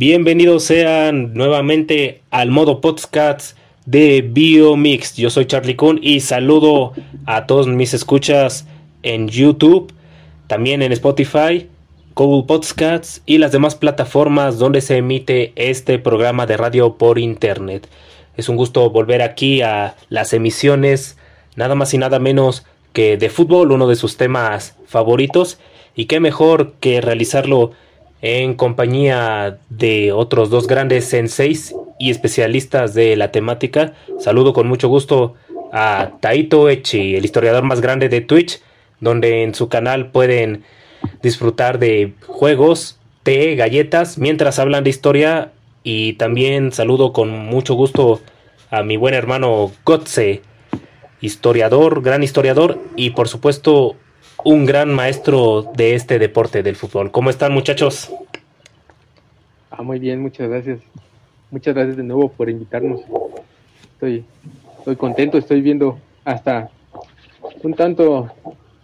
Bienvenidos 0.00 0.64
sean 0.64 1.34
nuevamente 1.34 2.22
al 2.30 2.50
modo 2.50 2.80
podcast 2.80 3.54
de 3.84 4.22
Biomix. 4.22 5.14
Yo 5.14 5.28
soy 5.28 5.44
Charlie 5.44 5.76
Kuhn 5.76 6.00
y 6.00 6.20
saludo 6.20 6.94
a 7.26 7.44
todos 7.44 7.66
mis 7.66 7.92
escuchas 7.92 8.66
en 9.02 9.28
YouTube, 9.28 9.92
también 10.46 10.80
en 10.80 10.92
Spotify, 10.92 11.68
Google 12.14 12.46
Podcasts 12.46 13.20
y 13.26 13.36
las 13.36 13.52
demás 13.52 13.74
plataformas 13.74 14.58
donde 14.58 14.80
se 14.80 14.96
emite 14.96 15.52
este 15.54 15.98
programa 15.98 16.46
de 16.46 16.56
radio 16.56 16.96
por 16.96 17.18
internet. 17.18 17.86
Es 18.38 18.48
un 18.48 18.56
gusto 18.56 18.88
volver 18.88 19.20
aquí 19.20 19.60
a 19.60 19.96
las 20.08 20.32
emisiones, 20.32 21.18
nada 21.56 21.74
más 21.74 21.92
y 21.92 21.98
nada 21.98 22.18
menos 22.18 22.64
que 22.94 23.18
de 23.18 23.28
fútbol, 23.28 23.70
uno 23.70 23.86
de 23.86 23.96
sus 23.96 24.16
temas 24.16 24.78
favoritos, 24.86 25.58
y 25.94 26.06
qué 26.06 26.20
mejor 26.20 26.72
que 26.80 27.02
realizarlo 27.02 27.72
en 28.22 28.54
compañía 28.54 29.58
de 29.68 30.12
otros 30.12 30.50
dos 30.50 30.66
grandes 30.66 31.06
senseis 31.06 31.74
y 31.98 32.10
especialistas 32.10 32.94
de 32.94 33.16
la 33.16 33.32
temática. 33.32 33.94
Saludo 34.18 34.52
con 34.52 34.66
mucho 34.66 34.88
gusto 34.88 35.34
a 35.72 36.12
Taito 36.20 36.68
Echi, 36.68 37.16
el 37.16 37.24
historiador 37.24 37.62
más 37.62 37.80
grande 37.80 38.08
de 38.08 38.20
Twitch, 38.20 38.60
donde 39.00 39.42
en 39.42 39.54
su 39.54 39.68
canal 39.68 40.10
pueden 40.10 40.64
disfrutar 41.22 41.78
de 41.78 42.14
juegos, 42.26 42.98
té, 43.22 43.54
galletas, 43.54 44.18
mientras 44.18 44.58
hablan 44.58 44.84
de 44.84 44.90
historia. 44.90 45.52
Y 45.82 46.14
también 46.14 46.72
saludo 46.72 47.12
con 47.12 47.30
mucho 47.30 47.74
gusto 47.74 48.20
a 48.70 48.82
mi 48.82 48.96
buen 48.96 49.14
hermano 49.14 49.72
Gotze, 49.84 50.42
historiador, 51.20 52.02
gran 52.02 52.22
historiador 52.22 52.78
y 52.96 53.10
por 53.10 53.28
supuesto 53.28 53.96
un 54.44 54.66
gran 54.66 54.92
maestro 54.92 55.62
de 55.74 55.94
este 55.94 56.18
deporte 56.18 56.62
del 56.62 56.76
fútbol. 56.76 57.10
¿Cómo 57.10 57.30
están 57.30 57.52
muchachos? 57.52 58.12
Ah, 59.70 59.82
muy 59.82 59.98
bien, 59.98 60.20
muchas 60.20 60.48
gracias. 60.48 60.80
Muchas 61.50 61.74
gracias 61.74 61.96
de 61.96 62.02
nuevo 62.02 62.28
por 62.30 62.48
invitarnos. 62.48 63.00
Estoy, 63.92 64.24
estoy 64.78 64.96
contento, 64.96 65.38
estoy 65.38 65.60
viendo 65.60 65.98
hasta 66.24 66.70
un 67.62 67.74
tanto, 67.74 68.30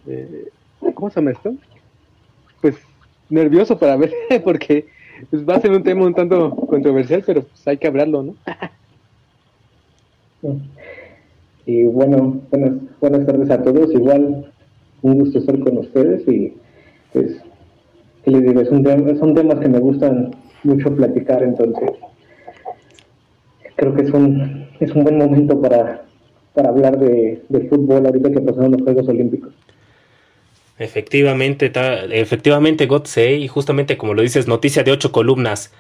eh, 0.06 0.48
¿cómo 0.94 1.10
se 1.10 1.20
llama 1.20 1.32
esto? 1.32 1.54
Pues 2.60 2.76
nervioso 3.28 3.78
para 3.78 3.96
ver, 3.96 4.12
porque 4.44 4.88
pues, 5.30 5.48
va 5.48 5.56
a 5.56 5.60
ser 5.60 5.70
un 5.70 5.82
tema 5.82 6.04
un 6.04 6.14
tanto 6.14 6.54
controversial, 6.54 7.22
pero 7.24 7.42
pues 7.42 7.66
hay 7.68 7.78
que 7.78 7.86
hablarlo, 7.86 8.22
¿no? 8.22 8.34
Y 11.64 11.84
bueno, 11.84 12.40
buenas, 12.50 12.72
buenas 13.00 13.26
tardes 13.26 13.50
a 13.50 13.62
todos. 13.62 13.92
Igual 13.92 14.52
un 15.06 15.18
gusto 15.20 15.38
estar 15.38 15.58
con 15.60 15.78
ustedes 15.78 16.26
y 16.28 16.52
pues, 17.12 17.40
¿qué 18.24 18.30
les 18.30 18.42
digo? 18.42 18.60
Es 18.60 18.70
un 18.70 19.18
son 19.18 19.34
temas 19.34 19.58
que 19.60 19.68
me 19.68 19.78
gustan 19.78 20.34
mucho 20.64 20.94
platicar, 20.94 21.42
entonces 21.42 21.90
creo 23.76 23.94
que 23.94 24.02
es 24.02 24.10
un, 24.10 24.68
es 24.80 24.90
un 24.92 25.04
buen 25.04 25.18
momento 25.18 25.60
para, 25.60 26.04
para 26.54 26.70
hablar 26.70 26.98
de, 26.98 27.42
fútbol 27.70 28.06
ahorita 28.06 28.30
que 28.30 28.40
pasaron 28.40 28.72
los 28.72 28.82
Juegos 28.82 29.08
Olímpicos. 29.08 29.52
Efectivamente, 30.78 31.72
efectivamente, 32.10 32.86
Gotse, 32.86 33.36
y 33.36 33.48
justamente 33.48 33.96
como 33.96 34.14
lo 34.14 34.22
dices, 34.22 34.46
noticia 34.46 34.82
de 34.82 34.92
ocho 34.92 35.12
columnas. 35.12 35.72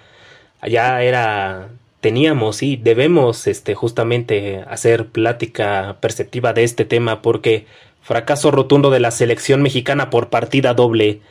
Allá 0.60 1.02
era, 1.02 1.68
teníamos 2.00 2.62
y 2.62 2.76
debemos 2.76 3.46
este, 3.46 3.74
justamente 3.74 4.62
hacer 4.66 5.06
plática 5.06 5.96
perceptiva 6.00 6.54
de 6.54 6.64
este 6.64 6.84
tema 6.86 7.20
porque 7.20 7.66
Fracaso 8.06 8.52
rotundo 8.52 8.90
de 8.90 9.00
la 9.00 9.10
selección 9.10 9.62
mexicana 9.62 10.10
por 10.10 10.28
partida 10.28 10.74
doble, 10.74 11.22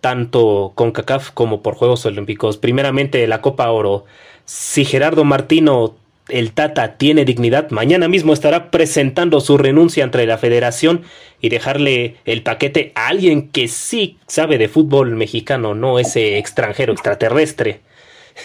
tanto 0.00 0.72
con 0.74 0.90
CACAF 0.90 1.30
como 1.30 1.62
por 1.62 1.76
Juegos 1.76 2.04
Olímpicos. 2.06 2.56
Primeramente 2.56 3.24
la 3.28 3.40
Copa 3.40 3.70
Oro. 3.70 4.04
Si 4.44 4.84
Gerardo 4.84 5.22
Martino, 5.22 5.94
el 6.28 6.50
Tata, 6.54 6.96
tiene 6.96 7.24
dignidad, 7.24 7.70
mañana 7.70 8.08
mismo 8.08 8.32
estará 8.32 8.72
presentando 8.72 9.40
su 9.40 9.58
renuncia 9.58 10.02
ante 10.02 10.26
la 10.26 10.38
federación 10.38 11.02
y 11.40 11.50
dejarle 11.50 12.16
el 12.24 12.42
paquete 12.42 12.90
a 12.96 13.06
alguien 13.06 13.50
que 13.50 13.68
sí 13.68 14.18
sabe 14.26 14.58
de 14.58 14.66
fútbol 14.66 15.14
mexicano, 15.14 15.76
no 15.76 16.00
ese 16.00 16.38
extranjero 16.38 16.92
extraterrestre. 16.92 17.78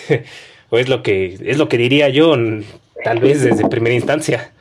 o 0.69 0.77
es 0.77 0.89
lo 0.89 1.01
que 1.01 1.39
es 1.43 1.57
lo 1.57 1.69
que 1.69 1.79
diría 1.79 2.09
yo, 2.09 2.35
tal 3.03 3.17
vez 3.17 3.41
desde 3.41 3.67
primera 3.67 3.95
instancia. 3.95 4.52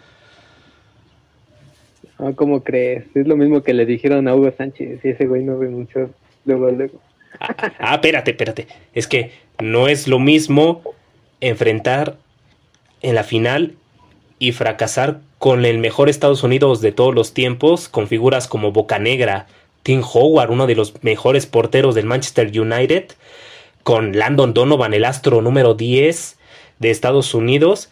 Ah, 2.23 2.33
¿cómo 2.37 2.63
crees? 2.63 3.05
Es 3.17 3.27
lo 3.27 3.37
mismo 3.37 3.65
que 3.65 3.75
le 3.75 3.85
dijeron 3.85 4.29
a 4.29 4.35
Hugo 4.37 4.53
Sánchez 4.57 5.01
y 5.05 5.09
ese 5.09 5.27
güey 5.27 5.43
no 5.43 5.59
renunció 5.59 6.11
luego, 6.45 6.71
luego. 6.71 7.01
Ah, 7.41 7.57
ah, 7.81 7.95
espérate, 7.95 8.31
espérate. 8.31 8.69
Es 8.95 9.09
que 9.09 9.33
no 9.61 9.89
es 9.89 10.07
lo 10.07 10.21
mismo 10.21 10.83
enfrentar 11.41 12.17
en 13.01 13.17
la 13.17 13.25
final 13.25 13.75
y 14.39 14.53
fracasar 14.53 15.21
con 15.39 15.65
el 15.65 15.79
mejor 15.79 16.09
Estados 16.09 16.45
Unidos 16.45 16.81
de 16.81 16.93
todos 16.93 17.13
los 17.13 17.35
tiempos, 17.35 17.89
con 17.89 18.07
figuras 18.07 18.47
como 18.47 18.71
Bocanegra, 18.71 19.49
Tim 19.83 20.03
Howard, 20.03 20.53
uno 20.53 20.69
de 20.69 20.77
los 20.77 21.03
mejores 21.03 21.47
porteros 21.47 21.97
del 21.97 22.07
Manchester 22.07 22.53
United, 22.57 23.07
con 23.83 24.17
Landon 24.17 24.55
Donovan, 24.55 24.95
el 24.95 25.05
astro 25.05 25.43
número 25.43 25.75
10 25.75 26.39
de 26.79 26.91
Estados 26.91 27.35
Unidos, 27.35 27.91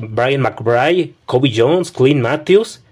Brian 0.00 0.40
McBride, 0.40 1.12
Kobe 1.26 1.52
Jones, 1.54 1.92
Clint 1.92 2.22
Matthews, 2.22 2.82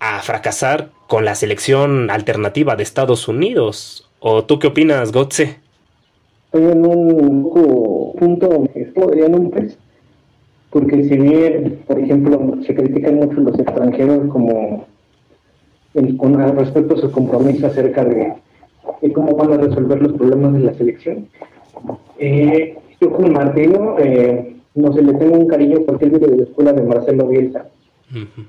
a 0.00 0.20
fracasar 0.20 0.90
con 1.06 1.24
la 1.24 1.34
selección 1.34 2.10
alternativa 2.10 2.76
de 2.76 2.82
Estados 2.82 3.28
Unidos. 3.28 4.08
¿O 4.20 4.44
tú 4.44 4.58
qué 4.58 4.68
opinas, 4.68 5.12
Gotze? 5.12 5.56
Estoy 6.46 6.72
en 6.72 6.86
un 6.86 7.42
punto, 8.18 8.64
en 8.74 9.34
un 9.34 9.50
pez, 9.50 9.76
porque 10.70 11.04
si 11.04 11.16
bien, 11.16 11.80
por 11.86 11.98
ejemplo, 11.98 12.58
se 12.66 12.74
critican 12.74 13.16
mucho 13.16 13.40
los 13.40 13.58
extranjeros 13.58 14.30
como 14.30 14.86
con 16.18 16.56
respecto 16.56 16.94
a 16.94 16.98
su 16.98 17.10
compromiso 17.10 17.66
acerca 17.66 18.04
de, 18.04 18.34
cómo 19.14 19.34
van 19.34 19.52
a 19.54 19.56
resolver 19.56 20.02
los 20.02 20.12
problemas 20.12 20.52
de 20.54 20.60
la 20.60 20.74
selección. 20.74 21.28
Eh, 22.18 22.76
yo 23.00 23.12
como 23.12 23.28
Martino, 23.28 23.96
eh, 23.98 24.56
no 24.74 24.92
sé, 24.92 25.02
le 25.02 25.14
tengo 25.14 25.38
un 25.38 25.46
cariño 25.46 25.78
porque 25.86 26.06
él 26.06 26.12
vive 26.12 26.26
de 26.28 26.36
la 26.36 26.42
escuela 26.44 26.72
de 26.72 26.82
Marcelo 26.82 27.28
Bielsa. 27.28 27.66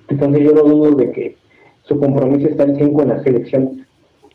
Entonces 0.10 0.44
yo 0.44 0.52
no 0.54 0.64
dudo 0.64 0.92
de 0.96 1.12
que 1.12 1.36
su 1.84 2.00
compromiso 2.00 2.48
está 2.48 2.64
en 2.64 2.76
5 2.76 3.02
en 3.02 3.10
la 3.10 3.24
selección. 3.24 3.86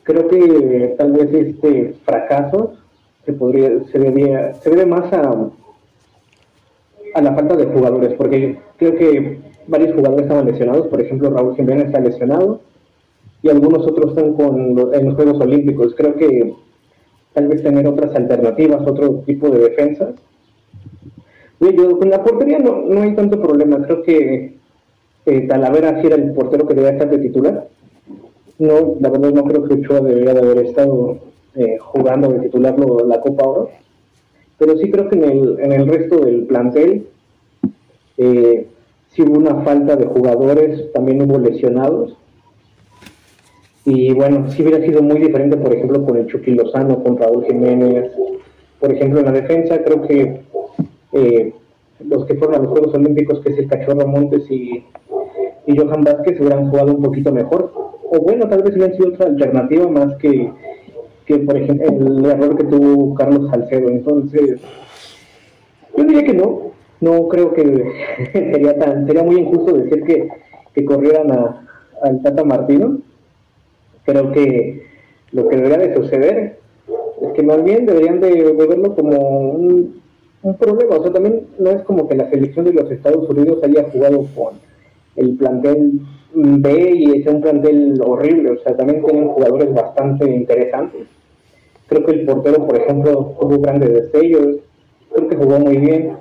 Creo 0.03 0.27
que 0.29 0.95
tal 0.99 1.13
vez 1.13 1.33
este 1.33 1.95
fracaso 2.05 2.75
se 3.25 3.33
podría 3.33 3.85
se 3.93 3.99
debía 3.99 4.55
se 4.55 4.71
debe 4.71 4.87
más 4.87 5.13
a, 5.13 5.49
a 7.15 7.23
la 7.23 7.35
falta 7.35 7.57
de 7.57 7.67
jugadores, 7.67 8.15
porque 8.15 8.59
creo 8.79 8.97
que 8.97 9.39
varios 9.69 9.95
jugadores 9.95 10.25
estaban 10.25 10.47
lesionados, 10.47 10.89
por 10.89 11.01
ejemplo 11.01 11.31
Raúl 11.31 11.55
Jiménez 11.55 11.87
está 11.87 12.01
lesionado 12.01 12.61
y 13.43 13.49
algunos 13.49 13.87
otros 13.87 14.11
están 14.11 14.35
con 14.35 14.71
en 14.93 15.05
los 15.05 15.15
Juegos 15.15 15.41
Olímpicos. 15.41 15.95
Creo 15.97 16.15
que 16.15 16.55
tal 17.33 17.49
vez 17.49 17.63
tener 17.63 17.87
otras 17.87 18.15
alternativas, 18.15 18.83
otro 18.87 19.23
tipo 19.27 19.49
de 19.51 19.71
defensas. 19.71 20.15
Yo, 21.61 21.97
con 21.99 22.11
la 22.11 22.25
portería 22.25 22.59
no, 22.59 22.83
no 22.83 23.03
hay 23.03 23.15
tanto 23.15 23.41
problema, 23.41 23.81
creo 23.85 24.03
que 24.03 24.62
eh, 25.27 25.47
Talavera 25.47 26.01
sí 26.01 26.07
era 26.07 26.17
el 26.17 26.33
portero 26.33 26.67
que 26.67 26.75
debía 26.75 26.91
estar 26.91 27.11
de 27.11 27.19
titular. 27.19 27.69
No, 28.59 28.97
la 29.01 29.09
verdad 29.09 29.33
no 29.33 29.45
creo 29.45 29.65
que 29.65 29.75
Ochoa 29.75 30.01
debería 30.01 30.35
de 30.35 30.41
haber 30.41 30.67
estado 30.67 31.19
eh, 31.55 31.79
jugando 31.79 32.29
de 32.29 32.41
titular 32.41 32.77
la 32.79 33.21
Copa 33.21 33.47
Oro. 33.47 33.71
Pero 34.59 34.77
sí 34.79 34.91
creo 34.91 35.09
que 35.09 35.17
en 35.17 35.25
el, 35.25 35.61
en 35.61 35.73
el 35.73 35.89
resto 35.89 36.19
del 36.19 36.45
plantel 36.45 37.07
eh, 38.17 38.67
sí 39.09 39.23
hubo 39.23 39.39
una 39.39 39.63
falta 39.63 39.97
de 39.97 40.07
jugadores, 40.07 40.93
también 40.93 41.23
hubo 41.23 41.39
lesionados. 41.39 42.17
Y 43.85 44.13
bueno, 44.13 44.49
sí 44.51 44.63
hubiera 44.63 44.85
sido 44.85 45.03
muy 45.03 45.19
diferente, 45.19 45.57
por 45.57 45.75
ejemplo, 45.75 46.05
con 46.05 46.17
el 46.17 46.27
Chucky 46.27 46.53
Lozano, 46.53 47.03
con 47.03 47.17
Raúl 47.17 47.45
Jiménez. 47.45 48.13
Por 48.79 48.93
ejemplo, 48.93 49.21
en 49.21 49.27
la 49.27 49.33
defensa 49.33 49.83
creo 49.83 50.03
que 50.03 50.43
eh, 51.13 51.53
los 52.09 52.25
que 52.27 52.35
fueron 52.35 52.57
a 52.57 52.59
los 52.61 52.71
Juegos 52.71 52.95
Olímpicos, 52.95 53.41
que 53.41 53.51
es 53.51 53.59
el 53.59 53.69
Cachorro 53.69 54.07
Montes 54.07 54.49
y 54.51 54.85
y 55.67 55.77
Johan 55.77 56.03
Vázquez 56.03 56.41
hubieran 56.41 56.71
jugado 56.71 56.95
un 56.95 57.03
poquito 57.03 57.33
mejor. 57.33 57.73
O 58.05 58.21
bueno, 58.21 58.49
tal 58.49 58.63
vez 58.63 58.75
hubieran 58.75 58.97
sido 58.97 59.09
otra 59.09 59.27
alternativa 59.27 59.89
más 59.89 60.15
que, 60.17 60.51
que 61.27 61.39
por 61.39 61.57
ejemplo, 61.57 61.89
el 61.89 62.25
error 62.25 62.57
que 62.57 62.65
tuvo 62.65 63.15
Carlos 63.15 63.51
Salcedo. 63.51 63.89
Entonces, 63.89 64.61
yo 65.97 66.05
diría 66.05 66.25
que 66.25 66.35
no. 66.35 66.73
No 67.01 67.29
creo 67.29 67.53
que 67.53 67.63
sería 68.33 68.79
tan 68.79 69.07
sería 69.07 69.25
muy 69.25 69.41
injusto 69.41 69.73
decir 69.73 70.05
que, 70.05 70.29
que 70.73 70.85
corrieran 70.85 71.33
a, 71.33 71.67
al 72.03 72.23
Tata 72.23 72.45
Martino. 72.45 72.99
Creo 74.05 74.33
que 74.33 74.87
lo 75.33 75.49
que 75.49 75.57
debería 75.57 75.79
de 75.79 75.97
suceder 75.97 76.59
es 77.23 77.33
que 77.35 77.43
más 77.43 77.63
bien 77.65 77.87
deberían 77.87 78.21
de, 78.21 78.53
verlo 78.53 78.95
como 78.95 79.53
un 80.43 80.57
problema. 80.59 80.97
O 80.97 81.03
sea, 81.03 81.13
también 81.13 81.47
no 81.59 81.71
es 81.71 81.83
como 81.83 82.09
que 82.09 82.17
la 82.17 82.29
selección 82.31 82.65
de 82.67 82.73
los 82.73 82.91
Estados 82.91 83.29
Unidos 83.29 83.63
haya 83.65 83.85
jugado 83.91 84.27
con 84.35 84.72
el 85.17 85.37
plantel 85.37 86.01
B 86.35 86.93
y 86.95 87.21
es 87.21 87.27
un 87.27 87.41
plantel 87.41 88.01
horrible, 88.05 88.53
o 88.53 88.59
sea, 88.59 88.77
también 88.77 89.05
tienen 89.05 89.29
jugadores 89.29 89.73
bastante 89.75 90.31
interesantes. 90.31 91.07
Creo 91.89 92.07
que 92.07 92.13
el 92.13 92.27
portero, 92.27 92.67
por 92.67 92.77
ejemplo, 92.77 93.35
tuvo 93.39 93.59
grandes 93.61 93.93
destellos. 93.93 94.57
creo 95.15 95.29
que 95.29 95.37
jugó 95.37 95.59
muy 95.59 95.77
bien 95.77 96.17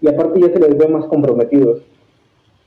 y 0.00 0.08
aparte 0.08 0.40
ya 0.40 0.52
se 0.52 0.60
les 0.60 0.78
ve 0.78 0.88
más 0.88 1.06
comprometidos. 1.06 1.82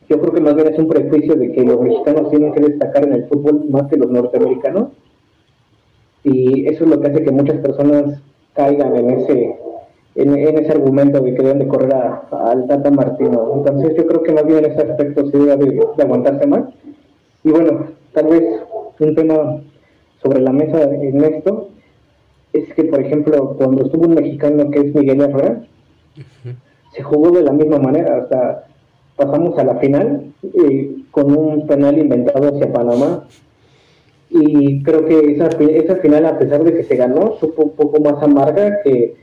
Yo 0.09 0.19
creo 0.19 0.33
que 0.33 0.41
más 0.41 0.55
bien 0.55 0.67
es 0.67 0.79
un 0.79 0.87
prejuicio 0.87 1.35
de 1.35 1.51
que 1.51 1.63
los 1.63 1.79
mexicanos 1.81 2.31
tienen 2.31 2.51
que 2.51 2.61
destacar 2.61 3.05
en 3.05 3.13
el 3.13 3.27
fútbol 3.27 3.65
más 3.69 3.87
que 3.87 3.97
los 3.97 4.09
norteamericanos 4.09 4.89
y 6.23 6.67
eso 6.67 6.83
es 6.83 6.89
lo 6.89 6.99
que 6.99 7.07
hace 7.07 7.23
que 7.23 7.31
muchas 7.31 7.59
personas 7.59 8.21
caigan 8.53 8.95
en 8.95 9.09
ese 9.11 9.55
en, 10.15 10.57
ese 10.57 10.71
argumento 10.71 11.21
de 11.21 11.33
que 11.33 11.43
deben 11.43 11.59
de 11.59 11.67
correr 11.67 11.93
al 11.93 12.67
Tata 12.67 12.91
Martino. 12.91 13.53
Entonces 13.55 13.95
yo 13.95 14.07
creo 14.07 14.23
que 14.23 14.33
más 14.33 14.45
bien 14.45 14.65
en 14.65 14.71
ese 14.71 14.81
aspecto 14.81 15.29
se 15.29 15.37
debe 15.37 15.55
de, 15.57 16.03
aguantarse 16.03 16.47
más. 16.47 16.65
Y 17.43 17.51
bueno, 17.51 17.87
tal 18.13 18.27
vez 18.27 18.43
un 18.99 19.15
tema 19.15 19.61
sobre 20.21 20.41
la 20.41 20.51
mesa 20.51 20.83
en 20.83 21.23
esto 21.23 21.69
es 22.51 22.73
que, 22.73 22.83
por 22.85 22.99
ejemplo, 22.99 23.55
cuando 23.57 23.85
estuvo 23.85 24.07
un 24.07 24.15
mexicano 24.15 24.69
que 24.71 24.79
es 24.79 24.95
Miguel 24.95 25.21
Herrera, 25.21 25.61
se 26.93 27.03
jugó 27.03 27.31
de 27.31 27.43
la 27.43 27.53
misma 27.53 27.77
manera. 27.77 28.23
O 28.25 28.27
sea, 28.27 28.63
pasamos 29.15 29.57
a 29.57 29.63
la 29.63 29.75
final 29.75 30.33
eh, 30.43 30.95
con 31.11 31.35
un 31.35 31.67
penal 31.67 31.97
inventado 31.97 32.49
hacia 32.49 32.73
Panamá. 32.73 33.25
Y 34.31 34.83
creo 34.83 35.05
que 35.05 35.31
esa, 35.31 35.47
esa 35.47 35.95
final, 35.97 36.25
a 36.25 36.37
pesar 36.37 36.63
de 36.63 36.73
que 36.73 36.83
se 36.83 36.95
ganó, 36.95 37.35
supo 37.39 37.63
un 37.63 37.71
poco 37.71 38.01
más 38.01 38.21
amarga 38.21 38.81
que 38.83 39.15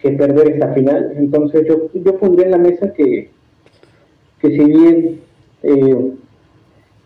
que 0.00 0.10
perder 0.12 0.52
esta 0.52 0.72
final. 0.72 1.12
Entonces 1.16 1.66
yo, 1.68 1.88
yo 1.94 2.18
pondría 2.18 2.46
en 2.46 2.52
la 2.52 2.58
mesa 2.58 2.92
que, 2.92 3.30
que 4.40 4.48
si 4.48 4.64
bien 4.64 5.20
eh, 5.62 6.12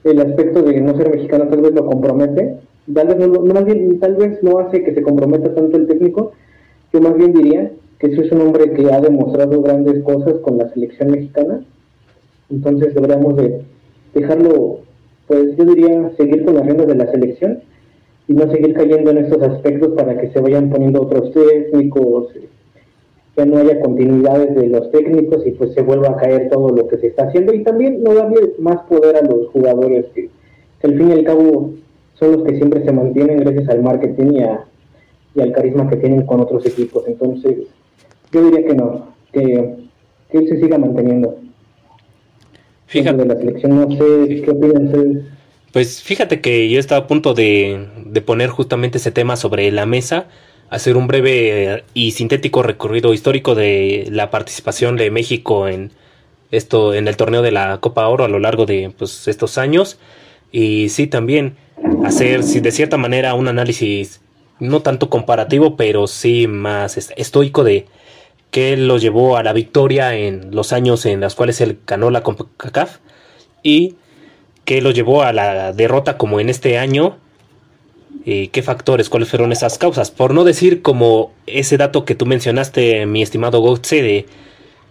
el 0.05 0.21
aspecto 0.21 0.63
de 0.63 0.81
no 0.81 0.97
ser 0.97 1.11
mexicano 1.11 1.49
tal 1.49 1.61
vez 1.61 1.73
lo 1.73 1.87
compromete, 1.87 2.59
tal 2.93 3.09
vez 3.09 3.17
no, 3.19 3.41
más 3.41 3.65
bien, 3.65 3.99
tal 3.99 4.17
vez 4.17 4.43
no 4.43 4.59
hace 4.59 4.85
que 4.85 4.95
se 4.95 5.03
comprometa 5.03 5.55
tanto 5.55 5.77
el 5.77 5.87
técnico, 5.87 6.33
yo 6.93 7.01
más 7.01 7.17
bien 7.17 7.33
diría 7.33 7.73
que 7.99 8.09
eso 8.09 8.23
es 8.23 8.31
un 8.33 8.43
hombre 8.43 8.73
que 8.73 8.93
ha 8.93 9.01
demostrado 9.01 9.63
grandes 9.63 10.03
cosas 10.05 10.35
con 10.41 10.59
la 10.59 10.69
selección 10.69 11.11
mexicana, 11.11 11.65
entonces 12.51 12.95
deberíamos 12.95 13.37
de 13.37 13.63
dejarlo, 14.13 14.81
pues 15.27 15.57
yo 15.57 15.65
diría 15.65 16.11
seguir 16.17 16.45
con 16.45 16.55
las 16.55 16.67
riendas 16.67 16.87
de 16.87 16.95
la 16.95 17.11
selección 17.11 17.61
y 18.29 18.35
no 18.35 18.51
seguir 18.51 18.75
cayendo 18.75 19.11
en 19.11 19.19
estos 19.19 19.43
aspectos 19.43 19.93
para 19.97 20.19
que 20.19 20.31
se 20.31 20.41
vayan 20.41 20.71
poniendo 20.71 21.03
otros 21.03 21.33
técnicos, 21.33 22.29
que 23.35 23.47
no 23.47 23.59
haya 23.59 23.81
continuidades 23.81 24.55
de 24.55 24.69
los 24.69 24.91
técnicos 24.91 25.45
y 25.47 25.53
pues 25.53 25.75
se 25.75 25.83
vuelva 25.83 26.11
a 26.11 26.17
caer 26.17 26.49
todo 26.51 26.71
lo 26.71 26.87
que 26.87 26.99
se 26.99 27.09
está 27.09 27.25
haciendo 27.25 27.53
y 27.53 27.65
también 27.65 28.03
no 28.03 28.15
darle 28.15 28.53
más 28.59 28.81
poder 28.83 29.17
a 29.17 29.23
los 29.23 29.49
jugadores 29.49 30.07
que, 30.15 30.31
al 30.83 30.97
fin 30.97 31.11
y 31.11 31.13
al 31.13 31.25
cabo 31.25 31.73
son 32.15 32.33
los 32.33 32.45
que 32.45 32.57
siempre 32.57 32.85
se 32.85 32.93
mantienen 32.93 33.39
gracias 33.39 33.69
al 33.71 33.83
marketing 33.83 34.33
y, 35.35 35.41
al 35.41 35.53
carisma 35.53 35.89
que 35.89 35.97
tienen 35.97 36.23
con 36.27 36.41
otros 36.41 36.65
equipos. 36.65 37.05
Entonces, 37.09 37.57
yo 38.31 38.45
diría 38.45 38.65
que 38.67 38.75
no, 38.75 39.09
que, 39.33 39.75
que 40.31 40.39
él 40.39 40.49
se 40.49 40.61
siga 40.61 40.79
manteniendo. 40.79 41.37
Fíjate. 42.87 43.17
De 43.17 43.27
la 43.27 43.37
selección, 43.37 43.75
no 43.75 43.91
sé 43.91 44.43
qué 44.43 44.51
opinan 44.51 44.87
ustedes. 44.87 45.25
Pues 45.73 46.03
fíjate 46.03 46.41
que 46.41 46.71
yo 46.71 46.79
estaba 46.79 47.05
a 47.05 47.07
punto 47.09 47.35
de, 47.35 47.89
de 48.07 48.21
poner 48.21 48.51
justamente 48.51 48.99
ese 48.99 49.11
tema 49.11 49.35
sobre 49.35 49.73
la 49.73 49.87
mesa 49.87 50.29
hacer 50.71 50.97
un 50.97 51.07
breve 51.07 51.85
y 51.95 52.13
sintético 52.13 52.63
recorrido 52.63 53.15
histórico 53.15 53.55
de 53.55 54.07
la 54.11 54.31
participación 54.31 54.97
de 54.97 55.11
México 55.11 55.69
en 55.69 55.91
esto 56.51 56.95
en 56.95 57.09
el 57.09 57.17
torneo 57.17 57.43
de 57.43 57.53
la 57.53 57.79
Copa 57.79 58.07
Oro 58.09 58.25
a 58.25 58.29
lo 58.29 58.39
largo 58.39 58.67
de 58.67 58.93
pues, 58.97 59.29
estos 59.29 59.59
años. 59.59 59.99
Y 60.53 60.89
sí 60.89 61.07
también 61.07 61.57
hacer 62.05 62.43
de 62.45 62.71
cierta 62.71 62.97
manera 62.97 63.35
un 63.35 63.49
análisis 63.49 64.21
no 64.61 64.83
tanto 64.83 65.11
comparativo 65.11 65.77
pero 65.77 66.07
sí 66.07 66.47
más 66.47 66.97
estoico 67.17 67.65
de 67.65 67.87
qué 68.51 68.77
lo 68.77 68.99
llevó 68.99 69.37
a 69.37 69.43
la 69.43 69.53
victoria 69.53 70.15
en 70.15 70.55
los 70.55 70.73
años 70.73 71.07
en 71.07 71.21
los 71.21 71.35
cuales 71.35 71.61
él 71.61 71.79
ganó 71.87 72.11
la 72.11 72.23
CONCACAF 72.23 72.99
y 73.65 73.97
qué 74.65 74.81
lo 74.81 74.93
llevó 74.93 75.23
a 75.23 75.33
la 75.33 75.73
derrota 75.73 76.17
como 76.17 76.39
en 76.39 76.49
este 76.49 76.79
año 76.79 77.19
eh, 78.27 78.49
qué 78.49 78.63
factores, 78.63 79.09
cuáles 79.09 79.29
fueron 79.29 79.53
esas 79.53 79.79
causas. 79.79 80.11
Por 80.11 80.35
no 80.35 80.45
decir 80.45 80.83
como 80.83 81.33
ese 81.47 81.77
dato 81.77 82.05
que 82.05 82.15
tú 82.15 82.27
mencionaste, 82.27 83.07
mi 83.07 83.23
estimado 83.23 83.61
Gotze, 83.61 84.03
de 84.03 84.27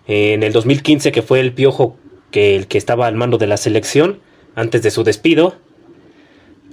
en 0.05 0.43
el 0.43 0.51
2015 0.51 1.11
que 1.11 1.21
fue 1.21 1.39
el 1.39 1.53
piojo 1.53 1.95
que 2.29 2.55
el 2.55 2.67
que 2.67 2.77
estaba 2.77 3.07
al 3.07 3.15
mando 3.15 3.37
de 3.37 3.47
la 3.47 3.57
selección 3.57 4.19
antes 4.55 4.83
de 4.83 4.91
su 4.91 5.03
despido. 5.03 5.55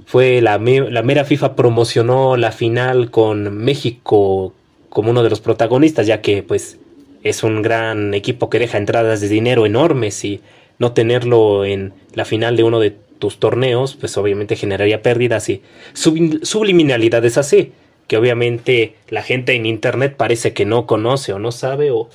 Fue 0.07 0.41
la, 0.41 0.59
la 0.59 1.03
mera 1.03 1.25
FIFA 1.25 1.55
promocionó 1.55 2.37
la 2.37 2.51
final 2.51 3.11
con 3.11 3.56
México 3.56 4.53
como 4.89 5.11
uno 5.11 5.23
de 5.23 5.31
los 5.31 5.41
protagonistas, 5.41 6.06
ya 6.06 6.21
que 6.21 6.43
pues 6.43 6.79
es 7.23 7.45
un 7.45 7.63
gran 7.63 8.15
equipo 8.15 8.51
que 8.51 8.59
deja 8.59 8.79
entradas 8.79 9.21
de 9.21 9.29
dinero 9.29 9.67
enormes 9.67 10.25
y 10.25 10.41
no 10.79 10.93
tenerlo 10.93 11.65
en 11.65 11.93
la 12.15 12.25
final 12.25 12.56
de 12.56 12.65
uno 12.65 12.81
de 12.81 12.97
tus 13.20 13.38
torneos, 13.38 13.94
pues 13.94 14.17
obviamente 14.17 14.56
generaría 14.56 15.02
pérdidas 15.02 15.49
y 15.49 15.62
subliminalidades 15.93 17.38
así, 17.38 17.72
que 18.08 18.17
obviamente 18.17 18.96
la 19.08 19.22
gente 19.22 19.55
en 19.55 19.67
internet 19.67 20.17
parece 20.17 20.52
que 20.52 20.64
no 20.64 20.87
conoce 20.87 21.32
o 21.32 21.38
no 21.38 21.52
sabe, 21.52 21.93
o 21.93 22.08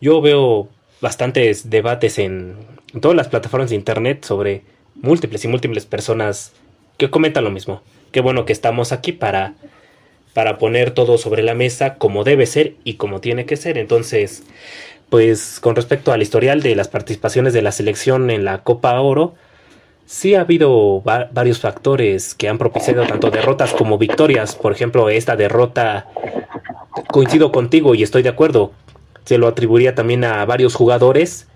yo 0.00 0.20
veo 0.20 0.68
bastantes 1.00 1.70
debates 1.70 2.20
en, 2.20 2.56
todas 3.00 3.16
las 3.16 3.28
plataformas 3.28 3.70
de 3.70 3.76
internet 3.76 4.24
sobre 4.24 4.62
múltiples 4.94 5.44
y 5.44 5.48
múltiples 5.48 5.86
personas 5.86 6.52
que 6.96 7.10
comentan 7.10 7.42
lo 7.44 7.50
mismo. 7.50 7.82
Qué 8.12 8.20
bueno 8.20 8.44
que 8.44 8.52
estamos 8.52 8.92
aquí 8.92 9.12
para, 9.12 9.54
para 10.34 10.58
poner 10.58 10.92
todo 10.92 11.18
sobre 11.18 11.42
la 11.42 11.54
mesa 11.54 11.96
como 11.96 12.22
debe 12.24 12.46
ser 12.46 12.74
y 12.84 12.94
como 12.94 13.20
tiene 13.20 13.46
que 13.46 13.56
ser. 13.56 13.78
Entonces, 13.78 14.42
pues 15.08 15.58
con 15.60 15.76
respecto 15.76 16.12
al 16.12 16.22
historial 16.22 16.62
de 16.62 16.74
las 16.74 16.88
participaciones 16.88 17.52
de 17.52 17.62
la 17.62 17.72
selección 17.72 18.30
en 18.30 18.44
la 18.44 18.62
Copa 18.62 19.00
Oro, 19.00 19.34
Sí 20.10 20.34
ha 20.34 20.40
habido 20.40 21.02
varios 21.02 21.60
factores 21.60 22.34
que 22.34 22.48
han 22.48 22.58
propiciado 22.58 23.06
tanto 23.06 23.30
derrotas 23.30 23.72
como 23.72 23.96
victorias. 23.96 24.56
Por 24.56 24.72
ejemplo, 24.72 25.08
esta 25.08 25.36
derrota, 25.36 26.08
coincido 27.12 27.52
contigo 27.52 27.94
y 27.94 28.02
estoy 28.02 28.24
de 28.24 28.28
acuerdo, 28.28 28.72
se 29.24 29.38
lo 29.38 29.46
atribuiría 29.46 29.94
también 29.94 30.24
a 30.24 30.44
varios 30.46 30.74
jugadores, 30.74 31.46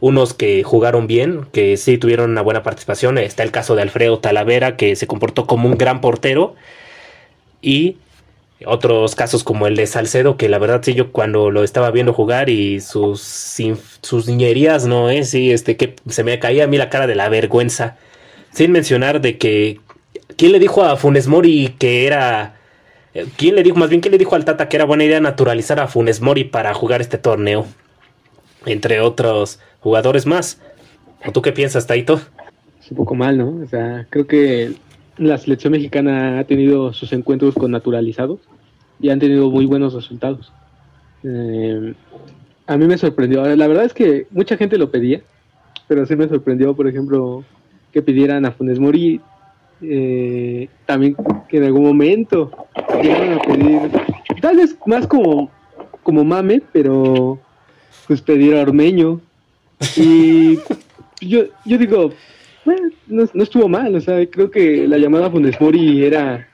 unos 0.00 0.32
que 0.32 0.62
jugaron 0.62 1.06
bien, 1.06 1.44
que 1.52 1.76
sí 1.76 1.98
tuvieron 1.98 2.30
una 2.30 2.40
buena 2.40 2.62
participación. 2.62 3.18
Está 3.18 3.42
el 3.42 3.50
caso 3.50 3.76
de 3.76 3.82
Alfredo 3.82 4.18
Talavera, 4.18 4.78
que 4.78 4.96
se 4.96 5.06
comportó 5.06 5.46
como 5.46 5.68
un 5.68 5.76
gran 5.76 6.00
portero. 6.00 6.54
Y 7.60 7.98
otros 8.66 9.14
casos 9.14 9.44
como 9.44 9.66
el 9.66 9.76
de 9.76 9.86
Salcedo, 9.86 10.36
que 10.36 10.48
la 10.48 10.58
verdad 10.58 10.80
sí 10.82 10.94
yo 10.94 11.12
cuando 11.12 11.50
lo 11.50 11.64
estaba 11.64 11.90
viendo 11.90 12.12
jugar 12.12 12.50
y 12.50 12.80
sus, 12.80 13.20
sus 14.02 14.26
niñerías, 14.26 14.86
¿no? 14.86 15.10
Eh? 15.10 15.24
Sí, 15.24 15.50
este, 15.50 15.76
que 15.76 15.96
se 16.08 16.24
me 16.24 16.38
caía 16.38 16.64
a 16.64 16.66
mí 16.66 16.76
la 16.76 16.90
cara 16.90 17.06
de 17.06 17.14
la 17.14 17.28
vergüenza. 17.28 17.96
Sin 18.52 18.72
mencionar 18.72 19.20
de 19.20 19.38
que, 19.38 19.80
¿quién 20.36 20.52
le 20.52 20.58
dijo 20.58 20.84
a 20.84 20.96
Funes 20.96 21.26
Mori 21.26 21.74
que 21.78 22.06
era... 22.06 22.56
Eh, 23.14 23.26
¿Quién 23.36 23.54
le 23.54 23.62
dijo, 23.62 23.76
más 23.76 23.88
bien, 23.88 24.00
quién 24.00 24.12
le 24.12 24.18
dijo 24.18 24.36
al 24.36 24.44
Tata 24.44 24.68
que 24.68 24.76
era 24.76 24.84
buena 24.84 25.04
idea 25.04 25.20
naturalizar 25.20 25.80
a 25.80 25.88
Funes 25.88 26.20
Mori 26.20 26.44
para 26.44 26.74
jugar 26.74 27.00
este 27.00 27.18
torneo? 27.18 27.66
Entre 28.66 29.00
otros 29.00 29.58
jugadores 29.80 30.26
más. 30.26 30.60
¿O 31.26 31.32
tú 31.32 31.42
qué 31.42 31.52
piensas, 31.52 31.86
Taito? 31.86 32.20
Es 32.80 32.90
un 32.90 32.96
poco 32.98 33.14
mal, 33.14 33.38
¿no? 33.38 33.62
O 33.64 33.68
sea, 33.68 34.06
creo 34.10 34.26
que 34.26 34.74
la 35.20 35.36
selección 35.36 35.72
mexicana 35.72 36.38
ha 36.38 36.44
tenido 36.44 36.94
sus 36.94 37.12
encuentros 37.12 37.54
con 37.54 37.70
naturalizados 37.70 38.40
y 39.00 39.10
han 39.10 39.18
tenido 39.18 39.50
muy 39.50 39.66
buenos 39.66 39.92
resultados. 39.92 40.50
Eh, 41.22 41.92
a 42.66 42.76
mí 42.78 42.86
me 42.86 42.96
sorprendió, 42.96 43.44
la 43.54 43.66
verdad 43.66 43.84
es 43.84 43.92
que 43.92 44.26
mucha 44.30 44.56
gente 44.56 44.78
lo 44.78 44.90
pedía, 44.90 45.20
pero 45.88 46.06
sí 46.06 46.16
me 46.16 46.26
sorprendió, 46.26 46.74
por 46.74 46.88
ejemplo, 46.88 47.44
que 47.92 48.00
pidieran 48.00 48.46
a 48.46 48.52
Funes 48.52 48.78
Mori, 48.78 49.20
eh, 49.82 50.68
también 50.86 51.16
que 51.48 51.58
en 51.58 51.64
algún 51.64 51.84
momento 51.84 52.50
llegaron 53.02 53.34
a 53.34 53.42
pedir, 53.42 53.80
tal 54.40 54.56
vez 54.56 54.74
más 54.86 55.06
como, 55.06 55.50
como 56.02 56.24
mame, 56.24 56.62
pero 56.72 57.38
pues 58.06 58.22
pedir 58.22 58.56
a 58.56 58.62
Ormeño. 58.62 59.20
Y 59.96 60.58
yo, 61.20 61.44
yo 61.66 61.76
digo, 61.76 62.10
no, 63.06 63.42
estuvo 63.42 63.68
mal, 63.68 63.94
o 63.94 64.00
sea, 64.00 64.24
creo 64.26 64.50
que 64.50 64.86
la 64.86 64.98
llamada 64.98 65.30
Funes 65.30 65.60
Mori 65.60 66.04
era 66.04 66.48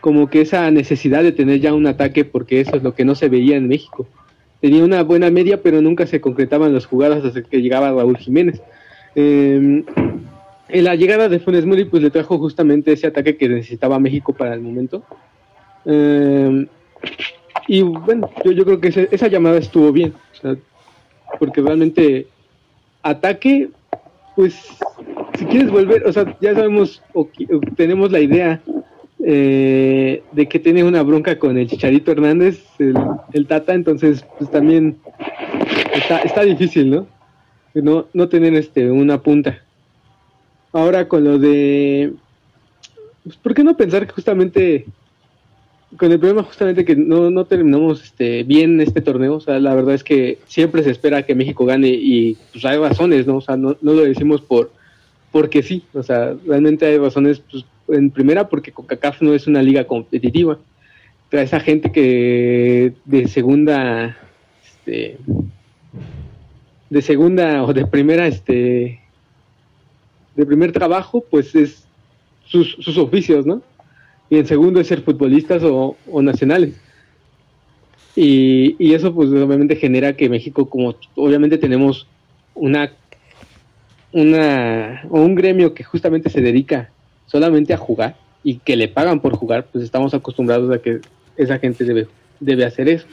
como 0.00 0.28
que 0.28 0.40
esa 0.40 0.70
necesidad 0.70 1.22
de 1.22 1.32
tener 1.32 1.60
ya 1.60 1.74
un 1.74 1.86
ataque 1.86 2.24
porque 2.24 2.60
eso 2.60 2.76
es 2.76 2.82
lo 2.82 2.94
que 2.94 3.04
no 3.04 3.14
se 3.14 3.28
veía 3.28 3.56
en 3.56 3.68
México. 3.68 4.06
Tenía 4.60 4.84
una 4.84 5.02
buena 5.02 5.30
media, 5.30 5.62
pero 5.62 5.80
nunca 5.80 6.06
se 6.06 6.20
concretaban 6.20 6.72
las 6.72 6.86
jugadas 6.86 7.24
hasta 7.24 7.42
que 7.42 7.62
llegaba 7.62 7.90
Raúl 7.90 8.16
Jiménez. 8.16 8.60
Eh, 9.14 9.84
en 10.68 10.84
la 10.84 10.96
llegada 10.96 11.28
de 11.28 11.38
Funes 11.38 11.66
Mori 11.66 11.84
pues 11.84 12.02
le 12.02 12.10
trajo 12.10 12.38
justamente 12.38 12.92
ese 12.92 13.06
ataque 13.06 13.36
que 13.36 13.48
necesitaba 13.48 13.98
México 13.98 14.32
para 14.32 14.54
el 14.54 14.60
momento. 14.60 15.04
Em, 15.84 16.66
y 17.68 17.82
bueno, 17.82 18.30
yo, 18.44 18.52
yo 18.52 18.64
creo 18.64 18.80
que 18.80 19.08
esa 19.10 19.28
llamada 19.28 19.58
estuvo 19.58 19.92
bien, 19.92 20.14
porque 21.38 21.60
realmente 21.60 22.26
ataque 23.02 23.68
pues 24.34 24.78
si 25.38 25.44
quieres 25.46 25.70
volver, 25.70 26.06
o 26.06 26.12
sea, 26.12 26.36
ya 26.40 26.54
sabemos 26.54 27.02
o, 27.14 27.28
tenemos 27.76 28.10
la 28.12 28.20
idea 28.20 28.60
eh, 29.24 30.22
de 30.32 30.48
que 30.48 30.58
tiene 30.58 30.84
una 30.84 31.02
bronca 31.02 31.38
con 31.38 31.56
el 31.56 31.68
Chicharito 31.68 32.12
Hernández, 32.12 32.64
el, 32.78 33.46
Tata, 33.46 33.74
entonces 33.74 34.24
pues 34.38 34.50
también 34.50 34.98
está, 36.24 36.42
difícil, 36.42 36.90
¿no? 36.90 37.06
No, 37.74 38.06
no 38.12 38.28
tener 38.28 38.54
este, 38.54 38.90
una 38.90 39.22
punta. 39.22 39.62
Ahora 40.72 41.08
con 41.08 41.24
lo 41.24 41.38
de... 41.38 42.12
Pues, 43.24 43.36
¿Por 43.36 43.54
qué 43.54 43.64
no 43.64 43.76
pensar 43.76 44.06
que 44.06 44.12
justamente 44.12 44.86
con 45.96 46.10
el 46.10 46.18
problema 46.18 46.42
justamente 46.42 46.86
que 46.86 46.96
no, 46.96 47.30
no 47.30 47.44
terminamos 47.44 48.02
este, 48.02 48.44
bien 48.44 48.80
este 48.80 49.02
torneo, 49.02 49.34
o 49.34 49.40
sea, 49.40 49.60
la 49.60 49.74
verdad 49.74 49.94
es 49.94 50.02
que 50.02 50.38
siempre 50.46 50.82
se 50.82 50.90
espera 50.90 51.22
que 51.22 51.34
México 51.34 51.66
gane 51.66 51.88
y 51.88 52.36
pues 52.50 52.64
hay 52.64 52.78
razones, 52.78 53.26
¿no? 53.26 53.36
O 53.36 53.40
sea, 53.42 53.56
no 53.56 53.76
lo 53.82 53.96
decimos 53.96 54.40
por 54.40 54.72
porque 55.32 55.62
sí, 55.62 55.84
o 55.92 56.02
sea, 56.02 56.36
realmente 56.46 56.86
hay 56.86 56.98
razones, 56.98 57.42
pues, 57.50 57.64
en 57.88 58.10
primera 58.10 58.48
porque 58.48 58.70
CONCACAF 58.70 59.22
no 59.22 59.34
es 59.34 59.46
una 59.46 59.62
liga 59.62 59.84
competitiva, 59.84 60.58
trae 61.28 61.44
esa 61.44 61.58
gente 61.58 61.90
que 61.90 62.92
de 63.04 63.26
segunda, 63.26 64.16
este, 64.64 65.18
de 66.90 67.02
segunda 67.02 67.64
o 67.64 67.72
de 67.72 67.86
primera, 67.86 68.28
este, 68.28 69.00
de 70.36 70.46
primer 70.46 70.72
trabajo, 70.72 71.24
pues 71.28 71.54
es 71.54 71.84
sus, 72.44 72.76
sus 72.80 72.98
oficios, 72.98 73.46
¿no? 73.46 73.62
y 74.32 74.38
en 74.38 74.46
segundo 74.46 74.80
es 74.80 74.86
ser 74.86 75.02
futbolistas 75.02 75.62
o, 75.62 75.94
nacionales. 76.22 76.74
Y, 78.16 78.76
y, 78.78 78.94
eso 78.94 79.14
pues 79.14 79.28
obviamente 79.28 79.76
genera 79.76 80.16
que 80.16 80.30
México, 80.30 80.70
como 80.70 80.94
obviamente 81.16 81.58
tenemos 81.58 82.06
una, 82.54 82.92
una 84.12 85.02
o 85.08 85.20
un 85.20 85.34
gremio 85.34 85.74
que 85.74 85.84
justamente 85.84 86.30
se 86.30 86.40
dedica 86.40 86.90
solamente 87.26 87.72
a 87.72 87.78
jugar 87.78 88.16
y 88.44 88.58
que 88.58 88.76
le 88.76 88.88
pagan 88.88 89.20
por 89.20 89.34
jugar, 89.36 89.66
pues 89.70 89.84
estamos 89.84 90.14
acostumbrados 90.14 90.74
a 90.74 90.80
que 90.80 91.00
esa 91.36 91.58
gente 91.58 91.84
debe, 91.84 92.08
debe 92.40 92.64
hacer 92.64 92.88
eso. 92.88 93.06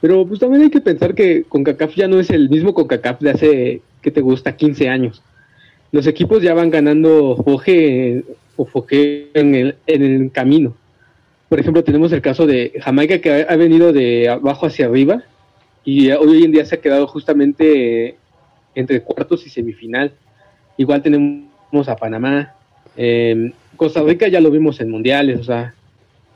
Pero 0.00 0.26
pues 0.26 0.40
también 0.40 0.62
hay 0.62 0.70
que 0.70 0.80
pensar 0.80 1.14
que 1.14 1.44
CONCACAF 1.48 1.94
ya 1.94 2.08
no 2.08 2.20
es 2.20 2.30
el 2.30 2.48
mismo 2.48 2.74
CONCACAF 2.74 3.20
de 3.20 3.30
hace, 3.30 3.82
que 4.02 4.10
te 4.10 4.20
gusta, 4.20 4.56
15 4.56 4.88
años. 4.88 5.22
Los 5.90 6.06
equipos 6.06 6.42
ya 6.42 6.54
van 6.54 6.70
ganando 6.70 7.36
oje 7.46 8.24
o 8.56 8.86
en 8.90 9.54
el, 9.54 9.76
en 9.86 10.02
el 10.02 10.30
camino. 10.32 10.76
Por 11.48 11.60
ejemplo, 11.60 11.82
tenemos 11.82 12.12
el 12.12 12.20
caso 12.20 12.46
de 12.46 12.72
Jamaica 12.82 13.20
que 13.20 13.46
ha, 13.48 13.56
venido 13.56 13.92
de 13.92 14.28
abajo 14.28 14.66
hacia 14.66 14.86
arriba 14.86 15.22
y 15.84 16.10
hoy 16.10 16.44
en 16.44 16.52
día 16.52 16.64
se 16.64 16.74
ha 16.74 16.80
quedado 16.80 17.06
justamente 17.06 18.16
entre 18.78 19.02
cuartos 19.02 19.44
y 19.44 19.50
semifinal. 19.50 20.12
Igual 20.76 21.02
tenemos 21.02 21.88
a 21.88 21.96
Panamá. 21.96 22.54
Em, 22.96 23.52
Costa 23.76 24.02
Rica 24.02 24.28
ya 24.28 24.40
lo 24.40 24.50
vimos 24.50 24.80
en 24.80 24.90
mundiales, 24.90 25.40
o 25.40 25.44
sea, 25.44 25.74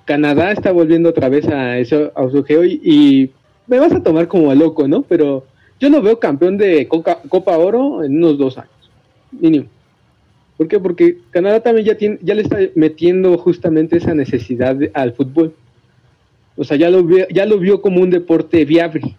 Canadá 0.04 0.52
está 0.52 0.72
volviendo 0.72 1.08
otra 1.08 1.28
vez 1.28 1.46
a 1.48 1.78
eso, 1.78 2.12
a 2.14 2.28
su 2.30 2.44
geo 2.44 2.64
y, 2.64 3.30
me 3.68 3.78
vas 3.78 3.92
a 3.92 4.02
tomar 4.02 4.26
como 4.26 4.52
loco, 4.54 4.88
¿no? 4.88 5.02
Pero 5.02 5.46
yo 5.78 5.88
lo 5.88 6.02
veo 6.02 6.18
campeón 6.18 6.58
de 6.58 6.88
Copa 6.88 7.56
Oro 7.56 8.02
en 8.02 8.16
unos 8.16 8.36
dos 8.36 8.58
años, 8.58 8.90
mínimo. 9.30 9.66
¿Por 10.56 10.66
qué? 10.66 10.80
Porque 10.80 11.18
Canadá 11.30 11.60
también 11.60 11.86
ya, 11.86 11.96
tiene, 11.96 12.18
ya 12.22 12.34
le 12.34 12.42
está 12.42 12.58
metiendo 12.74 13.38
justamente 13.38 13.96
esa 13.96 14.14
necesidad 14.14 14.76
al 14.94 15.12
fútbol. 15.12 15.54
O 16.56 16.64
sea, 16.64 16.76
ya 16.76 16.90
lo, 16.90 17.04
vio, 17.04 17.26
ya 17.28 17.46
lo 17.46 17.58
vio 17.58 17.80
como 17.80 18.02
un 18.02 18.10
deporte 18.10 18.64
viable. 18.64 19.16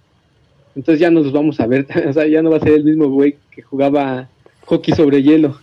Entonces 0.76 1.00
ya 1.00 1.12
nos 1.12 1.32
vamos 1.32 1.60
a 1.60 1.68
ver, 1.68 1.86
o 2.08 2.14
sea, 2.14 2.28
ya 2.28 2.42
no 2.42 2.50
va 2.50 2.58
a 2.58 2.62
ser 2.62 2.74
el 2.74 2.84
mismo 2.84 3.10
güey 3.10 3.38
que 3.52 3.62
jugaba 3.62 4.30
hockey 4.66 4.94
sobre 4.94 5.22
hielo. 5.22 5.60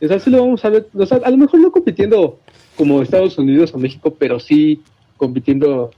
O 0.00 0.08
sea, 0.08 0.18
sí 0.18 0.30
lo 0.30 0.40
vamos 0.40 0.64
a 0.64 0.70
ver, 0.70 0.86
a 1.24 1.30
lo 1.30 1.36
mejor 1.36 1.60
no 1.60 1.70
compitiendo 1.70 2.38
como 2.76 3.00
Estados 3.00 3.38
Unidos 3.38 3.72
o 3.74 3.78
México, 3.78 4.14
pero 4.18 4.40
sí 4.40 4.82
compitiendo 5.16 5.90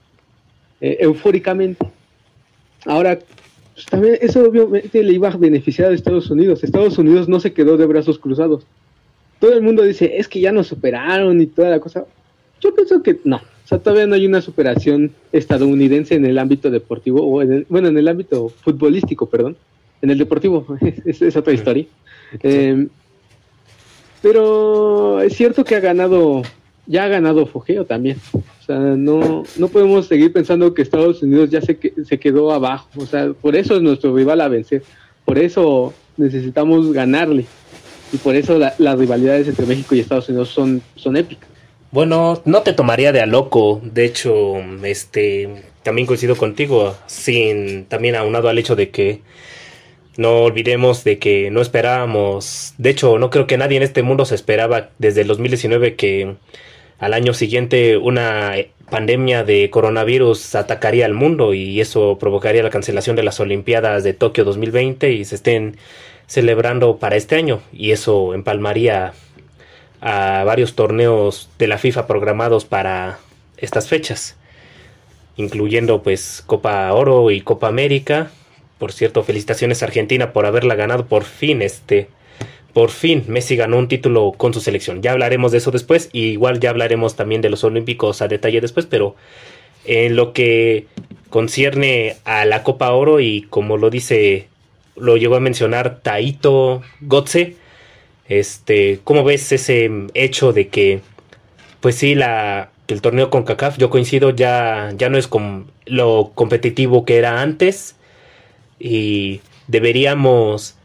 eh, 0.80 0.98
eufóricamente. 1.00 1.86
Ahora, 2.84 3.18
pues 3.74 3.86
también 3.86 4.18
eso 4.20 4.44
obviamente 4.44 5.02
le 5.02 5.12
iba 5.12 5.28
a 5.28 5.36
beneficiar 5.36 5.90
a 5.90 5.94
Estados 5.94 6.30
Unidos. 6.30 6.62
Estados 6.62 6.98
Unidos 6.98 7.28
no 7.28 7.40
se 7.40 7.52
quedó 7.52 7.76
de 7.76 7.86
brazos 7.86 8.18
cruzados. 8.18 8.66
Todo 9.38 9.52
el 9.52 9.62
mundo 9.62 9.82
dice, 9.82 10.16
es 10.16 10.28
que 10.28 10.40
ya 10.40 10.52
nos 10.52 10.68
superaron 10.68 11.40
y 11.40 11.46
toda 11.46 11.70
la 11.70 11.80
cosa. 11.80 12.06
Yo 12.60 12.74
pienso 12.74 13.02
que 13.02 13.20
no. 13.24 13.40
O 13.66 13.68
sea, 13.68 13.80
todavía 13.80 14.06
no 14.06 14.14
hay 14.14 14.24
una 14.24 14.40
superación 14.40 15.10
estadounidense 15.32 16.14
en 16.14 16.24
el 16.24 16.38
ámbito 16.38 16.70
deportivo, 16.70 17.26
o 17.26 17.42
en 17.42 17.52
el, 17.52 17.66
bueno, 17.68 17.88
en 17.88 17.98
el 17.98 18.06
ámbito 18.06 18.48
futbolístico, 18.48 19.26
perdón. 19.26 19.56
En 20.00 20.10
el 20.10 20.18
deportivo, 20.18 20.64
es, 21.04 21.36
otra 21.36 21.52
historia. 21.52 21.84
Eh, 22.44 22.86
pero 24.22 25.20
es 25.20 25.34
cierto 25.34 25.64
que 25.64 25.74
ha 25.74 25.80
ganado, 25.80 26.42
ya 26.86 27.06
ha 27.06 27.08
ganado 27.08 27.44
Fogeo 27.46 27.84
también. 27.84 28.18
O 28.32 28.64
sea, 28.64 28.78
no, 28.78 29.42
no 29.56 29.66
podemos 29.66 30.06
seguir 30.06 30.32
pensando 30.32 30.72
que 30.72 30.82
Estados 30.82 31.24
Unidos 31.24 31.50
ya 31.50 31.60
se, 31.60 31.76
se 32.04 32.18
quedó 32.20 32.52
abajo. 32.52 32.88
O 32.98 33.06
sea, 33.06 33.32
por 33.32 33.56
eso 33.56 33.74
es 33.74 33.82
nuestro 33.82 34.14
rival 34.14 34.42
a 34.42 34.48
vencer. 34.48 34.84
Por 35.24 35.38
eso 35.40 35.92
necesitamos 36.16 36.92
ganarle. 36.92 37.46
Y 38.12 38.18
por 38.18 38.36
eso 38.36 38.60
las 38.60 38.96
rivalidades 38.96 39.48
entre 39.48 39.66
México 39.66 39.96
y 39.96 39.98
Estados 39.98 40.28
Unidos 40.28 40.50
son, 40.50 40.80
son 40.94 41.16
épicas. 41.16 41.55
Bueno, 41.96 42.42
no 42.44 42.60
te 42.60 42.74
tomaría 42.74 43.10
de 43.10 43.22
a 43.22 43.26
loco. 43.26 43.80
De 43.82 44.04
hecho, 44.04 44.56
este 44.84 45.48
también 45.82 46.06
coincido 46.06 46.36
contigo. 46.36 46.94
Sin 47.06 47.86
también 47.86 48.16
aunado 48.16 48.50
al 48.50 48.58
hecho 48.58 48.76
de 48.76 48.90
que 48.90 49.22
no 50.18 50.42
olvidemos 50.42 51.04
de 51.04 51.18
que 51.18 51.50
no 51.50 51.62
esperábamos. 51.62 52.74
De 52.76 52.90
hecho, 52.90 53.18
no 53.18 53.30
creo 53.30 53.46
que 53.46 53.56
nadie 53.56 53.78
en 53.78 53.82
este 53.82 54.02
mundo 54.02 54.26
se 54.26 54.34
esperaba 54.34 54.90
desde 54.98 55.22
el 55.22 55.28
2019 55.28 55.96
que 55.96 56.34
al 56.98 57.14
año 57.14 57.32
siguiente 57.32 57.96
una 57.96 58.52
pandemia 58.90 59.42
de 59.42 59.70
coronavirus 59.70 60.54
atacaría 60.54 61.06
al 61.06 61.14
mundo 61.14 61.54
y 61.54 61.80
eso 61.80 62.18
provocaría 62.18 62.62
la 62.62 62.68
cancelación 62.68 63.16
de 63.16 63.22
las 63.22 63.40
Olimpiadas 63.40 64.04
de 64.04 64.12
Tokio 64.12 64.44
2020 64.44 65.12
y 65.12 65.24
se 65.24 65.36
estén 65.36 65.78
celebrando 66.26 66.98
para 66.98 67.16
este 67.16 67.36
año 67.36 67.62
y 67.72 67.92
eso 67.92 68.34
empalmaría 68.34 69.14
a 70.06 70.44
varios 70.44 70.76
torneos 70.76 71.50
de 71.58 71.66
la 71.66 71.78
FIFA 71.78 72.06
programados 72.06 72.64
para 72.64 73.18
estas 73.56 73.88
fechas, 73.88 74.36
incluyendo 75.36 76.00
pues 76.04 76.44
Copa 76.46 76.92
Oro 76.92 77.32
y 77.32 77.40
Copa 77.40 77.66
América. 77.66 78.30
Por 78.78 78.92
cierto, 78.92 79.24
felicitaciones 79.24 79.82
a 79.82 79.86
Argentina 79.86 80.32
por 80.32 80.46
haberla 80.46 80.76
ganado 80.76 81.06
por 81.06 81.24
fin 81.24 81.60
este 81.60 82.08
por 82.72 82.90
fin 82.90 83.24
Messi 83.26 83.56
ganó 83.56 83.78
un 83.78 83.88
título 83.88 84.32
con 84.36 84.54
su 84.54 84.60
selección. 84.60 85.02
Ya 85.02 85.10
hablaremos 85.10 85.50
de 85.50 85.58
eso 85.58 85.72
después 85.72 86.08
igual 86.12 86.60
ya 86.60 86.70
hablaremos 86.70 87.16
también 87.16 87.40
de 87.40 87.50
los 87.50 87.64
Olímpicos 87.64 88.22
a 88.22 88.28
detalle 88.28 88.60
después, 88.60 88.86
pero 88.86 89.16
en 89.86 90.14
lo 90.14 90.32
que 90.32 90.86
concierne 91.30 92.14
a 92.24 92.44
la 92.44 92.62
Copa 92.62 92.92
Oro 92.92 93.18
y 93.18 93.42
como 93.50 93.76
lo 93.76 93.90
dice, 93.90 94.46
lo 94.94 95.16
llegó 95.16 95.34
a 95.34 95.40
mencionar 95.40 95.98
Taito 95.98 96.82
Gotze, 97.00 97.56
este, 98.28 99.00
¿cómo 99.04 99.24
ves 99.24 99.52
ese 99.52 99.90
hecho 100.14 100.52
de 100.52 100.68
que, 100.68 101.00
pues 101.80 101.96
sí, 101.96 102.14
la, 102.14 102.70
el 102.88 103.00
torneo 103.00 103.30
con 103.30 103.44
CACAF, 103.44 103.78
yo 103.78 103.90
coincido, 103.90 104.30
ya, 104.30 104.92
ya 104.96 105.08
no 105.08 105.18
es 105.18 105.28
con 105.28 105.70
lo 105.86 106.32
competitivo 106.34 107.04
que 107.04 107.16
era 107.16 107.40
antes 107.40 107.96
y 108.78 109.40
deberíamos 109.68 110.76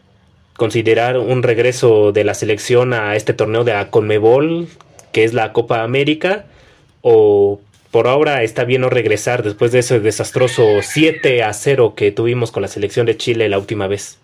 considerar 0.56 1.18
un 1.18 1.44
regreso 1.44 2.12
de 2.12 2.24
la 2.24 2.34
selección 2.34 2.94
a 2.94 3.16
este 3.16 3.34
torneo 3.34 3.64
de 3.64 3.88
Conmebol, 3.90 4.68
que 5.12 5.24
es 5.24 5.34
la 5.34 5.54
Copa 5.54 5.84
América, 5.84 6.46
o 7.02 7.60
por 7.90 8.08
ahora 8.08 8.44
está 8.44 8.64
bien 8.64 8.82
no 8.82 8.90
regresar 8.90 9.44
después 9.44 9.72
de 9.72 9.80
ese 9.80 10.00
desastroso 10.00 10.64
7 10.82 11.44
a 11.44 11.52
0 11.54 11.94
que 11.96 12.12
tuvimos 12.12 12.52
con 12.52 12.62
la 12.62 12.68
selección 12.68 13.06
de 13.06 13.18
Chile 13.18 13.50
la 13.50 13.58
última 13.58 13.88
vez. 13.88 14.20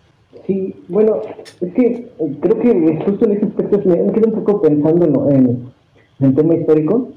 Sí, 0.48 0.74
bueno, 0.88 1.18
es 1.60 1.74
que 1.74 1.86
eh, 1.86 2.38
creo 2.40 2.60
que 2.60 3.04
justo 3.06 3.26
en 3.26 3.32
ese 3.34 3.46
aspecto 3.48 3.82
me 3.86 4.14
quedo 4.14 4.28
un 4.28 4.44
poco 4.44 4.62
pensando 4.62 5.30
en, 5.30 5.68
el 6.20 6.34
tema 6.34 6.56
histórico 6.56 7.10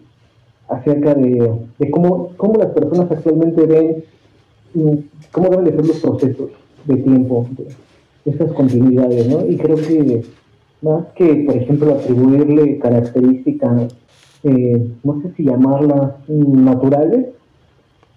acerca 0.68 1.14
de, 1.14 1.58
cómo, 1.90 2.32
cómo 2.36 2.58
las 2.58 2.72
personas 2.72 3.10
actualmente 3.10 3.64
ven 3.66 4.04
mm, 4.74 4.98
cómo 5.30 5.48
deben 5.48 5.64
de 5.64 5.70
ser 5.70 5.86
los 5.86 6.00
procesos 6.00 6.50
de 6.84 6.96
tiempo, 6.96 7.46
esas 8.24 8.52
continuidades, 8.52 9.28
¿no? 9.28 9.46
Y 9.46 9.56
creo 9.56 9.76
que 9.76 10.24
más 10.82 11.06
que, 11.14 11.44
por 11.46 11.56
ejemplo, 11.56 11.94
atribuirle 11.94 12.78
características, 12.78 13.94
eh, 14.42 14.88
no 15.04 15.22
sé 15.22 15.32
si 15.36 15.44
llamarlas 15.44 16.14
naturales, 16.28 17.26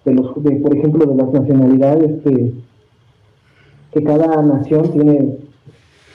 de 0.05 0.13
los, 0.13 0.43
de, 0.43 0.55
por 0.55 0.75
ejemplo, 0.75 1.05
de 1.05 1.15
las 1.15 1.31
nacionalidades 1.31 2.23
que, 2.23 2.53
que 3.93 4.03
cada 4.03 4.41
nación 4.41 4.91
tiene 4.91 5.37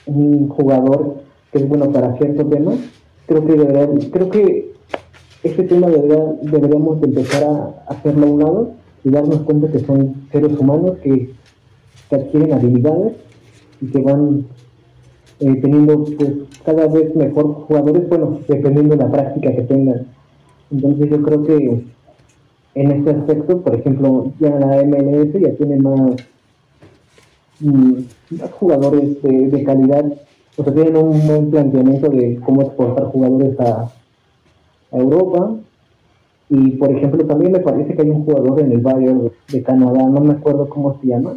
un 0.06 0.48
jugador 0.48 1.16
que 1.52 1.58
es 1.58 1.68
bueno 1.68 1.90
para 1.90 2.16
cierto 2.16 2.46
tema, 2.46 2.72
creo 3.26 3.46
que 3.46 3.52
debería, 3.52 3.88
creo 4.10 4.30
que 4.30 4.72
ese 5.42 5.62
tema 5.64 5.88
debería, 5.88 6.24
deberíamos 6.42 7.02
empezar 7.02 7.44
a 7.44 7.92
hacerlo 7.92 8.26
a 8.26 8.30
un 8.30 8.40
lado 8.40 8.70
y 9.04 9.10
darnos 9.10 9.40
cuenta 9.40 9.70
que 9.70 9.80
son 9.80 10.14
seres 10.32 10.58
humanos 10.58 10.98
que, 11.02 11.36
adquieren 12.10 12.54
habilidades 12.54 13.12
y 13.82 13.86
que 13.88 14.00
van 14.00 14.46
eh, 15.40 15.54
teniendo 15.60 16.04
pues 16.04 16.30
cada 16.64 16.86
vez 16.86 17.14
mejor 17.14 17.52
jugadores, 17.66 18.08
bueno, 18.08 18.40
dependiendo 18.48 18.96
de 18.96 19.04
la 19.04 19.10
práctica 19.10 19.54
que 19.54 19.62
tengan. 19.62 20.06
Entonces 20.70 21.10
yo 21.10 21.22
creo 21.22 21.42
que 21.42 21.84
en 22.74 22.90
este 22.90 23.10
aspecto, 23.10 23.60
por 23.60 23.74
ejemplo, 23.74 24.32
ya 24.40 24.50
la 24.58 24.82
MLS 24.84 25.32
ya 25.38 25.54
tiene 25.56 25.76
más, 25.76 26.16
jugadores 28.58 29.22
de, 29.22 29.64
calidad, 29.64 30.04
o 30.56 30.64
sea, 30.64 30.74
tienen 30.74 30.96
un 30.96 31.26
buen 31.26 31.50
planteamiento 31.50 32.08
de 32.08 32.40
cómo 32.44 32.62
exportar 32.62 33.04
jugadores 33.06 33.58
a, 33.60 33.92
Europa. 34.90 35.54
Y 36.50 36.70
por 36.72 36.90
ejemplo, 36.90 37.26
también 37.26 37.52
me 37.52 37.60
parece 37.60 37.94
que 37.94 38.00
hay 38.00 38.08
un 38.08 38.24
jugador 38.24 38.60
en 38.60 38.72
el 38.72 38.80
Bayern 38.80 39.30
de 39.52 39.62
Canadá, 39.62 40.08
no 40.08 40.20
me 40.20 40.32
acuerdo 40.32 40.66
cómo 40.66 40.98
se 40.98 41.08
llama, 41.08 41.34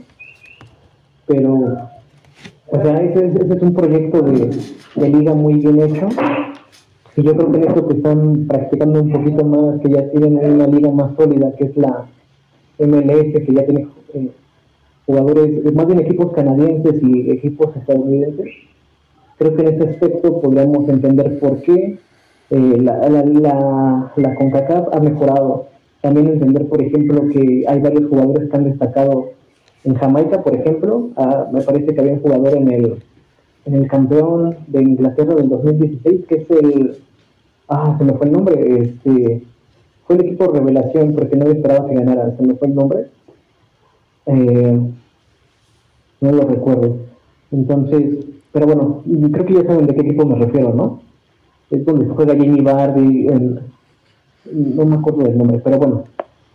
pero, 1.28 1.54
o 2.68 2.82
sea, 2.82 3.02
ese, 3.02 3.26
es 3.26 3.62
un 3.62 3.74
proyecto 3.74 4.22
de, 4.22 4.52
de 4.96 5.10
liga 5.10 5.34
muy 5.34 5.56
bien 5.56 5.82
hecho 5.82 6.08
y 7.18 7.24
yo 7.24 7.36
creo 7.36 7.52
que 7.52 7.58
en 7.58 7.68
esto 7.68 7.88
que 7.88 7.94
están 7.96 8.48
practicando 8.48 9.02
un 9.02 9.12
poquito 9.12 9.46
más, 9.46 9.82
que 9.82 9.90
ya 9.90 10.10
tienen 10.12 10.54
una 10.54 10.68
liga 10.68 10.92
más 10.92 11.14
sólida, 11.18 11.54
que 11.58 11.66
es 11.66 11.76
la 11.76 12.06
MLS, 12.80 13.34
que 13.34 13.54
ya 13.54 13.66
tiene 13.66 13.88
eh, 14.14 14.32
jugadores, 15.12 15.74
más 15.74 15.88
bien 15.88 16.00
equipos 16.00 16.32
canadienses 16.34 17.02
y 17.04 17.32
equipos 17.32 17.76
estadounidenses, 17.76 18.48
creo 19.38 19.56
que 19.56 19.62
en 19.64 19.74
ese 19.74 19.90
aspecto 19.90 20.40
podríamos 20.40 20.88
entender 20.88 21.38
por 21.40 21.62
qué 21.62 22.00
eh, 22.50 22.78
la, 22.82 23.10
la, 23.10 24.12
la, 24.16 24.36
CONCACAF 24.36 24.94
ha 24.94 25.00
mejorado. 25.00 25.68
También 26.02 26.28
entender, 26.28 26.68
por 26.68 26.82
ejemplo, 26.82 27.28
que 27.30 27.66
hay 27.68 27.80
varios 27.80 28.10
jugadores 28.10 28.50
que 28.50 28.58
han 28.58 28.64
destacado 28.64 29.32
en 29.84 29.96
Jamaica, 29.96 30.44
por 30.44 30.56
ejemplo. 30.56 31.10
Ah, 31.16 31.48
me 31.52 31.62
parece 31.62 31.94
que 31.94 32.02
había 32.02 32.14
un 32.14 32.22
jugador 32.22 32.58
en 32.58 32.72
el 32.72 32.96
en 33.66 33.76
el 33.76 33.88
campeón 33.88 34.56
de 34.68 34.82
Inglaterra 34.82 35.36
del 35.36 35.50
2016, 35.50 36.26
que 36.28 36.36
es 36.36 36.50
el. 36.50 36.98
Ah, 37.68 37.96
se 37.98 38.04
me 38.04 38.14
fue 38.14 38.28
el 38.28 38.34
nombre. 38.34 38.82
Este, 38.82 39.44
fue 40.06 40.16
el 40.16 40.26
equipo 40.26 40.48
revelación, 40.48 41.14
porque 41.14 41.36
no 41.36 41.46
esperaba 41.46 41.88
que 41.88 41.96
ganara. 41.96 42.36
Se 42.36 42.44
me 42.44 42.56
fue 42.56 42.68
el 42.68 42.76
nombre. 42.76 43.06
Eh, 44.26 44.80
no 46.22 46.32
lo 46.32 46.48
recuerdo. 46.48 46.98
Entonces, 47.52 48.26
pero 48.52 48.66
bueno, 48.66 49.04
creo 49.32 49.46
que 49.46 49.54
ya 49.54 49.64
saben 49.64 49.88
de 49.88 49.96
qué 49.96 50.02
equipo 50.02 50.26
me 50.26 50.36
refiero, 50.36 50.74
¿no? 50.74 51.02
Es 51.70 51.86
donde 51.86 52.08
juega 52.08 52.36
Jamie 52.36 52.62
Bardi. 52.62 53.28
no 54.52 54.86
me 54.86 54.96
acuerdo 54.96 55.24
del 55.24 55.38
nombre, 55.38 55.60
pero 55.64 55.78
bueno, 55.78 56.04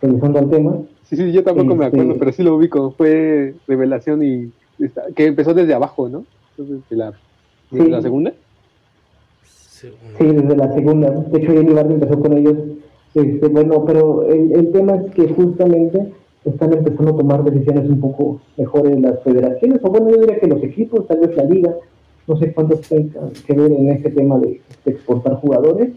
regresando 0.01 0.39
al 0.39 0.49
tema. 0.49 0.77
Sí, 1.03 1.15
sí, 1.15 1.31
yo 1.31 1.43
tampoco 1.43 1.75
me 1.75 1.85
acuerdo, 1.85 2.07
este 2.07 2.19
pero 2.19 2.31
sí 2.31 2.43
lo 2.43 2.55
ubico. 2.55 2.91
Fue 2.91 3.55
revelación 3.67 4.23
y 4.23 4.51
que 5.15 5.25
empezó 5.25 5.53
desde 5.53 5.73
abajo, 5.73 6.09
¿no? 6.09 6.25
desde 6.57 6.95
la, 6.95 7.13
la 7.71 8.01
segunda. 8.01 8.33
Sí, 9.43 9.89
desde 10.19 10.55
la 10.55 10.73
segunda. 10.73 11.09
De 11.11 11.37
hecho, 11.39 11.53
Jenny 11.53 11.73
Bardi 11.73 11.93
empezó 11.93 12.19
con 12.19 12.37
ellos. 12.37 12.57
Este, 13.13 13.47
bueno, 13.47 13.85
pero 13.85 14.23
el, 14.27 14.51
el, 14.51 14.71
tema 14.71 14.95
es 14.95 15.13
que 15.13 15.27
justamente 15.29 16.13
están 16.45 16.73
empezando 16.73 17.11
a 17.13 17.17
tomar 17.17 17.43
decisiones 17.43 17.89
un 17.89 17.99
poco 17.99 18.41
mejores 18.57 18.99
las 18.99 19.21
federaciones, 19.23 19.79
o 19.83 19.89
bueno, 19.89 20.09
yo 20.09 20.17
diría 20.17 20.39
que 20.39 20.47
los 20.47 20.63
equipos, 20.63 21.07
tal 21.07 21.19
vez 21.19 21.35
la 21.35 21.43
liga, 21.43 21.75
no 22.27 22.37
sé 22.37 22.53
cuántos 22.53 22.81
tengan 22.81 23.31
que 23.45 23.53
ver 23.53 23.71
en 23.71 23.89
este 23.89 24.09
tema 24.11 24.37
de, 24.39 24.61
exportar 24.85 25.35
jugadores. 25.35 25.89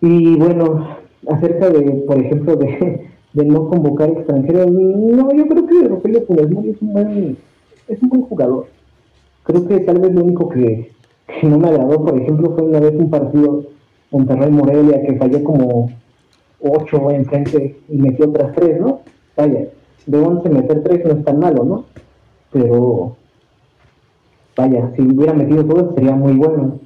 Y 0.00 0.36
bueno, 0.36 0.96
acerca 1.28 1.70
de, 1.70 1.82
por 2.06 2.18
ejemplo, 2.18 2.56
de, 2.56 3.08
no 3.34 3.68
convocar 3.68 4.10
extranjeros, 4.10 4.70
no, 4.70 5.32
yo 5.32 5.46
creo 5.46 5.66
que 5.66 5.88
Rogelio 5.88 6.22
Funes 6.22 6.66
es 6.66 6.82
un 6.82 6.92
buen, 6.92 7.36
es 7.88 8.02
un 8.02 8.08
buen 8.08 8.22
jugador. 8.22 8.66
Creo 9.44 9.66
que 9.66 9.80
tal 9.80 9.98
vez 10.00 10.12
lo 10.12 10.24
único 10.24 10.48
que, 10.48 10.90
no 11.42 11.58
me 11.58 11.68
agradó, 11.68 12.04
por 12.04 12.20
ejemplo, 12.20 12.54
fue 12.54 12.64
una 12.64 12.80
vez 12.80 12.94
un 12.96 13.10
partido 13.10 13.64
Monterrey 14.10 14.50
Morelia 14.50 15.02
que 15.02 15.16
falló 15.16 15.42
como 15.42 15.90
8 16.62 17.10
enfrente 17.10 17.80
y 17.88 17.96
metió 17.98 18.28
otras 18.28 18.54
3, 18.54 18.80
¿no? 18.80 19.00
Vaya, 19.36 19.68
de 20.06 20.18
11 20.18 20.48
meter 20.48 20.82
3 20.82 21.04
no 21.04 21.10
es 21.12 21.24
tan 21.24 21.38
malo, 21.38 21.64
¿no? 21.64 21.84
Pero, 22.52 23.16
vaya, 24.56 24.92
si 24.96 25.02
hubiera 25.02 25.32
metido 25.32 25.64
todo 25.64 25.94
sería 25.94 26.14
muy 26.14 26.34
bueno. 26.34 26.78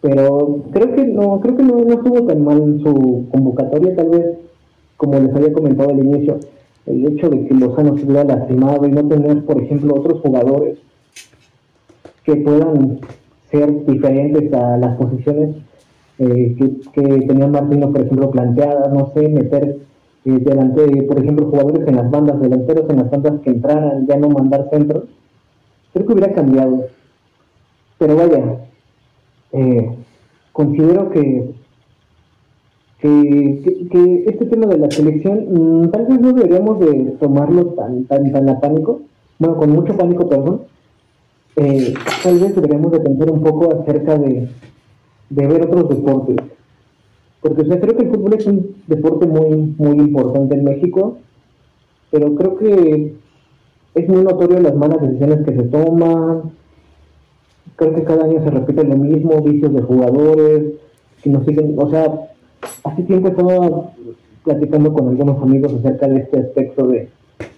Pero 0.00 0.62
creo 0.72 0.94
que 0.94 1.04
no, 1.06 1.40
creo 1.40 1.56
que 1.56 1.62
no, 1.62 1.78
no 1.80 1.92
estuvo 1.92 2.26
tan 2.26 2.44
mal 2.44 2.80
su 2.82 3.26
convocatoria, 3.30 3.94
tal 3.96 4.08
vez, 4.08 4.38
como 4.96 5.18
les 5.18 5.34
había 5.34 5.52
comentado 5.52 5.90
al 5.90 5.98
inicio, 5.98 6.38
el 6.86 7.06
hecho 7.06 7.28
de 7.28 7.46
que 7.46 7.54
Lozano 7.54 7.96
se 7.98 8.04
hubiera 8.04 8.24
lastimado 8.24 8.86
y 8.86 8.92
no 8.92 9.06
tener, 9.06 9.44
por 9.44 9.60
ejemplo, 9.60 9.94
otros 9.94 10.20
jugadores 10.20 10.78
que 12.24 12.36
puedan 12.36 13.00
ser 13.50 13.84
diferentes 13.84 14.52
a 14.52 14.76
las 14.78 14.96
posiciones 14.96 15.56
eh, 16.20 16.54
que, 16.58 16.80
que, 16.92 17.26
tenía 17.26 17.46
Martino, 17.46 17.90
por 17.90 18.02
ejemplo, 18.02 18.30
planteadas, 18.30 18.92
no 18.92 19.10
sé, 19.14 19.26
meter 19.26 19.78
eh, 20.26 20.38
delante, 20.38 21.02
por 21.04 21.18
ejemplo, 21.18 21.46
jugadores 21.46 21.88
en 21.88 21.96
las 21.96 22.10
bandas, 22.10 22.38
delanteros 22.42 22.90
en 22.90 22.96
las 22.96 23.10
bandas 23.10 23.40
que 23.40 23.50
entraran, 23.50 24.06
ya 24.06 24.16
no 24.16 24.28
mandar 24.28 24.68
centros, 24.70 25.04
creo 25.94 26.06
que 26.06 26.12
hubiera 26.12 26.34
cambiado. 26.34 26.84
Pero 27.96 28.16
vaya, 28.16 28.58
eh, 29.52 29.96
considero 30.52 31.10
que, 31.10 31.54
que, 33.00 34.24
este 34.26 34.44
tema 34.44 34.66
de 34.66 34.76
la 34.76 34.90
selección 34.90 35.84
mm, 35.84 35.90
tal 35.90 36.04
vez 36.04 36.20
no 36.20 36.32
deberíamos 36.34 36.80
de 36.80 37.16
tomarlo 37.18 37.64
tan, 37.68 38.04
tan, 38.04 38.30
tan 38.30 38.48
a 38.50 38.60
pánico, 38.60 39.00
bueno, 39.38 39.56
con 39.56 39.70
mucho 39.70 39.96
pánico, 39.96 40.28
perdón, 40.28 40.62
eh, 41.56 41.94
tal 42.22 42.38
vez 42.38 42.54
deberíamos 42.54 42.92
de 42.92 43.00
pensar 43.00 43.30
un 43.30 43.42
poco 43.42 43.74
acerca 43.74 44.18
de, 44.18 44.50
ver 45.30 45.62
otros 45.62 45.88
deportes. 45.88 46.36
Porque 47.40 47.64
creo 47.64 47.96
que 47.96 48.02
el 48.02 48.10
fútbol 48.10 48.34
es 48.34 48.46
un 48.46 48.76
deporte 48.86 49.26
muy, 49.26 49.74
muy 49.78 49.98
importante 49.98 50.54
en 50.54 50.64
México, 50.64 51.16
pero 52.10 52.34
creo 52.34 52.56
que 52.56 53.14
es 53.94 54.08
muy 54.08 54.22
notorio 54.22 54.60
las 54.60 54.76
malas 54.76 55.00
decisiones 55.00 55.44
que 55.46 55.56
se 55.56 55.62
toman. 55.64 56.52
Creo 57.76 57.94
que 57.94 58.04
cada 58.04 58.24
año 58.24 58.42
se 58.44 58.50
repite 58.50 58.84
lo 58.84 58.96
mismo, 58.96 59.40
vicios 59.40 59.72
de 59.72 59.80
jugadores, 59.80 60.74
que 61.22 61.30
nos 61.30 61.46
siguen, 61.46 61.74
o 61.78 61.88
sea, 61.88 62.30
hace 62.84 63.02
tiempo 63.04 63.28
estaba 63.28 63.92
platicando 64.44 64.92
con 64.92 65.08
algunos 65.08 65.42
amigos 65.42 65.72
acerca 65.74 66.08
de 66.08 66.20
este 66.20 66.40
aspecto 66.40 66.86
de 66.86 67.08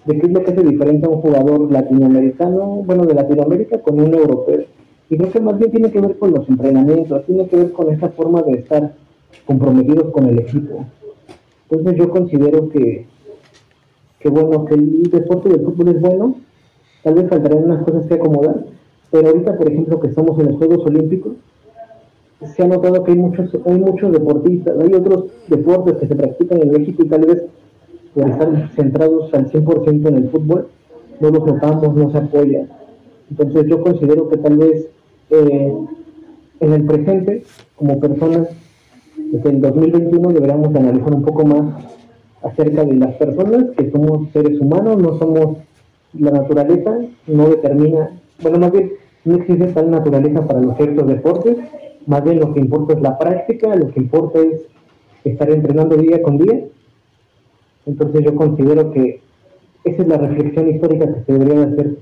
de 0.05 0.19
qué 0.19 0.27
es 0.27 0.33
lo 0.33 0.45
que 0.45 0.55
se 0.55 0.63
diferencia 0.63 1.07
a 1.07 1.11
un 1.11 1.21
jugador 1.21 1.71
latinoamericano, 1.71 2.83
bueno, 2.85 3.05
de 3.05 3.15
Latinoamérica 3.15 3.81
con 3.81 4.01
un 4.01 4.15
europeo. 4.15 4.65
Y 5.11 5.17
creo 5.17 5.31
que 5.31 5.41
más 5.41 5.59
bien 5.59 5.71
tiene 5.71 5.91
que 5.91 6.01
ver 6.01 6.19
con 6.19 6.33
los 6.33 6.49
entrenamientos, 6.49 7.25
tiene 7.27 7.47
que 7.49 7.57
ver 7.57 7.73
con 7.73 7.93
esa 7.93 8.09
forma 8.11 8.43
de 8.43 8.53
estar 8.53 8.95
comprometidos 9.47 10.11
con 10.13 10.27
el 10.27 10.39
equipo. 10.41 10.87
Entonces 11.71 11.99
yo 11.99 12.11
considero 12.11 12.69
que, 12.69 13.07
que 14.21 14.29
bueno, 14.29 14.65
que 14.65 14.75
el 14.75 15.11
deporte 15.11 15.49
del 15.49 15.65
fútbol 15.65 15.89
es 15.89 16.01
bueno, 16.01 16.37
tal 17.03 17.15
vez 17.15 17.29
faltarían 17.29 17.65
unas 17.65 17.83
cosas 17.85 18.07
que 18.07 18.15
acomodar, 18.15 18.65
pero 19.11 19.29
ahorita, 19.29 19.57
por 19.57 19.69
ejemplo, 19.69 20.01
que 20.01 20.09
estamos 20.09 20.39
en 20.39 20.47
los 20.47 20.57
Juegos 20.57 20.87
Olímpicos, 20.87 21.33
se 22.55 22.63
ha 22.63 22.67
notado 22.67 23.05
que 23.05 23.13
hay 23.13 23.19
muchos, 23.19 23.51
hay 23.67 23.79
muchos 23.79 24.13
deportistas, 24.13 24.75
hay 24.81 24.95
otros 24.95 25.27
deportes 25.49 25.97
que 25.97 26.07
se 26.07 26.17
practican 26.17 26.63
en 26.63 26.71
México 26.73 27.03
y 27.05 27.09
tal 27.09 27.27
vez 27.27 27.45
por 28.15 28.29
estar 28.29 28.71
centrados 28.75 29.33
al 29.33 29.51
100% 29.51 30.09
en 30.09 30.17
el 30.17 30.29
fútbol, 30.29 30.69
no 31.21 31.31
los 31.31 31.47
notamos, 31.47 31.95
no 31.95 32.11
se 32.11 32.19
apoya. 32.19 32.67
Entonces 33.33 33.67
yo 33.67 33.83
considero 33.83 34.29
que 34.29 34.37
tal 34.37 34.59
vez 34.59 34.89
eh, 35.31 35.75
en 36.61 36.73
el 36.73 36.85
presente, 36.85 37.45
como 37.77 37.99
personas, 37.99 38.49
desde 39.17 39.49
el 39.49 39.61
2021 39.63 40.33
deberíamos 40.33 40.75
analizar 40.75 41.15
un 41.15 41.23
poco 41.23 41.47
más 41.47 41.85
acerca 42.43 42.85
de 42.85 42.95
las 42.95 43.15
personas, 43.15 43.71
que 43.77 43.91
somos 43.91 44.31
seres 44.33 44.61
humanos, 44.61 44.99
no 45.01 45.19
somos 45.19 45.57
la 46.13 46.31
naturaleza, 46.31 46.99
no 47.27 47.49
determina, 47.49 48.11
bueno, 48.43 48.59
más 48.59 48.73
bien 48.73 48.93
no 49.25 49.37
existe 49.37 49.67
tal 49.69 49.91
naturaleza 49.91 50.47
para 50.47 50.61
los 50.61 50.77
ciertos 50.77 51.07
deportes, 51.07 51.57
más 52.07 52.23
bien 52.23 52.39
lo 52.39 52.53
que 52.53 52.61
importa 52.61 52.93
es 52.93 53.01
la 53.01 53.19
práctica, 53.19 53.75
lo 53.75 53.89
que 53.89 54.01
importa 54.01 54.41
es 54.41 54.67
estar 55.25 55.51
entrenando 55.51 55.97
día 55.97 56.21
con 56.23 56.37
día 56.37 56.65
entonces 57.87 58.25
yo 58.25 58.35
considero 58.37 58.93
que 58.93 59.21
esa 59.85 60.03
es 60.03 60.09
la 60.09 60.19
reflexión 60.19 60.69
histórica 60.69 61.13
que 61.13 61.25
se 61.25 61.33
debería 61.33 61.65
hacer. 61.65 61.97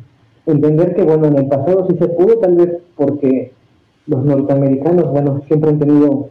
Entender 0.50 0.94
que, 0.94 1.02
bueno, 1.02 1.26
en 1.26 1.38
el 1.38 1.46
pasado 1.46 1.86
sí 1.88 1.96
se 1.98 2.08
pudo, 2.08 2.38
tal 2.38 2.56
vez 2.56 2.78
porque 2.96 3.52
los 4.06 4.24
norteamericanos, 4.24 5.10
bueno, 5.10 5.42
siempre 5.46 5.70
han 5.70 5.78
tenido 5.78 6.28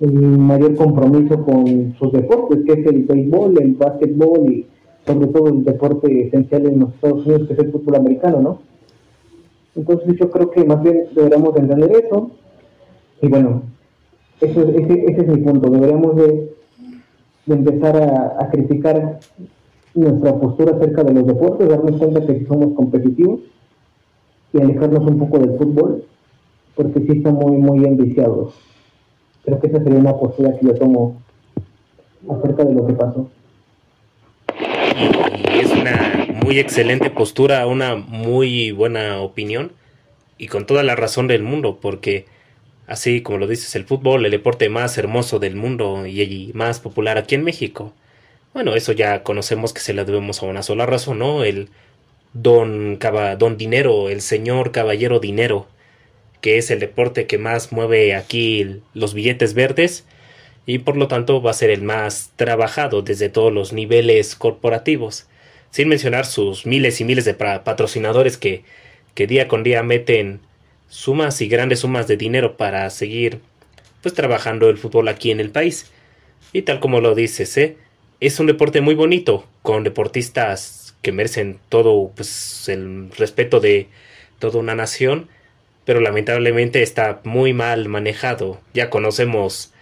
un 0.00 0.40
mayor 0.40 0.74
compromiso 0.74 1.44
con 1.44 1.94
sus 1.98 2.12
deportes, 2.12 2.60
que 2.64 2.72
es 2.72 2.86
el 2.86 3.04
béisbol, 3.04 3.60
el 3.60 3.74
básquetbol 3.74 4.52
y 4.52 4.66
sobre 5.06 5.26
todo 5.28 5.48
el 5.48 5.64
deporte 5.64 6.26
esencial 6.26 6.66
en 6.66 6.80
los 6.80 6.94
Estados 6.94 7.26
Unidos, 7.26 7.46
que 7.46 7.54
es 7.54 7.58
el 7.58 7.72
fútbol 7.72 7.96
americano, 7.96 8.40
¿no? 8.40 8.58
Entonces 9.74 10.16
yo 10.18 10.30
creo 10.30 10.50
que 10.50 10.64
más 10.64 10.82
bien 10.82 11.04
deberíamos 11.14 11.56
entender 11.56 12.04
eso. 12.04 12.30
Y 13.20 13.28
bueno, 13.28 13.62
eso, 14.40 14.62
ese, 14.68 15.04
ese 15.06 15.20
es 15.20 15.28
mi 15.28 15.38
punto. 15.38 15.70
Deberíamos 15.70 16.16
de 16.16 16.52
de 17.46 17.54
empezar 17.54 17.96
a, 17.96 18.48
criticar 18.50 19.18
nuestra 19.94 20.38
postura 20.38 20.76
acerca 20.76 21.04
de 21.04 21.14
los 21.14 21.26
deportes, 21.26 21.68
darnos 21.68 21.96
cuenta 21.98 22.26
que 22.26 22.46
somos 22.46 22.74
competitivos 22.74 23.40
y 24.52 24.60
alejarnos 24.60 25.06
un 25.06 25.18
poco 25.18 25.38
del 25.38 25.56
fútbol, 25.58 26.04
porque 26.74 27.00
sí 27.00 27.18
están 27.18 27.34
muy, 27.34 27.56
muy 27.58 27.84
enviciados. 27.84 28.54
Creo 29.44 29.60
que 29.60 29.66
esa 29.66 29.82
sería 29.82 29.98
una 29.98 30.16
postura 30.16 30.56
que 30.58 30.66
yo 30.66 30.74
tomo 30.74 31.20
acerca 32.28 32.64
de 32.64 32.74
lo 32.74 32.86
que 32.86 32.92
pasó. 32.94 33.28
es 35.60 35.72
una 35.72 36.40
muy 36.44 36.58
excelente 36.58 37.10
postura, 37.10 37.66
una 37.66 37.96
muy 37.96 38.70
buena 38.70 39.20
opinión 39.20 39.72
y 40.38 40.48
con 40.48 40.66
toda 40.66 40.82
la 40.82 40.96
razón 40.96 41.28
del 41.28 41.42
mundo, 41.42 41.78
porque 41.80 42.26
así 42.86 43.22
como 43.22 43.38
lo 43.38 43.46
dices, 43.46 43.74
el 43.74 43.84
fútbol, 43.84 44.24
el 44.24 44.30
deporte 44.30 44.68
más 44.68 44.96
hermoso 44.98 45.38
del 45.38 45.56
mundo 45.56 46.06
y 46.06 46.50
más 46.54 46.80
popular 46.80 47.18
aquí 47.18 47.34
en 47.34 47.44
México. 47.44 47.92
Bueno, 48.54 48.74
eso 48.74 48.92
ya 48.92 49.22
conocemos 49.22 49.72
que 49.72 49.80
se 49.80 49.94
le 49.94 50.04
debemos 50.04 50.42
a 50.42 50.46
una 50.46 50.62
sola 50.62 50.84
razón, 50.84 51.18
¿no? 51.20 51.42
El 51.42 51.70
don, 52.34 52.98
don 53.38 53.56
dinero, 53.56 54.10
el 54.10 54.20
señor 54.20 54.72
caballero 54.72 55.20
dinero, 55.20 55.66
que 56.42 56.58
es 56.58 56.70
el 56.70 56.78
deporte 56.78 57.26
que 57.26 57.38
más 57.38 57.72
mueve 57.72 58.14
aquí 58.14 58.82
los 58.92 59.14
billetes 59.14 59.54
verdes 59.54 60.04
y 60.66 60.78
por 60.80 60.96
lo 60.98 61.08
tanto 61.08 61.40
va 61.42 61.50
a 61.50 61.54
ser 61.54 61.70
el 61.70 61.82
más 61.82 62.32
trabajado 62.36 63.02
desde 63.02 63.30
todos 63.30 63.52
los 63.52 63.72
niveles 63.72 64.36
corporativos, 64.36 65.26
sin 65.70 65.88
mencionar 65.88 66.26
sus 66.26 66.66
miles 66.66 67.00
y 67.00 67.04
miles 67.04 67.24
de 67.24 67.34
patrocinadores 67.34 68.36
que, 68.36 68.64
que 69.14 69.26
día 69.26 69.48
con 69.48 69.62
día 69.62 69.82
meten 69.82 70.40
sumas 70.88 71.40
y 71.40 71.48
grandes 71.48 71.80
sumas 71.80 72.06
de 72.06 72.18
dinero 72.18 72.58
para 72.58 72.90
seguir 72.90 73.40
pues 74.02 74.14
trabajando 74.14 74.68
el 74.68 74.76
fútbol 74.78 75.08
aquí 75.08 75.30
en 75.30 75.40
el 75.40 75.50
país. 75.50 75.90
Y 76.52 76.62
tal 76.62 76.80
como 76.80 77.00
lo 77.00 77.14
dices, 77.14 77.56
¿eh? 77.56 77.76
Es 78.22 78.38
un 78.38 78.46
deporte 78.46 78.80
muy 78.80 78.94
bonito, 78.94 79.44
con 79.62 79.82
deportistas 79.82 80.94
que 81.02 81.10
merecen 81.10 81.58
todo 81.68 82.12
pues, 82.14 82.68
el 82.68 83.10
respeto 83.18 83.58
de 83.58 83.88
toda 84.38 84.60
una 84.60 84.76
nación, 84.76 85.28
pero 85.84 86.00
lamentablemente 86.00 86.84
está 86.84 87.20
muy 87.24 87.52
mal 87.52 87.88
manejado. 87.88 88.60
Ya 88.74 88.90
conocemos 88.90 89.72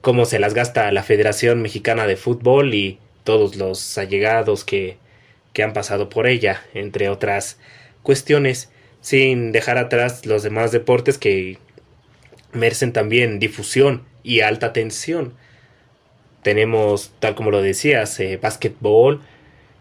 cómo 0.00 0.26
se 0.26 0.38
las 0.38 0.54
gasta 0.54 0.92
la 0.92 1.02
Federación 1.02 1.60
Mexicana 1.60 2.06
de 2.06 2.14
Fútbol 2.14 2.72
y 2.72 3.00
todos 3.24 3.56
los 3.56 3.98
allegados 3.98 4.64
que, 4.64 4.96
que 5.52 5.64
han 5.64 5.72
pasado 5.72 6.08
por 6.08 6.28
ella, 6.28 6.62
entre 6.74 7.08
otras 7.08 7.58
cuestiones, 8.04 8.70
sin 9.00 9.50
dejar 9.50 9.76
atrás 9.76 10.24
los 10.24 10.44
demás 10.44 10.70
deportes 10.70 11.18
que 11.18 11.58
merecen 12.52 12.92
también 12.92 13.40
difusión 13.40 14.04
y 14.22 14.42
alta 14.42 14.66
atención. 14.66 15.34
Tenemos, 16.48 17.12
tal 17.18 17.34
como 17.34 17.50
lo 17.50 17.60
decías, 17.60 18.18
eh, 18.20 18.38
básquetbol 18.40 19.20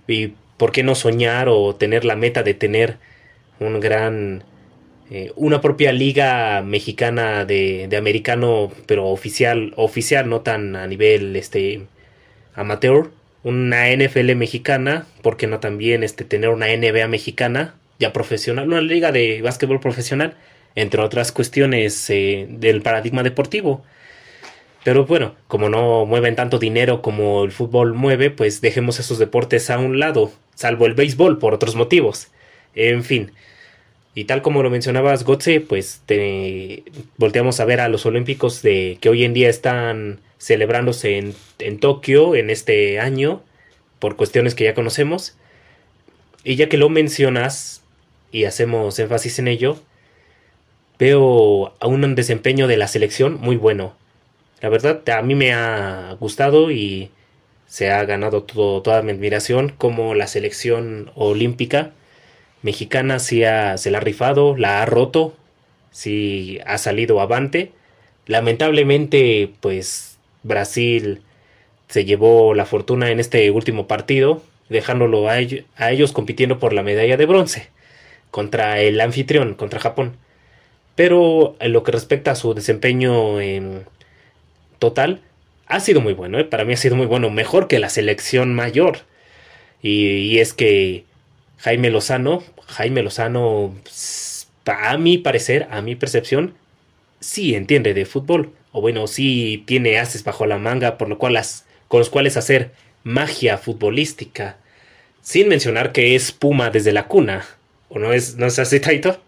y 0.05 0.33
por 0.57 0.73
qué 0.73 0.83
no 0.83 0.95
soñar 0.95 1.47
o 1.47 1.75
tener 1.75 2.03
la 2.03 2.17
meta 2.17 2.43
de 2.43 2.53
tener 2.53 2.97
un 3.61 3.79
gran 3.79 4.43
eh, 5.09 5.31
una 5.37 5.61
propia 5.61 5.93
liga 5.93 6.61
mexicana 6.61 7.45
de, 7.45 7.87
americano, 7.97 8.69
pero 8.85 9.05
oficial, 9.05 9.71
oficial, 9.77 10.27
no 10.27 10.41
tan 10.41 10.75
a 10.75 10.85
nivel 10.87 11.37
este 11.37 11.87
amateur, 12.53 13.11
una 13.43 13.89
NFL 13.95 14.35
mexicana, 14.35 15.07
¿por 15.21 15.37
qué 15.37 15.47
no 15.47 15.61
también 15.61 16.03
este 16.03 16.25
tener 16.25 16.49
una 16.49 16.67
NBA 16.67 17.07
mexicana 17.07 17.75
ya 17.97 18.11
profesional, 18.11 18.67
una 18.67 18.81
liga 18.81 19.13
de 19.13 19.41
básquetbol 19.41 19.79
profesional, 19.79 20.35
entre 20.75 21.01
otras 21.01 21.31
cuestiones 21.31 22.09
eh, 22.09 22.45
del 22.49 22.81
paradigma 22.81 23.23
deportivo? 23.23 23.85
Pero 24.87 25.05
bueno, 25.05 25.35
como 25.49 25.67
no 25.67 26.05
mueven 26.05 26.37
tanto 26.37 26.59
dinero 26.59 27.01
como 27.01 27.43
el 27.43 27.51
fútbol 27.51 27.93
mueve, 27.93 28.31
pues 28.31 28.61
dejemos 28.61 29.01
esos 29.01 29.19
deportes 29.19 29.69
a 29.69 29.79
un 29.79 29.99
lado, 29.99 30.31
salvo 30.55 30.85
el 30.85 30.93
béisbol 30.93 31.39
por 31.39 31.53
otros 31.53 31.75
motivos. 31.75 32.29
En 32.73 33.03
fin, 33.03 33.33
y 34.15 34.23
tal 34.23 34.41
como 34.41 34.63
lo 34.63 34.69
mencionabas, 34.69 35.25
Gotze, 35.25 35.59
pues 35.59 36.03
te, 36.05 36.85
volteamos 37.17 37.59
a 37.59 37.65
ver 37.65 37.81
a 37.81 37.89
los 37.89 38.05
Olímpicos 38.05 38.61
de 38.61 38.97
que 39.01 39.09
hoy 39.09 39.25
en 39.25 39.33
día 39.33 39.49
están 39.49 40.21
celebrándose 40.37 41.17
en, 41.17 41.35
en 41.59 41.79
Tokio 41.81 42.33
en 42.35 42.49
este 42.49 43.01
año, 43.01 43.43
por 43.99 44.15
cuestiones 44.15 44.55
que 44.55 44.63
ya 44.63 44.73
conocemos. 44.73 45.35
Y 46.45 46.55
ya 46.55 46.69
que 46.69 46.77
lo 46.77 46.87
mencionas 46.87 47.83
y 48.31 48.45
hacemos 48.45 48.97
énfasis 48.99 49.37
en 49.39 49.49
ello, 49.49 49.81
veo 50.97 51.73
a 51.81 51.87
un 51.87 52.15
desempeño 52.15 52.67
de 52.67 52.77
la 52.77 52.87
selección 52.87 53.37
muy 53.41 53.57
bueno. 53.57 54.06
La 54.61 54.69
verdad, 54.69 55.07
a 55.09 55.21
mí 55.21 55.35
me 55.35 55.53
ha 55.53 56.15
gustado 56.19 56.71
y 56.71 57.11
se 57.67 57.91
ha 57.91 58.03
ganado 58.05 58.43
todo, 58.43 58.81
toda 58.81 59.01
mi 59.01 59.11
admiración 59.11 59.69
como 59.77 60.15
la 60.15 60.27
selección 60.27 61.11
olímpica 61.15 61.91
mexicana 62.61 63.19
sí 63.19 63.43
se 63.75 63.91
la 63.91 63.97
ha 63.99 64.01
rifado, 64.01 64.57
la 64.57 64.81
ha 64.81 64.85
roto, 64.85 65.35
sí 65.91 66.59
ha 66.65 66.77
salido 66.77 67.21
avante. 67.21 67.71
Lamentablemente, 68.25 69.53
pues 69.61 70.17
Brasil 70.43 71.21
se 71.87 72.05
llevó 72.05 72.53
la 72.53 72.65
fortuna 72.65 73.11
en 73.11 73.19
este 73.19 73.49
último 73.51 73.87
partido, 73.87 74.41
dejándolo 74.69 75.29
a, 75.29 75.35
a 75.77 75.91
ellos 75.91 76.11
compitiendo 76.11 76.59
por 76.59 76.73
la 76.73 76.83
medalla 76.83 77.17
de 77.17 77.25
bronce 77.25 77.69
contra 78.31 78.81
el 78.81 78.99
anfitrión, 78.99 79.53
contra 79.53 79.79
Japón. 79.79 80.17
Pero 80.95 81.55
en 81.59 81.73
lo 81.73 81.83
que 81.83 81.91
respecta 81.91 82.31
a 82.31 82.35
su 82.35 82.53
desempeño 82.53 83.39
en 83.39 83.85
total, 84.79 85.21
ha 85.67 85.79
sido 85.79 86.01
muy 86.01 86.13
bueno, 86.13 86.39
¿eh? 86.39 86.45
para 86.45 86.65
mí 86.65 86.73
ha 86.73 86.77
sido 86.77 86.95
muy 86.95 87.05
bueno, 87.05 87.29
mejor 87.29 87.67
que 87.67 87.79
la 87.79 87.89
selección 87.89 88.55
mayor. 88.55 88.99
y 89.81 90.39
es 90.39 90.53
que 90.53 91.05
Jaime 91.59 91.89
Lozano, 91.89 92.43
Jaime 92.67 93.03
Lozano, 93.03 93.73
a 94.65 94.97
mi 94.97 95.17
parecer, 95.17 95.67
a 95.71 95.81
mi 95.81 95.95
percepción, 95.95 96.53
sí 97.19 97.55
entiende 97.55 97.93
de 97.93 98.05
fútbol. 98.05 98.51
O 98.71 98.81
bueno, 98.81 99.07
sí 99.07 99.63
tiene 99.65 99.97
haces 99.97 100.23
bajo 100.23 100.45
la 100.45 100.57
manga 100.57 100.97
por 100.97 101.09
lo 101.09 101.17
cual 101.17 101.33
las, 101.33 101.65
con 101.87 101.99
los 101.99 102.09
cuales 102.09 102.37
hacer 102.37 102.71
magia 103.03 103.57
futbolística. 103.57 104.57
Sin 105.21 105.49
mencionar 105.49 105.91
que 105.91 106.15
es 106.15 106.31
Puma 106.31 106.69
desde 106.69 106.93
la 106.93 107.07
cuna. 107.07 107.45
¿O 107.89 107.99
no 107.99 108.13
es, 108.13 108.35
no 108.35 108.45
es 108.45 108.59
así, 108.59 108.79
Taito? 108.79 109.19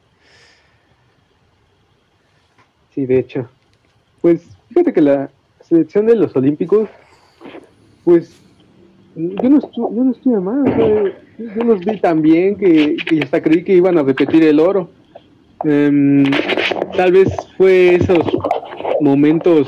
Sí, 2.94 3.06
de 3.06 3.20
hecho. 3.20 3.50
Pues 4.22 4.42
fíjate 4.68 4.94
que 4.94 5.02
la 5.02 5.30
selección 5.70 6.08
de 6.08 6.16
los 6.16 6.36
Olímpicos, 6.36 6.90
pues 8.04 8.36
yo 9.16 9.50
no, 9.50 9.60
yo 9.60 10.04
no 10.04 10.12
estuve 10.12 10.40
mal. 10.40 11.14
yo 11.38 11.64
los 11.64 11.80
vi 11.80 11.98
tan 12.00 12.22
bien 12.22 12.56
que, 12.56 12.98
hasta 13.22 13.42
creí 13.42 13.64
que 13.64 13.76
iban 13.76 13.98
a 13.98 14.04
repetir 14.04 14.44
el 14.44 14.60
oro. 14.60 14.90
Em, 15.64 16.24
tal 16.96 17.12
vez 17.12 17.30
fue 17.58 17.96
esos 17.96 18.26
momentos 19.02 19.68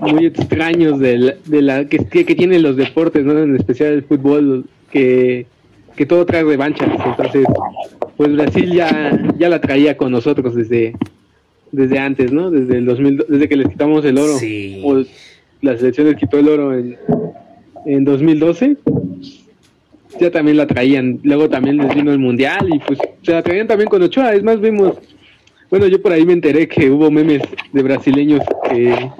muy 0.00 0.26
extraños 0.26 0.98
de 0.98 1.36
la, 1.62 1.84
que, 1.86 1.98
que, 1.98 2.34
tienen 2.34 2.62
los 2.62 2.76
deportes, 2.76 3.24
¿no? 3.24 3.38
en 3.38 3.56
especial 3.56 3.92
el 3.92 4.02
fútbol, 4.02 4.64
que, 4.90 5.46
que 5.96 6.06
todo 6.06 6.26
trae 6.26 6.44
revanchas. 6.44 6.90
Entonces, 7.04 7.46
pues 8.16 8.32
Brasil 8.32 8.72
ya, 8.72 9.18
ya 9.38 9.48
la 9.48 9.60
traía 9.60 9.96
con 9.96 10.12
nosotros 10.12 10.54
desde, 10.54 10.94
desde 11.72 11.98
antes, 11.98 12.32
¿no? 12.32 12.50
Desde 12.50 12.78
el 12.78 12.86
2000, 12.86 13.24
desde 13.28 13.48
que 13.48 13.56
les 13.56 13.68
quitamos 13.68 14.04
el 14.04 14.18
oro. 14.18 14.34
O 14.84 15.04
la 15.62 15.76
selección 15.76 16.06
les 16.08 16.16
quitó 16.16 16.38
el 16.38 16.48
oro 16.48 16.74
en, 16.74 16.96
en 17.86 18.04
2012, 18.04 18.76
ya 20.20 20.30
también 20.30 20.56
la 20.56 20.66
traían. 20.66 21.20
Luego 21.22 21.48
también 21.48 21.78
les 21.78 21.94
vino 21.94 22.12
el 22.12 22.18
mundial 22.18 22.68
y 22.72 22.78
pues 22.78 22.98
se 23.22 23.32
la 23.32 23.42
traían 23.42 23.66
también 23.66 23.88
con 23.88 24.02
Ochoa. 24.02 24.34
Es 24.34 24.42
más, 24.42 24.60
vimos, 24.60 24.94
bueno, 25.70 25.86
yo 25.86 26.00
por 26.00 26.12
ahí 26.12 26.24
me 26.24 26.32
enteré 26.32 26.68
que 26.68 26.90
hubo 26.90 27.10
memes 27.10 27.42
de 27.72 27.82
brasileños 27.82 28.42
que, 28.70 29.10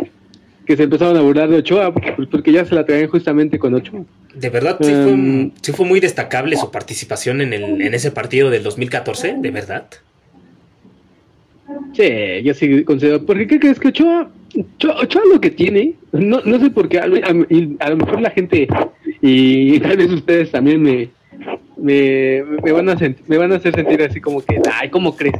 que 0.65 0.77
se 0.77 0.85
empezaron 0.85 1.17
a 1.17 1.21
burlar 1.21 1.49
de 1.49 1.57
Ochoa 1.57 1.93
pues, 1.93 2.29
porque 2.31 2.53
ya 2.53 2.65
se 2.65 2.75
la 2.75 2.85
traían 2.85 3.09
justamente 3.09 3.59
con 3.59 3.75
Ochoa. 3.75 4.05
De 4.35 4.51
verdad, 4.51 4.77
sí, 4.81 4.91
fue, 4.91 5.07
um, 5.07 5.51
sí 5.63 5.73
fue 5.73 5.87
muy 5.87 5.99
destacable 5.99 6.57
su 6.57 6.71
participación 6.71 7.41
en, 7.41 7.55
el, 7.55 7.81
en 7.81 7.95
ese 7.95 8.11
partido 8.11 8.51
del 8.51 8.63
2014, 8.63 9.37
de 9.39 9.51
verdad. 9.51 9.87
Sí, 11.93 12.43
yo 12.45 12.55
sí 12.55 12.85
considero. 12.85 13.25
¿Por 13.25 13.45
qué 13.47 13.59
crees 13.59 13.81
que 13.81 13.89
Ochoa, 13.89 14.31
Ochoa, 15.01 15.23
lo 15.33 15.41
que 15.41 15.51
tiene? 15.51 15.95
No, 16.13 16.41
no 16.45 16.61
sé 16.61 16.71
por 16.71 16.89
qué. 16.89 16.99
A, 16.99 17.07
lo 17.07 17.97
mejor 17.97 18.21
la 18.21 18.31
gente 18.31 18.69
y 19.21 19.81
tal 19.81 19.97
vez 19.97 20.13
ustedes 20.13 20.51
también 20.51 20.83
me, 20.83 21.09
me, 21.77 22.43
me, 22.63 22.73
van 22.73 22.89
a 22.89 22.97
me 23.27 23.39
van 23.39 23.53
a 23.53 23.57
hacer 23.57 23.75
sentir 23.75 24.03
así 24.03 24.21
como 24.21 24.43
que, 24.45 24.61
ay, 24.73 24.91
¿cómo 24.91 25.17
crees? 25.17 25.37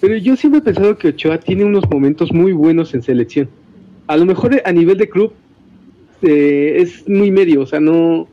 Pero 0.00 0.16
yo 0.16 0.36
siempre 0.36 0.58
he 0.58 0.62
pensado 0.62 0.98
que 0.98 1.08
Ochoa 1.08 1.38
tiene 1.38 1.64
unos 1.64 1.88
momentos 1.90 2.32
muy 2.32 2.52
buenos 2.52 2.94
en 2.94 3.02
selección. 3.02 3.48
A 4.06 4.16
lo 4.16 4.26
mejor 4.26 4.60
a 4.64 4.72
nivel 4.72 4.98
de 4.98 5.08
club 5.08 5.32
eh, 6.22 6.76
es 6.78 7.08
muy 7.08 7.30
medio, 7.30 7.62
o 7.62 7.66
sea, 7.66 7.80
no. 7.80 8.28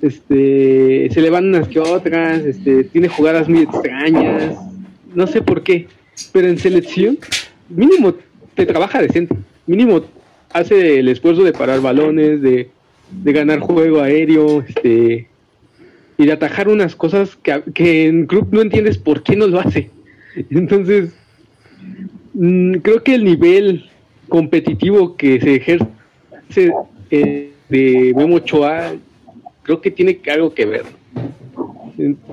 Este, 0.00 1.08
se 1.10 1.20
le 1.20 1.28
van 1.28 1.48
unas 1.48 1.66
que 1.66 1.80
otras, 1.80 2.44
este, 2.44 2.84
tiene 2.84 3.08
jugadas 3.08 3.48
muy 3.48 3.62
extrañas, 3.62 4.56
no 5.12 5.26
sé 5.26 5.42
por 5.42 5.64
qué 5.64 5.88
pero 6.32 6.48
en 6.48 6.58
selección, 6.58 7.18
mínimo 7.68 8.14
te 8.54 8.66
trabaja 8.66 9.00
decente. 9.00 9.34
Mínimo 9.66 10.02
hace 10.52 10.98
el 11.00 11.08
esfuerzo 11.08 11.44
de 11.44 11.52
parar 11.52 11.80
balones, 11.80 12.42
de, 12.42 12.70
ganar 13.24 13.60
juego 13.60 14.00
aéreo, 14.00 14.64
este 14.66 15.28
y 16.20 16.26
de 16.26 16.32
atajar 16.32 16.68
unas 16.68 16.96
cosas 16.96 17.36
que, 17.36 17.62
que, 17.72 18.06
en 18.08 18.26
club 18.26 18.48
no 18.50 18.60
entiendes 18.60 18.98
por 18.98 19.22
qué 19.22 19.36
no 19.36 19.46
lo 19.46 19.60
hace. 19.60 19.90
Entonces, 20.50 21.14
mm, 22.34 22.74
creo 22.78 23.04
que 23.04 23.14
el 23.14 23.24
nivel 23.24 23.88
competitivo 24.28 25.16
que 25.16 25.40
se 25.40 25.54
ejerce 25.54 26.72
eh, 27.10 27.52
de 27.68 28.12
Memo 28.16 28.36
Ochoa, 28.36 28.94
creo 29.62 29.80
que 29.80 29.90
tiene 29.90 30.18
algo 30.32 30.52
que 30.54 30.66
ver. 30.66 30.84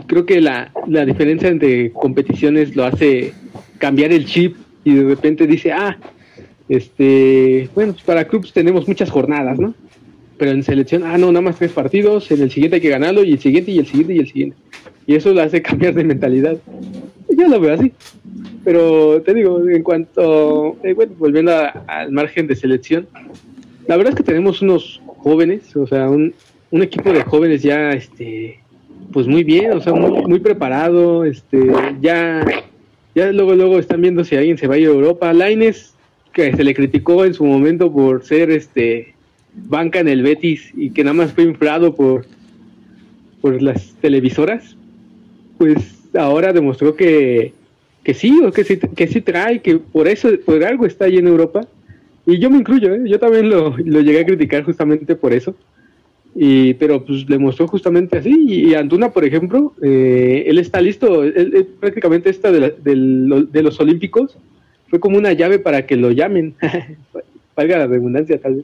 Creo 0.07 0.25
que 0.25 0.41
la, 0.41 0.71
la 0.87 1.05
diferencia 1.05 1.49
entre 1.49 1.91
competiciones 1.91 2.75
lo 2.75 2.85
hace 2.85 3.33
cambiar 3.85 4.11
el 4.11 4.25
chip 4.25 4.55
y 4.83 4.95
de 4.95 5.03
repente 5.03 5.45
dice, 5.45 5.71
ah, 5.71 5.95
este, 6.67 7.69
bueno, 7.75 7.93
pues 7.93 8.03
para 8.03 8.25
clubes 8.25 8.51
tenemos 8.51 8.87
muchas 8.87 9.11
jornadas, 9.11 9.59
¿no? 9.59 9.75
Pero 10.39 10.49
en 10.49 10.63
selección, 10.63 11.03
ah, 11.03 11.19
no, 11.19 11.27
nada 11.31 11.41
más 11.41 11.57
tres 11.57 11.71
partidos, 11.71 12.31
en 12.31 12.41
el 12.41 12.49
siguiente 12.49 12.77
hay 12.77 12.81
que 12.81 12.89
ganarlo, 12.89 13.23
y 13.23 13.33
el 13.33 13.39
siguiente, 13.39 13.69
y 13.69 13.77
el 13.77 13.85
siguiente, 13.85 14.15
y 14.15 14.19
el 14.19 14.27
siguiente. 14.27 14.57
Y 15.05 15.13
eso 15.13 15.35
lo 15.35 15.41
hace 15.43 15.61
cambiar 15.69 15.93
de 15.93 16.03
mentalidad. 16.03 16.57
Yo 17.29 17.47
lo 17.47 17.59
veo 17.59 17.75
así. 17.75 17.91
Pero 18.63 19.21
te 19.21 19.35
digo, 19.35 19.69
en 19.69 19.83
cuanto, 19.83 20.77
eh, 20.81 20.93
bueno, 20.93 21.13
volviendo 21.19 21.53
al 21.85 22.11
margen 22.11 22.47
de 22.47 22.55
selección, 22.55 23.07
la 23.87 23.97
verdad 23.97 24.13
es 24.13 24.17
que 24.17 24.23
tenemos 24.23 24.63
unos 24.63 24.99
jóvenes, 25.05 25.75
o 25.75 25.85
sea, 25.85 26.09
un, 26.09 26.33
un 26.71 26.81
equipo 26.81 27.13
de 27.13 27.23
jóvenes 27.23 27.61
ya, 27.61 27.91
este, 27.91 28.59
pues 29.13 29.27
muy 29.27 29.43
bien, 29.43 29.73
o 29.73 29.79
sea, 29.79 29.93
muy, 29.93 30.25
muy 30.25 30.39
preparado, 30.39 31.23
este, 31.23 31.71
ya, 32.01 32.43
ya 33.15 33.31
luego, 33.31 33.55
luego 33.55 33.79
están 33.79 34.01
viendo 34.01 34.23
si 34.23 34.35
alguien 34.35 34.57
se 34.57 34.67
va 34.67 34.75
a 34.75 34.77
ir 34.77 34.87
a 34.87 34.91
Europa. 34.91 35.33
Laines, 35.33 35.93
que 36.33 36.53
se 36.55 36.63
le 36.63 36.75
criticó 36.75 37.25
en 37.25 37.33
su 37.33 37.45
momento 37.45 37.91
por 37.91 38.23
ser, 38.23 38.51
este, 38.51 39.15
banca 39.55 39.99
en 39.99 40.07
el 40.07 40.21
Betis 40.21 40.71
y 40.75 40.89
que 40.89 41.03
nada 41.03 41.13
más 41.13 41.33
fue 41.33 41.45
inflado 41.45 41.95
por, 41.95 42.25
por 43.41 43.61
las 43.61 43.93
televisoras, 44.01 44.75
pues 45.57 45.77
ahora 46.13 46.53
demostró 46.53 46.95
que, 46.95 47.53
que 48.03 48.13
sí, 48.13 48.39
o 48.43 48.51
que 48.51 48.63
sí, 48.63 48.77
que 48.77 49.07
sí 49.07 49.21
trae, 49.21 49.61
que 49.61 49.77
por 49.77 50.07
eso, 50.07 50.29
por 50.45 50.63
algo 50.63 50.85
está 50.85 51.05
ahí 51.05 51.17
en 51.17 51.27
Europa. 51.27 51.67
Y 52.25 52.39
yo 52.39 52.49
me 52.49 52.57
incluyo, 52.57 52.93
¿eh? 52.95 53.01
yo 53.05 53.19
también 53.19 53.49
lo, 53.49 53.75
lo, 53.77 54.01
llegué 54.01 54.19
a 54.19 54.25
criticar 54.25 54.63
justamente 54.63 55.15
por 55.15 55.31
eso. 55.31 55.55
Y, 56.37 56.73
pero 56.73 57.05
pues 57.05 57.29
le 57.29 57.37
mostró 57.37 57.67
justamente 57.67 58.17
así. 58.17 58.35
Y, 58.47 58.75
Antuna, 58.75 59.11
por 59.11 59.23
ejemplo, 59.23 59.73
eh, 59.81 60.43
él 60.47 60.59
está 60.59 60.81
listo. 60.81 61.23
Él, 61.23 61.67
prácticamente 61.79 62.29
esta 62.29 62.51
de, 62.51 62.75
de, 62.83 63.45
de, 63.49 63.63
los 63.63 63.79
Olímpicos 63.79 64.37
fue 64.89 64.99
como 64.99 65.17
una 65.17 65.31
llave 65.31 65.59
para 65.59 65.85
que 65.85 65.95
lo 65.95 66.11
llamen. 66.11 66.55
Valga 67.55 67.77
la 67.77 67.87
redundancia, 67.87 68.37
tal 68.39 68.55
vez. 68.55 68.63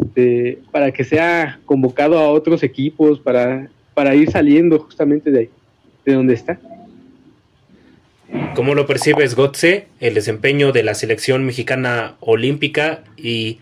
Este, 0.00 0.58
para 0.72 0.90
que 0.92 1.04
sea 1.04 1.60
convocado 1.66 2.18
a 2.18 2.30
otros 2.30 2.62
equipos, 2.62 3.20
para, 3.20 3.68
para 3.92 4.14
ir 4.14 4.30
saliendo 4.30 4.78
justamente 4.78 5.30
de, 5.30 5.50
de 6.06 6.14
donde 6.14 6.34
está. 6.34 6.58
¿Cómo 8.54 8.74
lo 8.74 8.86
percibes, 8.86 9.36
Gotze, 9.36 9.86
el 10.00 10.14
desempeño 10.14 10.72
de 10.72 10.82
la 10.82 10.94
selección 10.94 11.44
mexicana 11.44 12.14
olímpica 12.20 13.04
y 13.16 13.58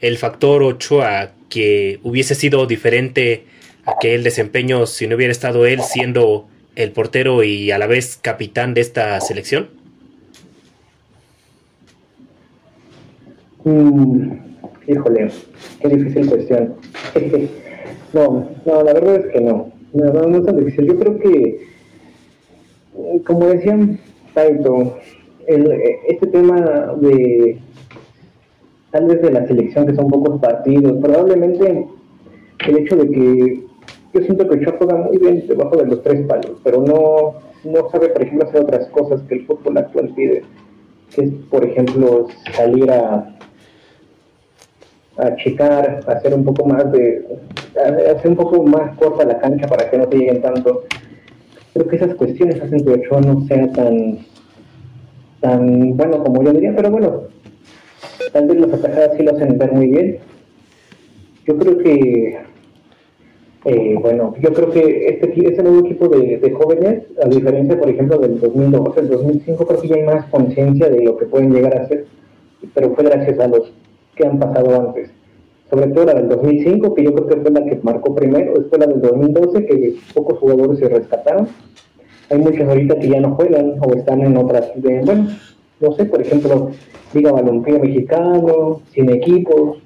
el 0.00 0.16
factor 0.16 0.62
Ochoa 0.62 1.32
que 1.48 2.00
hubiese 2.02 2.34
sido 2.34 2.66
diferente 2.66 3.44
a 3.84 3.98
que 4.00 4.14
el 4.14 4.22
desempeño 4.22 4.86
si 4.86 5.06
no 5.06 5.16
hubiera 5.16 5.32
estado 5.32 5.66
él 5.66 5.82
siendo 5.82 6.46
el 6.76 6.92
portero 6.92 7.42
y 7.42 7.70
a 7.70 7.78
la 7.78 7.86
vez 7.86 8.18
capitán 8.20 8.74
de 8.74 8.82
esta 8.82 9.20
selección? 9.20 9.68
Mm, 13.64 14.32
híjole, 14.86 15.28
qué 15.80 15.88
difícil 15.88 16.28
cuestión. 16.28 16.74
no, 18.12 18.50
no, 18.64 18.82
la 18.82 18.92
verdad 18.92 19.16
es 19.16 19.32
que 19.32 19.40
no. 19.40 19.72
No, 19.92 20.12
no, 20.12 20.22
no 20.26 20.38
es 20.38 20.46
tan 20.46 20.56
difícil. 20.56 20.86
Yo 20.86 20.98
creo 20.98 21.18
que, 21.18 21.66
como 23.24 23.46
decían 23.46 23.98
Taito, 24.34 24.98
el, 25.46 25.72
este 26.08 26.26
tema 26.28 26.94
de 27.00 27.58
tal 28.90 29.06
vez 29.06 29.22
de 29.22 29.30
la 29.30 29.46
selección 29.46 29.86
que 29.86 29.94
son 29.94 30.08
pocos 30.08 30.40
partidos, 30.40 30.98
probablemente 31.02 31.86
el 32.66 32.78
hecho 32.78 32.96
de 32.96 33.08
que 33.08 33.68
yo 34.14 34.22
siento 34.22 34.48
que 34.48 34.58
Ochoa 34.58 34.76
juega 34.78 34.96
muy 34.96 35.18
bien 35.18 35.46
debajo 35.46 35.76
de 35.76 35.86
los 35.86 36.02
tres 36.02 36.26
palos, 36.26 36.60
pero 36.64 36.80
no, 36.82 37.34
no 37.70 37.90
sabe, 37.90 38.08
por 38.08 38.22
ejemplo, 38.22 38.48
hacer 38.48 38.62
otras 38.62 38.88
cosas 38.88 39.20
que 39.28 39.34
el 39.36 39.46
fútbol 39.46 39.78
actual 39.78 40.12
pide, 40.16 40.42
que 41.14 41.24
es, 41.24 41.30
por 41.50 41.64
ejemplo, 41.64 42.26
salir 42.54 42.90
a, 42.90 43.36
a 45.18 45.36
checar, 45.36 46.00
hacer 46.06 46.34
un 46.34 46.44
poco 46.44 46.66
más 46.66 46.90
de, 46.90 47.26
hacer 48.16 48.30
un 48.30 48.36
poco 48.36 48.62
más 48.62 48.96
corta 48.96 49.24
la 49.24 49.38
cancha 49.38 49.66
para 49.66 49.90
que 49.90 49.98
no 49.98 50.06
te 50.06 50.16
lleguen 50.16 50.40
tanto. 50.40 50.84
Creo 51.74 51.86
que 51.86 51.96
esas 51.96 52.14
cuestiones 52.14 52.60
hacen 52.60 52.84
que 52.84 52.92
Ochoa 52.92 53.20
no 53.20 53.46
sea 53.46 53.70
tan, 53.72 54.18
tan 55.40 55.96
bueno 55.96 56.24
como 56.24 56.42
yo 56.42 56.52
diría, 56.52 56.72
pero 56.74 56.90
bueno, 56.90 57.24
tal 58.32 58.46
vez 58.46 58.60
las 58.60 58.72
atajadas 58.72 59.16
sí 59.16 59.22
lo 59.22 59.34
hacen 59.34 59.58
ver 59.58 59.72
muy 59.72 59.86
bien. 59.88 60.18
Yo 61.46 61.56
creo 61.56 61.78
que, 61.78 62.38
eh, 63.64 63.96
bueno, 64.00 64.34
yo 64.40 64.52
creo 64.52 64.70
que 64.70 65.08
este, 65.08 65.48
este 65.48 65.62
nuevo 65.62 65.80
equipo 65.80 66.08
de, 66.08 66.52
jóvenes, 66.52 67.04
a 67.22 67.28
diferencia, 67.28 67.78
por 67.78 67.88
ejemplo, 67.88 68.18
del 68.18 68.38
2012, 68.38 69.00
el 69.00 69.08
2005, 69.08 69.66
creo 69.66 69.80
que 69.80 69.88
ya 69.88 69.96
hay 69.96 70.02
más 70.02 70.26
conciencia 70.26 70.90
de 70.90 71.02
lo 71.02 71.16
que 71.16 71.26
pueden 71.26 71.52
llegar 71.52 71.76
a 71.76 71.88
ser, 71.88 72.06
pero 72.74 72.94
fue 72.94 73.04
gracias 73.04 73.38
a 73.38 73.48
los 73.48 73.72
que 74.14 74.26
han 74.26 74.38
pasado 74.38 74.88
antes. 74.88 75.10
Sobre 75.70 75.88
todo 75.88 76.06
la 76.06 76.14
del 76.14 76.28
2005, 76.28 76.94
que 76.94 77.04
yo 77.04 77.14
creo 77.14 77.28
que 77.28 77.36
fue 77.36 77.50
la 77.50 77.64
que 77.64 77.78
marcó 77.82 78.14
primero, 78.14 78.54
después 78.54 78.80
la 78.80 78.86
del 78.86 79.00
2012, 79.00 79.66
que 79.66 79.94
pocos 80.14 80.38
jugadores 80.38 80.78
se 80.78 80.88
rescataron. 80.88 81.48
Hay 82.30 82.38
muchos 82.38 82.68
ahorita 82.68 82.98
que 82.98 83.08
ya 83.08 83.20
no 83.20 83.34
juegan 83.34 83.76
o 83.80 83.94
están 83.94 84.20
en 84.20 84.36
otras, 84.36 84.70
de, 84.76 85.00
bueno, 85.00 85.28
no 85.80 85.92
sé, 85.92 86.04
por 86.06 86.20
ejemplo, 86.20 86.70
Liga 87.14 87.32
Balompié 87.32 87.78
Mexicano, 87.78 88.82
sin 88.92 89.10
equipos. 89.10 89.78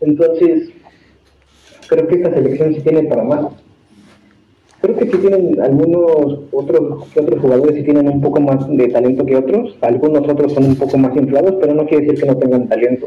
Entonces, 0.00 0.70
creo 1.88 2.06
que 2.06 2.14
esta 2.16 2.34
selección 2.34 2.74
sí 2.74 2.80
tiene 2.80 3.04
para 3.04 3.24
más. 3.24 3.46
Creo 4.80 4.96
que 4.96 5.10
sí 5.10 5.16
tienen 5.16 5.60
algunos 5.62 6.40
otros, 6.52 7.08
otros 7.16 7.40
jugadores 7.40 7.76
sí 7.76 7.82
tienen 7.84 8.06
un 8.08 8.20
poco 8.20 8.40
más 8.40 8.68
de 8.68 8.88
talento 8.88 9.24
que 9.24 9.36
otros. 9.36 9.76
Algunos 9.80 10.28
otros 10.28 10.52
son 10.52 10.64
un 10.64 10.76
poco 10.76 10.98
más 10.98 11.16
inflados, 11.16 11.54
pero 11.60 11.74
no 11.74 11.86
quiere 11.86 12.04
decir 12.04 12.20
que 12.20 12.28
no 12.28 12.36
tengan 12.36 12.68
talento. 12.68 13.06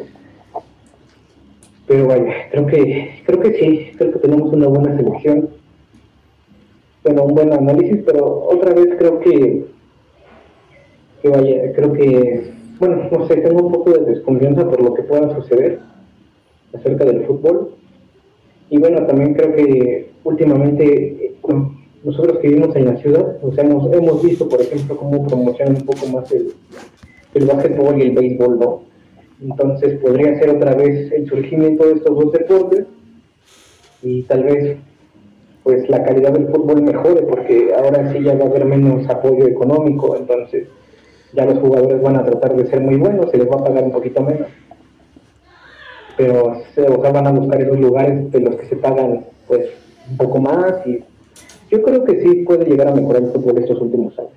Pero 1.88 2.08
vaya, 2.08 2.34
creo 2.52 2.65
que, 2.65 3.21
creo 3.26 3.39
que 3.39 3.54
sí, 3.54 3.91
creo 3.97 4.12
que 4.12 4.19
tenemos 4.19 4.52
una 4.52 4.67
buena 4.67 4.97
selección. 4.97 5.50
Bueno, 7.04 7.23
un 7.23 7.36
buen 7.36 7.54
análisis, 7.54 8.00
pero 8.06 8.26
otra 8.26 8.73
vez 8.73 8.95
creo 8.97 9.19
que, 9.19 9.65
que 11.21 11.30
vaya, 11.30 11.71
creo 11.73 11.93
que 11.93 12.58
bueno, 12.80 13.10
no 13.12 13.27
sé, 13.27 13.38
tengo 13.38 13.63
un 13.65 13.71
poco 13.71 13.91
de 13.91 14.06
desconfianza 14.06 14.69
por 14.69 14.82
lo 14.82 14.93
que 14.93 15.03
pueda 15.03 15.34
suceder 15.36 15.80
acerca 16.73 17.06
del 17.06 17.25
fútbol. 17.25 17.71
Y 18.69 18.77
bueno, 18.77 19.06
también 19.08 19.34
creo 19.34 19.56
que 19.56 20.12
últimamente 20.23 21.36
nosotros 22.03 22.39
que 22.39 22.49
vivimos 22.49 22.75
en 22.75 22.86
la 22.86 22.97
ciudad, 22.97 23.38
o 23.41 23.51
sea, 23.53 23.63
hemos, 23.63 23.91
hemos 23.93 24.23
visto, 24.23 24.47
por 24.47 24.62
ejemplo, 24.62 24.95
cómo 24.97 25.25
promocionan 25.25 25.77
un 25.77 25.86
poco 25.86 26.08
más 26.08 26.32
el, 26.32 26.53
el 27.34 27.45
básquetbol 27.45 27.97
y 27.97 28.01
el 28.03 28.12
béisbol, 28.12 28.60
¿no? 28.60 28.84
Entonces 29.41 29.99
podría 29.99 30.38
ser 30.39 30.49
otra 30.51 30.75
vez 30.75 31.12
el 31.12 31.27
surgimiento 31.27 31.88
de 31.88 31.93
estos 31.93 32.15
dos 32.15 32.32
deportes 32.32 32.86
y 34.03 34.23
tal 34.23 34.43
vez 34.43 34.77
pues 35.63 35.89
la 35.89 36.03
calidad 36.03 36.32
del 36.32 36.47
fútbol 36.47 36.82
mejore 36.82 37.23
porque 37.23 37.73
ahora 37.75 38.12
sí 38.12 38.23
ya 38.23 38.36
va 38.36 38.45
a 38.45 38.47
haber 38.47 38.65
menos 38.65 39.08
apoyo 39.10 39.45
económico, 39.45 40.15
entonces 40.15 40.67
ya 41.33 41.45
los 41.45 41.59
jugadores 41.59 42.01
van 42.01 42.15
a 42.15 42.25
tratar 42.25 42.55
de 42.55 42.67
ser 42.67 42.81
muy 42.81 42.95
buenos, 42.95 43.31
se 43.31 43.37
les 43.37 43.49
va 43.49 43.55
a 43.55 43.63
pagar 43.63 43.83
un 43.83 43.91
poquito 43.91 44.21
menos. 44.23 44.47
Pero 46.15 46.61
o 46.75 46.97
van 47.13 47.27
a 47.27 47.31
buscar 47.31 47.61
esos 47.61 47.79
lugares 47.79 48.31
de 48.31 48.39
los 48.39 48.55
que 48.55 48.65
se 48.67 48.75
pagan 48.77 49.25
pues 49.47 49.69
un 50.09 50.17
poco 50.17 50.39
más 50.39 50.85
y 50.85 51.03
yo 51.69 51.83
creo 51.83 52.03
que 52.05 52.21
sí 52.21 52.43
puede 52.43 52.65
llegar 52.65 52.87
a 52.87 52.95
mejorar 52.95 53.23
el 53.23 53.31
fútbol 53.31 53.57
estos 53.57 53.79
últimos 53.81 54.17
años. 54.17 54.31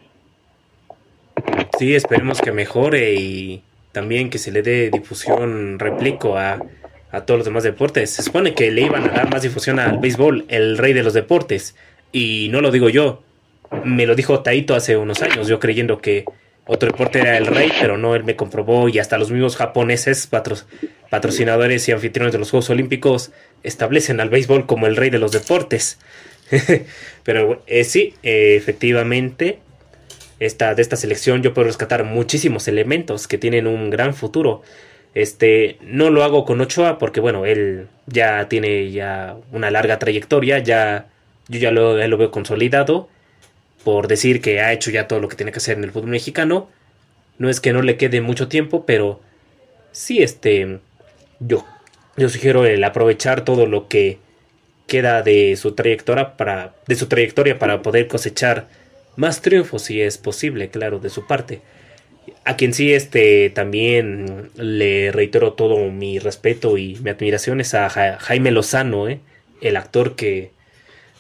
Sí, 1.79 1.94
esperemos 1.94 2.40
que 2.40 2.53
mejore 2.53 3.14
y 3.14 3.62
también 3.92 4.29
que 4.29 4.38
se 4.38 4.50
le 4.50 4.62
dé 4.62 4.90
difusión, 4.90 5.79
replico 5.79 6.37
a, 6.37 6.61
a 7.11 7.20
todos 7.24 7.38
los 7.38 7.44
demás 7.46 7.62
deportes. 7.62 8.11
Se 8.11 8.22
supone 8.22 8.55
que 8.55 8.70
le 8.70 8.83
iban 8.83 9.05
a 9.05 9.12
dar 9.12 9.31
más 9.31 9.42
difusión 9.42 9.79
al 9.79 9.98
béisbol, 9.98 10.44
el 10.48 10.76
rey 10.76 10.92
de 10.92 11.03
los 11.03 11.14
deportes. 11.14 11.76
Y 12.12 12.48
no 12.50 12.61
lo 12.61 12.70
digo 12.70 12.88
yo, 12.88 13.22
me 13.85 14.07
lo 14.07 14.14
dijo 14.14 14.40
Taito 14.40 14.74
hace 14.74 14.96
unos 14.96 15.22
años, 15.22 15.48
yo 15.48 15.61
creyendo 15.61 15.98
que 15.98 16.24
otro 16.66 16.90
deporte 16.90 17.20
era 17.20 17.37
el 17.37 17.46
rey, 17.46 17.73
pero 17.81 17.99
no, 17.99 18.14
él 18.14 18.25
me 18.25 18.37
comprobó 18.37 18.88
y 18.88 18.99
hasta 18.99 19.18
los 19.18 19.31
mismos 19.31 19.57
japoneses, 19.57 20.29
patrocinadores 21.11 21.88
y 21.88 21.92
anfitriones 21.92 22.33
de 22.33 22.38
los 22.38 22.51
Juegos 22.51 22.70
Olímpicos, 22.70 23.33
establecen 23.62 24.20
al 24.20 24.31
béisbol 24.31 24.66
como 24.66 24.87
el 24.87 24.96
rey 24.96 25.11
de 25.11 25.18
los 25.18 25.33
deportes. 25.33 25.99
pero 27.25 27.62
eh, 27.66 27.85
sí, 27.85 28.14
efectivamente, 28.23 29.59
esta, 30.38 30.75
de 30.75 30.83
esta 30.83 30.96
selección 30.96 31.42
yo 31.42 31.55
puedo 31.55 31.66
rescatar 31.66 32.05
muchísimos 32.05 32.68
elementos 32.68 33.27
que 33.27 33.38
tienen 33.38 33.66
un 33.66 33.90
gran 33.90 34.14
futuro. 34.14 34.62
Este, 35.14 35.77
no 35.83 36.11
lo 36.11 36.23
hago 36.23 36.44
con 36.44 36.61
Ochoa 36.61 36.99
porque 36.99 37.20
bueno, 37.20 37.46
él 37.46 37.88
ya 38.07 38.49
tiene 38.49 38.92
ya 38.92 39.37
una 39.51 39.73
larga 39.73 39.99
trayectoria, 39.99 40.61
ya 40.61 41.09
yo 41.49 41.59
ya 41.59 41.73
lo 41.73 42.16
veo 42.16 42.31
consolidado 42.31 43.09
por 43.85 44.09
decir 44.09 44.40
que 44.40 44.61
ha 44.61 44.73
hecho 44.73 44.90
ya 44.90 45.09
todo 45.09 45.21
lo 45.21 45.29
que 45.29 45.37
tiene 45.37 45.53
que 45.53 45.59
hacer 45.59 45.79
en 45.79 45.85
el 45.85 45.93
fútbol 45.93 46.11
mexicano. 46.11 46.69
No 47.38 47.49
es 47.49 47.61
que 47.61 47.73
no 47.73 47.83
le 47.83 47.97
quede 47.97 48.21
mucho 48.21 48.49
tiempo, 48.49 48.85
pero 48.85 49.21
sí, 49.93 50.23
este, 50.23 50.81
yo, 51.38 51.64
yo 52.16 52.29
sugiero 52.29 52.66
el 52.66 52.85
aprovechar 52.85 53.45
todo 53.45 53.66
lo 53.66 53.88
que 53.88 54.19
queda 54.87 55.23
de 55.23 55.57
su 55.57 55.73
trayectoria 55.73 56.37
para, 56.37 56.75
de 56.87 56.97
su 56.97 57.07
trayectoria 57.07 57.59
para 57.59 57.81
poder 57.81 58.09
cosechar 58.09 58.69
más 59.16 59.40
triunfos 59.40 59.83
si 59.83 60.01
es 60.01 60.19
posible, 60.19 60.69
claro, 60.69 60.99
de 60.99 61.11
su 61.11 61.27
parte. 61.27 61.62
A 62.45 62.57
quien 62.57 62.75
sí 62.75 62.93
este 62.93 63.51
también 63.51 64.51
le 64.57 65.12
reitero 65.12 65.55
todo 65.55 65.90
mi 65.90 66.19
respeto 66.19 66.77
y 66.77 66.97
mi 67.03 67.11
admiración 67.11 67.61
es 67.61 67.75
a 67.75 67.88
Jaime 67.88 68.51
Lozano, 68.51 69.09
¿eh? 69.09 69.21
el 69.61 69.77
actor 69.77 70.16
que 70.16 70.51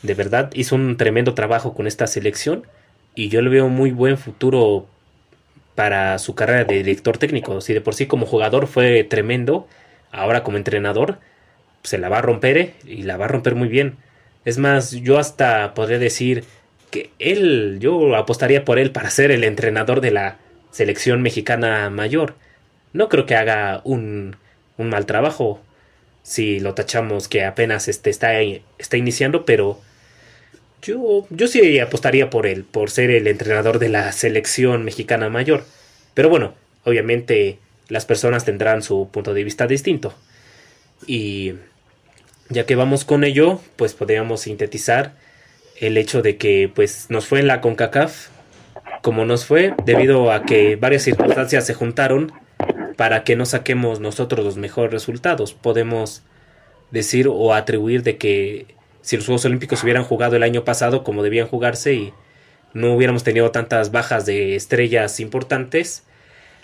de 0.02 0.14
verdad 0.14 0.50
hizo 0.54 0.74
un 0.74 0.96
tremendo 0.96 1.34
trabajo 1.34 1.74
con 1.74 1.86
esta 1.86 2.06
selección 2.06 2.66
y 3.14 3.28
yo 3.28 3.42
le 3.42 3.50
veo 3.50 3.68
muy 3.68 3.90
buen 3.90 4.16
futuro 4.18 4.86
para 5.74 6.18
su 6.18 6.34
carrera 6.34 6.64
de 6.64 6.76
director 6.76 7.18
técnico. 7.18 7.60
Si 7.60 7.72
de 7.72 7.80
por 7.80 7.94
sí 7.94 8.06
como 8.06 8.26
jugador 8.26 8.66
fue 8.66 9.04
tremendo, 9.04 9.66
ahora 10.10 10.42
como 10.42 10.56
entrenador 10.56 11.18
se 11.82 11.98
la 11.98 12.08
va 12.08 12.18
a 12.18 12.22
romper 12.22 12.58
¿eh? 12.58 12.74
y 12.84 13.02
la 13.02 13.16
va 13.16 13.26
a 13.26 13.28
romper 13.28 13.54
muy 13.54 13.68
bien. 13.68 13.96
Es 14.44 14.58
más, 14.58 14.92
yo 14.92 15.18
hasta 15.18 15.74
podría 15.74 15.98
decir 15.98 16.44
que 16.90 17.10
él, 17.18 17.78
yo 17.80 18.16
apostaría 18.16 18.64
por 18.64 18.78
él 18.78 18.90
para 18.90 19.10
ser 19.10 19.30
el 19.30 19.44
entrenador 19.44 20.00
de 20.00 20.10
la 20.10 20.38
selección 20.70 21.22
mexicana 21.22 21.88
mayor. 21.90 22.34
No 22.92 23.08
creo 23.08 23.26
que 23.26 23.36
haga 23.36 23.80
un, 23.84 24.36
un 24.76 24.88
mal 24.88 25.06
trabajo 25.06 25.60
si 26.22 26.60
lo 26.60 26.74
tachamos 26.74 27.28
que 27.28 27.44
apenas 27.44 27.88
este, 27.88 28.10
está, 28.10 28.40
está 28.40 28.96
iniciando, 28.96 29.44
pero 29.44 29.80
yo, 30.82 31.26
yo 31.30 31.46
sí 31.46 31.78
apostaría 31.78 32.30
por 32.30 32.46
él, 32.46 32.64
por 32.64 32.90
ser 32.90 33.10
el 33.10 33.26
entrenador 33.26 33.78
de 33.78 33.88
la 33.88 34.12
selección 34.12 34.84
mexicana 34.84 35.28
mayor. 35.28 35.64
Pero 36.14 36.28
bueno, 36.28 36.54
obviamente 36.84 37.58
las 37.88 38.06
personas 38.06 38.44
tendrán 38.44 38.82
su 38.82 39.08
punto 39.10 39.34
de 39.34 39.44
vista 39.44 39.66
distinto. 39.66 40.14
Y 41.06 41.54
ya 42.48 42.66
que 42.66 42.76
vamos 42.76 43.04
con 43.04 43.24
ello, 43.24 43.60
pues 43.76 43.94
podríamos 43.94 44.42
sintetizar 44.42 45.14
el 45.80 45.96
hecho 45.96 46.22
de 46.22 46.36
que 46.36 46.70
pues 46.74 47.06
nos 47.08 47.26
fue 47.26 47.40
en 47.40 47.46
la 47.46 47.60
CONCACAF 47.60 48.28
como 49.02 49.24
nos 49.24 49.46
fue 49.46 49.74
debido 49.84 50.30
a 50.30 50.44
que 50.44 50.76
varias 50.76 51.02
circunstancias 51.02 51.66
se 51.66 51.74
juntaron 51.74 52.32
para 52.96 53.24
que 53.24 53.34
no 53.36 53.46
saquemos 53.46 54.00
nosotros 54.00 54.44
los 54.44 54.56
mejores 54.56 54.92
resultados. 54.92 55.54
Podemos 55.54 56.22
decir 56.90 57.28
o 57.28 57.54
atribuir 57.54 58.02
de 58.02 58.18
que 58.18 58.66
si 59.02 59.16
los 59.16 59.26
Juegos 59.26 59.44
Olímpicos 59.44 59.82
hubieran 59.82 60.04
jugado 60.04 60.36
el 60.36 60.42
año 60.42 60.64
pasado 60.64 61.04
como 61.04 61.22
debían 61.22 61.48
jugarse 61.48 61.94
y 61.94 62.12
no 62.74 62.94
hubiéramos 62.94 63.24
tenido 63.24 63.50
tantas 63.50 63.90
bajas 63.90 64.26
de 64.26 64.56
estrellas 64.56 65.20
importantes, 65.20 66.04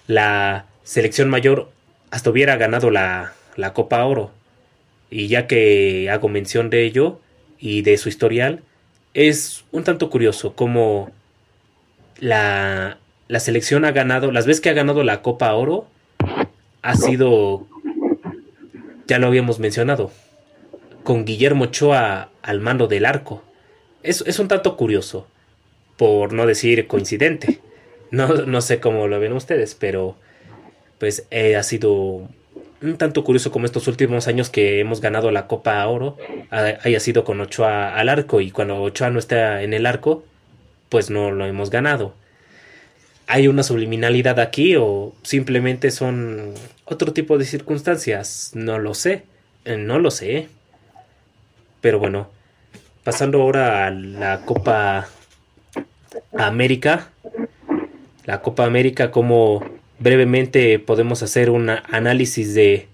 la 0.06 0.66
selección 0.84 1.28
mayor 1.28 1.70
hasta 2.10 2.30
hubiera 2.30 2.56
ganado 2.56 2.90
la, 2.90 3.32
la 3.56 3.72
Copa 3.72 4.04
Oro. 4.04 4.30
Y 5.10 5.28
ya 5.28 5.46
que 5.46 6.10
hago 6.10 6.28
mención 6.28 6.70
de 6.70 6.84
ello 6.84 7.20
y 7.58 7.82
de 7.82 7.96
su 7.96 8.08
historial, 8.08 8.62
es 9.14 9.64
un 9.72 9.84
tanto 9.84 10.10
curioso 10.10 10.54
cómo 10.54 11.10
la, 12.18 12.98
la 13.28 13.40
selección 13.40 13.84
ha 13.84 13.92
ganado, 13.92 14.30
las 14.30 14.46
veces 14.46 14.60
que 14.60 14.70
ha 14.70 14.74
ganado 14.74 15.02
la 15.02 15.22
Copa 15.22 15.52
Oro, 15.54 15.86
ha 16.82 16.94
sido, 16.96 17.66
ya 19.06 19.18
lo 19.18 19.26
habíamos 19.26 19.58
mencionado, 19.58 20.12
con 21.06 21.24
Guillermo 21.24 21.66
Ochoa 21.66 22.30
al 22.42 22.60
mando 22.60 22.88
del 22.88 23.06
arco. 23.06 23.44
Es, 24.02 24.24
es 24.26 24.40
un 24.40 24.48
tanto 24.48 24.76
curioso, 24.76 25.28
por 25.96 26.32
no 26.32 26.46
decir 26.46 26.86
coincidente. 26.88 27.60
No, 28.12 28.28
no 28.28 28.60
sé 28.60 28.78
cómo 28.78 29.08
lo 29.08 29.18
ven 29.18 29.32
ustedes, 29.32 29.74
pero 29.74 30.14
pues 30.98 31.26
eh, 31.32 31.56
ha 31.56 31.64
sido 31.64 32.28
un 32.80 32.96
tanto 32.98 33.24
curioso 33.24 33.50
como 33.50 33.66
estos 33.66 33.88
últimos 33.88 34.28
años 34.28 34.48
que 34.48 34.78
hemos 34.78 35.00
ganado 35.00 35.32
la 35.32 35.48
Copa 35.48 35.84
Oro 35.88 36.16
haya 36.50 37.00
sido 37.00 37.24
con 37.24 37.40
Ochoa 37.40 37.96
al 37.96 38.08
arco 38.08 38.40
y 38.40 38.52
cuando 38.52 38.80
Ochoa 38.80 39.10
no 39.10 39.18
está 39.18 39.64
en 39.64 39.74
el 39.74 39.86
arco, 39.86 40.24
pues 40.88 41.10
no 41.10 41.32
lo 41.32 41.46
hemos 41.46 41.70
ganado. 41.70 42.14
¿Hay 43.26 43.48
una 43.48 43.64
subliminalidad 43.64 44.38
aquí 44.38 44.76
o 44.76 45.14
simplemente 45.22 45.90
son 45.90 46.54
otro 46.84 47.12
tipo 47.12 47.38
de 47.38 47.44
circunstancias? 47.44 48.52
No 48.54 48.78
lo 48.78 48.94
sé, 48.94 49.24
eh, 49.64 49.76
no 49.76 49.98
lo 49.98 50.12
sé. 50.12 50.48
Pero 51.86 52.00
bueno, 52.00 52.28
pasando 53.04 53.42
ahora 53.42 53.86
a 53.86 53.92
la 53.92 54.40
Copa 54.40 55.06
América. 56.36 57.10
La 58.24 58.42
Copa 58.42 58.64
América, 58.64 59.12
como 59.12 59.62
brevemente 60.00 60.80
podemos 60.80 61.22
hacer 61.22 61.48
un 61.48 61.70
análisis 61.70 62.54
de 62.54 62.88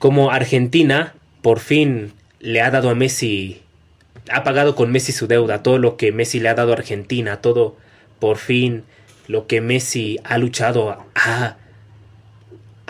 cómo 0.00 0.32
Argentina 0.32 1.14
por 1.40 1.60
fin 1.60 2.12
le 2.40 2.60
ha 2.60 2.72
dado 2.72 2.90
a 2.90 2.96
Messi, 2.96 3.62
ha 4.32 4.42
pagado 4.42 4.74
con 4.74 4.90
Messi 4.90 5.12
su 5.12 5.28
deuda, 5.28 5.62
todo 5.62 5.78
lo 5.78 5.96
que 5.96 6.10
Messi 6.10 6.40
le 6.40 6.48
ha 6.48 6.54
dado 6.54 6.72
a 6.72 6.78
Argentina, 6.78 7.40
todo 7.40 7.76
por 8.18 8.38
fin 8.38 8.82
lo 9.28 9.46
que 9.46 9.60
Messi 9.60 10.18
ha 10.24 10.38
luchado, 10.38 11.06
ha, 11.14 11.56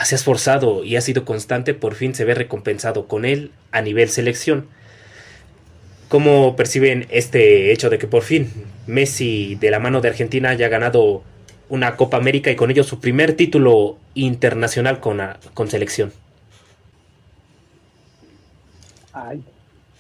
se 0.05 0.15
ha 0.15 0.19
esforzado 0.19 0.85
y 0.85 0.97
ha 0.97 1.01
sido 1.01 1.25
constante, 1.25 1.75
por 1.75 1.95
fin 1.95 2.15
se 2.15 2.25
ve 2.25 2.35
recompensado 2.35 3.07
con 3.07 3.25
él 3.25 3.51
a 3.73 3.81
nivel 3.83 4.09
selección. 4.09 4.67
¿Cómo 6.09 6.57
perciben 6.57 7.07
este 7.11 7.73
hecho 7.73 7.91
de 7.91 7.99
que 7.99 8.07
por 8.07 8.23
fin 8.23 8.51
Messi 8.87 9.57
de 9.57 9.71
la 9.71 9.79
mano 9.79 10.01
de 10.01 10.09
Argentina 10.09 10.51
haya 10.51 10.69
ganado 10.69 11.23
una 11.69 11.97
Copa 11.97 12.17
América 12.17 12.51
y 12.51 12.57
con 12.57 12.71
ello 12.71 12.83
su 12.83 12.99
primer 12.99 13.35
título 13.35 13.99
internacional 14.15 15.01
con, 15.01 15.21
con 15.53 15.69
selección? 15.69 16.13
Ay, 19.13 19.43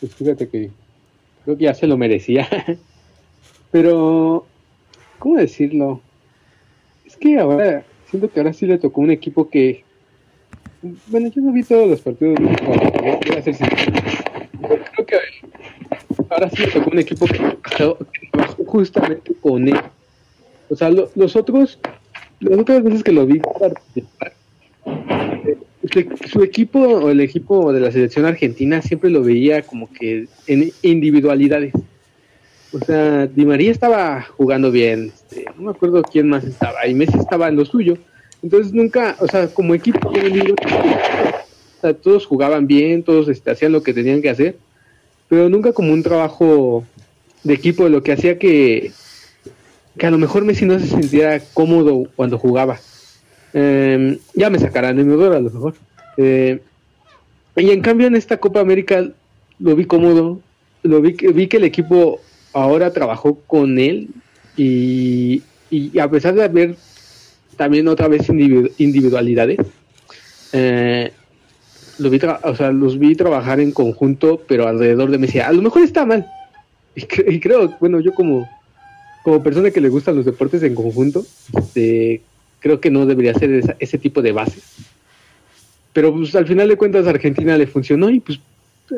pues 0.01 0.15
fíjate 0.15 0.49
que 0.49 0.71
creo 1.45 1.59
que 1.59 1.65
ya 1.65 1.75
se 1.75 1.87
lo 1.87 1.99
merecía. 1.99 2.49
Pero 3.71 4.47
¿cómo 5.19 5.37
decirlo? 5.37 6.01
Es 7.05 7.17
que 7.17 7.39
ahora, 7.39 7.85
siento 8.11 8.31
que 8.31 8.41
ahora 8.41 8.53
sí 8.53 8.67
le 8.67 8.79
tocó 8.79 9.01
un 9.01 9.11
equipo 9.11 9.51
que, 9.51 9.85
bueno, 11.09 11.29
yo 11.29 11.43
no 11.43 11.53
vi 11.53 11.63
todos 11.63 11.89
los 11.89 12.01
partidos, 12.01 12.39
voy 12.39 13.37
a 13.37 13.43
ser 13.43 13.57
creo 13.57 15.07
que 15.07 15.17
ahora 16.31 16.51
sí 16.51 16.63
le 16.63 16.71
tocó 16.71 16.91
un 16.91 16.99
equipo 16.99 17.27
que, 17.27 17.39
trabajó 18.31 18.65
justamente 18.65 19.35
con 19.41 19.69
él. 19.69 19.81
O 20.69 20.77
sea, 20.77 20.91
los 20.91 21.37
otros, 21.37 21.79
las 22.41 22.59
otras 22.59 22.83
veces 22.83 23.03
que 23.03 23.13
lo 23.13 23.27
vi 23.27 23.41
participar, 23.41 24.33
eh, 25.47 25.59
su 26.27 26.43
equipo 26.43 26.81
o 26.81 27.11
el 27.11 27.21
equipo 27.21 27.73
de 27.73 27.81
la 27.81 27.91
selección 27.91 28.27
argentina 28.27 28.83
siempre 28.83 29.11
lo 29.11 29.23
veía 29.23 29.63
como 29.63 29.91
que 29.93 30.27
en 30.47 30.71
individualidades. 30.83 31.73
O 32.73 32.79
sea, 32.81 33.27
Di 33.27 33.47
María 33.47 33.71
estaba 33.71 34.23
jugando 34.37 34.71
bien, 34.71 35.07
este, 35.15 35.47
no 35.57 35.63
me 35.63 35.71
acuerdo 35.71 36.03
quién 36.03 36.29
más 36.29 36.45
estaba, 36.45 36.87
y 36.87 36.95
Messi 36.95 37.19
estaba 37.19 37.49
en 37.49 37.57
lo 37.57 37.65
suyo. 37.65 37.97
Entonces 38.43 38.73
nunca, 38.73 39.17
o 39.21 39.27
sea, 39.27 39.49
como 39.49 39.75
equipo, 39.75 40.09
o 40.09 41.81
sea, 41.81 41.95
todos 41.95 42.27
jugaban 42.27 42.67
bien, 42.67 43.03
todos 43.03 43.29
este, 43.29 43.51
hacían 43.51 43.73
lo 43.73 43.83
que 43.83 43.95
tenían 43.95 44.23
que 44.23 44.31
hacer, 44.31 44.57
pero 45.29 45.49
nunca 45.49 45.73
como 45.73 45.93
un 45.93 46.03
trabajo 46.03 46.85
de 47.43 47.55
equipo, 47.55 47.89
lo 47.89 48.03
que 48.03 48.13
hacía 48.13 48.39
que, 48.39 48.93
que 49.97 50.07
a 50.07 50.11
lo 50.11 50.19
mejor 50.19 50.45
Messi 50.45 50.65
no 50.65 50.79
se 50.79 50.87
sintiera 50.87 51.41
cómodo 51.53 52.09
cuando 52.17 52.39
jugaba. 52.39 52.79
Em, 53.53 54.19
ya 54.35 54.51
me 54.51 54.59
sacarán 54.59 54.97
de 54.97 55.05
mi 55.05 55.13
a 55.13 55.41
lo 55.41 55.51
mejor. 55.51 55.75
Eh, 56.17 56.61
y 57.57 57.71
en 57.71 57.81
cambio 57.81 58.07
en 58.07 58.17
esta 58.17 58.37
Copa 58.37 58.61
América 58.61 59.09
lo 59.59 59.75
vi 59.75 59.85
cómodo, 59.85 60.41
lo 60.83 61.01
vi, 61.01 61.13
vi 61.13 61.49
que 61.49 61.57
el 61.57 61.65
equipo 61.65 62.21
ahora 62.53 62.93
trabajó 62.93 63.41
con 63.47 63.79
él 63.79 64.09
y, 64.57 65.43
a 66.01 66.09
pesar 66.11 66.35
de 66.35 66.45
haber 66.45 66.77
también 67.59 67.89
otra 67.89 68.09
vez 68.09 68.29
individualidades, 68.31 69.59
eh, 70.53 71.13
lo 71.99 72.09
vi 72.09 72.21
o 72.45 72.55
sea, 72.55 72.71
los 72.71 72.99
vi 72.99 73.17
trabajar 73.17 73.59
en 73.59 73.73
conjunto, 73.73 74.41
pero 74.47 74.69
alrededor 74.69 75.11
de 75.11 75.19
Messi. 75.19 75.41
A 75.41 75.53
lo 75.53 75.61
mejor 75.61 75.83
está 75.83 76.07
mal. 76.07 76.27
Y, 76.97 77.39
creo, 77.39 77.77
bueno, 77.79 78.01
yo 78.01 78.13
como, 78.13 78.49
como 79.23 79.43
persona 79.43 79.71
que 79.71 79.81
le 79.81 79.89
gustan 79.89 80.17
los 80.17 80.25
deportes 80.25 80.63
en 80.63 80.75
conjunto, 80.75 81.25
este, 81.57 82.23
creo 82.59 82.81
que 82.81 82.91
no 82.91 83.07
debería 83.07 83.35
ser 83.35 83.77
ese 83.79 83.99
tipo 83.99 84.23
de 84.23 84.33
base. 84.33 84.61
Pero 85.93 86.13
pues 86.13 86.35
al 86.35 86.47
final 86.47 86.69
de 86.69 86.77
cuentas 86.77 87.07
Argentina 87.07 87.57
le 87.57 87.67
funcionó 87.67 88.11
y 88.11 88.21
pues 88.21 88.41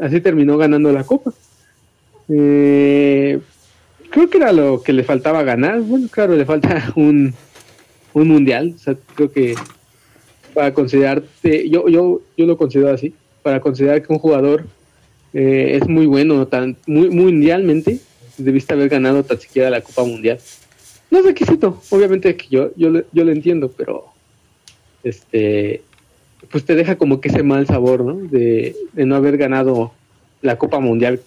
así 0.00 0.20
terminó 0.20 0.56
ganando 0.56 0.92
la 0.92 1.04
copa. 1.04 1.32
Eh, 2.28 3.38
creo 4.10 4.30
que 4.30 4.38
era 4.38 4.52
lo 4.52 4.82
que 4.82 4.92
le 4.92 5.04
faltaba 5.04 5.42
ganar. 5.42 5.80
Bueno, 5.80 6.08
claro, 6.10 6.36
le 6.36 6.44
falta 6.46 6.92
un, 6.96 7.34
un 8.14 8.28
mundial. 8.28 8.74
O 8.76 8.78
sea, 8.78 8.96
creo 9.14 9.30
que 9.30 9.54
para 10.54 10.74
considerarte, 10.74 11.68
yo, 11.68 11.88
yo, 11.88 12.20
yo 12.36 12.46
lo 12.46 12.56
considero 12.56 12.92
así, 12.92 13.14
para 13.42 13.60
considerar 13.60 14.02
que 14.02 14.12
un 14.12 14.18
jugador 14.18 14.66
eh, 15.32 15.78
es 15.80 15.88
muy 15.88 16.06
bueno, 16.06 16.46
tan, 16.46 16.76
muy 16.86 17.10
mundialmente, 17.10 18.00
debiste 18.36 18.74
haber 18.74 18.88
ganado 18.88 19.22
tan 19.22 19.40
siquiera 19.40 19.70
la 19.70 19.80
Copa 19.80 20.04
Mundial. 20.04 20.38
No 21.10 21.18
es 21.18 21.24
requisito, 21.24 21.80
obviamente 21.90 22.36
que 22.36 22.46
yo, 22.50 22.70
yo, 22.76 23.02
yo 23.12 23.24
lo 23.24 23.32
entiendo, 23.32 23.70
pero 23.76 24.06
este 25.02 25.82
pues 26.50 26.64
te 26.64 26.74
deja 26.74 26.96
como 26.96 27.20
que 27.20 27.28
ese 27.28 27.42
mal 27.42 27.66
sabor, 27.66 28.04
¿no? 28.04 28.14
De, 28.16 28.74
de 28.92 29.06
no 29.06 29.14
haber 29.14 29.36
ganado 29.36 29.92
la 30.42 30.56
Copa 30.56 30.80
Mundial 30.80 31.20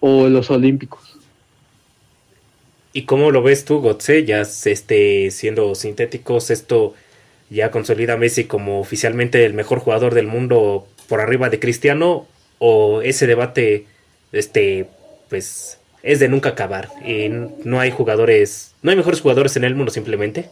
o 0.00 0.28
los 0.28 0.50
Olímpicos. 0.50 1.17
¿Y 2.92 3.02
cómo 3.02 3.30
lo 3.30 3.42
ves 3.42 3.64
tú, 3.64 3.80
Gotze? 3.80 4.24
Ya 4.24 4.40
este, 4.40 5.30
siendo 5.30 5.74
sintéticos, 5.74 6.50
esto 6.50 6.94
ya 7.50 7.70
consolida 7.70 8.14
a 8.14 8.16
Messi 8.16 8.44
como 8.44 8.80
oficialmente 8.80 9.44
el 9.44 9.54
mejor 9.54 9.78
jugador 9.78 10.14
del 10.14 10.26
mundo 10.26 10.86
por 11.08 11.20
arriba 11.20 11.48
de 11.48 11.58
Cristiano 11.58 12.26
o 12.58 13.00
ese 13.02 13.26
debate 13.26 13.86
este 14.32 14.86
pues 15.28 15.78
es 16.02 16.20
de 16.20 16.28
nunca 16.28 16.50
acabar 16.50 16.88
y 17.06 17.30
no 17.64 17.80
hay 17.80 17.90
jugadores, 17.90 18.74
no 18.82 18.90
hay 18.90 18.96
mejores 18.96 19.20
jugadores 19.20 19.56
en 19.56 19.64
el 19.64 19.74
mundo 19.74 19.90
simplemente. 19.90 20.46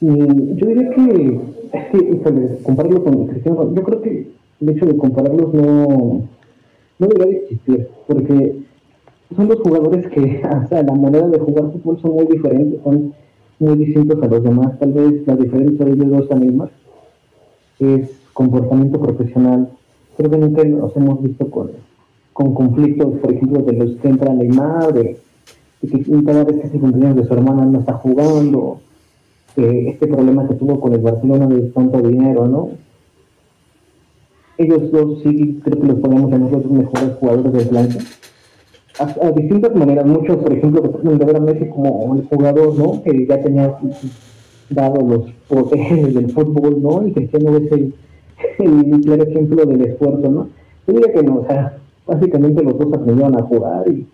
Mm, 0.00 0.56
yo 0.56 0.66
diría 0.66 0.90
que, 0.90 1.40
es 1.72 1.84
que 1.92 2.62
compararlo 2.62 3.04
con 3.04 3.26
Cristiano, 3.26 3.74
yo 3.74 3.82
creo 3.82 4.02
que 4.02 4.26
el 4.60 4.68
hecho 4.68 4.86
de 4.86 4.96
compararlos 4.96 5.52
no, 5.54 6.28
no 6.98 7.06
debería 7.06 7.40
existir, 7.40 7.88
porque 8.06 8.54
son 9.34 9.48
dos 9.48 9.60
jugadores 9.60 10.06
que, 10.08 10.42
o 10.64 10.68
sea, 10.68 10.82
la 10.82 10.94
manera 10.94 11.28
de 11.28 11.38
jugar 11.38 11.72
fútbol 11.72 12.00
son 12.00 12.12
muy 12.12 12.26
diferentes, 12.26 12.80
son 12.82 13.12
muy 13.58 13.76
distintos 13.76 14.22
a 14.22 14.26
los 14.26 14.42
demás. 14.42 14.78
Tal 14.78 14.92
vez 14.92 15.26
la 15.26 15.36
diferencia 15.36 15.84
de 15.84 15.92
ellos 15.92 16.10
dos 16.10 16.30
la 16.30 16.36
misma, 16.36 16.70
es 17.78 18.10
comportamiento 18.32 19.00
profesional. 19.00 19.68
Creo 20.16 20.30
que 20.30 20.38
nunca 20.38 20.64
nos 20.64 20.96
hemos 20.96 21.22
visto 21.22 21.50
con, 21.50 21.70
con 22.32 22.54
conflictos, 22.54 23.18
por 23.18 23.32
ejemplo, 23.32 23.62
de 23.62 23.72
los 23.72 23.96
que 23.96 24.08
entra 24.08 24.32
Neymar, 24.32 24.92
de, 24.92 25.18
de 25.82 25.88
que 25.88 26.24
cada 26.24 26.44
vez 26.44 26.60
que 26.60 26.68
se 26.68 26.78
cumpleaños 26.78 27.16
de 27.16 27.24
su 27.24 27.34
hermana 27.34 27.64
no 27.64 27.80
está 27.80 27.94
jugando, 27.94 28.80
este 29.56 30.06
problema 30.06 30.46
que 30.46 30.54
tuvo 30.54 30.80
con 30.80 30.92
el 30.92 31.00
Barcelona 31.00 31.46
de 31.48 31.62
tanto 31.70 32.00
dinero, 32.00 32.46
¿no? 32.46 32.70
Ellos 34.56 34.90
dos 34.92 35.20
sí 35.22 35.60
creo 35.64 35.80
que 35.80 35.86
los 35.86 35.98
podemos 35.98 36.30
llamar 36.30 36.52
los 36.52 36.66
mejores 36.66 37.14
jugadores 37.18 37.52
del 37.52 37.68
planeta 37.68 37.98
a, 38.98 39.30
distintas 39.32 39.74
maneras. 39.74 40.06
Muchos, 40.06 40.36
por 40.38 40.52
ejemplo, 40.52 40.82
a 40.82 41.40
Messi 41.40 41.68
como 41.68 42.16
el 42.16 42.26
jugador, 42.26 42.78
¿no? 42.78 43.02
Que 43.02 43.26
ya 43.26 43.42
tenía 43.42 43.76
dado 44.70 45.00
los 45.00 45.30
poderes 45.48 46.14
del 46.14 46.30
fútbol, 46.30 46.82
¿no? 46.82 47.06
Y 47.06 47.12
Cristiano 47.12 47.56
es 47.56 47.72
el, 47.72 47.94
el 48.58 49.00
claro 49.00 49.22
ejemplo 49.24 49.66
del 49.66 49.82
esfuerzo, 49.82 50.28
¿no? 50.28 50.48
Yo 50.86 50.94
diría 50.94 51.12
que 51.12 51.22
no, 51.22 51.36
o 51.40 51.46
sea, 51.46 51.78
básicamente 52.06 52.62
los 52.62 52.78
dos 52.78 52.92
aprendieron 52.92 53.38
a 53.38 53.42
jugar 53.42 53.88
y 53.88 54.06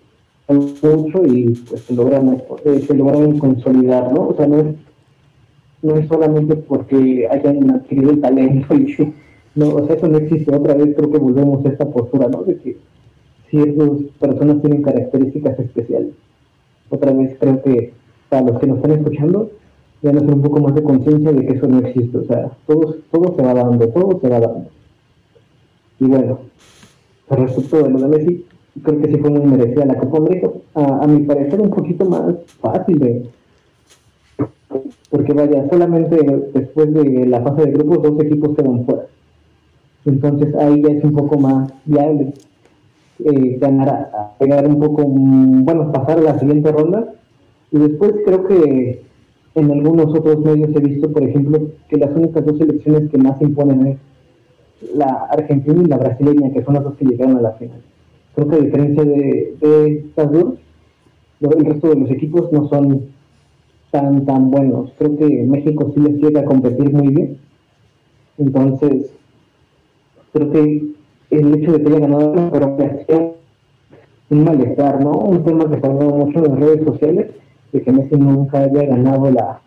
mucho 0.48 1.24
y 1.24 1.54
pues 1.68 1.82
se 1.82 1.94
lograron, 1.94 2.42
eh, 2.64 2.84
se 2.86 2.94
lograron 2.94 3.38
consolidar, 3.38 4.12
¿no? 4.12 4.28
O 4.28 4.36
sea, 4.36 4.46
no 4.46 4.58
es, 4.58 4.66
no 5.82 5.96
es 5.96 6.08
solamente 6.08 6.56
porque 6.56 7.26
hayan 7.30 7.70
adquirido 7.70 8.10
el 8.10 8.20
talento 8.20 8.74
y 8.74 9.14
no, 9.54 9.68
o 9.70 9.86
sea, 9.86 9.96
eso 9.96 10.08
no 10.08 10.18
existe. 10.18 10.54
Otra 10.54 10.74
vez 10.74 10.94
creo 10.96 11.10
que 11.10 11.18
volvemos 11.18 11.64
a 11.64 11.68
esta 11.68 11.88
postura, 11.88 12.28
¿no? 12.28 12.42
De 12.42 12.56
que 12.56 12.76
ciertas 13.54 13.88
personas 14.18 14.60
tienen 14.62 14.82
características 14.82 15.58
especiales. 15.58 16.14
Otra 16.90 17.12
vez 17.12 17.36
creo 17.38 17.62
que 17.62 17.92
para 18.28 18.42
los 18.42 18.58
que 18.58 18.66
nos 18.66 18.76
están 18.78 18.92
escuchando, 18.92 19.50
van 20.02 20.16
a 20.16 20.18
hacer 20.18 20.34
un 20.34 20.42
poco 20.42 20.60
más 20.60 20.74
de 20.74 20.82
conciencia 20.82 21.32
de 21.32 21.46
que 21.46 21.52
eso 21.54 21.66
no 21.66 21.78
existe. 21.78 22.18
O 22.18 22.24
sea, 22.24 22.50
todo, 22.66 22.96
todo 23.10 23.34
se 23.36 23.42
va 23.42 23.54
dando, 23.54 23.88
todo 23.88 24.20
se 24.20 24.28
va 24.28 24.40
dando. 24.40 24.68
Y 26.00 26.04
bueno, 26.04 26.40
respecto 27.30 27.82
de 27.82 27.90
lo 27.90 27.98
de 28.00 28.08
Messi, 28.08 28.44
creo 28.82 29.00
que 29.00 29.08
sí 29.08 29.18
fue 29.18 29.30
muy 29.30 29.46
merecida 29.46 29.86
la 29.86 29.98
Copa 29.98 30.18
América. 30.18 30.50
A, 30.74 31.04
a 31.04 31.06
mi 31.06 31.20
parecer, 31.24 31.60
un 31.60 31.70
poquito 31.70 32.04
más 32.06 32.34
fácil 32.60 32.98
de. 32.98 33.26
Porque 35.10 35.32
vaya, 35.32 35.68
solamente 35.70 36.16
después 36.52 36.92
de 36.92 37.26
la 37.26 37.40
fase 37.42 37.66
de 37.66 37.70
grupos, 37.70 38.02
dos 38.02 38.24
equipos 38.24 38.56
quedan 38.56 38.84
fuera. 38.84 39.06
Entonces 40.04 40.54
ahí 40.56 40.82
ya 40.82 40.90
es 40.90 41.04
un 41.04 41.12
poco 41.12 41.38
más 41.38 41.72
viable 41.86 42.34
eh, 43.24 43.58
ganar, 43.58 43.88
a, 43.88 44.38
pegar 44.38 44.66
un 44.66 44.78
poco, 44.78 45.06
mm, 45.08 45.64
bueno, 45.64 45.90
pasar 45.92 46.18
a 46.18 46.22
la 46.22 46.38
siguiente 46.38 46.70
ronda. 46.70 47.14
Y 47.72 47.78
después 47.78 48.12
creo 48.24 48.46
que 48.46 49.02
en 49.54 49.70
algunos 49.70 50.14
otros 50.14 50.38
medios 50.40 50.70
he 50.74 50.80
visto, 50.80 51.10
por 51.10 51.22
ejemplo, 51.22 51.70
que 51.88 51.96
las 51.96 52.14
únicas 52.14 52.44
dos 52.44 52.58
selecciones 52.58 53.10
que 53.10 53.18
más 53.18 53.40
imponen 53.40 53.86
es 53.86 53.98
la 54.94 55.26
argentina 55.30 55.82
y 55.82 55.86
la 55.86 55.96
brasileña, 55.96 56.52
que 56.52 56.62
son 56.62 56.74
las 56.74 56.84
dos 56.84 56.94
que 56.96 57.06
llegaron 57.06 57.38
a 57.38 57.42
la 57.42 57.52
final. 57.52 57.80
Creo 58.34 58.48
que 58.48 58.56
a 58.56 58.60
diferencia 58.60 59.04
de, 59.04 59.56
de 59.60 59.92
estas 59.98 60.30
dos, 60.30 60.54
el 61.40 61.64
resto 61.64 61.88
de 61.88 61.96
los 61.96 62.10
equipos 62.10 62.52
no 62.52 62.68
son 62.68 63.06
tan, 63.90 64.24
tan 64.26 64.50
buenos. 64.50 64.92
Creo 64.98 65.16
que 65.16 65.44
México 65.44 65.92
sí 65.94 66.00
les 66.00 66.16
llega 66.20 66.40
a 66.40 66.44
competir 66.44 66.92
muy 66.92 67.08
bien. 67.08 67.38
Entonces, 68.38 69.10
creo 70.32 70.50
que 70.50 70.94
el 71.30 71.54
hecho 71.54 71.72
de 71.72 71.82
que 71.82 71.88
haya 71.88 72.00
ganado 72.00 72.34
la 72.34 73.34
un 74.30 74.44
malestar, 74.44 75.02
¿no? 75.02 75.12
Un 75.12 75.44
tema 75.44 75.68
que 75.68 75.86
hablado 75.86 76.10
mucho 76.10 76.38
en 76.38 76.44
las 76.44 76.58
redes 76.58 76.84
sociales, 76.84 77.26
de 77.72 77.82
que 77.82 77.92
Messi 77.92 78.16
nunca 78.16 78.58
haya 78.58 78.82
ganado 78.84 79.30
la, 79.30 79.60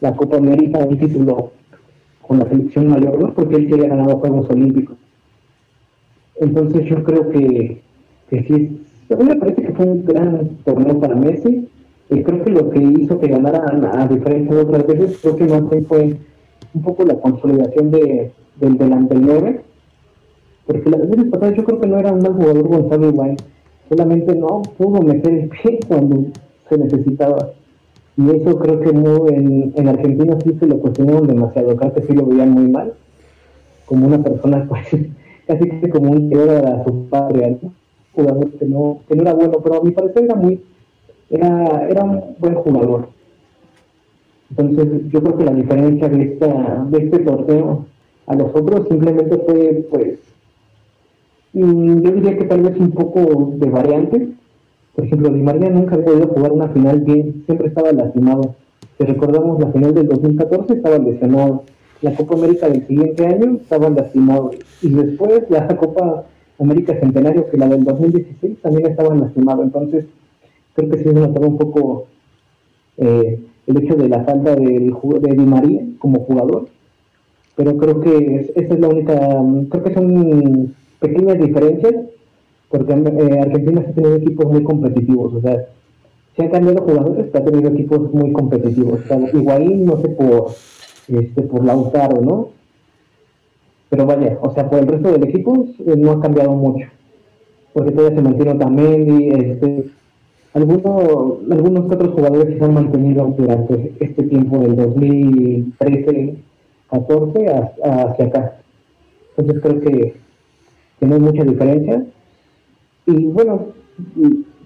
la 0.00 0.14
Copa 0.14 0.36
América, 0.36 0.78
un 0.78 0.98
título 0.98 1.52
con 2.26 2.38
la 2.38 2.48
selección 2.48 2.88
mayor, 2.88 3.18
¿no? 3.18 3.34
Porque 3.34 3.56
él 3.56 3.66
sí 3.66 3.74
había 3.74 3.88
ganado 3.88 4.18
Juegos 4.18 4.48
Olímpicos. 4.50 4.96
Entonces 6.36 6.84
yo 6.86 7.02
creo 7.04 7.30
que, 7.30 7.80
que 8.30 8.42
sí, 8.44 8.80
a 9.10 9.16
mí 9.16 9.24
me 9.24 9.36
parece 9.36 9.62
que 9.62 9.72
fue 9.72 9.86
un 9.86 10.04
gran 10.04 10.48
torneo 10.64 11.00
para 11.00 11.16
Messi, 11.16 11.68
y 12.10 12.22
creo 12.22 12.44
que 12.44 12.50
lo 12.50 12.70
que 12.70 12.80
hizo 12.80 13.18
que 13.18 13.28
ganara, 13.28 13.64
a 13.92 14.06
diferencia 14.08 14.54
de 14.54 14.62
otras 14.62 14.86
veces, 14.86 15.18
creo 15.20 15.36
que 15.36 15.44
más 15.46 15.62
fue 15.88 16.16
un 16.74 16.82
poco 16.82 17.04
la 17.04 17.18
consolidación 17.18 17.90
de, 17.90 18.30
del 18.60 18.78
delante 18.78 19.14
9 19.14 19.60
porque 20.66 20.90
las 20.90 21.08
veces 21.08 21.26
pasadas 21.30 21.56
yo 21.56 21.64
creo 21.64 21.80
que 21.80 21.86
no 21.86 21.98
era 21.98 22.12
un 22.12 22.22
mal 22.22 22.34
jugador 22.34 22.68
Gonzalo 22.68 23.08
Higuaín, 23.08 23.36
solamente 23.88 24.34
no 24.34 24.62
pudo 24.78 25.02
meter 25.02 25.32
el 25.32 25.48
pie 25.48 25.78
cuando 25.86 26.30
se 26.68 26.78
necesitaba. 26.78 27.50
Y 28.16 28.30
eso 28.30 28.58
creo 28.58 28.80
que 28.80 28.92
no, 28.92 29.28
en, 29.28 29.72
en 29.74 29.88
Argentina 29.88 30.38
sí 30.44 30.54
se 30.58 30.66
lo 30.66 30.78
cuestionaron 30.78 31.26
demasiado, 31.26 31.76
creo 31.76 31.94
que 31.94 32.02
sí 32.02 32.12
lo 32.12 32.26
veían 32.26 32.50
muy 32.50 32.68
mal, 32.68 32.94
como 33.86 34.06
una 34.06 34.22
persona 34.22 34.66
pues, 34.68 34.86
casi 35.46 35.68
que 35.68 35.88
como 35.88 36.12
un 36.12 36.30
traidor 36.30 36.66
a 36.66 36.84
su 36.84 37.08
padre, 37.08 37.58
¿no? 37.62 37.72
jugador 38.14 38.50
que 38.52 38.64
no, 38.66 39.00
que 39.08 39.16
no 39.16 39.22
era 39.22 39.34
bueno, 39.34 39.58
pero 39.62 39.80
a 39.80 39.82
mi 39.82 39.90
parecer 39.90 40.24
era 40.24 40.36
muy, 40.36 40.60
era, 41.30 41.88
era 41.88 42.04
un 42.04 42.22
buen 42.38 42.54
jugador. 42.54 43.08
Entonces 44.50 45.10
yo 45.10 45.20
creo 45.20 45.36
que 45.36 45.44
la 45.44 45.54
diferencia 45.54 46.08
de 46.08 46.22
esta, 46.22 46.86
de 46.90 46.98
este 46.98 47.18
torneo 47.20 47.86
a 48.26 48.34
los 48.36 48.54
otros 48.54 48.86
simplemente 48.88 49.36
fue 49.38 49.86
pues 49.90 50.18
Mm, 51.54 52.02
yo 52.02 52.10
diría 52.10 52.36
que 52.36 52.44
tal 52.44 52.62
vez 52.62 52.76
un 52.78 52.90
poco 52.90 53.52
de 53.56 53.70
variantes. 53.70 54.28
Por 54.94 55.04
ejemplo, 55.04 55.30
Di 55.30 55.40
María 55.40 55.70
nunca 55.70 55.94
había 55.94 56.06
podido 56.06 56.28
jugar 56.28 56.52
una 56.52 56.68
final 56.68 57.00
bien, 57.00 57.42
siempre 57.46 57.68
estaba 57.68 57.92
lastimado. 57.92 58.56
Si 58.98 59.04
recordamos 59.04 59.60
la 59.60 59.70
final 59.72 59.94
del 59.94 60.08
2014, 60.08 60.74
estaba 60.74 60.98
lesionado. 60.98 61.62
La 62.02 62.14
Copa 62.14 62.34
América 62.34 62.68
del 62.68 62.86
siguiente 62.86 63.26
año 63.26 63.56
estaba 63.60 63.88
lastimado. 63.88 64.50
Y 64.82 64.88
después 64.88 65.44
la 65.48 65.66
Copa 65.76 66.24
América 66.58 66.98
Centenario, 66.98 67.48
que 67.48 67.56
la 67.56 67.68
del 67.68 67.84
2016, 67.84 68.60
también 68.60 68.86
estaba 68.86 69.14
lastimado. 69.14 69.62
Entonces, 69.62 70.06
creo 70.74 70.90
que 70.90 70.98
sí 70.98 71.04
se 71.04 71.12
notaba 71.12 71.46
un 71.46 71.58
poco 71.58 72.06
eh, 72.98 73.40
el 73.66 73.76
hecho 73.76 73.94
de 73.94 74.08
la 74.08 74.24
falta 74.24 74.56
de, 74.56 74.92
Di 75.36 75.46
María 75.46 75.82
como 76.00 76.20
jugador. 76.20 76.66
Pero 77.56 77.76
creo 77.76 78.00
que 78.00 78.52
esa 78.56 78.74
es 78.74 78.80
la 78.80 78.88
única, 78.88 79.14
creo 79.70 79.82
que 79.84 79.94
son 79.94 80.74
pequeñas 81.04 81.38
diferencias, 81.38 81.94
porque 82.70 82.92
eh, 82.92 83.40
Argentina 83.40 83.84
ha 83.86 83.92
tenido 83.92 84.16
equipos 84.16 84.46
muy 84.46 84.62
competitivos, 84.64 85.34
o 85.34 85.40
sea, 85.40 85.66
se 86.34 86.42
han 86.42 86.50
cambiado 86.50 86.82
jugadores, 86.82 87.26
pero 87.30 87.44
ha 87.44 87.50
tenido 87.50 87.70
equipos 87.70 88.12
muy 88.12 88.32
competitivos. 88.32 89.00
O 89.08 89.36
Higuaín, 89.36 89.84
no 89.84 90.00
sé 90.00 90.08
por, 90.08 90.46
este, 91.08 91.42
por 91.42 91.64
Lautaro, 91.64 92.20
¿no? 92.20 92.48
Pero 93.88 94.06
vaya, 94.06 94.38
o 94.40 94.52
sea, 94.52 94.68
por 94.68 94.80
el 94.80 94.88
resto 94.88 95.12
del 95.12 95.22
equipo 95.24 95.68
eh, 95.86 95.94
no 95.96 96.12
ha 96.12 96.20
cambiado 96.20 96.52
mucho. 96.52 96.88
Porque 97.72 97.92
todavía 97.92 98.16
se 98.16 98.22
mantiene 98.22 98.54
también 98.54 99.32
este, 99.32 99.90
algunos, 100.54 101.38
algunos 101.50 101.92
otros 101.92 102.14
jugadores 102.14 102.58
se 102.58 102.64
han 102.64 102.74
mantenido 102.74 103.32
durante 103.36 103.92
este 104.00 104.22
tiempo 104.24 104.58
del 104.58 104.74
2013, 104.74 106.36
14 106.90 107.46
hacia 107.84 108.24
acá. 108.24 108.56
Entonces 109.36 109.62
creo 109.62 109.80
que 109.80 110.23
no 111.06 111.14
hay 111.14 111.20
mucha 111.20 111.44
diferencia. 111.44 112.04
Y 113.06 113.26
bueno, 113.26 113.66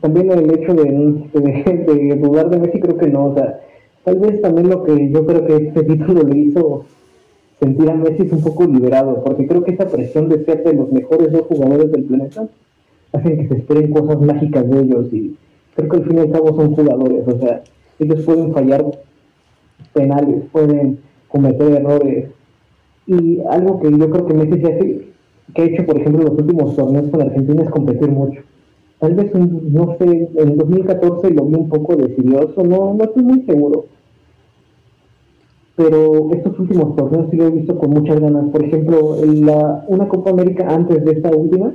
también 0.01 0.31
el 0.31 0.51
hecho 0.53 0.75
de, 0.75 0.85
de, 0.85 2.17
dudar 2.17 2.51
de 2.51 2.59
Messi 2.59 2.81
creo 2.81 2.97
que 2.97 3.09
no, 3.09 3.27
o 3.27 3.35
sea, 3.35 3.61
tal 4.05 4.19
vez 4.19 4.41
también 4.41 4.69
lo 4.69 4.85
que 4.85 5.11
yo 5.11 5.27
creo 5.27 5.47
que 5.47 5.57
este 5.57 5.83
título 5.83 6.23
le 6.23 6.39
hizo 6.39 6.85
sentir 7.61 7.91
a 7.91 7.95
Messi 7.95 8.23
es 8.23 8.33
un 8.33 8.43
poco 8.43 8.65
liberado, 8.65 9.23
porque 9.25 9.47
creo 9.47 9.65
que 9.65 9.73
esa 9.73 9.89
presión 9.89 10.29
de 10.29 10.45
ser 10.45 10.63
de 10.63 10.75
los 10.75 10.93
mejores 10.93 11.33
dos 11.33 11.43
jugadores 11.43 11.91
del 11.91 12.05
planeta 12.05 12.49
hace 13.13 13.37
que 13.37 13.49
se 13.49 13.55
esperen 13.57 13.93
cosas 13.93 14.21
mágicas 14.21 14.69
de 14.69 14.81
ellos 14.81 15.13
y 15.13 15.37
creo 15.75 15.89
que 15.89 15.97
al 15.97 16.05
fin 16.05 16.17
y 16.19 16.21
al 16.21 16.31
cabo 16.31 16.55
son 16.55 16.75
jugadores, 16.75 17.27
o 17.27 17.39
sea, 17.39 17.63
ellos 17.99 18.23
pueden 18.23 18.53
fallar 18.53 18.85
penales, 19.93 20.45
pueden 20.53 20.99
cometer 21.27 21.73
errores 21.73 22.29
y 23.07 23.41
algo 23.51 23.81
que 23.81 23.91
yo 23.91 24.11
creo 24.11 24.27
que 24.27 24.35
Messi 24.35 24.61
se 24.61 24.73
hace 24.73 25.08
que 25.55 25.63
ha 25.63 25.65
hecho, 25.65 25.87
por 25.87 25.99
ejemplo, 25.99 26.25
los 26.25 26.39
últimos 26.39 26.77
torneos 26.77 27.11
con 27.11 27.23
Argentina 27.23 27.63
es 27.63 27.71
competir 27.71 28.11
mucho. 28.11 28.43
Tal 28.99 29.15
vez, 29.15 29.33
no 29.35 29.97
sé, 29.99 30.29
en 30.35 30.57
2014 30.57 31.31
lo 31.31 31.45
vi 31.45 31.55
un 31.55 31.69
poco 31.69 31.97
decidioso, 31.97 32.65
no, 32.65 32.95
no 32.95 33.05
estoy 33.05 33.23
muy 33.23 33.43
seguro. 33.43 33.85
Pero 35.77 36.33
estos 36.33 36.59
últimos 36.59 36.97
torneos 36.97 37.31
sí 37.31 37.37
lo 37.37 37.47
he 37.47 37.51
visto 37.51 37.79
con 37.79 37.91
muchas 37.91 38.19
ganas. 38.19 38.51
Por 38.51 38.65
ejemplo, 38.65 39.17
la, 39.25 39.85
una 39.87 40.09
Copa 40.09 40.31
América 40.31 40.67
antes 40.69 41.05
de 41.05 41.13
esta 41.13 41.31
última, 41.31 41.73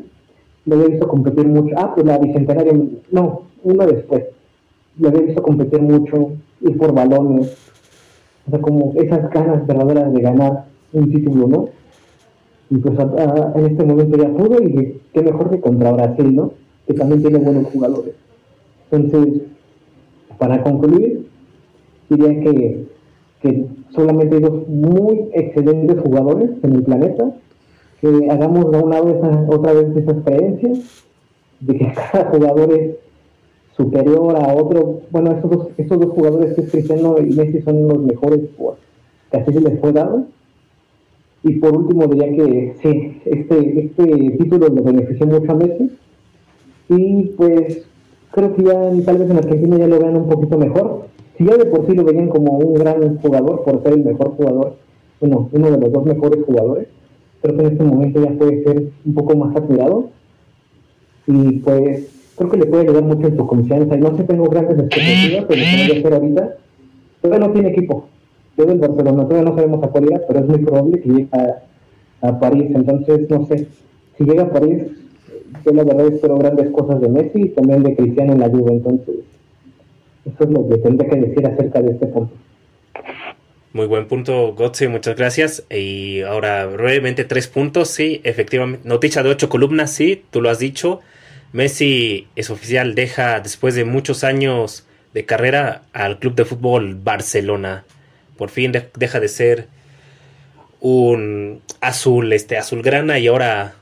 lo 0.66 0.76
había 0.76 0.88
visto 0.90 1.08
competir 1.08 1.48
mucho. 1.48 1.74
Ah, 1.78 1.94
pues 1.96 2.06
la 2.06 2.18
Bicentenaria, 2.18 2.74
no, 3.12 3.44
una 3.64 3.86
después. 3.86 4.26
Lo 5.00 5.08
había 5.08 5.22
visto 5.22 5.42
competir 5.42 5.82
mucho, 5.82 6.34
ir 6.60 6.78
por 6.78 6.94
balones. 6.94 7.56
O 8.46 8.52
sea, 8.52 8.60
como 8.60 8.92
esas 8.96 9.30
ganas 9.30 9.66
verdaderas 9.66 10.14
de 10.14 10.22
ganar 10.22 10.66
un 10.92 11.10
título, 11.10 11.48
¿no? 11.48 11.70
Y 12.74 12.78
pues 12.78 12.98
en 12.98 13.66
este 13.68 13.86
momento 13.86 14.18
ya 14.18 14.30
pudo 14.30 14.60
y 14.64 15.00
qué 15.14 15.22
mejor 15.22 15.52
que 15.52 15.62
contra 15.62 15.92
Brasil, 15.92 16.36
¿no? 16.36 16.54
Que 16.88 16.96
también 16.96 17.22
tiene 17.22 17.38
buenos 17.38 17.68
jugadores. 17.72 18.16
Entonces, 18.90 19.44
para 20.40 20.64
concluir, 20.64 21.28
diría 22.10 22.40
que, 22.40 22.88
que 23.44 23.68
solamente 23.92 24.38
hay 24.38 24.42
dos 24.42 24.68
muy 24.68 25.30
excelentes 25.34 26.00
jugadores 26.02 26.50
en 26.64 26.74
el 26.74 26.82
planeta 26.82 27.36
que 28.02 28.28
hagamos 28.32 28.72
de 28.72 28.78
un 28.80 28.90
lado 28.90 29.10
esa, 29.10 29.46
otra 29.50 29.74
vez 29.74 29.96
esas 29.96 30.24
creencias 30.24 30.80
de 31.60 31.78
que 31.78 31.94
cada 32.12 32.32
jugador 32.32 32.74
es 32.74 32.96
superior 33.78 34.36
a 34.36 34.52
otro. 34.52 35.02
Bueno, 35.12 35.32
estos 35.34 35.52
dos, 35.52 35.68
estos 35.78 36.00
dos 36.00 36.10
jugadores 36.10 36.56
que 36.56 36.62
es 36.62 36.72
Cristiano 36.72 37.18
y 37.20 37.36
Messi 37.36 37.62
son 37.62 37.88
los 37.88 38.00
mejores 38.00 38.40
por 38.58 38.78
que 39.30 39.38
así 39.38 39.54
se 39.54 39.62
les 39.62 39.80
fue 39.80 39.92
dado. 39.92 40.26
Y 41.44 41.54
por 41.56 41.76
último 41.76 42.08
diría 42.08 42.30
que 42.36 42.76
sí, 42.82 43.22
este, 43.26 43.86
este 43.86 44.06
título 44.40 44.70
le 44.70 44.82
benefició 44.82 45.28
mucho 45.28 45.52
a. 45.52 45.60
Y 46.90 47.24
pues 47.38 47.86
creo 48.32 48.56
que 48.56 48.64
ya 48.64 48.92
tal 49.06 49.18
vez 49.18 49.30
en 49.30 49.38
Argentina 49.38 49.78
ya 49.78 49.88
lo 49.88 50.00
vean 50.00 50.16
un 50.16 50.30
poquito 50.30 50.58
mejor. 50.58 51.08
Si 51.38 51.46
ya 51.46 51.58
de 51.58 51.66
por 51.66 51.86
sí 51.86 51.94
lo 51.94 52.04
veían 52.04 52.30
como 52.30 52.58
un 52.58 52.76
gran 52.76 53.18
jugador 53.18 53.64
por 53.64 53.84
ser 53.84 53.94
el 53.94 54.06
mejor 54.06 54.36
jugador, 54.38 54.76
bueno, 55.20 55.50
uno 55.52 55.72
de 55.72 55.78
los 55.78 55.92
dos 55.92 56.06
mejores 56.06 56.44
jugadores, 56.46 56.88
creo 57.44 57.56
que 57.58 57.62
en 57.62 57.72
este 57.74 57.84
momento 57.84 58.24
ya 58.24 58.32
puede 58.32 58.64
ser 58.64 58.90
un 59.06 59.14
poco 59.14 59.36
más 59.36 59.54
saturado 59.54 60.10
y 61.28 61.60
pues 61.60 62.08
creo 62.38 62.50
que 62.50 62.58
le 62.58 62.66
puede 62.66 62.84
ayudar 62.84 63.04
mucho 63.04 63.28
en 63.28 63.38
su 63.38 63.46
confianza 63.46 63.98
no 63.98 64.16
sé, 64.18 64.24
tengo 64.24 64.46
grandes 64.46 64.80
expectativas 64.80 65.46
pero 65.48 65.62
lo 65.96 66.10
que 66.10 66.16
ahorita 66.16 66.56
todavía 67.22 67.48
no 67.48 67.54
tiene 67.54 67.70
equipo 67.70 68.08
yo 68.58 68.66
del 68.66 68.80
Barcelona 68.80 69.24
todavía 69.24 69.50
no 69.50 69.56
sabemos 69.56 69.84
a 69.84 69.88
cuál 69.88 70.06
irá 70.06 70.22
pero 70.28 70.40
es 70.40 70.46
muy 70.46 70.60
probable 70.60 71.02
que 71.02 71.10
llegue 71.10 71.28
a, 71.32 72.40
París 72.40 72.72
entonces 72.74 73.30
no 73.30 73.46
sé 73.48 73.68
si 74.18 74.24
llega 74.24 74.44
a 74.44 74.52
París 74.52 74.84
yo 75.66 75.72
la 75.74 75.84
verdad 75.84 76.08
espero 76.08 76.38
grandes 76.38 76.72
cosas 76.72 77.02
de 77.02 77.10
Messi 77.10 77.42
y 77.42 77.50
también 77.50 77.84
de 77.84 77.96
Cristiano 77.96 78.34
en 78.34 78.40
la 78.40 78.50
Juve 78.50 78.72
entonces 78.72 79.16
eso 80.26 80.44
es 80.44 80.50
lo 80.50 80.70
que 80.70 80.78
tendría 80.78 81.10
que 81.10 81.20
decir 81.20 81.46
acerca 81.46 81.82
de 81.82 81.92
este 81.92 82.08
punto 82.08 82.34
muy 83.74 83.88
buen 83.88 84.08
punto, 84.08 84.54
Gotze, 84.54 84.88
muchas 84.88 85.16
gracias. 85.16 85.64
Y 85.68 86.22
ahora, 86.22 86.68
brevemente, 86.68 87.26
tres 87.26 87.48
puntos, 87.48 87.90
sí, 87.90 88.22
efectivamente. 88.24 88.88
Noticia 88.88 89.24
de 89.24 89.32
ocho 89.32 89.50
columnas, 89.50 89.92
sí, 89.92 90.24
tú 90.30 90.44
lo 90.44 90.52
has 90.52 90.60
dicho. 90.60 91.02
Messi 91.54 92.28
es 92.36 92.52
oficial, 92.52 92.94
deja 92.94 93.40
después 93.40 93.74
de 93.74 93.84
muchos 93.84 94.24
años 94.24 94.86
de 95.16 95.26
carrera 95.26 95.82
al 95.92 96.20
club 96.20 96.36
de 96.36 96.46
fútbol 96.46 96.94
Barcelona. 97.04 97.84
Por 98.38 98.50
fin 98.50 98.72
deja 98.72 99.20
de 99.20 99.28
ser 99.28 99.68
un 100.80 101.62
azul, 101.80 102.34
este 102.34 102.58
azulgrana 102.58 103.20
y 103.20 103.28
ahora 103.28 103.76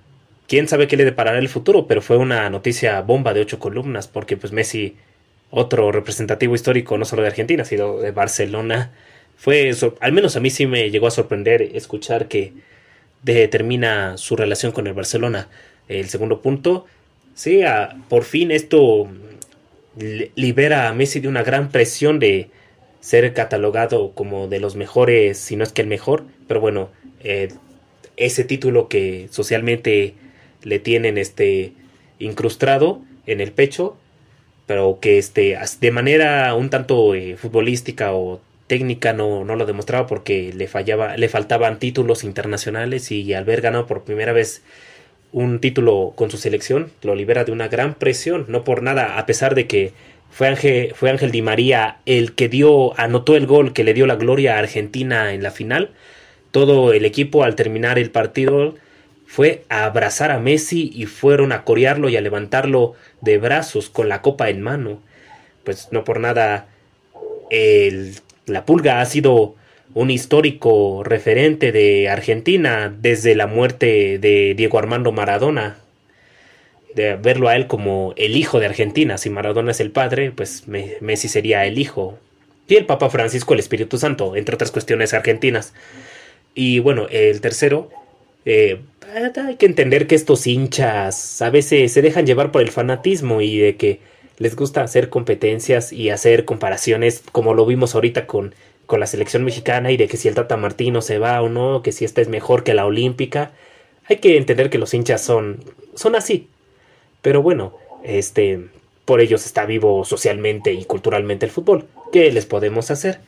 quién 0.47 0.67
sabe 0.67 0.87
qué 0.87 0.97
le 0.97 1.05
deparará 1.05 1.39
el 1.39 1.49
futuro, 1.49 1.87
pero 1.87 2.01
fue 2.01 2.17
una 2.17 2.49
noticia 2.49 3.01
bomba 3.01 3.33
de 3.33 3.41
ocho 3.41 3.57
columnas 3.57 4.07
porque 4.07 4.37
pues 4.37 4.51
Messi, 4.51 4.97
otro 5.49 5.91
representativo 5.91 6.55
histórico 6.55 6.97
no 6.97 7.05
solo 7.05 7.21
de 7.21 7.29
Argentina, 7.29 7.65
sino 7.65 7.97
de 7.97 8.11
Barcelona, 8.11 8.91
fue, 9.37 9.71
al 9.99 10.11
menos 10.11 10.35
a 10.35 10.39
mí 10.39 10.51
sí 10.51 10.67
me 10.67 10.91
llegó 10.91 11.07
a 11.07 11.11
sorprender 11.11 11.63
escuchar 11.73 12.27
que 12.27 12.53
determina 13.23 14.17
su 14.17 14.35
relación 14.35 14.71
con 14.71 14.85
el 14.85 14.93
Barcelona. 14.93 15.47
El 15.87 16.07
segundo 16.09 16.41
punto, 16.41 16.85
sí, 17.33 17.61
por 18.07 18.23
fin 18.23 18.51
esto 18.51 19.09
libera 20.35 20.87
a 20.87 20.93
Messi 20.93 21.19
de 21.19 21.27
una 21.27 21.41
gran 21.41 21.69
presión 21.69 22.19
de 22.19 22.49
ser 23.01 23.33
catalogado 23.33 24.13
como 24.13 24.47
de 24.47 24.59
los 24.59 24.75
mejores, 24.75 25.37
si 25.37 25.55
no 25.57 25.63
es 25.63 25.73
que 25.73 25.81
el 25.81 25.87
mejor, 25.87 26.25
pero 26.47 26.61
bueno, 26.61 26.89
eh, 27.23 27.49
ese 28.15 28.43
título 28.43 28.87
que 28.87 29.27
socialmente 29.31 30.13
le 30.63 30.79
tienen 30.79 31.17
este 31.17 31.73
incrustado 32.19 33.01
en 33.25 33.41
el 33.41 33.51
pecho, 33.51 33.97
pero 34.67 34.99
que 35.01 35.17
este 35.17 35.57
de 35.81 35.91
manera 35.91 36.53
un 36.55 36.69
tanto 36.69 37.15
eh, 37.15 37.35
futbolística 37.35 38.13
o 38.13 38.39
técnica 38.67 39.11
no, 39.11 39.43
no 39.43 39.55
lo 39.55 39.65
demostraba 39.65 40.07
porque 40.07 40.53
le 40.53 40.67
fallaba, 40.67 41.17
le 41.17 41.27
faltaban 41.27 41.79
títulos 41.79 42.23
internacionales 42.23 43.11
y 43.11 43.33
al 43.33 43.43
ver 43.43 43.61
ganado 43.61 43.87
por 43.87 44.03
primera 44.03 44.31
vez 44.31 44.61
un 45.33 45.59
título 45.59 46.13
con 46.15 46.29
su 46.29 46.37
selección, 46.37 46.91
lo 47.01 47.15
libera 47.15 47.43
de 47.43 47.51
una 47.51 47.67
gran 47.67 47.95
presión, 47.95 48.45
no 48.49 48.63
por 48.63 48.83
nada, 48.83 49.17
a 49.17 49.25
pesar 49.25 49.55
de 49.55 49.65
que 49.67 49.93
fue 50.31 50.47
Ángel, 50.47 50.93
fue 50.95 51.09
Ángel 51.09 51.31
Di 51.31 51.41
María 51.41 51.97
el 52.05 52.33
que 52.33 52.49
dio, 52.49 52.99
anotó 52.99 53.35
el 53.35 53.45
gol 53.45 53.73
que 53.73 53.83
le 53.83 53.93
dio 53.93 54.07
la 54.07 54.15
gloria 54.15 54.55
a 54.55 54.59
Argentina 54.59 55.33
en 55.33 55.43
la 55.43 55.51
final. 55.51 55.91
Todo 56.51 56.93
el 56.93 57.05
equipo 57.05 57.43
al 57.43 57.55
terminar 57.55 57.99
el 57.99 58.09
partido 58.11 58.75
fue 59.27 59.63
a 59.69 59.85
abrazar 59.85 60.31
a 60.31 60.39
Messi 60.39 60.91
y 60.93 61.05
fueron 61.05 61.51
a 61.51 61.63
corearlo 61.63 62.09
y 62.09 62.17
a 62.17 62.21
levantarlo 62.21 62.95
de 63.21 63.37
brazos 63.37 63.89
con 63.89 64.09
la 64.09 64.21
copa 64.21 64.49
en 64.49 64.61
mano. 64.61 65.01
Pues 65.63 65.89
no 65.91 66.03
por 66.03 66.19
nada 66.19 66.67
el 67.49 68.15
la 68.45 68.65
Pulga 68.65 69.01
ha 69.01 69.05
sido 69.05 69.55
un 69.93 70.09
histórico 70.09 71.03
referente 71.03 71.71
de 71.71 72.09
Argentina 72.09 72.93
desde 72.95 73.35
la 73.35 73.47
muerte 73.47 74.19
de 74.19 74.53
Diego 74.55 74.79
Armando 74.79 75.11
Maradona. 75.11 75.77
De 76.95 77.15
verlo 77.15 77.47
a 77.47 77.55
él 77.55 77.67
como 77.67 78.13
el 78.17 78.35
hijo 78.35 78.59
de 78.59 78.65
Argentina. 78.65 79.17
Si 79.17 79.29
Maradona 79.29 79.71
es 79.71 79.79
el 79.79 79.91
padre, 79.91 80.31
pues 80.31 80.67
Messi 80.67 81.27
sería 81.27 81.65
el 81.65 81.79
hijo. 81.79 82.17
Y 82.67 82.75
el 82.75 82.85
Papa 82.85 83.09
Francisco 83.09 83.53
el 83.53 83.59
Espíritu 83.59 83.97
Santo, 83.97 84.35
entre 84.35 84.55
otras 84.55 84.71
cuestiones 84.71 85.13
argentinas. 85.13 85.73
Y 86.53 86.79
bueno, 86.79 87.07
el 87.09 87.41
tercero, 87.41 87.89
eh, 88.45 88.79
hay 89.13 89.55
que 89.55 89.65
entender 89.65 90.07
que 90.07 90.15
estos 90.15 90.47
hinchas 90.47 91.41
a 91.41 91.49
veces 91.49 91.91
se 91.91 92.01
dejan 92.01 92.25
llevar 92.25 92.51
por 92.51 92.61
el 92.61 92.71
fanatismo 92.71 93.41
y 93.41 93.57
de 93.57 93.75
que 93.75 93.99
les 94.37 94.55
gusta 94.55 94.83
hacer 94.83 95.09
competencias 95.09 95.93
y 95.93 96.09
hacer 96.09 96.45
comparaciones 96.45 97.23
como 97.31 97.53
lo 97.53 97.65
vimos 97.65 97.93
ahorita 97.93 98.25
con, 98.25 98.55
con 98.85 98.99
la 98.99 99.07
selección 99.07 99.43
mexicana 99.43 99.91
y 99.91 99.97
de 99.97 100.07
que 100.07 100.17
si 100.17 100.27
el 100.27 100.35
Tata 100.35 100.57
Martino 100.57 101.01
se 101.01 101.19
va 101.19 101.41
o 101.41 101.49
no, 101.49 101.81
que 101.83 101.91
si 101.91 102.05
esta 102.05 102.21
es 102.21 102.27
mejor 102.27 102.63
que 102.63 102.73
la 102.73 102.85
olímpica. 102.85 103.51
Hay 104.05 104.17
que 104.17 104.37
entender 104.37 104.69
que 104.69 104.77
los 104.77 104.93
hinchas 104.93 105.21
son, 105.21 105.63
son 105.95 106.15
así. 106.15 106.47
Pero 107.21 107.41
bueno, 107.41 107.73
este, 108.03 108.67
por 109.05 109.21
ellos 109.21 109.45
está 109.45 109.65
vivo 109.65 110.05
socialmente 110.05 110.73
y 110.73 110.85
culturalmente 110.85 111.45
el 111.45 111.51
fútbol. 111.51 111.87
¿Qué 112.11 112.31
les 112.31 112.45
podemos 112.45 112.91
hacer? 112.91 113.19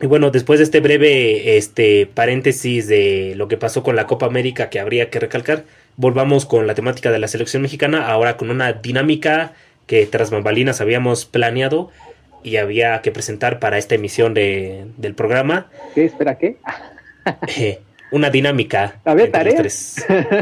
Y 0.00 0.06
bueno, 0.06 0.30
después 0.30 0.58
de 0.58 0.64
este 0.64 0.80
breve 0.80 1.58
este, 1.58 2.06
paréntesis 2.06 2.86
de 2.86 3.34
lo 3.36 3.48
que 3.48 3.58
pasó 3.58 3.82
con 3.82 3.96
la 3.96 4.06
Copa 4.06 4.26
América 4.26 4.70
que 4.70 4.80
habría 4.80 5.10
que 5.10 5.20
recalcar, 5.20 5.64
volvamos 5.96 6.46
con 6.46 6.66
la 6.66 6.74
temática 6.74 7.10
de 7.10 7.18
la 7.18 7.28
selección 7.28 7.62
mexicana, 7.62 8.08
ahora 8.08 8.38
con 8.38 8.50
una 8.50 8.72
dinámica 8.72 9.52
que 9.86 10.06
tras 10.06 10.30
bambalinas 10.30 10.80
habíamos 10.80 11.26
planeado 11.26 11.90
y 12.42 12.56
había 12.56 13.02
que 13.02 13.10
presentar 13.10 13.58
para 13.58 13.76
esta 13.76 13.94
emisión 13.94 14.32
de, 14.32 14.86
del 14.96 15.14
programa. 15.14 15.70
¿Qué? 15.94 16.06
¿Espera 16.06 16.38
qué? 16.38 16.56
Eh, 17.58 17.78
una 18.10 18.30
dinámica. 18.30 19.00
A 19.04 19.14
ver, 19.14 19.30
tarea. 19.30 19.62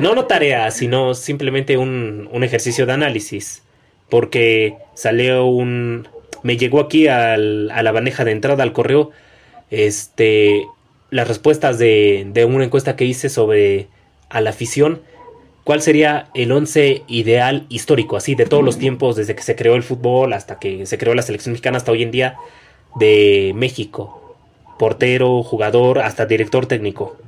No, 0.01 0.15
no 0.15 0.27
tarea, 0.27 0.71
sino 0.71 1.15
simplemente 1.15 1.77
un, 1.77 2.29
un, 2.33 2.45
ejercicio 2.45 2.87
de 2.87 2.93
análisis. 2.93 3.63
Porque 4.09 4.77
salió 4.95 5.45
un. 5.47 6.09
Me 6.43 6.57
llegó 6.57 6.81
aquí 6.81 7.09
al, 7.09 7.71
a 7.71 7.83
la 7.83 7.93
bandeja 7.93 8.25
de 8.25 8.33
entrada 8.33 8.63
al 8.63 8.73
correo. 8.73 9.11
Este. 9.71 10.67
Las 11.11 11.27
respuestas 11.29 11.79
de, 11.79 12.27
de 12.33 12.45
una 12.45 12.65
encuesta 12.65 12.95
que 12.95 13.07
hice 13.07 13.31
sobre 13.31 13.89
a 14.29 14.43
la 14.43 14.51
afición 14.51 15.01
¿Cuál 15.69 15.83
sería 15.83 16.31
el 16.33 16.51
once 16.51 17.03
ideal 17.09 17.67
histórico, 17.69 18.17
así, 18.17 18.35
de 18.35 18.47
todos 18.47 18.65
los 18.65 18.79
tiempos, 18.79 19.17
desde 19.17 19.35
que 19.35 19.43
se 19.43 19.55
creó 19.55 19.75
el 19.75 19.83
fútbol 19.83 20.33
hasta 20.33 20.59
que 20.59 20.87
se 20.87 20.97
creó 20.97 21.15
la 21.15 21.21
selección 21.21 21.53
mexicana 21.53 21.77
hasta 21.77 21.93
hoy 21.93 22.03
en 22.03 22.11
día, 22.11 22.39
de 22.95 23.53
México? 23.55 24.35
Portero, 24.79 25.43
jugador, 25.43 25.99
hasta 25.99 26.25
director 26.25 26.65
técnico. 26.65 27.19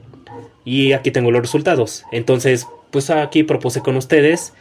Y 0.65 0.93
aquí 0.93 1.11
tengo 1.11 1.31
los 1.31 1.43
resultados. 1.43 2.05
Entonces, 2.13 2.67
pues 2.91 3.11
aquí 3.11 3.43
propuse 3.43 3.81
con 3.81 3.97
ustedes 3.97 4.53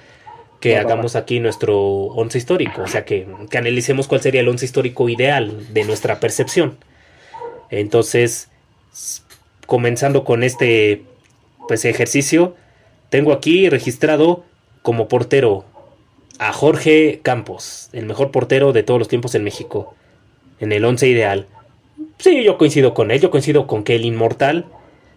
que 0.59 0.77
hagamos 0.77 1.15
aquí 1.15 1.39
nuestro 1.39 1.77
once 1.77 2.37
histórico, 2.37 2.81
o 2.81 2.87
sea, 2.87 3.05
que, 3.05 3.25
que 3.49 3.57
analicemos 3.57 4.07
cuál 4.07 4.21
sería 4.21 4.41
el 4.41 4.49
once 4.49 4.65
histórico 4.65 5.07
ideal 5.07 5.73
de 5.73 5.85
nuestra 5.85 6.19
percepción. 6.19 6.77
Entonces, 7.69 8.49
comenzando 9.65 10.23
con 10.23 10.43
este 10.43 11.03
pues 11.67 11.85
ejercicio, 11.85 12.55
Tengo 13.09 13.33
aquí 13.33 13.69
registrado 13.69 14.43
como 14.83 15.07
portero 15.07 15.65
a 16.37 16.53
Jorge 16.53 17.21
Campos, 17.23 17.89
el 17.91 18.05
mejor 18.05 18.31
portero 18.31 18.71
de 18.71 18.83
todos 18.83 18.99
los 18.99 19.07
tiempos 19.07 19.33
en 19.33 19.43
México, 19.43 19.95
en 20.59 20.71
el 20.71 20.85
once 20.85 21.07
ideal. 21.07 21.47
Sí, 22.19 22.43
yo 22.43 22.57
coincido 22.57 22.93
con 22.93 23.09
él, 23.09 23.19
yo 23.19 23.31
coincido 23.31 23.65
con 23.65 23.83
que 23.83 23.95
el 23.95 24.05
inmortal 24.05 24.65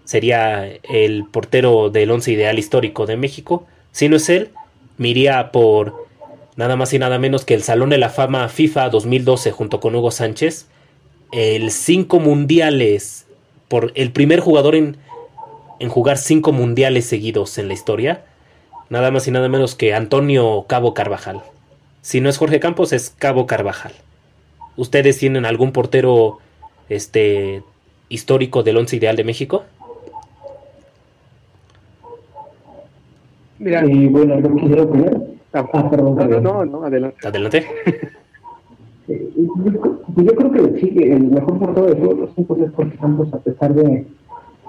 sería 0.05 0.66
el 0.82 1.24
portero 1.24 1.90
del 1.90 2.11
once 2.11 2.32
ideal 2.32 2.59
histórico 2.59 3.07
de 3.07 3.16
México. 3.16 3.66
Si 3.92 4.09
no 4.09 4.16
es 4.16 4.28
él, 4.28 4.50
me 4.98 5.14
por 5.53 6.07
nada 6.57 6.76
más 6.76 6.92
y 6.92 6.98
nada 6.98 7.18
menos 7.18 7.44
que 7.44 7.55
el 7.55 7.62
Salón 7.62 7.90
de 7.90 7.98
la 7.98 8.11
Fama 8.11 8.48
FIFA 8.48 8.90
2012 8.90 9.50
junto 9.53 9.80
con 9.80 9.94
Hugo 9.94 10.11
Sánchez. 10.11 10.66
El 11.32 11.70
cinco 11.70 12.20
mundiales, 12.20 13.26
por 13.68 13.92
el 13.94 14.12
primer 14.12 14.40
jugador 14.40 14.74
en, 14.74 14.96
en 15.80 15.88
jugar 15.88 16.18
cinco 16.18 16.53
mundiales 16.53 17.07
seguidos 17.07 17.57
en 17.59 17.68
la 17.68 17.74
historia 17.74 18.24
nada 18.92 19.11
más 19.11 19.26
y 19.26 19.30
nada 19.30 19.48
menos 19.48 19.74
que 19.74 19.94
Antonio 19.94 20.66
Cabo 20.68 20.92
Carvajal. 20.92 21.40
Si 22.03 22.20
no 22.20 22.28
es 22.28 22.36
Jorge 22.36 22.61
Campos, 22.61 22.92
es 22.92 23.09
Cabo 23.09 23.46
Carvajal. 23.46 23.92
¿Ustedes 24.76 25.16
tienen 25.16 25.46
algún 25.46 25.72
portero 25.72 26.40
este 26.90 27.62
histórico 28.11 28.62
del 28.62 28.76
once 28.76 28.94
ideal 28.94 29.16
de 29.16 29.24
México? 29.24 29.64
Mira, 33.62 33.86
y 33.86 34.08
bueno, 34.08 34.40
yo 34.40 34.56
quisiera 34.56 34.82
opinar. 34.82 35.22
Ah, 35.52 35.64
ah 35.72 35.88
perdón, 35.88 36.16
no, 36.16 36.40
no, 36.40 36.64
no, 36.64 36.84
adelante. 36.84 37.28
Adelante. 37.28 37.64
Yo, 39.06 40.24
yo, 40.24 40.34
creo 40.34 40.52
que 40.52 40.80
sí, 40.80 40.92
el 40.96 41.28
mejor 41.28 41.58
portero 41.60 41.86
de 41.86 41.94
todos 41.94 42.18
los 42.18 42.34
tiempos 42.34 42.58
es 42.58 42.72
Jorge 42.72 42.98
Campos, 42.98 43.32
a 43.32 43.38
pesar 43.38 43.72
de, 43.72 44.04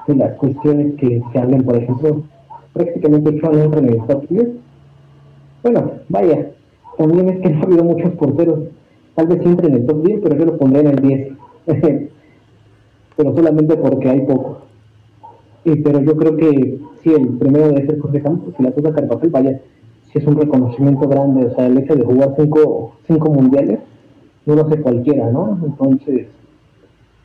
de 0.08 0.16
las 0.16 0.34
cuestiones 0.38 0.94
que 0.98 1.24
se 1.32 1.40
hablan, 1.40 1.64
por 1.64 1.78
ejemplo, 1.78 2.24
prácticamente 2.74 3.32
no 3.32 3.64
entra 3.64 3.80
en 3.80 3.90
el 3.90 4.06
top 4.06 4.28
10. 4.30 4.48
Bueno, 5.64 5.92
vaya, 6.10 6.52
también 6.96 7.30
es 7.30 7.40
que 7.42 7.50
no 7.50 7.62
ha 7.62 7.64
habido 7.64 7.84
muchos 7.84 8.12
porteros. 8.12 8.60
Tal 9.16 9.28
vez 9.28 9.44
entre 9.44 9.68
en 9.70 9.74
el 9.74 9.86
top 9.88 10.04
10, 10.04 10.20
pero 10.22 10.38
yo 10.38 10.46
lo 10.46 10.58
pondré 10.58 10.82
en 10.82 10.88
el 10.88 11.02
10. 11.02 11.34
pero 13.18 13.36
solamente 13.36 13.76
porque 13.76 14.10
hay 14.10 14.22
pocos. 14.22 14.58
Y, 15.66 15.78
pero 15.78 16.00
yo 16.02 16.16
creo 16.16 16.38
que 16.38 16.80
sí, 17.04 17.12
el 17.12 17.28
primero 17.30 17.68
debe 17.68 17.86
ser 17.86 18.00
Jorge 18.00 18.22
Campos 18.22 18.54
y 18.58 18.64
la 18.64 18.72
cosa 18.72 18.94
Carvajal, 18.94 19.30
vaya, 19.30 19.62
si 20.12 20.20
es 20.20 20.28
un 20.28 20.38
reconocimiento 20.38 21.08
grande. 21.08 21.46
O 21.46 21.56
sea, 21.56 21.68
el 21.68 21.78
hecho 21.78 21.96
de 21.96 22.06
jugar 22.06 22.34
cinco, 22.38 22.96
cinco 23.08 23.30
mundiales 23.30 23.80
no 24.46 24.56
lo 24.56 24.66
hace 24.66 24.82
cualquiera, 24.82 25.30
¿no? 25.32 25.60
Entonces, 25.66 26.28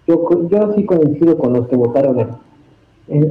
yo, 0.07 0.49
yo 0.49 0.73
sí 0.75 0.85
coincido 0.85 1.37
con 1.39 1.53
los 1.53 1.69
que 1.69 1.77
votaron 1.77 2.19
en 3.09 3.29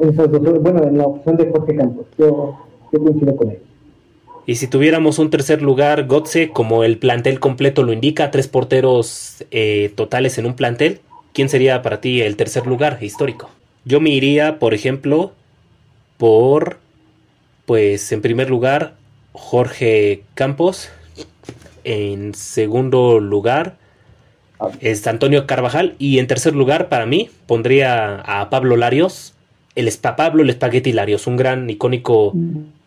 bueno, 0.62 0.84
en 0.84 0.98
la 0.98 1.06
opción 1.06 1.38
de 1.38 1.52
Jorge 1.52 1.76
Campos, 1.76 2.06
yo, 2.18 2.58
coincido 2.92 3.36
con 3.36 3.52
él. 3.52 3.60
Y 4.46 4.56
si 4.56 4.68
tuviéramos 4.68 5.20
un 5.20 5.30
tercer 5.30 5.62
lugar, 5.62 6.08
Gotze, 6.08 6.50
como 6.50 6.84
el 6.84 6.98
plantel 6.98 7.40
completo 7.40 7.84
lo 7.84 7.92
indica, 7.92 8.32
tres 8.32 8.48
porteros 8.48 9.46
eh, 9.52 9.92
totales 9.96 10.38
en 10.38 10.46
un 10.46 10.56
plantel, 10.56 11.00
¿quién 11.34 11.50
sería 11.50 11.82
para 11.82 12.00
ti 12.00 12.22
el 12.22 12.38
tercer 12.38 12.66
lugar 12.66 12.98
histórico? 13.02 13.50
Yo 13.84 14.00
me 14.00 14.10
iría, 14.10 14.58
por 14.58 14.74
ejemplo, 14.74 15.34
por, 16.18 16.78
pues 17.66 18.12
en 18.12 18.22
primer 18.22 18.50
lugar, 18.50 18.96
Jorge 19.34 20.24
Campos. 20.34 20.90
En 21.84 22.34
segundo 22.34 23.20
lugar, 23.20 23.78
es 24.82 25.06
Antonio 25.08 25.48
Carvajal. 25.48 25.96
Y 26.00 26.20
en 26.20 26.28
tercer 26.28 26.56
lugar, 26.56 26.90
para 26.90 27.06
mí, 27.06 27.30
pondría 27.46 28.20
a 28.22 28.50
Pablo 28.50 28.76
Larios 28.76 29.34
el 29.78 29.92
Pablo 30.18 30.42
el 30.42 30.50
Espagueti 30.50 30.92
Larios, 30.92 31.28
un 31.28 31.38
gran 31.38 31.70
icónico 31.70 32.34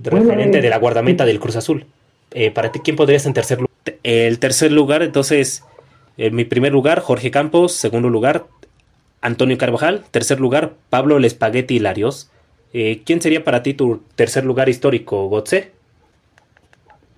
referente 0.01 0.61
de 0.61 0.69
la 0.69 0.77
guardameta 0.77 1.25
del 1.25 1.39
Cruz 1.39 1.55
Azul. 1.55 1.87
Eh, 2.33 2.51
para 2.51 2.73
ti, 2.73 2.81
¿quién 2.81 2.97
podrías 2.97 3.27
en 3.27 3.33
tercer 3.33 3.59
lugar? 3.59 3.99
El 4.03 4.41
tercer 4.41 4.73
lugar, 4.73 5.05
entonces, 5.05 5.63
en 6.17 6.35
mi 6.35 6.45
primer 6.45 6.73
lugar, 6.73 6.99
Jorge 6.99 7.31
Campos. 7.31 7.75
Segundo 7.75 8.09
lugar, 8.09 8.47
Antonio 9.21 9.57
Carvajal. 9.57 10.03
Tercer 10.11 10.41
lugar, 10.41 10.73
Pablo 10.91 11.17
el 11.19 11.25
Espagueti 11.25 11.79
Larios. 11.79 12.29
Eh, 12.73 13.03
¿Quién 13.05 13.21
sería 13.21 13.43
para 13.43 13.63
ti 13.63 13.75
tu 13.75 14.03
tercer 14.15 14.45
lugar 14.45 14.69
histórico, 14.69 15.29
Gotze? 15.29 15.73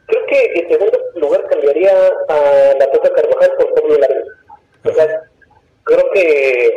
Creo 0.07 0.27
que 0.27 0.53
en 0.61 0.69
segundo 0.69 0.99
lugar 1.17 1.47
cambiaría 1.49 1.93
a 2.29 2.75
la 2.79 2.91
Tota 2.91 3.13
Carvajal 3.13 3.53
por 3.59 3.75
Pablo 3.75 3.99
Larios. 3.99 4.29
O 4.85 4.93
sea, 4.93 5.23
creo 5.85 6.11
que 6.13 6.73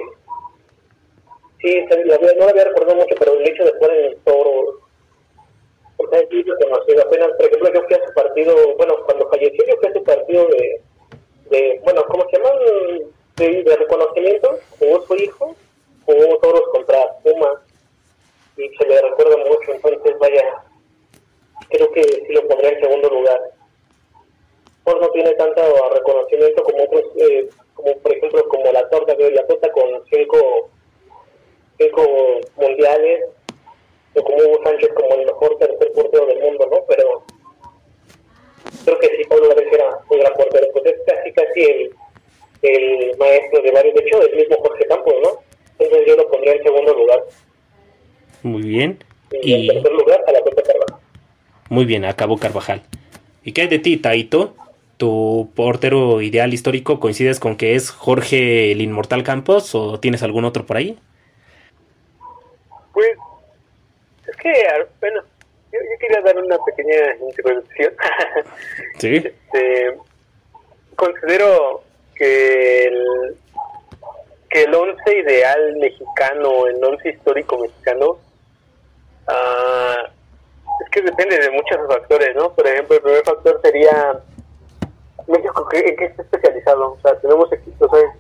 sí, 1.61 1.86
no 2.05 2.45
lo 2.45 2.49
había 2.49 2.65
recordado 2.65 2.95
mucho, 2.95 3.15
pero 3.17 3.34
el 3.34 3.47
hecho 3.47 3.63
de 3.63 3.73
jugar 3.73 3.91
en 3.91 4.05
el 4.05 4.17
toro, 4.26 4.86
conocido 5.97 7.03
apenas, 7.03 7.30
por 7.38 7.45
ejemplo, 7.45 7.73
yo 7.73 7.84
fui 7.84 7.95
a 7.95 8.07
su 8.07 8.13
partido, 8.13 8.55
bueno, 8.78 8.95
cuando 9.05 9.30
falleció 9.30 9.65
yo 9.67 9.76
fui 9.78 9.89
a 9.89 9.93
su 9.93 10.03
partido 10.03 10.47
de, 10.47 10.82
de 11.49 11.82
bueno, 11.84 12.03
¿cómo 12.07 12.26
se 12.30 12.38
llaman? 12.38 12.53
De, 13.38 13.63
de 13.63 13.76
reconocimiento, 13.76 14.59
jugó 14.80 15.01
su 15.01 15.15
hijo, 15.15 15.55
jugó 16.05 16.38
toros 16.38 16.63
contra 16.71 16.97
Puma, 17.23 17.61
y 18.58 18.70
se 18.76 18.88
le 18.88 19.01
recuerda 19.01 19.38
mucho, 19.38 19.74
entonces 19.74 20.18
vaya, 20.20 20.64
creo 21.70 21.91
que 21.91 22.03
sí 22.03 22.34
lo 22.34 22.47
pondría 22.47 22.72
en 22.72 22.82
segundo 22.82 23.10
lugar. 23.10 23.41
Por 24.84 25.01
no 25.01 25.08
tiene 25.10 25.32
tanto 25.32 25.62
reconocimiento 25.93 26.64
como 26.64 26.84
otros, 26.84 27.03
eh, 27.18 27.49
como 27.74 27.97
por 27.97 28.14
ejemplo 28.14 28.47
como 28.49 28.72
la 28.72 28.88
torta 28.89 29.16
de 29.16 29.32
la 29.32 29.45
torta 29.47 29.72
con 29.72 30.03
cinco 30.12 30.70
cinco 31.80 32.03
mundiales, 32.56 33.26
o 34.16 34.24
como 34.24 34.38
Hugo 34.38 34.64
Sánchez 34.64 34.89
como 34.93 35.16
el 35.16 35.26
mejor 35.26 35.58
tercer 35.58 35.91
portero 35.91 36.26
del 36.28 36.39
mundo, 36.39 36.68
¿no? 36.72 36.86
Pero 36.88 37.24
creo 38.86 38.99
que 38.99 39.08
sí, 39.08 39.24
Pablo 39.28 39.47
López 39.47 39.68
era 39.72 39.99
un 40.10 40.20
gran 40.20 40.34
portero, 40.34 40.68
pues 40.72 40.86
es 40.86 41.01
casi 41.06 41.32
casi 41.34 41.64
el, 41.64 41.95
el 42.62 43.18
maestro 43.18 43.62
de 43.62 43.72
varios, 43.72 43.95
de 43.95 44.01
hecho, 44.01 44.22
el 44.22 44.36
mismo 44.36 44.58
Jorge 44.62 44.86
Campos, 44.86 45.16
¿no? 45.22 45.43
Entonces 45.78 46.08
yo 46.08 46.16
lo 46.16 46.30
pondría 46.30 46.53
en 46.53 46.64
segundo 46.64 46.93
lugar. 46.93 47.24
Muy 48.46 48.62
bien. 48.62 49.00
Y, 49.41 49.54
en 49.54 49.74
tercer 49.74 49.91
lugar 49.91 50.24
a 50.28 50.32
la 50.32 50.39
Copa 50.41 50.62
Carvajal. 50.62 51.00
Muy 51.70 51.86
bien, 51.86 52.06
acabó 52.06 52.38
Carvajal. 52.38 52.84
¿Y 53.43 53.54
qué 53.54 53.62
hay 53.62 53.68
de 53.68 53.80
ti, 53.80 53.98
Taito? 53.98 54.54
¿Tu 54.98 55.50
portero 55.56 56.22
ideal 56.22 56.54
histórico 56.54 57.00
coincides 57.00 57.39
con 57.39 57.58
que 57.58 57.74
es 57.74 57.89
Jorge 57.89 58.72
el 58.72 58.82
Inmortal 58.82 59.24
Campos 59.24 59.74
o 59.74 60.00
tienes 60.00 60.22
algún 60.22 60.46
otro 60.46 60.64
por 60.68 60.78
ahí? 60.78 61.00
Pues 62.93 63.18
es 64.28 64.36
que, 64.36 64.54
bueno, 65.02 65.24
yo, 65.74 65.80
quería 66.00 66.22
dar 66.22 66.38
una 66.38 66.58
pequeña 66.64 67.16
introducción. 67.28 67.93
Sí. 69.00 69.16
Este, 69.16 69.98
considero 70.96 71.82
que 72.14 72.84
el, 72.86 73.38
que 74.52 74.64
el 74.66 74.74
once 74.76 75.18
ideal 75.18 75.78
mexicano, 75.78 76.68
el 76.68 76.84
once 76.84 77.10
histórico 77.10 77.58
mexicano, 77.58 78.20
uh, 79.28 80.15
es 80.84 80.89
que 80.89 81.01
depende 81.01 81.38
de 81.38 81.51
muchos 81.51 81.78
factores, 81.88 82.36
¿no? 82.36 82.53
Por 82.53 82.67
ejemplo, 82.67 82.95
el 82.95 83.01
primer 83.01 83.23
factor 83.23 83.59
sería 83.63 84.19
México, 85.28 85.67
¿en 85.71 85.95
qué 85.95 86.05
está 86.05 86.21
especializado? 86.21 86.93
O 86.93 86.99
sea, 87.01 87.19
tenemos, 87.19 87.49
o 87.80 87.89
sea, 87.89 88.15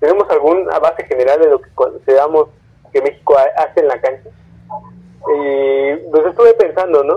tenemos 0.00 0.28
alguna 0.30 0.78
base 0.78 1.04
general 1.06 1.40
de 1.40 1.48
lo 1.48 1.60
que 1.60 1.70
consideramos 1.74 2.48
que 2.92 3.00
México 3.00 3.36
hace 3.56 3.80
en 3.80 3.88
la 3.88 4.00
cancha. 4.00 4.30
Y 5.26 5.96
pues 6.10 6.26
estuve 6.26 6.54
pensando, 6.54 7.02
¿no? 7.02 7.16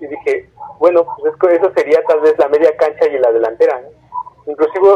Y 0.00 0.06
dije, 0.06 0.50
bueno, 0.78 1.06
pues 1.20 1.34
eso 1.52 1.72
sería 1.76 2.02
tal 2.08 2.20
vez 2.20 2.36
la 2.38 2.48
media 2.48 2.76
cancha 2.76 3.06
y 3.06 3.18
la 3.18 3.30
delantera. 3.30 3.80
Inclusive, 4.46 4.88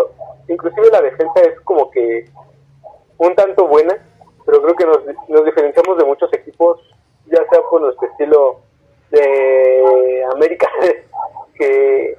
inclusive 0.48 0.88
la 0.90 1.02
defensa 1.02 1.40
es 1.42 1.60
como 1.60 1.90
que 1.90 2.24
un 3.18 3.34
tanto 3.34 3.66
buena, 3.66 3.96
pero 4.44 4.62
creo 4.62 4.74
que 4.74 4.86
nos, 4.86 5.28
nos 5.28 5.44
diferenciamos 5.44 5.98
de 5.98 6.04
muchos 6.04 6.32
equipos, 6.32 6.80
ya 7.38 7.48
sea 7.48 7.62
por 7.70 7.80
nuestro 7.80 8.08
estilo 8.08 8.60
de 9.10 10.24
América, 10.32 10.68
que 11.54 12.18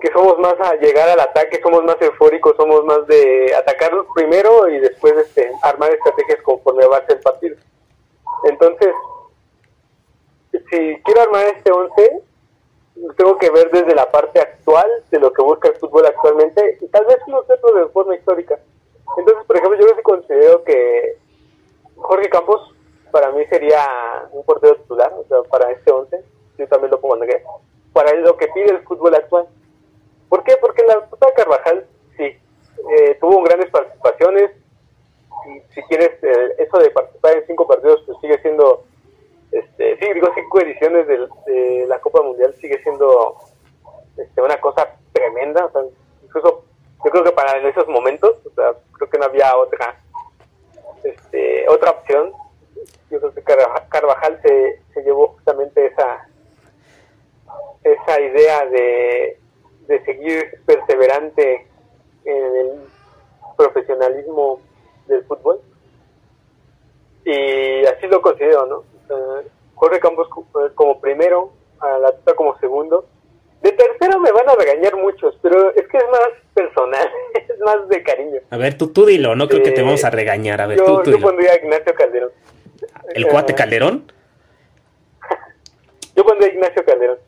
que 0.00 0.12
somos 0.12 0.38
más 0.38 0.54
a 0.60 0.74
llegar 0.76 1.08
al 1.08 1.20
ataque, 1.20 1.60
somos 1.62 1.82
más 1.84 1.96
eufóricos, 2.00 2.56
somos 2.56 2.84
más 2.84 3.06
de 3.06 3.52
atacar 3.54 3.90
primero 4.14 4.68
y 4.68 4.78
después 4.78 5.12
este, 5.16 5.50
armar 5.62 5.90
estrategias 5.92 6.40
conforme 6.42 6.84
avance 6.84 7.12
el 7.12 7.20
partido. 7.20 7.56
Entonces, 8.44 8.94
si 10.52 11.02
quiero 11.02 11.22
armar 11.22 11.46
este 11.46 11.72
11, 11.72 12.22
tengo 13.16 13.38
que 13.38 13.50
ver 13.50 13.70
desde 13.70 13.94
la 13.94 14.10
parte 14.10 14.40
actual 14.40 14.88
de 15.10 15.18
lo 15.18 15.32
que 15.32 15.42
busca 15.42 15.68
el 15.68 15.76
fútbol 15.76 16.06
actualmente 16.06 16.78
y 16.80 16.86
tal 16.88 17.04
vez 17.06 17.18
unos 17.26 17.44
otros 17.50 17.74
de 17.74 17.88
forma 17.88 18.14
histórica. 18.14 18.58
Entonces, 19.16 19.44
por 19.46 19.56
ejemplo, 19.56 19.78
yo 19.80 19.88
sí 19.96 20.02
considero 20.02 20.62
que 20.64 21.16
Jorge 21.96 22.28
Campos 22.28 22.74
para 23.10 23.30
mí 23.32 23.44
sería 23.46 23.84
un 24.32 24.44
portero 24.44 24.76
titular, 24.76 25.12
o 25.12 25.24
sea, 25.28 25.42
para 25.50 25.70
este 25.70 25.90
11, 25.90 26.24
yo 26.58 26.68
también 26.68 26.90
lo 26.90 27.00
pongo 27.00 27.22
en 27.22 27.42
para 27.92 28.14
lo 28.14 28.36
que 28.36 28.48
pide 28.48 28.70
el 28.70 28.82
fútbol 28.84 29.14
actual. 29.14 29.48
¿Por 30.28 30.44
qué? 30.44 30.56
Porque 30.60 30.84
la 30.84 31.00
puta 31.06 31.32
Carvajal, 31.34 31.86
sí, 32.16 32.24
eh, 32.24 33.16
tuvo 33.20 33.42
grandes 33.42 33.70
participaciones. 33.70 34.50
Y 35.46 35.60
si 35.74 35.82
quieres, 35.84 36.10
eh, 36.22 36.54
eso 36.58 36.78
de 36.78 36.90
participar 36.90 37.36
en 37.36 37.46
cinco 37.46 37.66
partidos, 37.66 38.02
pues 38.06 38.18
sigue 38.20 38.40
siendo, 38.42 38.84
este, 39.50 39.98
sí, 39.98 40.12
digo, 40.12 40.28
cinco 40.34 40.60
ediciones 40.60 41.06
de, 41.06 41.86
la 41.86 41.98
Copa 42.00 42.22
Mundial 42.22 42.54
sigue 42.60 42.82
siendo 42.82 43.36
este, 44.16 44.42
una 44.42 44.60
cosa 44.60 44.96
tremenda. 45.12 45.64
O 45.64 45.70
sea, 45.72 45.82
incluso 46.22 46.64
yo 47.04 47.10
creo 47.10 47.24
que 47.24 47.32
para 47.32 47.58
en 47.58 47.66
esos 47.66 47.88
momentos, 47.88 48.36
o 48.44 48.50
sea, 48.54 48.74
creo 48.92 49.08
que 49.08 49.18
no 49.18 49.24
había 49.24 49.56
otra 49.56 49.98
este, 51.04 51.68
otra 51.68 51.90
opción. 51.90 52.32
Yo 53.10 53.20
creo 53.20 53.34
que 53.34 53.42
Carvajal 53.42 54.40
se, 54.42 54.82
se 54.94 55.02
llevó 55.02 55.28
justamente 55.28 55.86
esa 55.86 56.28
esa 57.84 58.20
idea 58.20 58.66
de, 58.66 59.38
de 59.86 60.04
seguir 60.04 60.60
perseverante 60.66 61.66
en 62.24 62.56
el 62.56 62.70
profesionalismo 63.56 64.60
del 65.06 65.24
fútbol 65.24 65.60
y 67.24 67.84
así 67.86 68.06
lo 68.06 68.22
considero, 68.22 68.66
¿no? 68.66 68.84
Jorge 69.74 70.00
Campos 70.00 70.28
eh, 70.36 70.70
como 70.74 71.00
primero, 71.00 71.52
a 71.80 71.98
la 71.98 72.12
tuta 72.12 72.34
como 72.34 72.58
segundo. 72.58 73.06
De 73.62 73.72
tercero 73.72 74.20
me 74.20 74.30
van 74.30 74.48
a 74.48 74.54
regañar 74.54 74.96
muchos, 74.96 75.36
pero 75.42 75.70
es 75.74 75.86
que 75.88 75.98
es 75.98 76.04
más 76.10 76.28
personal, 76.54 77.08
es 77.34 77.58
más 77.60 77.88
de 77.88 78.02
cariño. 78.02 78.40
A 78.50 78.56
ver, 78.56 78.78
tú, 78.78 78.92
tú 78.92 79.04
dilo, 79.04 79.34
no 79.34 79.48
creo 79.48 79.62
que 79.62 79.72
te 79.72 79.82
vamos 79.82 80.04
a 80.04 80.10
regañar. 80.10 80.60
A 80.60 80.66
ver, 80.66 80.78
yo, 80.78 80.84
tú, 80.84 81.02
tú 81.02 81.10
yo 81.12 81.20
pondría 81.20 81.52
a 81.52 81.56
Ignacio 81.56 81.94
Calderón. 81.94 82.30
¿El 83.14 83.26
cuate 83.26 83.54
Calderón? 83.54 84.12
yo 86.18 86.24
pondría 86.24 86.48
a 86.48 86.52
Ignacio 86.52 86.84
Calderón. 86.84 87.18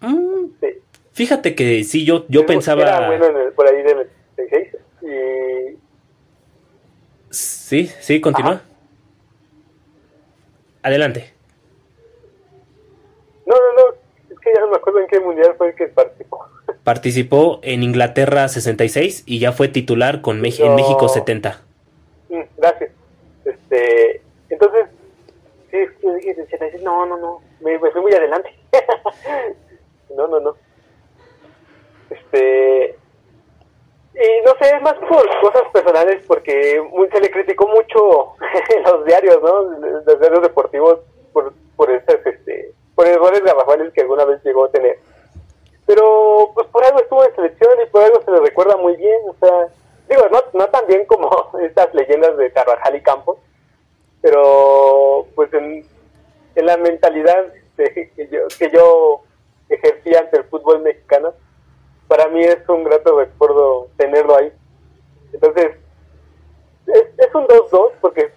Mm, 0.00 0.46
sí. 0.60 0.68
Fíjate 1.12 1.54
que 1.54 1.82
sí, 1.84 2.04
yo, 2.04 2.26
yo 2.28 2.46
pensaba... 2.46 2.82
Era 2.82 3.06
bueno 3.08 3.26
en 3.26 3.36
el, 3.36 3.52
por 3.52 3.66
ahí 3.68 3.82
de 3.82 3.94
96 4.36 4.76
y... 5.02 5.78
Sí, 7.30 7.86
sí, 8.00 8.20
continúa. 8.20 8.62
Adelante. 10.82 11.32
No, 13.46 13.54
no, 13.54 13.82
no, 13.82 13.94
es 14.30 14.38
que 14.38 14.52
ya 14.54 14.60
no 14.60 14.68
me 14.68 14.76
acuerdo 14.76 15.00
en 15.00 15.06
qué 15.08 15.18
mundial 15.18 15.54
fue 15.56 15.68
el 15.68 15.74
que 15.74 15.86
participó. 15.86 16.46
Participó 16.84 17.60
en 17.62 17.82
Inglaterra 17.82 18.46
66 18.46 19.24
y 19.26 19.38
ya 19.38 19.52
fue 19.52 19.68
titular 19.68 20.20
con 20.20 20.36
en 20.36 20.42
México 20.42 21.08
70. 21.08 21.60
Mm, 22.28 22.40
gracias. 22.58 22.90
Este, 23.44 24.22
entonces, 24.48 24.86
sí, 25.70 25.78
yo 26.02 26.12
dije, 26.14 26.78
no, 26.82 27.06
no, 27.06 27.16
no, 27.16 27.42
me, 27.60 27.78
me 27.78 27.90
fui 27.90 28.00
muy 28.00 28.12
adelante. 28.12 28.50
no, 30.16 30.26
no, 30.26 30.40
no. 30.40 30.56
Este, 32.10 32.96
y 34.14 34.44
no 34.44 34.52
sé, 34.60 34.76
es 34.76 34.82
más 34.82 34.94
por 34.94 35.40
cosas 35.40 35.64
personales, 35.72 36.24
porque 36.28 36.80
se 37.12 37.20
le 37.20 37.30
criticó 37.30 37.66
mucho 37.66 38.34
en 38.76 38.82
los 38.84 39.04
diarios, 39.04 39.42
¿no? 39.42 39.62
Los 39.62 40.20
diarios 40.20 40.42
deportivos 40.42 41.00
por, 41.32 41.52
por 41.74 41.90
esas, 41.90 42.24
este, 42.24 42.72
por 42.94 43.08
errores 43.08 43.42
garrafales 43.42 43.92
que 43.92 44.02
alguna 44.02 44.24
vez 44.24 44.42
llegó 44.44 44.66
a 44.66 44.70
tener. 44.70 44.98
Pero, 45.86 46.50
pues 46.54 46.66
por 46.68 46.84
algo 46.84 47.00
estuvo 47.00 47.24
en 47.24 47.34
selección 47.34 47.72
y 47.82 47.90
por 47.90 48.02
algo 48.02 48.22
se 48.22 48.30
le 48.30 48.40
recuerda 48.40 48.76
muy 48.76 48.96
bien, 48.96 49.18
o 49.28 49.34
sea, 49.34 49.68
digo, 50.08 50.22
no, 50.30 50.40
no 50.52 50.66
tan 50.68 50.86
bien 50.86 51.04
como 51.06 51.28
estas 51.60 51.92
leyendas 51.92 52.36
de 52.36 52.52
Carvajal 52.52 52.94
y 52.94 53.02
Campos, 53.02 53.38
pero 54.24 55.26
pues 55.34 55.52
en, 55.52 55.84
en 56.54 56.66
la 56.66 56.78
mentalidad 56.78 57.44
que, 57.76 58.10
yo, 58.32 58.38
que 58.58 58.70
yo 58.72 59.20
ejercía 59.68 60.20
ante 60.20 60.38
el 60.38 60.44
fútbol 60.44 60.80
mexicano, 60.80 61.34
para 62.08 62.28
mí 62.28 62.40
es 62.42 62.66
un 62.66 62.84
grato 62.84 63.18
recuerdo 63.18 63.88
tenerlo 63.98 64.34
ahí. 64.34 64.50
Entonces, 65.30 65.72
es, 66.86 67.34
un 67.34 67.46
2-2 67.46 67.90
porque 68.00 68.32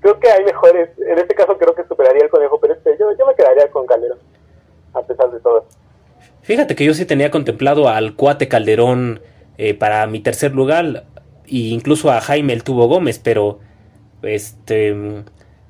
creo 0.00 0.18
que 0.18 0.28
hay 0.28 0.42
mejores. 0.42 0.90
En 1.06 1.18
este 1.18 1.36
caso, 1.36 1.56
creo 1.56 1.72
que 1.72 1.84
superaría 1.84 2.24
el 2.24 2.30
conejo, 2.30 2.58
pero 2.58 2.74
este, 2.74 2.96
yo, 2.98 3.16
yo 3.16 3.26
me 3.26 3.36
quedaría 3.36 3.70
con 3.70 3.86
Calderón, 3.86 4.18
a 4.92 5.02
pesar 5.02 5.30
de 5.30 5.38
todo. 5.38 5.66
Fíjate 6.42 6.74
que 6.74 6.84
yo 6.84 6.94
sí 6.94 7.06
tenía 7.06 7.30
contemplado 7.30 7.88
al 7.88 8.16
cuate 8.16 8.48
Calderón 8.48 9.20
eh, 9.56 9.72
para 9.72 10.04
mi 10.08 10.18
tercer 10.18 10.52
lugar, 10.52 11.04
e 11.46 11.68
incluso 11.68 12.10
a 12.10 12.20
Jaime 12.20 12.54
el 12.54 12.64
Tubo 12.64 12.88
Gómez, 12.88 13.20
pero 13.20 13.60
este 14.22 14.94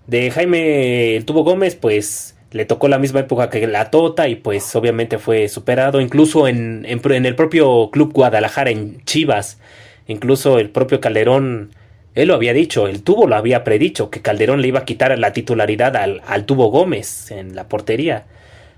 de 0.07 0.31
Jaime 0.31 1.17
el 1.17 1.25
Tubo 1.25 1.45
Gómez, 1.45 1.77
pues 1.77 2.37
le 2.51 2.65
tocó 2.65 2.89
la 2.89 2.99
misma 2.99 3.21
época 3.21 3.49
que 3.49 3.67
la 3.67 3.91
Tota 3.91 4.29
y 4.29 4.35
pues 4.35 4.75
obviamente 4.75 5.19
fue 5.19 5.49
superado, 5.49 6.01
incluso 6.01 6.49
en, 6.49 6.85
en, 6.85 7.27
el 7.27 7.37
propio 7.37 7.91
Club 7.91 8.13
Guadalajara, 8.13 8.71
en 8.71 9.05
Chivas, 9.05 9.61
incluso 10.09 10.59
el 10.59 10.71
propio 10.71 11.01
Calderón, 11.01 11.71
él 12.17 12.29
lo 12.29 12.35
había 12.35 12.53
dicho, 12.53 12.89
el 12.89 13.03
tubo 13.05 13.29
lo 13.29 13.37
había 13.37 13.63
predicho, 13.63 14.11
que 14.11 14.21
Calderón 14.21 14.63
le 14.63 14.69
iba 14.69 14.81
a 14.81 14.85
quitar 14.85 15.17
la 15.17 15.33
titularidad 15.33 15.97
al, 15.97 16.23
al 16.27 16.45
tubo 16.45 16.71
Gómez 16.71 17.31
en 17.31 17.55
la 17.55 17.69
portería. 17.69 18.27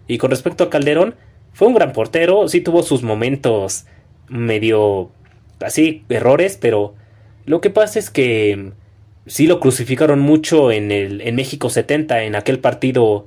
Y 0.06 0.18
con 0.18 0.30
respecto 0.30 0.64
a 0.64 0.70
Calderón, 0.70 1.14
fue 1.54 1.68
un 1.68 1.74
gran 1.74 1.92
portero, 1.92 2.48
sí 2.48 2.60
tuvo 2.60 2.82
sus 2.82 3.02
momentos 3.02 3.86
medio 4.28 5.10
así, 5.60 6.04
errores, 6.10 6.58
pero 6.60 6.94
lo 7.46 7.60
que 7.62 7.70
pasa 7.70 7.98
es 7.98 8.10
que 8.10 8.72
sí 9.26 9.46
lo 9.46 9.60
crucificaron 9.60 10.20
mucho 10.20 10.70
en, 10.70 10.90
el, 10.90 11.20
en 11.20 11.36
México 11.36 11.70
70, 11.70 12.24
en 12.24 12.34
aquel 12.34 12.58
partido 12.58 13.26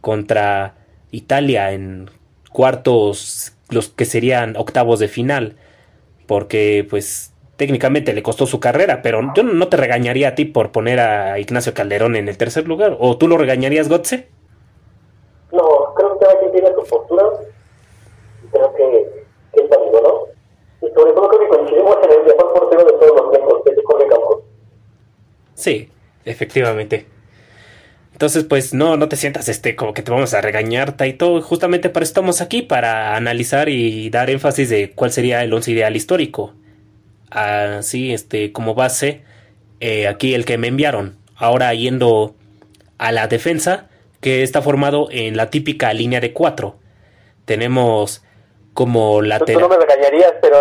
contra 0.00 0.74
Italia 1.10 1.72
en 1.72 2.10
cuartos, 2.52 3.52
los 3.70 3.88
que 3.88 4.04
serían 4.04 4.56
octavos 4.56 4.98
de 4.98 5.08
final, 5.08 5.56
porque 6.26 6.86
pues 6.88 7.32
técnicamente 7.56 8.12
le 8.12 8.22
costó 8.22 8.46
su 8.46 8.60
carrera, 8.60 9.02
pero 9.02 9.20
yo 9.34 9.42
no 9.42 9.68
te 9.68 9.76
regañaría 9.76 10.28
a 10.28 10.34
ti 10.34 10.44
por 10.44 10.72
poner 10.72 11.00
a 11.00 11.38
Ignacio 11.38 11.74
Calderón 11.74 12.16
en 12.16 12.28
el 12.28 12.38
tercer 12.38 12.66
lugar, 12.68 12.96
¿o 12.98 13.16
tú 13.16 13.28
lo 13.28 13.36
regañarías, 13.38 13.88
Gotze? 13.88 14.28
No, 15.52 15.94
creo 15.96 16.18
que 16.18 16.24
cada 16.24 16.38
quien 16.38 16.52
tiene 16.52 16.68
su 16.74 16.84
postura, 16.84 17.24
creo 18.52 18.74
que, 18.74 19.24
que 19.54 19.62
es 19.62 19.68
válido, 19.68 20.02
¿no? 20.02 20.86
Y 20.86 20.92
sobre 20.92 21.12
todo 21.12 21.28
creo 21.28 21.40
que 21.40 21.48
coincidimos 21.48 21.96
en 22.04 22.12
el 22.12 22.26
mejor 22.26 22.52
portero 22.52 22.84
de 22.84 22.92
todos 22.92 23.20
los 23.22 23.30
tiempos, 23.30 23.62
que 23.64 23.70
es 23.70 23.78
Jorge. 23.84 24.06
Sí, 25.56 25.88
efectivamente. 26.24 27.06
Entonces, 28.12 28.44
pues 28.44 28.72
no, 28.72 28.96
no 28.96 29.08
te 29.08 29.16
sientas 29.16 29.48
este 29.48 29.76
como 29.76 29.92
que 29.92 30.02
te 30.02 30.10
vamos 30.10 30.32
a 30.32 30.40
regañar, 30.40 30.96
Taito. 30.96 31.42
Justamente 31.42 31.90
para 31.90 32.04
eso 32.04 32.10
estamos 32.10 32.40
aquí, 32.40 32.62
para 32.62 33.16
analizar 33.16 33.68
y 33.68 34.08
dar 34.10 34.30
énfasis 34.30 34.70
de 34.70 34.92
cuál 34.92 35.10
sería 35.10 35.42
el 35.42 35.52
once 35.52 35.72
ideal 35.72 35.96
histórico. 35.96 36.54
Así, 37.30 38.14
este, 38.14 38.52
como 38.52 38.74
base, 38.74 39.22
eh, 39.80 40.08
aquí 40.08 40.34
el 40.34 40.44
que 40.44 40.56
me 40.56 40.68
enviaron. 40.68 41.18
Ahora 41.36 41.74
yendo 41.74 42.34
a 42.98 43.12
la 43.12 43.26
defensa, 43.26 43.88
que 44.20 44.42
está 44.42 44.62
formado 44.62 45.08
en 45.10 45.36
la 45.36 45.50
típica 45.50 45.92
línea 45.92 46.20
de 46.20 46.32
cuatro. 46.32 46.76
Tenemos 47.44 48.24
como 48.72 49.22
lateral. 49.22 49.62
Tú 49.62 49.68
no 49.68 49.68
me 49.68 49.76
regañarías, 49.76 50.34
pero. 50.40 50.58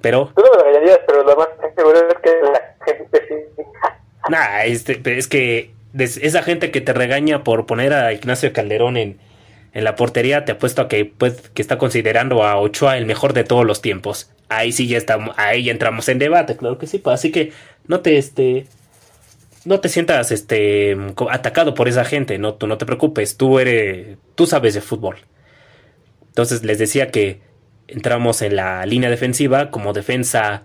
Pero. 0.00 0.32
Tú 0.34 0.42
no 0.42 0.50
me 0.56 0.64
regañarías, 0.64 1.00
pero 1.06 1.22
lo 1.22 1.36
más 1.36 1.48
seguro 1.76 2.08
es 2.08 2.14
que 2.22 2.30
la. 2.42 2.74
Nah, 4.28 4.64
este, 4.64 5.00
es 5.16 5.26
que 5.26 5.70
esa 5.96 6.42
gente 6.42 6.70
que 6.70 6.82
te 6.82 6.92
regaña 6.92 7.44
por 7.44 7.64
poner 7.64 7.94
a 7.94 8.12
Ignacio 8.12 8.52
Calderón 8.52 8.98
en, 8.98 9.18
en 9.72 9.84
la 9.84 9.96
portería, 9.96 10.44
te 10.44 10.52
apuesto 10.52 10.82
a 10.82 10.88
que, 10.88 11.04
pues, 11.04 11.50
que 11.54 11.62
está 11.62 11.78
considerando 11.78 12.44
a 12.44 12.56
Ochoa 12.58 12.98
el 12.98 13.06
mejor 13.06 13.32
de 13.32 13.44
todos 13.44 13.64
los 13.64 13.80
tiempos. 13.80 14.30
Ahí 14.48 14.72
sí 14.72 14.86
ya 14.86 14.98
estamos, 14.98 15.34
ahí 15.38 15.64
ya 15.64 15.72
entramos 15.72 16.08
en 16.08 16.18
debate, 16.18 16.56
claro 16.56 16.78
que 16.78 16.86
sí, 16.86 17.00
así 17.06 17.30
que 17.30 17.52
no 17.86 18.00
te 18.00 18.18
este 18.18 18.66
no 19.64 19.80
te 19.80 19.90
sientas 19.90 20.30
este 20.30 20.96
atacado 21.30 21.74
por 21.74 21.88
esa 21.88 22.04
gente, 22.04 22.38
no 22.38 22.54
tú 22.54 22.66
no 22.66 22.78
te 22.78 22.86
preocupes, 22.86 23.36
tú 23.36 23.58
eres 23.58 24.16
tú 24.34 24.46
sabes 24.46 24.74
de 24.74 24.80
fútbol. 24.80 25.16
Entonces 26.28 26.64
les 26.64 26.78
decía 26.78 27.10
que 27.10 27.40
entramos 27.88 28.40
en 28.42 28.56
la 28.56 28.86
línea 28.86 29.10
defensiva 29.10 29.70
como 29.70 29.92
defensa 29.92 30.62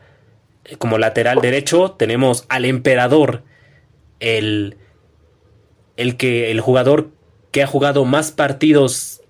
como 0.78 0.98
lateral 0.98 1.42
derecho 1.42 1.92
tenemos 1.92 2.46
al 2.50 2.66
emperador 2.66 3.44
el 4.20 4.78
el 5.98 6.18
que 6.18 6.52
el 6.52 6.60
jugador 6.60 7.10
que 7.52 7.64
ha 7.64 7.68
jugado 7.68 8.06
más 8.06 8.32
partidos 8.32 9.22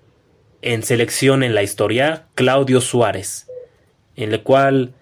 en 0.62 0.82
selección 0.82 1.42
en 1.42 1.54
la 1.54 1.62
historia, 1.62 2.26
Claudio 2.34 2.80
Suárez, 2.80 3.48
en 4.16 4.32
el 4.32 4.42
cual, 4.42 4.94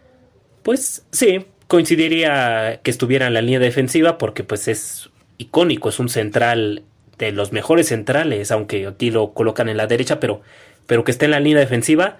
pues 0.64 1.06
sí, 1.12 1.46
coincidiría 1.68 2.80
que 2.82 2.90
estuviera 2.90 3.28
en 3.28 3.34
la 3.34 3.42
línea 3.42 3.60
defensiva 3.60 4.18
porque 4.18 4.42
pues 4.42 4.66
es 4.66 5.10
icónico, 5.38 5.88
es 5.88 6.00
un 6.00 6.08
central 6.08 6.82
de 7.18 7.30
los 7.30 7.52
mejores 7.52 7.88
centrales, 7.88 8.50
aunque 8.50 8.88
aquí 8.88 9.10
lo 9.10 9.32
colocan 9.34 9.68
en 9.68 9.76
la 9.76 9.86
derecha, 9.86 10.18
pero, 10.18 10.40
pero 10.86 11.04
que 11.04 11.12
esté 11.12 11.26
en 11.26 11.30
la 11.30 11.40
línea 11.40 11.60
defensiva, 11.60 12.18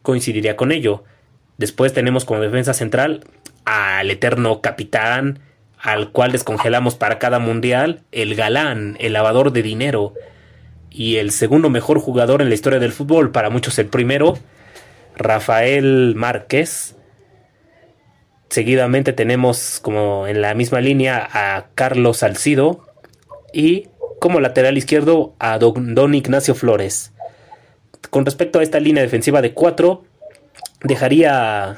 coincidiría 0.00 0.56
con 0.56 0.72
ello. 0.72 1.04
Después 1.58 1.92
tenemos 1.92 2.24
como 2.24 2.40
defensa 2.40 2.72
central 2.72 3.24
al 3.68 4.10
eterno 4.10 4.62
capitán, 4.62 5.40
al 5.78 6.10
cual 6.10 6.32
descongelamos 6.32 6.94
para 6.94 7.18
cada 7.18 7.38
mundial, 7.38 8.00
el 8.12 8.34
galán, 8.34 8.96
el 8.98 9.12
lavador 9.12 9.52
de 9.52 9.62
dinero 9.62 10.14
y 10.90 11.16
el 11.16 11.32
segundo 11.32 11.68
mejor 11.68 12.00
jugador 12.00 12.40
en 12.40 12.48
la 12.48 12.54
historia 12.54 12.78
del 12.78 12.92
fútbol, 12.92 13.30
para 13.30 13.50
muchos 13.50 13.78
el 13.78 13.88
primero, 13.88 14.38
Rafael 15.16 16.14
Márquez. 16.16 16.96
Seguidamente 18.48 19.12
tenemos 19.12 19.80
como 19.82 20.26
en 20.26 20.40
la 20.40 20.54
misma 20.54 20.80
línea 20.80 21.28
a 21.30 21.66
Carlos 21.74 22.16
Salcido 22.16 22.86
y 23.52 23.88
como 24.18 24.40
lateral 24.40 24.78
izquierdo 24.78 25.34
a 25.38 25.58
don, 25.58 26.14
Ignacio 26.14 26.54
Flores. 26.54 27.12
Con 28.08 28.24
respecto 28.24 28.60
a 28.60 28.62
esta 28.62 28.80
línea 28.80 29.02
defensiva 29.02 29.42
de 29.42 29.52
4, 29.52 30.04
dejaría 30.84 31.76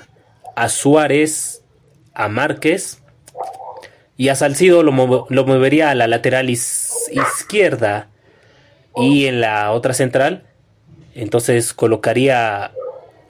a 0.55 0.69
Suárez, 0.69 1.60
a 2.15 2.29
Márquez 2.29 3.03
y 4.17 4.29
a 4.29 4.35
Salcido 4.35 4.83
lo, 4.83 4.93
movería 4.93 5.91
a 5.91 5.95
la 5.95 6.07
lateral 6.07 6.51
izquierda 6.51 8.09
y 8.97 9.27
en 9.27 9.41
la 9.41 9.73
otra 9.73 9.95
central 9.95 10.45
entonces 11.15 11.75
colocaría 11.75 12.73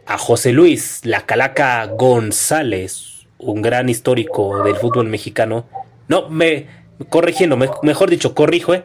a 0.07 0.19
José 0.19 0.53
Luis, 0.53 1.01
la 1.05 1.27
Calaca 1.27 1.85
González, 1.87 3.27
un 3.39 3.63
gran 3.63 3.89
histórico 3.89 4.63
del 4.65 4.77
fútbol 4.77 5.07
mexicano. 5.07 5.67
No, 6.09 6.29
me 6.29 6.67
corrigiendo, 7.09 7.57
mejor 7.57 8.11
dicho, 8.11 8.35
corrijo, 8.35 8.75
¿eh? 8.75 8.83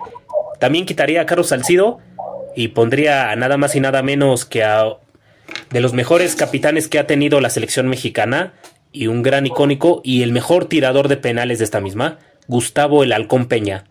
También 0.60 0.86
quitaría 0.86 1.22
a 1.22 1.26
Carlos 1.26 1.48
Salcido 1.48 2.00
y 2.56 2.70
pondría 2.70 3.32
a 3.32 3.36
nada 3.36 3.58
más 3.58 3.76
y 3.76 3.80
nada 3.80 4.02
menos 4.02 4.46
que 4.46 4.64
a 4.64 4.98
de 5.70 5.82
los 5.82 5.94
mejores 5.94 6.36
capitanes 6.36 6.88
que 6.88 7.00
ha 7.00 7.08
tenido 7.08 7.42
la 7.42 7.50
selección 7.50 7.88
mexicana 7.88 8.54
y 8.96 9.08
un 9.08 9.22
gran 9.22 9.46
icónico 9.46 10.02
y 10.04 10.24
el 10.24 10.32
mejor 10.32 10.66
tirador 10.66 11.08
de 11.08 11.18
penales 11.18 11.60
de 11.60 11.66
esta 11.66 11.82
misma, 11.82 12.20
Gustavo 12.48 13.04
el 13.04 13.12
Halcón 13.12 13.48
Peña. 13.48 13.86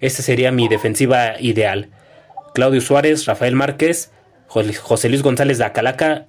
Esa 0.00 0.22
sería 0.22 0.50
mi 0.50 0.66
defensiva 0.66 1.38
ideal. 1.40 1.90
Claudio 2.54 2.80
Suárez, 2.80 3.26
Rafael 3.26 3.54
Márquez, 3.54 4.12
José 4.46 5.08
Luis 5.08 5.22
González 5.22 5.58
de 5.58 5.64
Acalaca 5.64 6.26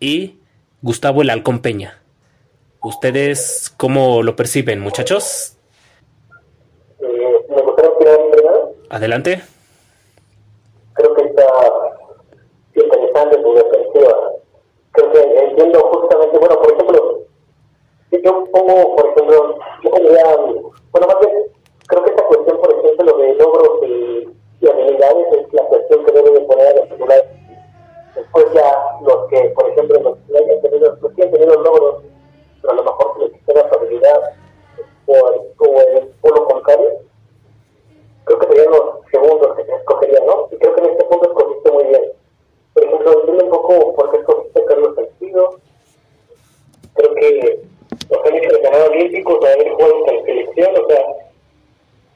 y 0.00 0.40
Gustavo 0.82 1.22
el 1.22 1.30
Halcón 1.30 1.60
Peña. 1.60 2.02
¿Ustedes 2.82 3.72
cómo 3.76 4.22
lo 4.22 4.36
perciben, 4.36 4.80
muchachos? 4.80 5.56
Adelante. 8.90 9.40
Creo 10.92 11.14
que 11.14 11.22
está 11.22 11.44
interesante 12.74 13.36
tu 13.38 13.54
defensiva. 13.54 14.14
Creo 14.92 15.12
que 15.12 15.20
entiendo 15.20 15.80
justamente, 15.80 16.38
bueno, 16.38 16.60
por 16.60 16.72
ejemplo, 16.72 17.13
yo 18.22 18.44
pongo, 18.52 18.96
por 18.96 19.06
ejemplo, 19.06 19.58
yo 19.82 19.90
pondría, 19.90 20.36
bueno, 20.92 21.06
más 21.06 21.16
bien, 21.20 21.44
creo 21.86 22.04
que 22.04 22.10
esta 22.10 22.24
cuestión, 22.24 22.58
por 22.58 22.74
ejemplo, 22.74 23.16
de 23.18 23.34
logros 23.34 23.82
y, 23.82 24.28
habilidades 24.66 25.26
es 25.32 25.52
la 25.52 25.62
cuestión 25.64 26.04
que 26.06 26.12
debe 26.12 26.30
de 26.30 26.40
poner 26.40 26.66
a 26.68 26.76
los 26.76 26.88
titulares. 26.88 27.24
Después 28.14 28.46
ya 28.54 28.98
los 29.02 29.28
que, 29.28 29.40
por 29.50 29.68
ejemplo, 29.68 30.00
los 30.00 30.18
que 30.26 30.38
hayan 30.38 30.60
tenido, 30.62 31.54
los 31.54 31.64
logros, 31.64 32.02
pero 32.62 32.72
a 32.72 32.76
lo 32.76 32.84
mejor 32.84 33.18
les 33.20 33.32
queda 33.44 33.68
su 33.68 33.78
habilidad, 33.78 34.34
o, 35.06 35.14
el 35.80 36.08
polo 36.22 36.44
contrario, 36.46 37.00
creo 38.24 38.38
que 38.38 38.46
serían 38.46 38.72
los 38.72 38.82
segundos 39.10 39.56
que 39.56 39.64
se 39.64 39.74
escogerían, 39.74 40.26
¿no? 40.26 40.48
Y 40.50 40.56
creo 40.56 40.74
que 40.74 40.80
en 40.80 40.90
este 40.90 41.04
punto 41.04 41.28
escogiste 41.28 41.70
muy 41.70 41.84
bien. 41.84 42.12
Por 42.72 42.84
ejemplo, 42.84 43.20
entiendo 43.20 43.44
un 43.44 43.50
poco 43.50 43.94
por 43.94 44.10
qué 44.10 44.18
escogiste 44.18 44.64
Carlos 44.64 44.94
Salcido. 44.96 45.58
Creo 46.94 47.14
que 47.14 47.64
los 48.10 48.26
han 48.26 48.36
hecho 48.36 48.56
de 48.56 48.62
ganar 48.62 48.88
olímpicos, 48.90 49.40
de 49.40 49.52
haber 49.52 49.70
jugado 49.70 50.04
con 50.04 50.16
la 50.16 50.22
selección, 50.24 50.74
o 50.76 50.88
sea, 50.88 51.04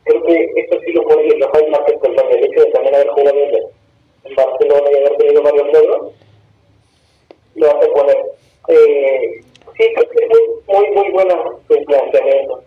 creo 0.05 0.23
que 0.25 0.53
esto 0.57 0.81
sí 0.85 0.93
lo 0.93 1.03
pone 1.03 1.29
Rafael 1.41 1.71
Márquez 1.71 1.99
con 2.01 2.13
el 2.13 2.45
hecho 2.45 2.61
de 2.61 2.71
también 2.71 2.95
haber 2.95 3.09
jugado 3.09 3.39
en 4.25 4.35
Barcelona 4.35 4.91
y 4.93 4.97
haber 4.97 5.17
tenido 5.17 5.43
varios 5.43 5.67
logros, 5.73 6.13
lo 7.55 7.77
hace 7.77 7.89
poner. 7.89 8.17
Eh, 8.69 9.41
sí, 9.77 9.85
creo 9.95 10.11
que 10.11 10.25
es 10.25 10.31
muy, 10.31 10.77
muy, 10.77 10.91
muy 10.91 11.11
buena 11.13 11.35
el 11.69 11.85
planteamiento. 11.85 12.63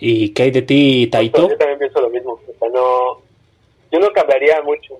¿Y 0.00 0.34
qué 0.34 0.42
hay 0.44 0.50
de 0.50 0.62
ti, 0.62 1.08
Taito? 1.10 1.48
Yo 1.48 1.56
también 1.56 1.78
pienso 1.78 2.00
lo 2.00 2.10
mismo. 2.10 2.32
O 2.32 2.58
sea, 2.58 2.68
no, 2.68 3.20
yo 3.90 4.00
no 4.00 4.10
cambiaría 4.12 4.60
mucho. 4.62 4.98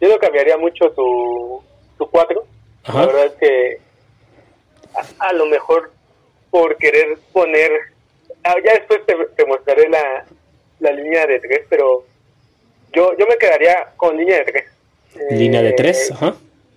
Yo 0.00 0.08
no 0.08 0.18
cambiaría 0.18 0.56
mucho 0.56 0.90
tu, 0.92 1.62
tu 1.98 2.08
cuatro. 2.08 2.44
La 2.88 3.06
verdad 3.06 3.26
es 3.26 3.34
que 3.34 3.80
a, 5.18 5.32
lo 5.32 5.46
mejor 5.46 5.90
por 6.50 6.76
querer 6.76 7.18
poner... 7.32 7.70
Ah, 8.42 8.54
ya 8.64 8.74
después 8.74 9.00
te, 9.06 9.44
mostraré 9.44 9.88
la, 9.88 10.24
la 10.80 10.92
línea 10.92 11.26
de 11.26 11.40
tres, 11.40 11.66
pero 11.68 12.04
yo, 12.92 13.16
yo 13.16 13.26
me 13.26 13.36
quedaría 13.36 13.92
con 13.96 14.16
línea 14.16 14.38
de 14.38 14.44
tres. 14.44 14.64
Línea 15.30 15.62
de 15.62 15.72
tres, 15.72 16.10
eh, 16.10 16.14
ajá. 16.14 16.34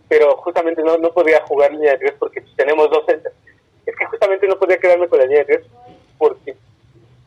Pero 0.09 0.35
justamente 0.37 0.83
no, 0.83 0.97
no 0.97 1.11
podría 1.11 1.41
jugar 1.41 1.71
línea 1.71 1.93
de 1.93 1.99
tres 1.99 2.13
porque 2.19 2.43
tenemos 2.55 2.89
dos 2.89 3.05
centros. 3.05 3.33
Es 3.85 3.95
que 3.95 4.05
justamente 4.05 4.47
no 4.47 4.59
podría 4.59 4.77
quedarme 4.77 5.07
con 5.07 5.19
la 5.19 5.25
línea 5.25 5.43
de 5.43 5.55
tres 5.55 5.65
porque 6.17 6.55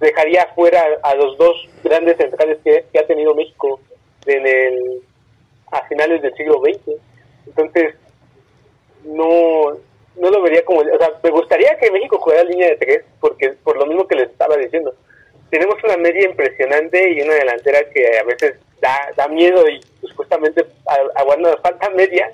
dejaría 0.01 0.47
fuera 0.55 0.85
a 1.03 1.15
los 1.15 1.37
dos 1.39 1.69
grandes 1.83 2.17
centrales 2.17 2.59
que, 2.63 2.99
ha 2.99 3.07
tenido 3.07 3.35
México 3.35 3.81
en 4.27 4.47
el 4.47 5.03
a 5.73 5.83
finales 5.87 6.23
del 6.23 6.35
siglo 6.37 6.61
XX. 6.61 6.97
Entonces, 7.47 7.95
no, 9.05 9.77
no 10.17 10.31
lo 10.31 10.43
vería 10.43 10.65
como... 10.65 10.81
O 10.81 10.99
sea, 10.99 11.11
me 11.23 11.31
gustaría 11.31 11.77
que 11.79 11.91
México 11.91 12.19
jugara 12.19 12.45
línea 12.45 12.69
de 12.69 12.77
tres, 12.77 13.05
porque 13.21 13.51
por 13.63 13.77
lo 13.77 13.87
mismo 13.87 14.07
que 14.07 14.17
les 14.17 14.31
estaba 14.31 14.57
diciendo. 14.57 14.95
Tenemos 15.51 15.77
una 15.85 15.97
media 15.97 16.29
impresionante 16.29 17.11
y 17.13 17.21
una 17.23 17.35
delantera 17.35 17.89
que 17.91 18.19
a 18.19 18.25
veces 18.25 18.57
da, 18.81 19.13
da 19.17 19.29
miedo 19.29 19.69
y 19.69 19.81
pues 20.01 20.13
justamente 20.15 20.65
cuando 21.25 21.51
nos 21.51 21.61
falta 21.61 21.91
media, 21.91 22.33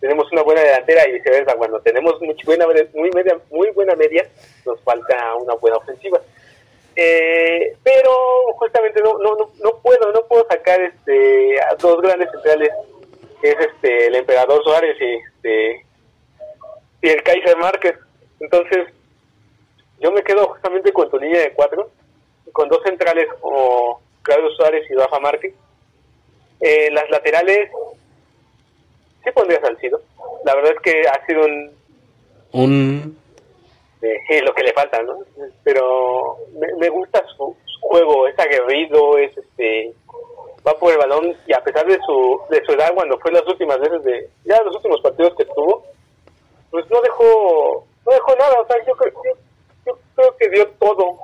tenemos 0.00 0.30
una 0.32 0.42
buena 0.42 0.60
delantera 0.60 1.08
y 1.08 1.12
viceversa. 1.12 1.56
Cuando 1.56 1.80
tenemos 1.80 2.20
muy 2.20 2.36
buena, 2.44 2.66
muy, 2.92 3.10
media, 3.10 3.38
muy 3.50 3.70
buena 3.70 3.94
media, 3.94 4.26
nos 4.66 4.80
falta 4.82 5.34
una 5.36 5.54
buena 5.54 5.78
ofensiva. 5.78 6.20
Eh, 6.96 7.76
pero 7.82 8.10
justamente 8.58 9.00
no, 9.02 9.18
no, 9.18 9.36
no, 9.62 9.78
puedo 9.82 10.12
no 10.12 10.26
puedo 10.26 10.46
sacar 10.48 10.80
este 10.80 11.60
a 11.60 11.74
dos 11.74 12.00
grandes 12.00 12.30
centrales 12.30 12.70
que 13.40 13.50
es 13.50 13.56
este 13.58 14.06
el 14.06 14.14
emperador 14.14 14.62
Suárez 14.62 14.96
y 15.00 15.33
y 17.04 17.08
el 17.10 17.22
Kaiser 17.22 17.56
Márquez 17.56 17.96
entonces 18.40 18.88
yo 20.00 20.10
me 20.10 20.22
quedo 20.22 20.46
justamente 20.46 20.92
con 20.92 21.10
tu 21.10 21.18
línea 21.18 21.40
de 21.40 21.52
cuatro 21.52 21.90
con 22.52 22.68
dos 22.68 22.80
centrales 22.84 23.26
como 23.40 24.00
Claudio 24.22 24.50
Suárez 24.50 24.90
y 24.90 24.94
Rafa 24.94 25.20
Márquez 25.20 25.54
eh, 26.60 26.90
las 26.90 27.08
laterales 27.10 27.70
sí 29.22 29.30
pondría 29.32 29.60
Salcido 29.60 30.00
la 30.44 30.54
verdad 30.54 30.72
es 30.72 30.80
que 30.80 31.02
ha 31.08 31.26
sido 31.26 31.44
un 31.44 31.70
un 32.52 33.24
este, 34.04 34.42
lo 34.42 34.52
que 34.54 34.62
le 34.62 34.72
falta, 34.74 35.02
¿no? 35.02 35.18
Pero 35.62 36.36
me, 36.78 36.88
gusta 36.90 37.24
su, 37.36 37.56
juego, 37.80 38.28
es 38.28 38.38
aguerrido, 38.38 39.16
es 39.18 39.36
este 39.36 39.94
va 40.66 40.72
por 40.78 40.92
el 40.92 40.98
balón 40.98 41.34
y 41.46 41.52
a 41.52 41.62
pesar 41.62 41.86
de 41.86 41.98
su 42.06 42.40
de 42.50 42.62
su 42.64 42.72
edad 42.72 42.92
cuando 42.94 43.18
fue 43.18 43.30
las 43.32 43.46
últimas 43.46 43.78
veces 43.80 44.02
de 44.04 44.28
ya 44.44 44.62
los 44.62 44.74
últimos 44.76 45.00
partidos 45.02 45.34
que 45.36 45.44
tuvo 45.44 45.84
pues 46.74 46.90
no 46.90 47.00
dejó 47.02 47.86
no 48.04 48.12
dejó 48.12 48.34
nada 48.34 48.60
o 48.60 48.66
sea 48.66 48.76
yo 48.84 48.96
creo 48.96 49.12
yo, 49.86 49.96
creo 50.16 50.36
que 50.36 50.50
dio 50.50 50.68
todo 50.70 51.16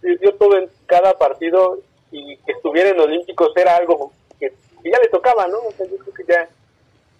dio 0.00 0.32
todo 0.36 0.58
en 0.58 0.70
cada 0.86 1.18
partido 1.18 1.80
y 2.12 2.36
que 2.36 2.52
estuviera 2.52 2.90
en 2.90 3.00
Olímpicos 3.00 3.50
era 3.56 3.74
algo 3.74 4.12
que, 4.38 4.52
ya 4.84 5.00
le 5.02 5.08
tocaba 5.08 5.48
no 5.48 5.58
o 5.58 5.72
sea, 5.72 5.86
yo 5.88 5.96
creo 5.96 6.14
que 6.14 6.24
ya 6.28 6.48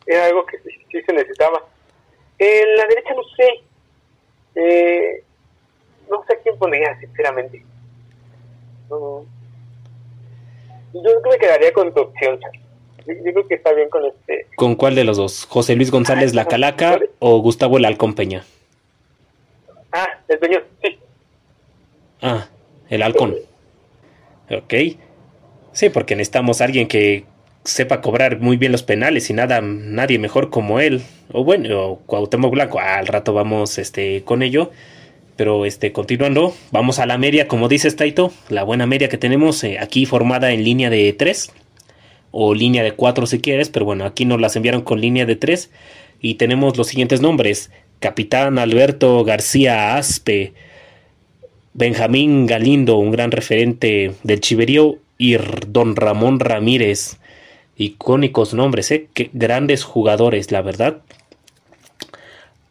era 0.07 0.26
algo 0.26 0.47
que 0.47 0.59
sí 0.61 1.03
se 1.03 1.12
necesitaba. 1.12 1.61
En 2.39 2.76
la 2.76 2.87
derecha 2.87 3.14
no 3.14 3.22
sé 3.37 3.64
eh, 4.55 5.24
no 6.09 6.24
sé 6.28 6.39
quién 6.45 6.57
pondría, 6.59 6.97
sinceramente. 7.01 7.64
yo 8.91 9.24
creo 10.93 11.22
que 11.22 11.30
me 11.30 11.39
quedaría 11.39 11.72
con 11.72 11.93
tu 11.93 12.03
opción, 12.03 12.39
yo, 13.07 13.33
creo 13.33 13.49
que 13.49 13.55
está 13.55 13.73
bien 13.73 13.89
con 13.89 14.05
este. 14.07 14.47
¿Con 14.57 14.75
cuál 14.75 14.95
de 14.95 15.05
los 15.05 15.17
dos? 15.17 15.47
¿José 15.49 15.77
Luis 15.77 15.91
González 15.91 16.35
La 16.35 16.47
Calaca 16.47 16.99
o 17.19 17.39
Gustavo 17.39 17.79
el 17.79 17.85
Halcón 17.85 18.15
Peña? 18.15 18.45
Ah, 19.93 20.09
el 20.29 20.39
Peñón, 20.39 20.63
sí. 20.83 20.99
Ah, 22.21 22.49
el 22.89 23.03
Halcón. 23.03 23.37
Ok. 24.51 24.75
Sí, 25.73 25.89
porque 25.89 26.17
necesitamos 26.17 26.61
a 26.61 26.65
alguien 26.65 26.89
que 26.89 27.25
sepa 27.65 28.01
cobrar 28.01 28.41
muy 28.41 28.57
bien 28.57 28.73
los 28.73 28.83
penales 28.83 29.31
y 29.31 29.35
nada, 29.35 29.61
nadie 29.61 30.19
mejor 30.19 30.51
como 30.51 30.81
él. 30.81 31.03
O 31.33 31.45
bueno, 31.45 31.81
o 31.81 31.99
Cuauhtémoc 32.01 32.53
Blanco, 32.53 32.81
al 32.81 33.07
rato 33.07 33.33
vamos 33.33 33.79
este, 33.79 34.23
con 34.25 34.43
ello. 34.43 34.71
Pero 35.37 35.65
este, 35.65 35.93
continuando, 35.93 36.55
vamos 36.71 36.99
a 36.99 37.07
la 37.07 37.17
media, 37.17 37.49
como 37.49 37.69
dice 37.69 37.91
Taito, 37.91 38.33
la 38.51 38.65
buena 38.65 38.87
media 38.87 39.09
que 39.09 39.17
tenemos 39.17 39.65
eh, 39.65 39.79
aquí 39.81 40.05
formada 40.05 40.53
en 40.53 40.63
línea 40.63 40.91
de 40.91 41.13
3 41.15 41.53
o 42.33 42.55
línea 42.55 42.83
de 42.83 42.93
4 42.93 43.26
si 43.26 43.41
quieres, 43.41 43.68
pero 43.68 43.85
bueno, 43.85 44.05
aquí 44.05 44.24
nos 44.24 44.41
las 44.41 44.57
enviaron 44.57 44.83
con 44.83 45.01
línea 45.01 45.24
de 45.24 45.37
3 45.37 45.70
y 46.20 46.35
tenemos 46.35 46.76
los 46.76 46.89
siguientes 46.89 47.20
nombres: 47.20 47.70
Capitán 48.01 48.59
Alberto 48.59 49.22
García 49.22 49.97
Aspe, 49.97 50.55
Benjamín 51.74 52.47
Galindo, 52.47 52.97
un 52.97 53.12
gran 53.12 53.30
referente 53.30 54.12
del 54.24 54.41
Chiverío, 54.41 54.99
y 55.18 55.37
Don 55.68 55.95
Ramón 55.95 56.41
Ramírez, 56.41 57.18
icónicos 57.76 58.55
nombres, 58.55 58.91
¿eh? 58.91 59.07
Grandes 59.33 59.85
jugadores, 59.85 60.51
la 60.51 60.62
verdad. 60.62 60.99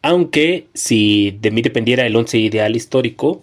Aunque 0.02 0.66
si 0.74 1.38
de 1.40 1.50
mí 1.50 1.62
dependiera 1.62 2.04
el 2.04 2.14
once 2.14 2.36
ideal 2.36 2.76
histórico, 2.76 3.42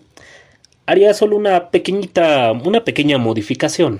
haría 0.86 1.14
solo 1.16 1.38
una 1.38 1.72
pequeñita, 1.72 2.52
una 2.52 2.84
pequeña 2.84 3.18
modificación. 3.18 4.00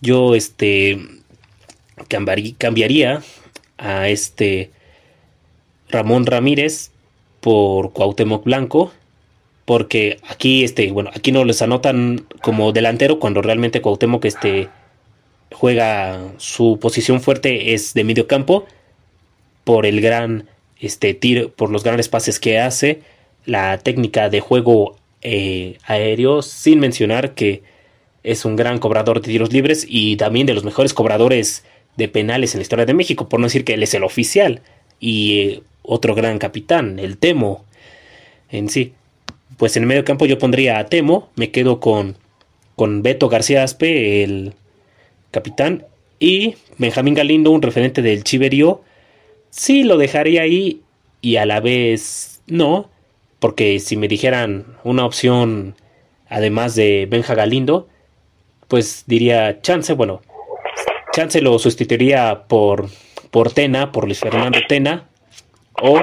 Yo 0.00 0.34
este 0.34 0.98
cambiaría 2.08 3.22
a 3.78 4.08
este 4.08 4.70
Ramón 5.88 6.26
Ramírez 6.26 6.90
por 7.40 7.92
Cuauhtémoc 7.92 8.44
Blanco 8.44 8.92
porque 9.64 10.18
aquí 10.28 10.64
este 10.64 10.90
bueno 10.92 11.10
aquí 11.14 11.32
no 11.32 11.44
les 11.44 11.62
anotan 11.62 12.26
como 12.42 12.72
delantero 12.72 13.18
cuando 13.18 13.42
realmente 13.42 13.82
Cuauhtémoc 13.82 14.24
este 14.24 14.68
juega 15.52 16.32
su 16.36 16.78
posición 16.80 17.20
fuerte 17.20 17.74
es 17.74 17.94
de 17.94 18.04
medio 18.04 18.26
campo 18.26 18.66
por 19.64 19.86
el 19.86 20.00
gran 20.00 20.48
este 20.80 21.14
tiro 21.14 21.50
por 21.50 21.70
los 21.70 21.84
grandes 21.84 22.08
pases 22.08 22.38
que 22.38 22.58
hace 22.58 23.02
la 23.44 23.78
técnica 23.78 24.28
de 24.28 24.40
juego 24.40 24.96
eh, 25.22 25.78
aéreo 25.84 26.42
sin 26.42 26.78
mencionar 26.80 27.34
que 27.34 27.62
es 28.30 28.44
un 28.44 28.56
gran 28.56 28.78
cobrador 28.78 29.22
de 29.22 29.28
tiros 29.28 29.52
libres 29.52 29.86
y 29.88 30.16
también 30.16 30.46
de 30.46 30.52
los 30.52 30.62
mejores 30.62 30.92
cobradores 30.92 31.64
de 31.96 32.08
penales 32.08 32.54
en 32.54 32.58
la 32.58 32.62
historia 32.62 32.84
de 32.84 32.92
México, 32.92 33.28
por 33.28 33.40
no 33.40 33.46
decir 33.46 33.64
que 33.64 33.74
él 33.74 33.82
es 33.82 33.94
el 33.94 34.04
oficial 34.04 34.60
y 35.00 35.38
eh, 35.40 35.62
otro 35.82 36.14
gran 36.14 36.38
capitán, 36.38 36.98
el 36.98 37.16
Temo 37.16 37.64
en 38.50 38.68
sí. 38.68 38.92
Pues 39.56 39.76
en 39.76 39.84
el 39.84 39.88
medio 39.88 40.04
campo 40.04 40.26
yo 40.26 40.38
pondría 40.38 40.78
a 40.78 40.86
Temo, 40.86 41.30
me 41.36 41.50
quedo 41.50 41.80
con, 41.80 42.16
con 42.76 43.02
Beto 43.02 43.30
García 43.30 43.62
Aspe, 43.64 44.22
el 44.22 44.52
capitán, 45.30 45.86
y 46.20 46.56
Benjamín 46.76 47.14
Galindo, 47.14 47.50
un 47.50 47.62
referente 47.62 48.02
del 48.02 48.24
Chiverío. 48.24 48.82
Sí, 49.50 49.84
lo 49.84 49.96
dejaría 49.96 50.42
ahí 50.42 50.82
y 51.22 51.36
a 51.36 51.46
la 51.46 51.60
vez 51.60 52.42
no, 52.46 52.90
porque 53.38 53.80
si 53.80 53.96
me 53.96 54.06
dijeran 54.06 54.66
una 54.84 55.06
opción 55.06 55.74
además 56.28 56.74
de 56.74 57.06
Benja 57.10 57.34
Galindo, 57.34 57.88
pues 58.68 59.04
diría 59.06 59.60
Chance, 59.62 59.94
bueno, 59.94 60.20
Chance 61.12 61.40
lo 61.40 61.58
sustituiría 61.58 62.44
por, 62.46 62.88
por 63.30 63.50
Tena, 63.52 63.90
por 63.92 64.04
Luis 64.04 64.20
Fernando 64.20 64.58
Tena, 64.68 65.08
o 65.82 66.02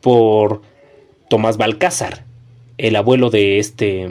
por 0.00 0.62
Tomás 1.30 1.56
Balcázar, 1.56 2.24
el 2.78 2.96
abuelo 2.96 3.30
de 3.30 3.58
este, 3.58 4.10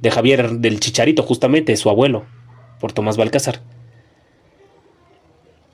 de 0.00 0.10
Javier 0.10 0.50
del 0.58 0.80
Chicharito, 0.80 1.22
justamente, 1.22 1.76
su 1.76 1.88
abuelo, 1.88 2.24
por 2.80 2.92
Tomás 2.92 3.16
Balcázar. 3.16 3.60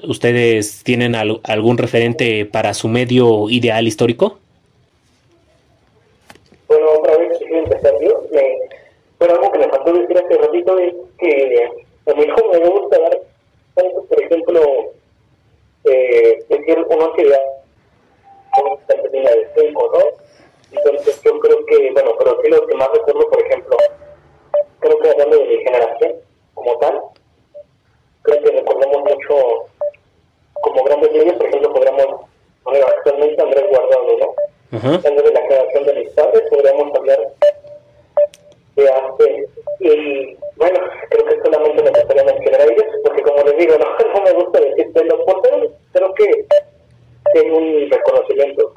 ¿Ustedes 0.04 0.84
tienen 0.84 1.16
algún 1.16 1.78
referente 1.78 2.46
para 2.46 2.72
su 2.74 2.86
medio 2.86 3.50
ideal 3.50 3.88
histórico? 3.88 4.38
Decir 10.00 10.18
hace 10.18 10.38
ratito 10.38 10.78
es 10.78 10.94
que 11.18 11.70
a 12.06 12.14
mí 12.14 12.26
como 12.28 12.52
me 12.52 12.68
gusta 12.70 12.98
dar 12.98 13.18
por 14.08 14.22
ejemplo, 14.22 14.60
eh, 15.84 16.44
decir 16.48 16.86
uno 16.88 17.12
que 17.12 17.28
ya 17.28 17.40
termina 18.86 19.30
de 19.30 19.48
5, 19.56 19.90
¿no? 19.92 19.98
Entonces 20.76 21.22
yo 21.22 21.38
creo 21.38 21.64
que, 21.66 21.90
bueno, 21.92 22.12
pero 22.18 22.40
sí 22.42 22.50
lo 22.50 22.66
que 22.66 22.74
más 22.74 22.88
recuerdo, 22.92 23.28
por 23.28 23.40
ejemplo, 23.46 23.76
creo 24.80 24.98
que 24.98 25.10
hablando 25.10 25.38
de 25.38 25.44
mi 25.44 25.64
generación 25.64 26.14
como 26.54 26.78
tal, 26.78 27.00
creo 28.22 28.42
que 28.42 28.50
recordamos 28.50 29.02
mucho 29.02 29.66
como 30.60 30.84
grandes 30.84 31.12
líneas, 31.12 31.36
por 31.36 31.46
ejemplo, 31.46 31.72
podríamos 31.72 32.20
poner 32.64 32.84
actualmente 32.84 33.42
Andrés 33.42 33.64
Guardado, 33.70 34.18
¿no? 34.18 34.34
Uh 34.70 34.98
de 34.98 35.32
la 35.32 35.40
generación 35.40 35.84
de 35.84 35.94
mis 35.94 36.10
padres, 36.10 36.42
podríamos 36.50 36.94
hablar 36.94 37.18
de 38.78 38.88
hace 38.88 39.48
y 39.80 40.36
bueno, 40.56 40.80
creo 41.10 41.24
que 41.26 41.40
solamente 41.44 41.82
me 41.82 41.90
gustaría 41.90 42.24
mencionar 42.24 42.60
a 42.60 42.64
ellos, 42.64 42.84
porque 43.04 43.22
como 43.22 43.42
les 43.44 43.56
digo, 43.58 43.74
no, 43.78 44.14
no 44.14 44.24
me 44.24 44.32
gusta 44.32 44.60
decir 44.60 44.92
de 44.92 45.04
los 45.04 45.20
porteros, 45.24 45.72
creo 45.92 46.14
que 46.14 46.46
hay 47.34 47.50
un 47.50 47.90
reconocimiento. 47.90 48.72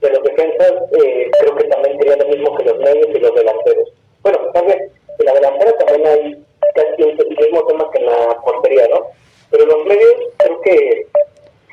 De 0.00 0.10
los 0.10 0.22
defensas, 0.22 0.72
eh, 0.92 1.28
creo 1.40 1.56
que 1.56 1.64
también 1.64 1.98
sería 1.98 2.16
lo 2.16 2.28
mismo 2.28 2.56
que 2.56 2.64
los 2.64 2.78
medios 2.78 3.08
y 3.08 3.18
los 3.18 3.34
delanteros. 3.34 3.92
Bueno, 4.22 4.38
también 4.52 4.92
en 5.18 5.26
la 5.26 5.32
delantera 5.32 5.72
también 5.78 6.06
hay 6.06 6.44
casi 6.74 7.02
el 7.02 7.36
mismo 7.36 7.66
tema 7.66 7.90
que 7.90 7.98
en 7.98 8.06
la 8.06 8.40
portería, 8.44 8.86
¿no? 8.88 9.08
Pero 9.50 9.66
los 9.66 9.86
medios 9.86 10.14
creo 10.36 10.60
que 10.60 11.06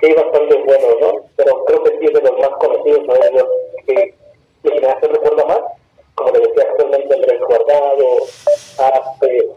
sí 0.02 0.14
bastante 0.14 0.56
buenos, 0.56 0.96
¿no? 1.00 1.26
Pero 1.36 1.66
creo 1.66 1.84
que 1.84 2.00
sí 2.00 2.06
es 2.06 2.14
de 2.14 2.22
los 2.22 2.40
más 2.40 2.50
conocidos, 2.60 3.06
¿no? 3.06 3.14
De 3.14 3.32
los 3.32 3.48
que 3.86 4.14
mi 4.64 4.72
generación 4.72 5.14
recuerda 5.14 5.46
más 5.46 5.75
como 6.16 6.32
le 6.32 6.40
decía 6.40 6.64
actualmente 6.70 7.14
Andrés 7.14 7.42
Guardado, 7.48 8.18
Ape, 8.80 9.50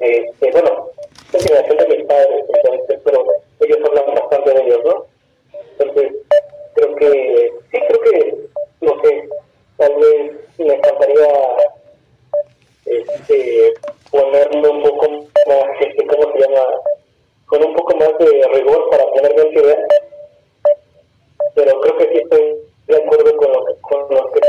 este, 0.00 0.50
bueno, 0.52 0.90
es 1.32 1.44
generación 1.44 1.76
de 1.78 1.96
mis 1.96 2.06
padres, 2.06 2.44
entonces, 2.48 3.00
pero 3.04 3.24
ellos 3.60 3.78
hablan 3.84 4.14
bastante 4.14 4.52
de 4.52 4.62
ellos, 4.62 4.80
¿no? 4.84 5.06
Entonces, 5.78 6.12
creo 6.74 6.94
que, 6.96 7.52
sí, 7.70 7.78
creo 7.88 8.00
que, 8.00 8.36
no 8.80 9.02
sé, 9.02 9.28
tal 9.76 9.94
vez 9.96 10.32
me 10.58 10.74
encantaría 10.74 11.28
este, 12.84 13.74
ponerme 14.10 14.68
un 14.68 14.82
poco 14.82 15.10
más, 15.10 15.64
este, 15.80 16.06
¿cómo 16.06 16.32
se 16.32 16.38
llama? 16.38 16.80
Con 17.46 17.64
un 17.64 17.74
poco 17.74 17.96
más 17.96 18.18
de 18.18 18.48
rigor 18.52 18.88
para 18.90 19.06
ponerme 19.06 19.42
en 19.42 19.58
idea, 19.58 19.86
pero 21.54 21.80
creo 21.80 21.96
que 21.96 22.08
sí 22.08 22.18
estoy 22.18 22.56
de 22.86 22.96
acuerdo 22.96 23.36
con 23.36 23.52
lo, 23.52 23.64
con 23.80 24.14
lo 24.14 24.30
que 24.32 24.40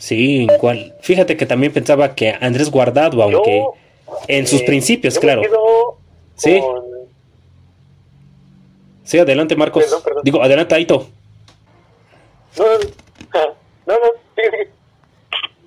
Sí, 0.00 0.48
igual. 0.50 0.94
Fíjate 1.02 1.36
que 1.36 1.44
también 1.44 1.74
pensaba 1.74 2.14
que 2.14 2.34
Andrés 2.40 2.70
Guardado, 2.70 3.22
aunque 3.22 3.62
en 4.28 4.46
sus 4.46 4.62
eh, 4.62 4.64
principios, 4.64 5.18
claro. 5.18 5.42
Sí. 6.36 6.58
Sí, 9.04 9.18
adelante, 9.18 9.56
Marcos. 9.56 9.84
Digo, 10.24 10.42
adelante, 10.42 10.74
Aito. 10.74 11.06
No, 12.56 12.64
no, 13.86 13.94
no, 13.94 13.94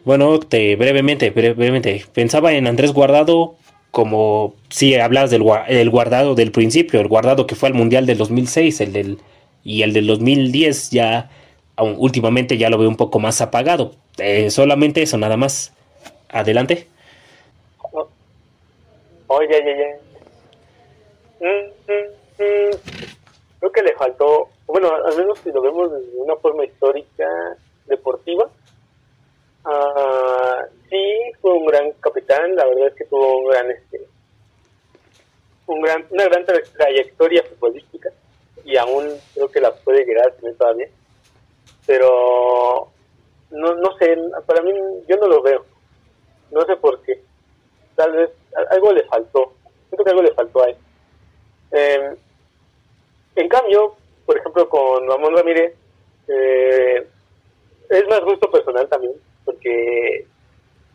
Bueno, 0.03 0.39
te, 0.39 0.75
brevemente, 0.77 1.29
brevemente. 1.29 2.03
Pensaba 2.11 2.53
en 2.53 2.65
Andrés 2.65 2.91
Guardado 2.91 3.55
como 3.91 4.55
si 4.69 4.95
hablas 4.95 5.29
del 5.29 5.43
el 5.67 5.89
guardado 5.91 6.33
del 6.33 6.51
principio, 6.51 6.99
el 6.99 7.07
guardado 7.07 7.45
que 7.45 7.53
fue 7.53 7.69
al 7.69 7.75
Mundial 7.75 8.07
del 8.07 8.17
2006, 8.17 8.81
el 8.81 8.93
del 8.93 9.19
y 9.63 9.83
el 9.83 9.93
del 9.93 10.07
2010 10.07 10.89
ya 10.89 11.29
últimamente 11.77 12.57
ya 12.57 12.69
lo 12.69 12.77
veo 12.77 12.89
un 12.89 12.97
poco 12.97 13.19
más 13.19 13.41
apagado. 13.41 13.91
Eh, 14.17 14.49
solamente 14.49 15.01
eso, 15.01 15.17
nada 15.17 15.37
más. 15.37 15.73
Adelante. 16.29 16.87
Oye. 19.27 19.99
Mm, 21.39 21.91
mm, 21.91 22.43
mm. 22.43 22.77
Creo 23.59 23.71
que 23.71 23.81
le 23.81 23.93
faltó, 23.95 24.49
bueno, 24.67 24.89
al 24.93 25.17
menos 25.17 25.39
si 25.39 25.51
lo 25.51 25.61
vemos 25.61 25.91
de 25.91 25.99
una 26.17 26.35
forma 26.35 26.65
histórica, 26.65 27.25
deportiva. 27.85 28.49
Uh, 29.65 30.67
sí, 30.89 30.97
fue 31.41 31.53
un 31.53 31.65
gran 31.65 31.91
capitán, 32.01 32.53
la 32.55 32.65
verdad 32.65 32.87
es 32.87 32.95
que 32.95 33.05
tuvo 33.05 33.37
un 33.37 33.49
gran, 33.49 33.71
este, 33.71 34.01
un 35.67 35.81
gran, 35.81 36.05
una 36.09 36.25
gran 36.25 36.45
trayectoria 36.45 37.43
futbolística 37.43 38.09
y 38.65 38.75
aún 38.75 39.07
creo 39.33 39.49
que 39.49 39.61
la 39.61 39.73
puede 39.73 40.05
llegar 40.05 40.27
a 40.27 40.35
tener 40.35 40.57
todavía 40.57 40.87
pero 41.85 42.89
no, 43.51 43.75
no 43.75 43.97
sé, 43.97 44.17
para 44.45 44.61
mí 44.61 44.71
yo 45.07 45.17
no 45.17 45.27
lo 45.27 45.41
veo, 45.41 45.65
no 46.51 46.61
sé 46.65 46.75
por 46.77 47.01
qué, 47.03 47.21
tal 47.95 48.11
vez 48.13 48.29
algo 48.69 48.91
le 48.91 49.03
faltó, 49.05 49.53
siento 49.89 50.03
que 50.03 50.09
algo 50.09 50.23
le 50.23 50.33
faltó 50.33 50.63
ahí. 50.63 50.75
Eh, 51.71 52.15
en 53.35 53.49
cambio, 53.49 53.95
por 54.25 54.37
ejemplo, 54.37 54.69
con 54.69 55.07
Ramón 55.07 55.35
Ramírez, 55.35 55.73
eh, 56.27 57.07
es 57.89 58.07
más 58.07 58.21
gusto 58.21 58.49
personal 58.51 58.87
también, 58.87 59.13
porque 59.45 60.27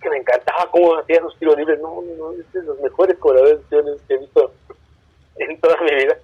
que 0.01 0.11
me 0.11 0.19
encantaba 0.19 0.71
cómo 0.71 0.97
hacía 0.97 1.21
sus 1.21 1.37
tiros 1.39 1.57
libres, 1.57 1.81
no, 1.81 2.03
no, 2.17 2.33
es 2.33 2.53
de 2.53 2.63
los 2.63 2.79
mejores 2.81 3.19
cobradores 3.19 3.59
que 3.69 4.15
he 4.15 4.19
visto 4.19 4.53
en 5.37 5.61
toda 5.61 5.77
mi 5.81 5.91
vida, 5.91 6.19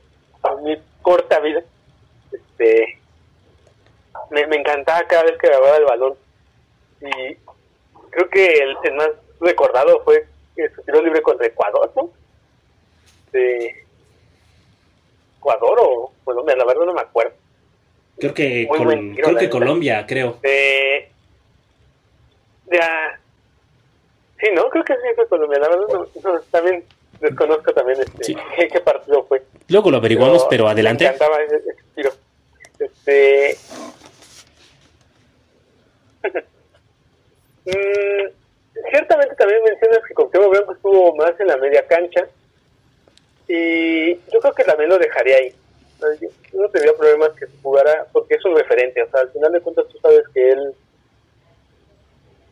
en 0.44 0.64
mi 0.64 0.76
corta 1.02 1.40
vida. 1.40 1.62
Este, 2.30 2.98
me, 4.30 4.46
me 4.46 4.56
encantaba 4.56 5.06
cada 5.06 5.24
vez 5.24 5.38
que 5.38 5.48
grababa 5.48 5.76
el 5.76 5.84
balón. 5.84 6.14
Y 7.00 7.36
creo 8.10 8.28
que 8.30 8.46
el, 8.46 8.94
más 8.94 9.10
recordado 9.40 10.02
fue 10.04 10.26
su 10.74 10.82
tiro 10.82 11.02
libre 11.02 11.22
contra 11.22 11.46
Ecuador, 11.46 11.92
¿no? 11.96 12.10
De 13.32 13.84
Ecuador 15.38 15.78
o 15.82 16.12
Colombia, 16.24 16.56
la 16.56 16.64
verdad 16.64 16.84
no 16.86 16.94
me 16.94 17.00
acuerdo. 17.00 17.34
Creo 18.18 18.32
que, 18.32 18.68
creo 19.16 19.36
que 19.36 19.50
Colombia, 19.50 20.04
creo. 20.06 20.38
De, 20.40 21.10
de, 22.66 22.80
sí, 24.38 24.46
¿no? 24.54 24.68
Creo 24.70 24.84
que 24.84 24.94
sí 24.94 25.08
fue 25.16 25.28
Colombia, 25.28 25.58
la 25.58 25.68
verdad 25.68 25.86
no, 26.22 26.40
también 26.50 26.84
desconozco 27.20 27.72
también 27.72 28.00
este, 28.00 28.36
qué, 28.72 28.80
partido 28.80 29.24
fue. 29.24 29.42
Luego 29.68 29.90
lo 29.90 29.96
averiguamos, 29.96 30.46
pero, 30.48 30.68
adelante. 30.68 31.04
Me 31.04 31.10
encantaba 31.10 31.42
ese, 31.42 31.56
ese 31.56 31.82
tiro. 31.94 32.12
Este, 32.78 33.56
Mm, 37.66 38.28
ciertamente 38.90 39.34
también 39.36 39.62
mencionas 39.64 40.00
que 40.06 40.12
Cuauhtémoc 40.12 40.50
Blanco 40.50 40.74
estuvo 40.74 41.16
más 41.16 41.32
en 41.40 41.46
la 41.46 41.56
media 41.56 41.86
cancha 41.86 42.26
y 43.48 44.14
yo 44.14 44.40
creo 44.40 44.52
que 44.52 44.64
también 44.64 44.90
lo 44.90 44.98
dejaría 44.98 45.36
ahí. 45.36 45.54
Yo 46.20 46.60
no 46.60 46.68
tendría 46.68 46.92
problemas 46.92 47.30
que 47.38 47.46
jugara 47.62 48.06
porque 48.12 48.34
es 48.34 48.44
un 48.44 48.54
referente, 48.54 49.02
o 49.02 49.10
sea, 49.10 49.20
al 49.20 49.30
final 49.30 49.52
de 49.52 49.60
cuentas 49.62 49.86
tú 49.88 49.98
sabes 49.98 50.24
que 50.34 50.50
él 50.50 50.74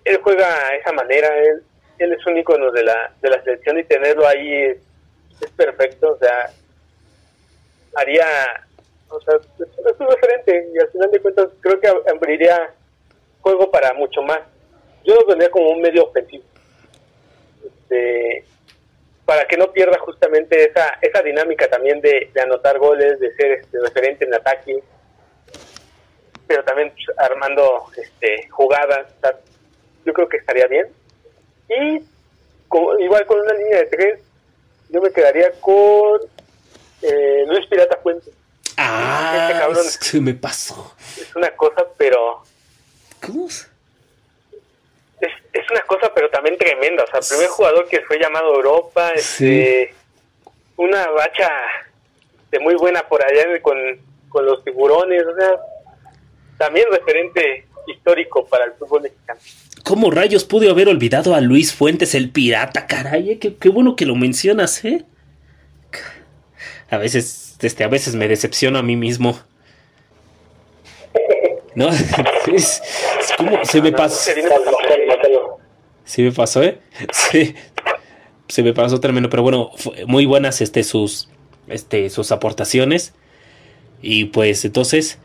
él 0.05 0.21
juega 0.23 0.47
a 0.47 0.77
esa 0.77 0.93
manera, 0.93 1.29
él, 1.39 1.63
él 1.99 2.13
es 2.13 2.27
un 2.27 2.37
ícono 2.37 2.71
de 2.73 2.83
la, 2.83 3.13
de 3.21 3.31
la 3.31 3.43
selección 3.43 3.79
y 3.79 3.85
tenerlo 3.85 4.27
ahí 4.27 4.53
es, 4.53 4.79
es 5.41 5.51
perfecto, 5.51 6.13
o 6.13 6.19
sea, 6.19 6.51
haría, 7.95 8.27
o 9.09 9.21
sea, 9.21 9.35
es 9.37 10.01
un 10.01 10.09
referente 10.09 10.71
y 10.75 10.79
al 10.79 10.89
final 10.89 11.11
de 11.11 11.21
cuentas 11.21 11.49
creo 11.61 11.81
que 11.81 11.89
abriría 12.11 12.73
juego 13.43 13.71
para 13.71 13.93
mucho 13.93 14.23
más. 14.23 14.41
Yo 15.05 15.15
lo 15.15 15.27
tendría 15.27 15.51
como 15.51 15.69
un 15.71 15.83
medio 15.83 16.05
ofensivo. 16.07 16.45
Este, 17.65 18.45
para 19.27 19.45
que 19.47 19.57
no 19.57 19.73
pierda 19.73 19.99
justamente 19.99 20.69
esa 20.71 20.99
esa 21.01 21.23
dinámica 21.23 21.69
también 21.69 22.01
de, 22.01 22.31
de 22.33 22.41
anotar 22.41 22.79
goles, 22.79 23.21
de 23.21 23.35
ser 23.35 23.53
este, 23.53 23.79
referente 23.81 24.25
en 24.25 24.35
ataque, 24.35 24.83
pero 26.47 26.65
también 26.65 26.91
pues, 26.93 27.19
armando 27.19 27.87
este, 27.97 28.49
jugadas. 28.51 29.07
o 29.17 29.21
sea, 29.21 29.39
yo 30.05 30.13
creo 30.13 30.29
que 30.29 30.39
estaría 30.39 30.67
bien. 30.67 30.87
Y 31.69 32.01
como- 32.69 32.99
igual 32.99 33.25
con 33.27 33.41
una 33.41 33.53
línea 33.55 33.79
de 33.79 33.87
tres, 33.87 34.21
yo 34.91 35.01
me 35.01 35.11
quedaría 35.13 35.53
con 35.61 36.21
eh, 37.03 37.45
Luis 37.47 37.67
Pirata 37.67 37.99
Fuentes. 38.03 38.29
Este 38.29 38.75
Ah, 38.79 39.49
cabrón. 39.61 39.85
se 39.85 40.21
me 40.21 40.35
pasó. 40.35 40.95
Es 41.21 41.35
una 41.37 41.51
cosa, 41.57 41.85
pero 41.97 42.43
¿Cómo? 43.25 43.47
es, 43.47 45.31
es 45.53 45.71
una 45.71 45.81
cosa, 45.83 46.11
pero 46.15 46.29
también 46.31 46.59
tremenda. 46.59 47.05
O 47.05 47.07
sea, 47.07 47.21
el 47.21 47.27
primer 47.29 47.49
jugador 47.49 47.89
que 47.89 48.01
fue 48.03 48.19
llamado 48.19 48.55
Europa, 48.55 49.13
Sí. 49.17 49.47
este, 49.47 49.95
una 50.77 51.09
bacha 51.11 51.49
de 52.51 52.59
muy 52.59 52.75
buena 52.75 53.03
por 53.09 53.23
allá 53.25 53.45
con, 53.63 53.79
con 54.29 54.45
los 54.47 54.65
tiburones. 54.65 55.23
O 55.25 55.35
sea, 55.37 55.51
también 56.59 56.87
referente 56.91 57.67
histórico 57.87 58.47
para 58.47 58.65
el 58.65 58.73
fútbol 58.73 59.03
mexicano. 59.03 59.41
¿Cómo 59.85 60.11
rayos 60.11 60.45
pude 60.45 60.71
haber 60.71 60.89
olvidado 60.89 61.35
a 61.35 61.41
Luis 61.41 61.73
Fuentes, 61.75 62.15
el 62.15 62.31
pirata? 62.31 62.87
Caray, 62.87 63.33
eh, 63.33 63.39
qué, 63.39 63.57
qué 63.57 63.69
bueno 63.69 63.97
que 63.97 64.07
lo 64.07 64.15
mencionas, 64.15 64.85
¿eh? 64.85 65.05
A 66.91 66.99
veces, 66.99 67.57
este, 67.61 67.85
a 67.85 67.89
veces 67.89 68.15
me 68.15 68.29
decepciono 68.29 68.79
a 68.79 68.83
mí 68.83 68.97
mismo. 68.97 69.41
No, 71.75 71.89
es, 72.53 72.83
es 73.21 73.33
como 73.37 73.65
se 73.65 73.81
me 73.83 73.93
pasó. 73.93 74.31
Se 76.05 76.23
me 76.23 76.33
pasó, 76.33 76.63
¿eh? 76.63 76.79
Sí. 77.13 77.55
Se 78.49 78.63
me 78.63 78.75
pasó 78.75 79.01
tremendo, 79.01 79.31
pero 79.31 79.43
bueno, 79.43 79.71
muy 80.07 80.27
buenas 80.27 80.61
este 80.61 80.83
sus 80.85 81.29
este 81.69 82.11
sus 82.11 82.33
aportaciones. 82.33 83.15
Y 84.03 84.27
pues 84.27 84.65
entonces 84.65 85.19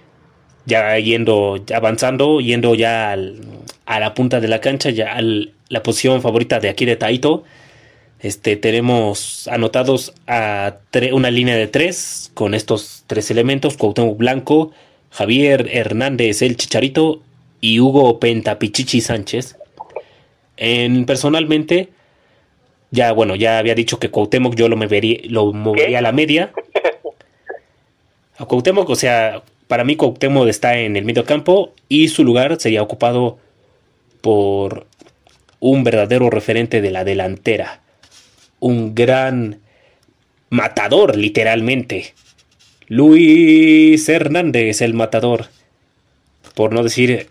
ya 0.65 0.97
yendo 0.99 1.61
avanzando, 1.75 2.39
yendo 2.39 2.75
ya 2.75 3.11
al- 3.11 3.41
a 3.85 3.99
la 3.99 4.13
punta 4.13 4.39
de 4.39 4.47
la 4.47 4.61
cancha, 4.61 4.89
ya 4.91 5.13
al- 5.13 5.53
la 5.69 5.83
posición 5.83 6.21
favorita 6.21 6.59
de 6.59 6.69
aquí 6.69 6.85
de 6.85 6.95
Taito. 6.95 7.43
Este 8.19 8.55
tenemos 8.55 9.47
anotados 9.49 10.13
a 10.25 10.77
una 11.11 11.29
línea 11.29 11.55
de 11.55 11.67
tres 11.67 12.31
con 12.33 12.53
estos 12.53 13.03
tres 13.07 13.29
elementos, 13.29 13.75
Cuauhtémoc 13.77 14.17
Blanco, 14.17 14.71
Javier 15.12 15.70
Hernández 15.72 16.41
el 16.41 16.58
Chicharito 16.58 17.22
y 17.62 17.80
Hugo 17.80 18.20
Pentapichichi 18.20 19.01
Sánchez. 19.01 19.58
En, 20.58 21.05
personalmente, 21.05 21.89
ya 22.91 23.12
bueno, 23.12 23.36
ya 23.36 23.60
había 23.60 23.76
dicho 23.76 23.99
que 23.99 24.10
Cuauhtémoc 24.10 24.55
yo 24.55 24.70
lo 24.70 24.78
movería, 24.78 25.99
a 25.99 26.01
la 26.01 26.12
media. 26.12 26.51
A 28.38 28.45
Cuauhtémoc, 28.45 28.89
o 28.89 28.95
sea, 28.95 29.43
para 29.68 29.84
mí 29.84 29.95
Cuauhtémoc 29.95 30.47
está 30.47 30.78
en 30.78 30.95
el 30.95 31.05
medio 31.05 31.26
campo 31.26 31.74
y 31.89 32.08
su 32.10 32.24
lugar 32.24 32.60
sería 32.60 32.84
ocupado 32.84 33.39
por 34.22 34.88
un 35.60 35.84
verdadero 35.84 36.30
referente 36.30 36.82
de 36.82 36.91
la 36.91 37.03
delantera. 37.03 37.82
Un 38.60 38.95
gran 38.95 39.60
matador, 40.49 41.16
literalmente. 41.16 42.14
Luis 42.88 44.07
Hernández, 44.07 44.81
el 44.81 44.93
matador. 44.93 45.47
Por 46.55 46.73
no 46.73 46.83
decir 46.83 47.27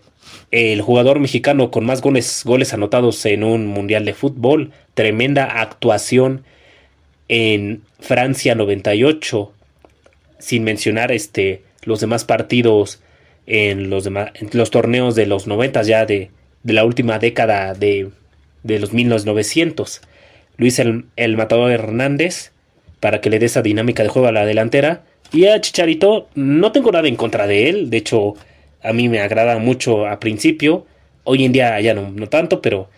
el 0.51 0.81
jugador 0.81 1.19
mexicano 1.19 1.71
con 1.71 1.85
más 1.85 2.01
goles, 2.01 2.43
goles 2.45 2.73
anotados 2.73 3.25
en 3.25 3.43
un 3.43 3.65
mundial 3.65 4.05
de 4.05 4.13
fútbol. 4.13 4.71
Tremenda 4.93 5.45
actuación 5.45 6.43
en 7.27 7.81
Francia 7.99 8.53
98. 8.53 9.51
Sin 10.39 10.63
mencionar 10.63 11.11
este, 11.11 11.63
los 11.83 11.99
demás 11.99 12.23
partidos 12.23 13.01
en 13.47 13.89
los, 13.89 14.03
demás, 14.03 14.31
en 14.35 14.49
los 14.53 14.69
torneos 14.69 15.15
de 15.15 15.25
los 15.25 15.47
90 15.47 15.81
ya 15.81 16.05
de, 16.05 16.29
de 16.61 16.73
la 16.73 16.85
última 16.85 17.17
década 17.17 17.73
de, 17.73 18.11
de 18.61 18.79
los 18.79 18.93
1900. 18.93 20.01
Luis 20.57 20.77
el, 20.77 21.05
el 21.15 21.35
Matador 21.35 21.71
Hernández 21.71 22.51
para 22.99 23.21
que 23.21 23.31
le 23.31 23.39
dé 23.39 23.47
esa 23.47 23.63
dinámica 23.63 24.03
de 24.03 24.09
juego 24.09 24.27
a 24.27 24.31
la 24.31 24.45
delantera. 24.45 25.03
Y 25.33 25.45
a 25.45 25.59
Chicharito 25.59 26.29
no 26.35 26.71
tengo 26.71 26.91
nada 26.91 27.07
en 27.07 27.15
contra 27.15 27.47
de 27.47 27.69
él. 27.69 27.89
De 27.89 27.97
hecho, 27.97 28.35
a 28.81 28.93
mí 28.93 29.09
me 29.09 29.19
agrada 29.19 29.57
mucho 29.59 30.07
a 30.07 30.19
principio. 30.19 30.85
Hoy 31.23 31.43
en 31.43 31.51
día 31.51 31.79
ya 31.81 31.93
no, 31.93 32.09
no 32.09 32.27
tanto, 32.29 32.61
pero 32.61 32.89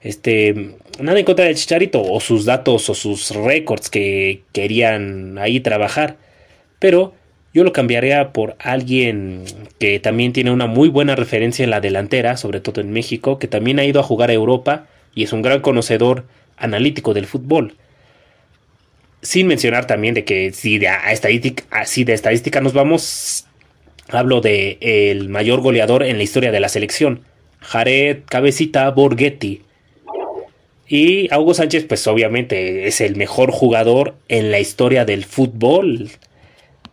este 0.00 0.76
nada 1.00 1.18
en 1.18 1.24
contra 1.24 1.44
de 1.44 1.54
Chicharito 1.54 2.02
o 2.02 2.20
sus 2.20 2.44
datos 2.44 2.88
o 2.88 2.94
sus 2.94 3.30
récords 3.34 3.90
que 3.90 4.42
querían 4.52 5.38
ahí 5.38 5.60
trabajar. 5.60 6.16
Pero 6.78 7.14
yo 7.54 7.64
lo 7.64 7.72
cambiaría 7.72 8.32
por 8.32 8.56
alguien 8.60 9.44
que 9.78 9.98
también 9.98 10.32
tiene 10.32 10.52
una 10.52 10.66
muy 10.66 10.88
buena 10.88 11.16
referencia 11.16 11.64
en 11.64 11.70
la 11.70 11.80
delantera, 11.80 12.36
sobre 12.36 12.60
todo 12.60 12.80
en 12.80 12.92
México, 12.92 13.38
que 13.38 13.48
también 13.48 13.78
ha 13.78 13.84
ido 13.84 14.00
a 14.00 14.04
jugar 14.04 14.30
a 14.30 14.34
Europa 14.34 14.86
y 15.14 15.24
es 15.24 15.32
un 15.32 15.42
gran 15.42 15.60
conocedor 15.60 16.24
analítico 16.56 17.14
del 17.14 17.26
fútbol. 17.26 17.74
Sin 19.20 19.46
mencionar 19.46 19.86
también 19.86 20.14
de 20.14 20.24
que 20.24 20.52
si 20.52 20.78
de, 20.78 20.88
a 20.88 21.12
estadística, 21.12 21.84
si 21.84 22.04
de 22.04 22.12
estadística 22.14 22.60
nos 22.60 22.72
vamos, 22.72 23.46
hablo 24.08 24.40
de 24.40 24.78
el 24.80 25.28
mayor 25.28 25.60
goleador 25.60 26.04
en 26.04 26.18
la 26.18 26.22
historia 26.22 26.52
de 26.52 26.60
la 26.60 26.68
selección, 26.68 27.22
Jared 27.60 28.18
Cabecita 28.26 28.88
Borghetti. 28.90 29.62
Y 30.86 31.28
Hugo 31.34 31.52
Sánchez, 31.52 31.84
pues 31.84 32.06
obviamente 32.06 32.86
es 32.86 33.00
el 33.00 33.16
mejor 33.16 33.50
jugador 33.50 34.14
en 34.28 34.50
la 34.50 34.60
historia 34.60 35.04
del 35.04 35.24
fútbol. 35.24 36.10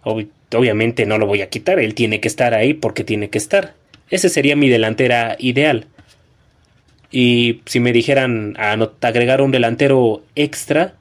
Ob- 0.04 0.28
obviamente 0.54 1.06
no 1.06 1.18
lo 1.18 1.28
voy 1.28 1.42
a 1.42 1.50
quitar, 1.50 1.80
él 1.80 1.94
tiene 1.94 2.20
que 2.20 2.28
estar 2.28 2.54
ahí 2.54 2.74
porque 2.74 3.04
tiene 3.04 3.30
que 3.30 3.38
estar. 3.38 3.74
Ese 4.10 4.30
sería 4.30 4.56
mi 4.56 4.68
delantera 4.68 5.36
ideal. 5.40 5.86
Y 7.12 7.62
si 7.66 7.80
me 7.80 7.94
dijeran 7.94 8.56
a 8.58 8.74
agregar 9.02 9.42
un 9.42 9.52
delantero 9.52 10.24
extra, 10.36 10.96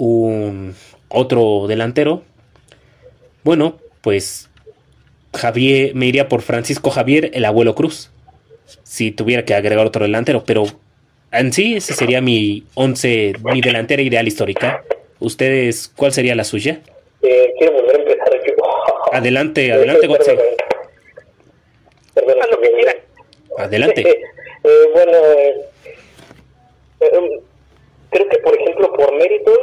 un 0.00 0.74
otro 1.08 1.66
delantero, 1.68 2.22
bueno, 3.44 3.78
pues 4.00 4.48
Javier 5.34 5.94
me 5.94 6.06
iría 6.06 6.28
por 6.28 6.40
Francisco 6.40 6.90
Javier, 6.90 7.30
el 7.34 7.44
abuelo 7.44 7.74
Cruz. 7.74 8.10
Si 8.82 9.10
tuviera 9.10 9.44
que 9.44 9.54
agregar 9.54 9.86
otro 9.86 10.04
delantero, 10.04 10.44
pero 10.44 10.64
en 11.32 11.52
sí 11.52 11.76
ese 11.76 11.92
sería 11.92 12.20
mi 12.20 12.64
once, 12.74 13.34
mi 13.44 13.60
delantera 13.60 14.00
ideal 14.00 14.26
histórica. 14.26 14.82
¿Ustedes 15.18 15.92
cuál 15.94 16.12
sería 16.12 16.34
la 16.34 16.44
suya? 16.44 16.80
Eh, 17.22 17.52
quiero 17.58 17.74
volver 17.74 17.96
a 17.96 17.98
empezar 17.98 18.34
aquí. 18.34 18.52
Adelante, 19.12 19.72
adelante, 19.72 20.06
Gotze. 20.06 20.38
Perdón, 22.14 22.36
Haz 22.40 22.50
lo 22.50 22.60
que 22.60 22.70
quieras. 22.72 22.96
Adelante. 23.58 24.00
Eh, 24.64 24.88
bueno, 24.94 25.12
eh, 25.12 25.54
eh, 27.00 27.18
um, 27.18 27.40
creo 28.10 28.28
que, 28.28 28.38
por 28.38 28.54
ejemplo, 28.58 28.92
por 28.92 29.14
méritos, 29.16 29.58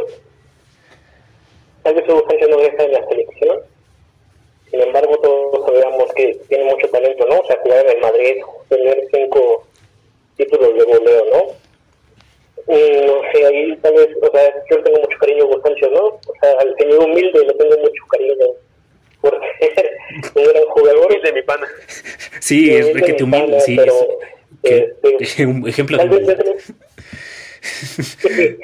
tal 1.87 1.95
vez 1.95 2.03
Hugo 2.09 2.25
Sánchez 2.29 2.49
no 2.49 2.57
deja 2.57 2.83
en 2.83 2.91
la 2.91 3.07
selección. 3.07 3.59
Sin 4.69 4.81
embargo, 4.81 5.17
todos 5.19 5.65
sabemos 5.65 6.13
que 6.15 6.37
tiene 6.49 6.65
mucho 6.65 6.89
talento, 6.89 7.25
¿no? 7.27 7.39
O 7.39 7.45
sea, 7.47 7.57
jugar 7.63 7.85
en 7.85 7.95
el 7.95 8.01
Madrid, 8.01 8.35
tener 8.67 9.07
cinco 9.13 9.65
títulos 10.35 10.73
de 10.77 10.83
goleo, 10.83 11.25
¿no? 11.31 12.75
Y 12.75 13.05
no 13.05 13.21
sé, 13.31 13.45
ahí 13.45 13.77
tal 13.81 13.93
vez, 13.93 14.09
o 14.21 14.29
sea, 14.29 14.53
yo 14.69 14.83
tengo 14.83 14.99
mucho 14.99 15.17
cariño 15.17 15.43
a 15.43 15.45
Hugo 15.47 15.61
Sánchez, 15.61 15.89
¿no? 15.93 16.03
O 16.07 16.33
sea, 16.41 16.51
al 16.59 16.75
señor 16.77 16.99
humilde 17.05 17.45
le 17.45 17.53
tengo 17.53 17.77
mucho 17.77 18.03
cariño 18.11 18.35
por 19.21 19.39
ser 19.59 19.97
un 20.35 20.43
gran 20.43 20.65
jugador. 20.65 21.21
de 21.21 21.31
mi 21.33 21.41
pana. 21.43 21.67
Sí, 22.41 22.75
es 22.75 22.87
Humilde 22.87 23.01
que 23.07 23.13
te 23.13 23.23
mi 23.23 23.31
pana, 23.31 23.43
humilde, 23.45 23.61
sí. 23.61 23.75
pero, 23.77 23.93
es- 24.63 24.93
que- 25.09 25.23
este, 25.23 25.45
un 25.47 25.65
ejemplo 25.69 25.97
tal 25.97 26.09
de 26.09 26.17
vez 26.17 26.27
dentro, 26.27 26.53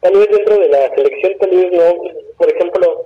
tal 0.00 0.12
vez 0.12 0.28
dentro 0.30 0.58
de 0.58 0.68
la 0.68 0.94
selección 0.94 1.38
tal 1.38 1.50
vez 1.50 1.72
no 1.72 2.02
por 2.36 2.50
ejemplo 2.50 3.04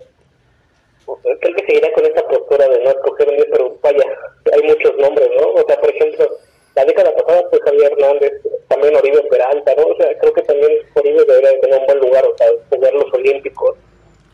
creo 1.41 1.57
que 1.57 1.67
seguirá 1.67 1.93
con 1.93 2.07
esta 2.07 2.27
postura 2.29 2.67
de 2.69 2.85
no 2.85 2.91
escoger 2.91 3.29
un 3.29 3.45
pero 3.51 3.77
vaya 3.83 4.05
hay 4.53 4.63
muchos 4.63 4.97
nombres 4.97 5.29
no 5.41 5.49
o 5.49 5.67
sea 5.67 5.81
por 5.81 5.91
ejemplo 5.91 6.27
la 6.75 6.85
década 6.85 7.15
pasada 7.15 7.49
pues 7.51 7.63
Javier 7.63 7.93
Hernández 7.93 8.33
también 8.69 8.97
Oribe 8.97 9.23
Peralta, 9.31 9.75
¿no? 9.77 9.87
O 9.87 9.97
sea, 9.97 10.19
creo 10.19 10.33
que 10.33 10.43
también 10.43 10.73
Oribe 10.95 11.25
debería 11.25 11.61
tener 11.61 11.81
un 11.81 11.87
buen 11.87 11.99
lugar, 11.99 12.27
o 12.27 12.37
sea, 12.37 12.49
jugar 12.71 12.93
los 12.95 13.13
Olímpicos, 13.13 13.77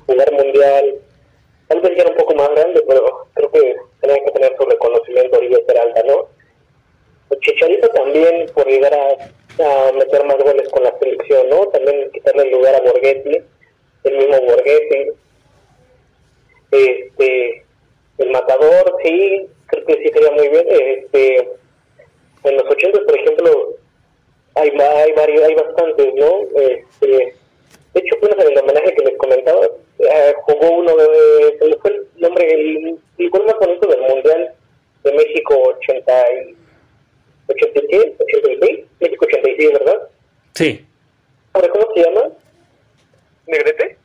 jugar 0.06 0.32
Mundial, 0.32 0.94
tal 1.68 1.80
vez 1.80 1.96
ya 1.96 2.02
era 2.02 2.10
un 2.10 2.16
poco 2.16 2.34
más 2.34 2.48
grande, 2.50 2.82
pero 2.86 3.26
creo 3.34 3.50
que 3.50 3.76
tenía 4.00 4.24
que 4.24 4.30
tener 4.32 4.56
su 4.56 4.64
reconocimiento 4.64 5.36
Oribe 5.36 5.58
Peralta, 5.66 6.02
¿no? 6.04 6.28
Chicharito 7.40 7.88
también 7.88 8.46
por 8.54 8.66
llegar 8.66 8.92
a, 8.92 9.16
a, 9.62 9.92
meter 9.92 10.24
más 10.24 10.36
goles 10.38 10.68
con 10.70 10.82
la 10.84 10.96
selección, 10.98 11.48
¿no? 11.48 11.66
También 11.66 12.10
quitarle 12.12 12.42
el 12.42 12.50
lugar 12.50 12.74
a 12.74 12.80
Borghetti, 12.80 13.42
el 14.04 14.16
mismo 14.16 14.40
Borghetti. 14.40 15.10
Este, 16.70 17.64
el 18.18 18.30
matador, 18.30 18.96
sí, 19.02 19.46
creo 19.66 19.84
que 19.86 19.94
sí 19.94 20.08
sería 20.12 20.30
muy 20.32 20.48
bien. 20.48 20.64
Este, 20.68 21.48
en 22.44 22.56
los 22.56 22.70
80, 22.70 23.00
por 23.04 23.18
ejemplo, 23.18 23.74
hay, 24.54 24.70
hay 24.70 25.12
varios, 25.12 25.42
hay 25.42 25.54
bastantes, 25.54 26.14
¿no? 26.14 26.42
Este, 26.56 27.34
de 27.94 28.00
hecho, 28.00 28.16
en 28.22 28.52
el 28.52 28.58
homenaje 28.58 28.94
que 28.94 29.04
les 29.04 29.18
comentaba, 29.18 29.66
eh, 29.98 30.34
jugó 30.44 30.76
uno 30.76 30.94
de, 30.96 31.58
se 31.58 31.76
fue 31.78 31.90
el 31.90 32.06
nombre, 32.16 32.46
el, 32.46 32.98
el 33.18 33.30
gol 33.30 33.46
más 33.46 33.56
bonito 33.58 33.88
del 33.88 34.00
Mundial 34.02 34.54
de 35.02 35.12
México 35.12 35.54
80 35.78 36.24
y 36.32 36.56
86, 37.48 38.12
86, 38.20 38.86
México 39.00 39.26
86, 39.26 39.72
¿verdad? 39.72 39.96
Sí. 40.54 40.84
¿Ahora 41.52 41.68
cómo 41.68 41.86
se 41.94 42.02
llama? 42.02 42.20
¿Negrete? 43.46 43.96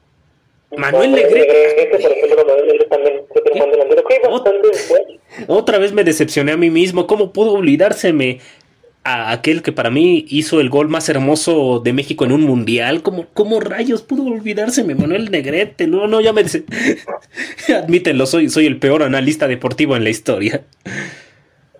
Manuel 0.77 1.11
Negrete. 1.11 1.39
Negrete, 1.39 1.87
por 1.91 1.99
ejemplo, 1.99 2.45
Manuel 2.45 2.65
Negrete 2.67 2.85
también 2.85 3.21
se 3.33 3.41
firmó 3.41 3.71
delantero. 3.71 4.03
Que 4.07 4.13
hay 4.15 4.31
bastante 4.31 4.69
bueno. 4.89 5.05
Otra 5.47 5.77
vez 5.77 5.93
me 5.93 6.03
decepcioné 6.03 6.51
a 6.51 6.57
mí 6.57 6.69
mismo. 6.69 7.07
¿Cómo 7.07 7.31
pudo 7.33 7.53
olvidárseme 7.53 8.39
a 9.03 9.31
aquel 9.31 9.61
que 9.61 9.71
para 9.71 9.91
mí 9.91 10.25
hizo 10.29 10.59
el 10.59 10.69
gol 10.69 10.89
más 10.89 11.07
hermoso 11.09 11.79
de 11.79 11.93
México 11.93 12.25
en 12.25 12.31
un 12.31 12.41
mundial? 12.41 13.03
¿Cómo, 13.03 13.27
cómo 13.33 13.59
rayos 13.59 14.01
pudo 14.01 14.25
olvidárseme 14.25 14.95
Manuel 14.95 15.29
Negrete? 15.29 15.87
No, 15.87 16.07
no, 16.07 16.21
ya 16.21 16.33
me... 16.33 16.43
Admítenlo, 17.75 18.25
soy, 18.25 18.49
soy 18.49 18.65
el 18.65 18.79
peor 18.79 19.03
analista 19.03 19.47
deportivo 19.47 19.95
en 19.95 20.03
la 20.03 20.09
historia. 20.09 20.63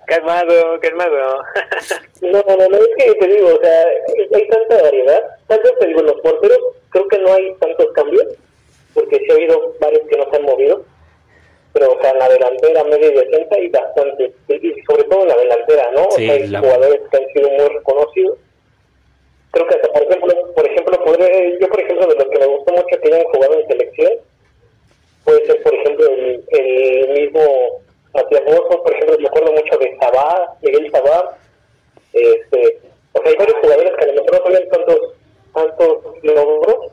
Calmado, 0.07 0.79
calmado. 0.79 1.43
no, 2.21 2.43
no, 2.47 2.67
no, 2.69 2.77
es 2.77 2.89
que 2.97 3.13
te 3.15 3.27
digo, 3.27 3.49
o 3.55 3.59
sea, 3.61 3.85
hay 4.33 4.47
tanta 4.47 4.81
variedad. 4.83 5.21
Tal 5.47 5.59
vez 5.59 5.73
te 5.79 5.87
digo, 5.87 6.01
los 6.01 6.21
porteros, 6.21 6.59
creo 6.89 7.07
que 7.07 7.19
no 7.19 7.33
hay 7.33 7.53
tantos 7.55 7.87
cambios, 7.93 8.25
porque 8.93 9.17
sí 9.17 9.25
ha 9.31 9.33
habido 9.33 9.73
varios 9.79 10.07
que 10.07 10.17
no 10.17 10.29
se 10.29 10.37
han 10.37 10.43
movido. 10.43 10.83
Pero, 11.73 11.91
o 11.91 12.01
sea, 12.01 12.11
en 12.11 12.19
la 12.19 12.29
delantera, 12.29 12.83
media 12.85 13.07
y 13.07 13.13
defensa 13.13 13.55
hay 13.55 13.67
bastantes. 13.69 14.31
Y 14.47 14.81
sobre 14.83 15.03
todo 15.05 15.23
en 15.23 15.27
la 15.27 15.35
delantera, 15.35 15.91
¿no? 15.91 16.11
Sí, 16.11 16.23
o 16.23 16.27
sea, 16.27 16.33
hay 16.33 16.47
la... 16.47 16.59
jugadores 16.59 17.01
que 17.11 17.17
han 17.17 17.33
sido 17.33 17.49
muy 17.49 17.67
reconocidos. 17.67 18.37
Creo 19.51 19.67
que 19.67 19.75
hasta, 19.75 19.87
por 19.89 20.03
ejemplo, 20.03 20.53
por 20.53 20.67
ejemplo 20.69 21.03
podré, 21.03 21.57
yo, 21.59 21.67
por 21.67 21.79
ejemplo, 21.79 22.07
de 22.07 22.15
los 22.15 22.29
que 22.29 22.39
me 22.39 22.45
gustó 22.45 22.73
mucho 22.73 23.01
que 23.01 23.07
hayan 23.07 23.23
jugado 23.25 23.59
en 23.59 23.67
selección, 23.67 24.11
puede 25.23 25.45
ser, 25.45 25.63
por 25.63 25.73
ejemplo, 25.73 26.09
el, 26.09 26.43
el 26.49 27.09
mismo 27.09 27.81
Matías 28.15 28.45
Bozo, 28.45 28.81
por 28.81 28.93
ejemplo, 28.93 29.17
me 29.19 29.27
acuerdo 29.27 29.51
mucho 29.51 29.77
de 29.77 29.97
Sabá, 29.99 30.55
Miguel 30.61 30.91
Sabá, 30.91 31.37
este, 32.13 32.79
o 33.11 33.21
sea, 33.21 33.31
hay 33.31 33.35
varios 33.37 33.59
jugadores 33.61 33.91
que 33.97 34.03
a 34.03 34.07
lo 34.07 34.13
mejor 34.13 34.31
no 34.31 34.49
tienen 34.49 34.69
tantos, 34.69 34.99
tantos 35.53 36.23
logros, 36.23 36.91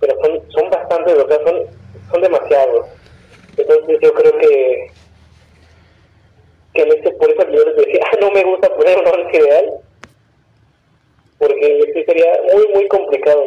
pero 0.00 0.20
son, 0.20 0.42
son 0.50 0.70
bastantes, 0.70 1.14
o 1.14 1.28
sea, 1.28 1.38
son, 1.44 1.66
son 2.10 2.22
demasiados. 2.22 2.86
Entonces 3.56 3.98
yo 4.02 4.12
creo 4.12 4.38
que, 4.38 4.90
que 6.74 6.82
en 6.82 6.92
ese, 6.92 7.10
por 7.12 7.30
eso 7.30 7.48
yo 7.48 7.64
les 7.64 7.76
decía, 7.76 8.00
no 8.20 8.30
me 8.32 8.42
gusta 8.42 8.74
poner 8.74 8.98
un 8.98 9.06
once 9.06 9.36
ideal, 9.36 9.72
porque 11.38 11.80
sí 11.94 12.04
sería 12.04 12.40
muy, 12.52 12.68
muy 12.74 12.88
complicado. 12.88 13.44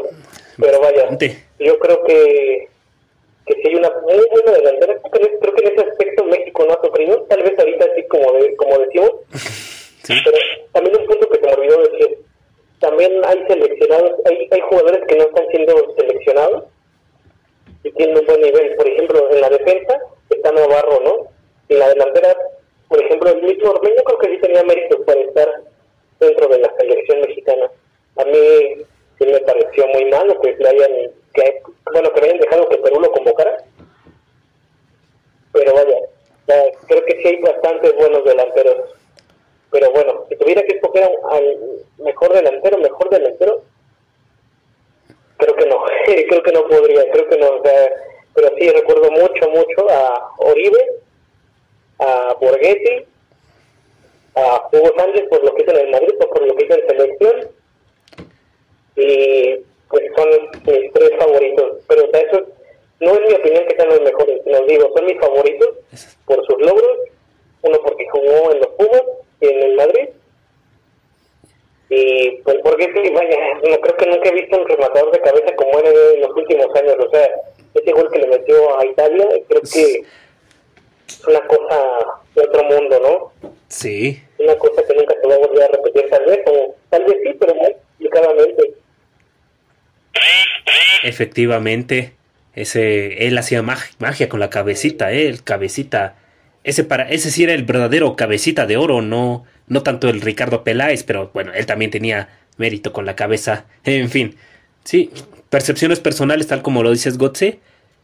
Pero 0.57 0.79
vaya, 0.81 1.17
yo 1.59 1.79
creo 1.79 2.03
que 2.03 2.68
que 3.49 3.61
si 3.61 3.67
hay 3.67 3.75
una 3.75 3.89
muy 4.01 4.25
buena 4.31 4.51
delantera, 4.51 4.95
creo, 5.11 5.39
creo 5.39 5.53
que 5.55 5.65
en 5.65 5.73
ese 5.73 5.89
aspecto 5.89 6.23
México 6.25 6.65
no 6.65 6.73
ha 6.73 6.85
sufrido, 6.85 7.21
tal 7.23 7.43
vez 7.43 7.59
ahorita 7.59 7.85
así 7.91 8.07
como 8.07 8.31
de, 8.33 8.55
como 8.55 8.77
decimos, 8.77 9.11
Sí. 10.03 10.15
pero 10.25 10.37
también 10.71 10.97
un 11.01 11.05
punto 11.05 11.29
que 11.29 11.39
se 11.39 11.45
me 11.45 11.53
olvidó 11.53 11.83
decir, 11.91 12.17
también 12.79 13.21
hay 13.25 13.43
seleccionados, 13.47 14.11
hay, 14.25 14.47
hay 14.49 14.61
jugadores 14.61 15.01
que 15.07 15.15
no 15.15 15.23
están 15.23 15.47
siendo 15.51 15.95
seleccionados 15.97 16.63
y 17.83 17.91
tienen 17.91 18.17
un 18.17 18.25
buen 18.25 18.41
nivel, 18.41 18.75
por 18.75 18.87
ejemplo, 18.87 19.29
en 19.31 19.41
la 19.41 19.49
defensa 19.49 19.99
está 20.29 20.51
Navarro, 20.51 20.99
¿no? 21.03 21.27
En 21.69 21.79
la 21.79 21.89
delantera, 21.89 22.35
por 22.87 23.03
ejemplo, 23.03 23.29
el 23.29 23.41
mismo 23.43 23.71
Ormeño 23.71 24.03
creo 24.03 24.19
que 24.19 24.29
sí 24.29 24.41
tenía 24.41 24.63
méritos 24.63 24.99
para 25.05 25.19
estar 25.21 25.49
dentro 26.19 26.47
de 26.47 26.59
la 26.59 26.73
selección 26.77 27.21
mexicana. 27.21 27.71
A 28.17 28.25
mí 28.25 28.83
sí 29.17 29.25
me 29.25 29.39
pareció 29.39 29.87
muy 29.87 30.05
malo 30.05 30.39
que 30.41 30.55
le 30.57 30.69
hayan, 30.69 31.11
bueno, 31.91 32.13
que 32.13 32.25
hayan 32.25 32.39
dejado 32.39 32.69
que 32.69 32.77
Perú 32.77 32.99
lo 32.99 33.11
convocara. 33.11 33.57
Pero 35.51 35.73
vaya, 35.73 35.97
ya, 36.47 36.63
creo 36.87 37.05
que 37.05 37.21
sí 37.21 37.27
hay 37.27 37.41
bastantes 37.41 37.95
buenos 37.95 38.23
delanteros. 38.23 38.75
Pero 39.71 39.91
bueno, 39.91 40.25
si 40.29 40.35
tuviera 40.35 40.63
que 40.63 40.75
escoger 40.75 41.09
al 41.29 41.57
mejor 41.97 42.33
delantero, 42.33 42.77
mejor 42.77 43.09
delantero, 43.09 43.63
creo 45.37 45.55
que 45.55 45.65
no, 45.65 45.83
creo 46.05 46.43
que 46.43 46.51
no 46.51 46.67
podría, 46.67 47.11
creo 47.11 47.29
que 47.29 47.37
no, 47.37 47.61
pero 48.33 48.49
sí 48.57 48.69
recuerdo 48.69 49.11
mucho, 49.11 49.49
mucho 49.49 49.89
a 49.89 50.31
Oribe, 50.37 50.85
a 51.99 52.35
Borghetti, 52.39 53.05
a 54.35 54.69
Hugo 54.71 54.93
Sánchez 54.97 55.27
por 55.29 55.43
lo 55.43 55.53
que 55.53 55.63
hizo 55.63 55.71
en 55.71 55.85
el 55.85 55.91
Madrid, 55.91 56.13
por 56.17 56.47
lo 56.47 56.55
que 56.55 56.65
hizo 56.65 56.75
en 56.75 56.87
selección, 56.87 57.49
y 58.95 59.65
pues 59.89 60.03
son 60.15 60.29
mis 60.65 60.93
tres 60.93 61.11
favoritos, 61.17 61.77
pero 61.87 62.05
o 62.05 62.11
sea, 62.11 62.21
eso 62.21 62.45
no 62.99 63.13
es 63.13 63.19
mi 63.27 63.33
opinión 63.33 63.65
que 63.67 63.75
sean 63.75 63.89
los 63.89 64.01
mejores, 64.01 64.41
sino 64.43 64.61
digo, 64.65 64.91
son 64.95 65.05
mis 65.05 65.19
favoritos 65.19 65.69
por 66.25 66.45
sus 66.45 66.59
logros, 66.59 66.97
uno 67.61 67.79
porque 67.83 68.07
jugó 68.09 68.51
en 68.51 68.59
los 68.59 68.67
Pumas 68.77 69.03
y 69.41 69.47
en 69.47 69.63
el 69.63 69.75
Madrid, 69.75 70.09
y 71.89 72.31
pues 72.43 72.57
porque 72.63 72.85
sí, 72.85 73.11
vaya, 73.11 73.37
no 73.55 73.77
creo 73.77 73.97
que 73.97 74.05
nunca 74.05 74.29
he 74.29 74.33
visto 74.33 74.57
un 74.57 74.67
rematador 74.67 75.11
de 75.11 75.21
cabeza 75.21 75.55
como 75.55 75.79
era 75.79 75.89
en 75.89 76.21
los 76.21 76.35
últimos 76.35 76.67
años, 76.75 76.95
o 76.99 77.09
sea, 77.09 77.27
ese 77.73 77.91
gol 77.91 78.11
que 78.11 78.19
le 78.19 78.27
metió 78.27 78.79
a 78.79 78.85
Italia, 78.85 79.27
creo 79.47 79.61
que 79.61 80.03
es 81.07 81.27
una 81.27 81.41
cosa 81.47 82.19
de 82.35 82.43
otro 82.43 82.63
mundo, 82.63 82.99
¿no? 82.99 83.51
Sí. 83.67 84.21
Una 84.37 84.55
cosa 84.57 84.83
que 84.83 84.93
nunca 84.93 85.15
se 85.19 85.27
va 85.27 85.35
a 85.35 85.39
volver 85.39 85.63
a 85.63 85.67
repetir, 85.67 86.09
tal 86.09 86.25
vez, 86.25 86.39
o 86.45 86.75
tal 86.89 87.05
vez 87.05 87.17
sí, 87.23 87.33
pero 87.39 87.55
muy 87.55 87.73
complicadamente. 87.73 88.73
Efectivamente, 91.03 92.13
ese 92.55 93.27
él 93.27 93.37
hacía 93.37 93.61
mag- 93.61 93.91
magia 93.99 94.29
con 94.29 94.39
la 94.39 94.49
cabecita, 94.49 95.11
eh, 95.11 95.27
el 95.27 95.43
cabecita. 95.43 96.15
Ese 96.63 96.83
para 96.83 97.09
ese 97.09 97.31
sí 97.31 97.43
era 97.43 97.53
el 97.53 97.63
verdadero 97.63 98.15
cabecita 98.15 98.65
de 98.65 98.77
oro, 98.77 99.01
no 99.01 99.45
no 99.67 99.83
tanto 99.83 100.09
el 100.09 100.21
Ricardo 100.21 100.63
Peláez, 100.63 101.03
pero 101.03 101.29
bueno, 101.33 101.53
él 101.53 101.65
también 101.65 101.91
tenía 101.91 102.29
mérito 102.57 102.91
con 102.91 103.05
la 103.05 103.15
cabeza. 103.15 103.65
En 103.85 104.09
fin, 104.09 104.35
sí, 104.83 105.11
percepciones 105.49 105.99
personales 105.99 106.47
tal 106.47 106.61
como 106.61 106.83
lo 106.83 106.91
dices 106.91 107.17
Gotze 107.17 107.59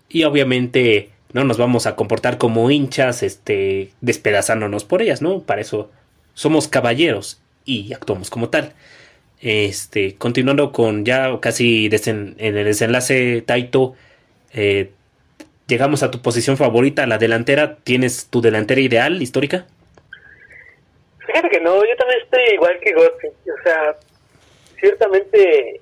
y 0.07 0.23
obviamente 0.23 1.09
no 1.33 1.43
nos 1.43 1.57
vamos 1.57 1.85
a 1.87 1.95
comportar 1.95 2.37
como 2.37 2.69
hinchas, 2.71 3.23
este, 3.23 3.89
despedazándonos 3.99 4.85
por 4.85 5.01
ellas, 5.01 5.21
¿no? 5.21 5.41
Para 5.41 5.61
eso 5.61 5.91
somos 6.33 6.67
caballeros 6.67 7.41
y 7.65 7.91
actuamos 7.93 8.29
como 8.29 8.49
tal. 8.49 8.71
Este, 9.41 10.15
continuando 10.15 10.71
con 10.71 11.05
ya 11.05 11.39
casi 11.39 11.89
en 12.05 12.35
el 12.39 12.65
desenlace, 12.65 13.41
Taito, 13.41 13.95
eh, 14.53 14.91
llegamos 15.67 16.03
a 16.03 16.11
tu 16.11 16.21
posición 16.21 16.57
favorita, 16.57 17.05
la 17.05 17.17
delantera. 17.17 17.77
¿Tienes 17.83 18.27
tu 18.29 18.41
delantera 18.41 18.81
ideal, 18.81 19.21
histórica? 19.21 19.65
Fíjate 21.25 21.49
que 21.49 21.59
no, 21.59 21.75
yo 21.75 21.95
también 21.97 22.21
estoy 22.21 22.43
igual 22.53 22.79
que 22.79 22.93
Gossi. 22.93 23.27
O 23.27 23.63
sea, 23.63 23.95
ciertamente 24.79 25.81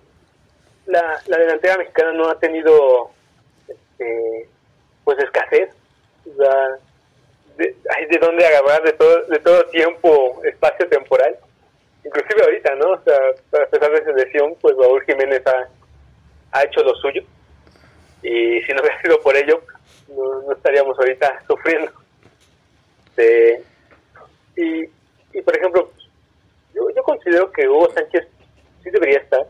la, 0.86 1.22
la 1.28 1.38
delantera 1.38 1.78
mexicana 1.78 2.14
no 2.14 2.30
ha 2.30 2.40
tenido 2.40 3.12
este, 3.68 4.48
pues 5.04 5.20
escasez. 5.20 5.70
O 6.26 6.36
sea, 6.36 6.68
de, 7.58 7.76
hay 7.96 8.06
de 8.08 8.18
dónde 8.18 8.46
agarrar 8.46 8.84
de 8.84 8.94
todo, 8.94 9.26
de 9.26 9.40
todo 9.40 9.66
tiempo, 9.66 10.42
espacio 10.44 10.88
temporal. 10.88 11.38
Inclusive 12.06 12.44
ahorita, 12.44 12.76
¿no? 12.76 12.92
O 12.92 13.02
sea, 13.04 13.16
a 13.62 13.66
pesar 13.68 13.92
de 13.92 14.04
su 14.04 14.12
lesión, 14.14 14.56
pues 14.62 14.76
Raúl 14.78 15.04
Jiménez 15.06 15.42
ha, 15.48 15.70
ha 16.52 16.64
hecho 16.64 16.84
lo 16.84 16.94
suyo. 16.96 17.24
Y 18.22 18.62
si 18.62 18.74
no 18.74 18.82
hubiera 18.82 19.02
sido 19.02 19.20
por 19.22 19.36
ello, 19.36 19.62
no, 20.10 20.42
no 20.42 20.52
estaríamos 20.54 20.98
ahorita 20.98 21.42
sufriendo. 21.48 21.92
De, 23.16 23.64
y, 24.58 24.84
y 25.34 25.42
por 25.42 25.56
ejemplo, 25.56 25.92
yo, 26.74 26.90
yo 26.96 27.04
considero 27.04 27.52
que 27.52 27.68
Hugo 27.68 27.90
Sánchez 27.94 28.28
sí 28.84 28.90
debería 28.90 29.20
estar, 29.20 29.46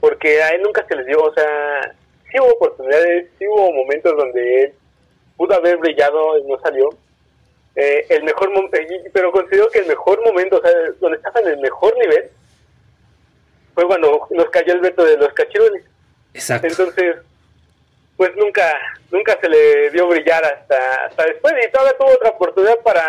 porque 0.00 0.42
a 0.42 0.50
él 0.50 0.62
nunca 0.62 0.84
se 0.86 0.96
les 0.96 1.06
dio, 1.06 1.18
o 1.18 1.32
sea, 1.32 1.94
sí 2.30 2.38
hubo 2.38 2.52
oportunidades, 2.52 3.30
sí 3.38 3.46
hubo 3.46 3.72
momentos 3.72 4.16
donde 4.16 4.62
él 4.62 4.74
pudo 5.36 5.54
haber 5.54 5.76
brillado 5.78 6.38
y 6.38 6.44
no 6.44 6.58
salió. 6.60 6.90
Eh, 7.76 8.06
el 8.08 8.22
mejor 8.22 8.50
eh, 8.72 9.10
pero 9.12 9.32
considero 9.32 9.68
que 9.68 9.80
el 9.80 9.86
mejor 9.86 10.22
momento, 10.24 10.58
o 10.58 10.62
sea, 10.62 10.70
donde 11.00 11.16
estaba 11.18 11.40
en 11.40 11.48
el 11.48 11.58
mejor 11.58 11.96
nivel, 11.98 12.30
fue 13.74 13.86
cuando 13.86 14.28
nos 14.30 14.50
cayó 14.50 14.74
el 14.74 14.80
veto 14.80 15.04
de 15.04 15.16
los 15.16 15.32
cachirules. 15.32 15.84
Exacto. 16.32 16.68
Entonces, 16.68 17.16
pues 18.16 18.30
nunca 18.36 18.72
nunca 19.10 19.36
se 19.40 19.48
le 19.48 19.90
dio 19.90 20.06
brillar 20.08 20.44
hasta 20.44 21.06
hasta 21.06 21.24
después 21.24 21.52
y 21.66 21.70
todavía 21.70 21.96
tuvo 21.98 22.10
otra 22.12 22.30
oportunidad 22.30 22.78
para 22.78 23.04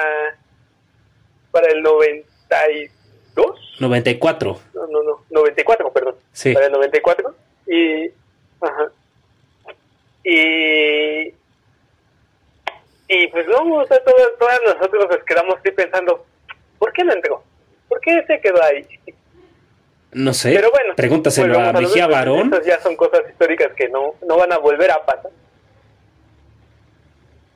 para 1.52 1.68
el 1.72 1.82
92 1.84 3.78
94 3.80 4.60
no 4.74 4.88
no 4.88 5.04
no 5.04 5.24
94 5.30 5.94
perdón 5.94 6.16
Sí. 6.34 6.54
para 6.54 6.66
el 6.68 6.72
94 6.72 7.36
y 7.68 8.08
ajá 8.62 8.90
y 10.24 10.32
y 10.32 10.75
pues 13.36 13.48
no 13.48 13.76
o 13.76 13.86
sea, 13.86 14.02
todas, 14.02 14.30
todas 14.40 14.60
nosotros 14.66 15.08
nos 15.10 15.24
quedamos 15.26 15.56
así 15.60 15.70
pensando 15.72 16.26
¿por 16.80 16.94
qué 16.94 17.04
no 17.04 17.12
entró? 17.12 17.44
¿por 17.90 18.00
qué 18.00 18.24
se 18.26 18.40
quedó 18.40 18.64
ahí? 18.64 18.88
No 20.14 20.34
sé. 20.34 20.54
Pero 20.56 20.72
bueno, 20.72 20.96
Pregúntaselo 20.96 21.60
a 21.60 21.74
Mejía. 21.74 22.08
Barón. 22.08 22.54
Estas 22.54 22.66
ya 22.66 22.80
son 22.80 22.96
cosas 22.96 23.30
históricas 23.30 23.74
que 23.76 23.90
no, 23.90 24.14
no 24.26 24.38
van 24.38 24.54
a 24.54 24.58
volver 24.58 24.90
a 24.90 25.06
pasar. 25.06 25.32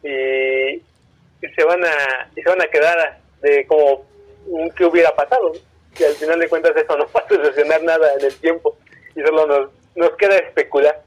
Y, 0.03 0.73
y 0.75 1.47
se 1.55 1.63
van 1.63 1.81
a 1.85 2.29
y 2.35 2.41
se 2.41 2.49
van 2.49 2.61
a 2.61 2.67
quedar 2.67 3.19
de 3.41 3.65
como 3.65 4.05
un 4.47 4.69
que 4.71 4.83
hubiera 4.83 5.15
pasado. 5.15 5.53
Y 5.97 6.03
al 6.03 6.15
final 6.15 6.37
de 6.37 6.49
cuentas 6.49 6.75
eso 6.75 6.97
no 6.97 7.05
va 7.15 7.21
a 7.21 7.29
solucionar 7.29 7.81
nada 7.83 8.11
en 8.19 8.25
el 8.25 8.35
tiempo 8.35 8.77
y 9.15 9.21
solo 9.21 9.47
nos, 9.47 9.69
nos 9.95 10.09
queda 10.17 10.35
especular. 10.35 11.01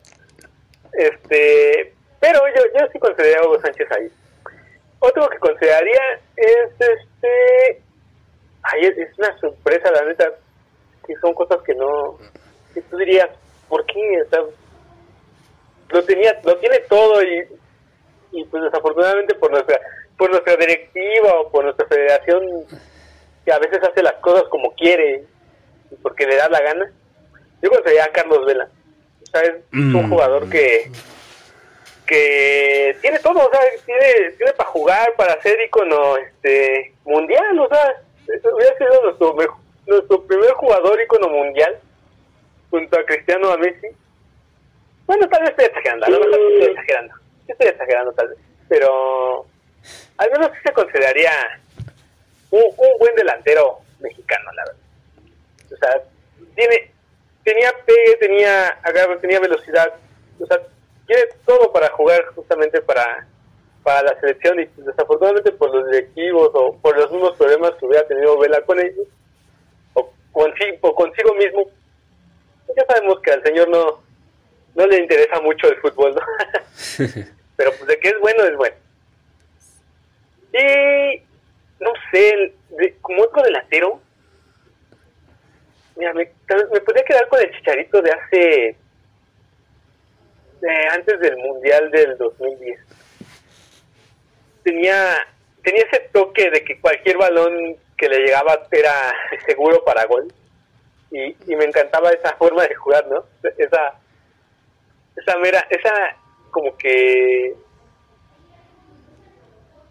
Este, 0.95 1.93
pero 2.19 2.41
yo, 2.57 2.63
yo 2.81 2.87
sí 2.91 2.99
consideraría 2.99 3.41
a 3.41 3.47
Hugo 3.47 3.61
Sánchez 3.61 3.93
ahí. 3.93 4.11
Otro 5.05 5.29
que 5.29 5.39
consideraría 5.39 6.01
es 6.37 6.71
este 6.79 7.83
ay, 8.63 8.83
es, 8.83 8.97
es 8.99 9.19
una 9.19 9.37
sorpresa 9.39 9.91
la 9.91 10.05
neta 10.05 10.27
que 11.07 11.15
son 11.21 11.35
cosas 11.35 11.59
que 11.67 11.75
no 11.75 12.17
que 12.73 12.81
tú 12.83 12.97
dirías 12.99 13.29
¿por 13.69 13.85
qué? 13.87 14.23
O 14.25 14.29
sea, 14.31 14.41
lo 15.91 16.05
tenía 16.05 16.33
lo 16.45 16.57
tiene 16.59 16.79
todo 16.89 17.23
y 17.23 17.43
y 18.33 18.45
pues 18.45 18.63
desafortunadamente 18.63 19.35
por 19.35 19.51
nuestra 19.51 19.79
por 20.17 20.31
nuestra 20.31 20.55
directiva 20.57 21.41
o 21.41 21.51
por 21.51 21.65
nuestra 21.65 21.87
federación 21.89 22.41
que 23.45 23.53
a 23.53 23.59
veces 23.59 23.81
hace 23.83 24.03
las 24.03 24.15
cosas 24.21 24.45
como 24.51 24.73
quiere 24.75 25.25
y 25.91 25.95
porque 25.97 26.27
le 26.27 26.37
da 26.37 26.49
la 26.49 26.61
gana 26.63 26.91
yo 27.61 27.69
consideraría 27.71 28.05
a 28.05 28.13
Carlos 28.13 28.47
Vela 28.47 28.69
o 29.23 29.27
sea 29.27 29.41
es 29.43 29.55
un 29.73 29.93
Mm. 30.07 30.11
jugador 30.11 30.49
que 30.49 30.91
que 32.07 32.97
tiene 33.01 33.19
todo, 33.21 33.47
o 33.47 33.51
sea, 33.51 33.61
tiene, 33.87 34.31
tiene 34.37 34.53
para 34.53 34.71
jugar, 34.71 35.15
para 35.17 35.41
ser 35.43 35.59
ícono 35.61 36.17
este, 36.17 36.93
mundial, 37.05 37.59
o 37.59 37.69
sea, 37.69 38.03
hubiera 38.27 38.77
sido 38.77 39.03
nuestro, 39.05 39.35
mej- 39.35 39.57
nuestro 39.87 40.23
primer 40.25 40.51
jugador 40.53 41.01
ícono 41.01 41.29
mundial 41.29 41.79
junto 42.71 42.99
a 42.99 43.05
Cristiano 43.05 43.51
a 43.51 43.57
Messi. 43.57 43.89
Bueno, 45.07 45.29
tal 45.29 45.41
vez 45.43 45.51
estoy 45.51 45.67
exagerando, 45.67 46.07
a 46.07 46.11
lo 46.11 46.21
mejor 46.21 46.41
estoy 46.53 46.71
exagerando, 46.73 47.15
estoy 47.49 47.67
exagerando 47.69 48.13
tal 48.13 48.29
vez, 48.29 48.39
pero 48.69 49.47
al 50.19 50.31
menos 50.31 50.51
sí 50.53 50.59
se 50.65 50.73
consideraría 50.73 51.31
un, 52.51 52.63
un 52.63 52.99
buen 52.99 53.15
delantero 53.15 53.79
mexicano, 54.01 54.51
la 54.53 54.65
verdad. 54.65 54.81
O 55.73 55.77
sea, 55.77 56.03
tiene, 56.55 56.91
tenía 57.45 57.73
pegue, 57.85 58.17
tenía 58.21 58.69
agarre, 58.83 59.17
tenía 59.19 59.41
velocidad, 59.41 59.93
o 60.41 60.47
sea, 60.47 60.59
tiene 61.07 61.23
todo 61.47 61.73
para 61.73 61.89
jugar 61.91 62.25
justamente 62.35 62.81
para, 62.83 63.27
para 63.83 64.03
la 64.03 64.21
selección 64.21 64.61
y 64.61 64.65
desafortunadamente 64.77 65.53
por 65.53 65.75
los 65.75 65.87
directivos 65.91 66.51
o 66.55 66.77
por 66.79 66.97
los 66.97 67.11
mismos 67.11 67.37
problemas 67.37 67.73
que 67.79 67.87
hubiera 67.87 68.07
tenido 68.07 68.39
Vela 68.39 68.63
con 68.63 68.79
ellos 68.81 69.07
o 69.95 70.13
consigo, 70.33 70.77
o 70.83 70.95
consigo 70.95 71.35
mismo, 71.35 71.67
ya 72.77 72.85
sabemos 72.87 73.21
que 73.21 73.33
al 73.33 73.43
señor 73.43 73.69
no, 73.69 74.03
no 74.75 74.87
le 74.87 74.97
interesa 74.99 75.41
mucho 75.41 75.69
el 75.69 75.77
fútbol, 75.81 76.15
¿no? 76.15 76.21
Pero 77.57 77.71
pues 77.73 77.87
de 77.87 77.99
que 77.99 78.09
es 78.09 78.19
bueno, 78.21 78.45
es 78.45 78.57
bueno. 78.57 78.77
Y 80.55 81.23
no 81.81 81.91
sé, 82.11 82.55
de- 82.71 82.97
como 83.01 83.23
otro 83.23 83.43
delantero, 83.43 84.01
mira, 85.97 86.13
me, 86.15 86.31
me 86.73 86.81
podría 86.81 87.05
quedar 87.05 87.29
con 87.29 87.41
el 87.41 87.51
chicharito 87.53 88.01
de 88.03 88.13
hace 88.13 88.77
eh, 90.63 90.89
antes 90.91 91.19
del 91.21 91.37
mundial 91.37 91.91
del 91.91 92.17
2010 92.19 92.79
tenía 94.63 95.17
tenía 95.63 95.85
ese 95.85 96.09
toque 96.13 96.51
de 96.51 96.65
que 96.65 96.81
cualquier 96.81 97.17
balón 97.19 97.77
que 97.97 98.09
le 98.09 98.19
llegaba 98.19 98.67
era 98.71 99.15
seguro 99.47 99.85
para 99.85 100.05
gol. 100.07 100.33
Y, 101.11 101.37
y 101.47 101.57
me 101.57 101.65
encantaba 101.65 102.11
esa 102.11 102.35
forma 102.39 102.63
de 102.67 102.75
jugar 102.75 103.07
no 103.09 103.25
esa 103.59 103.95
esa 105.17 105.39
mera 105.39 105.67
esa 105.69 105.93
como 106.51 106.77
que 106.79 107.55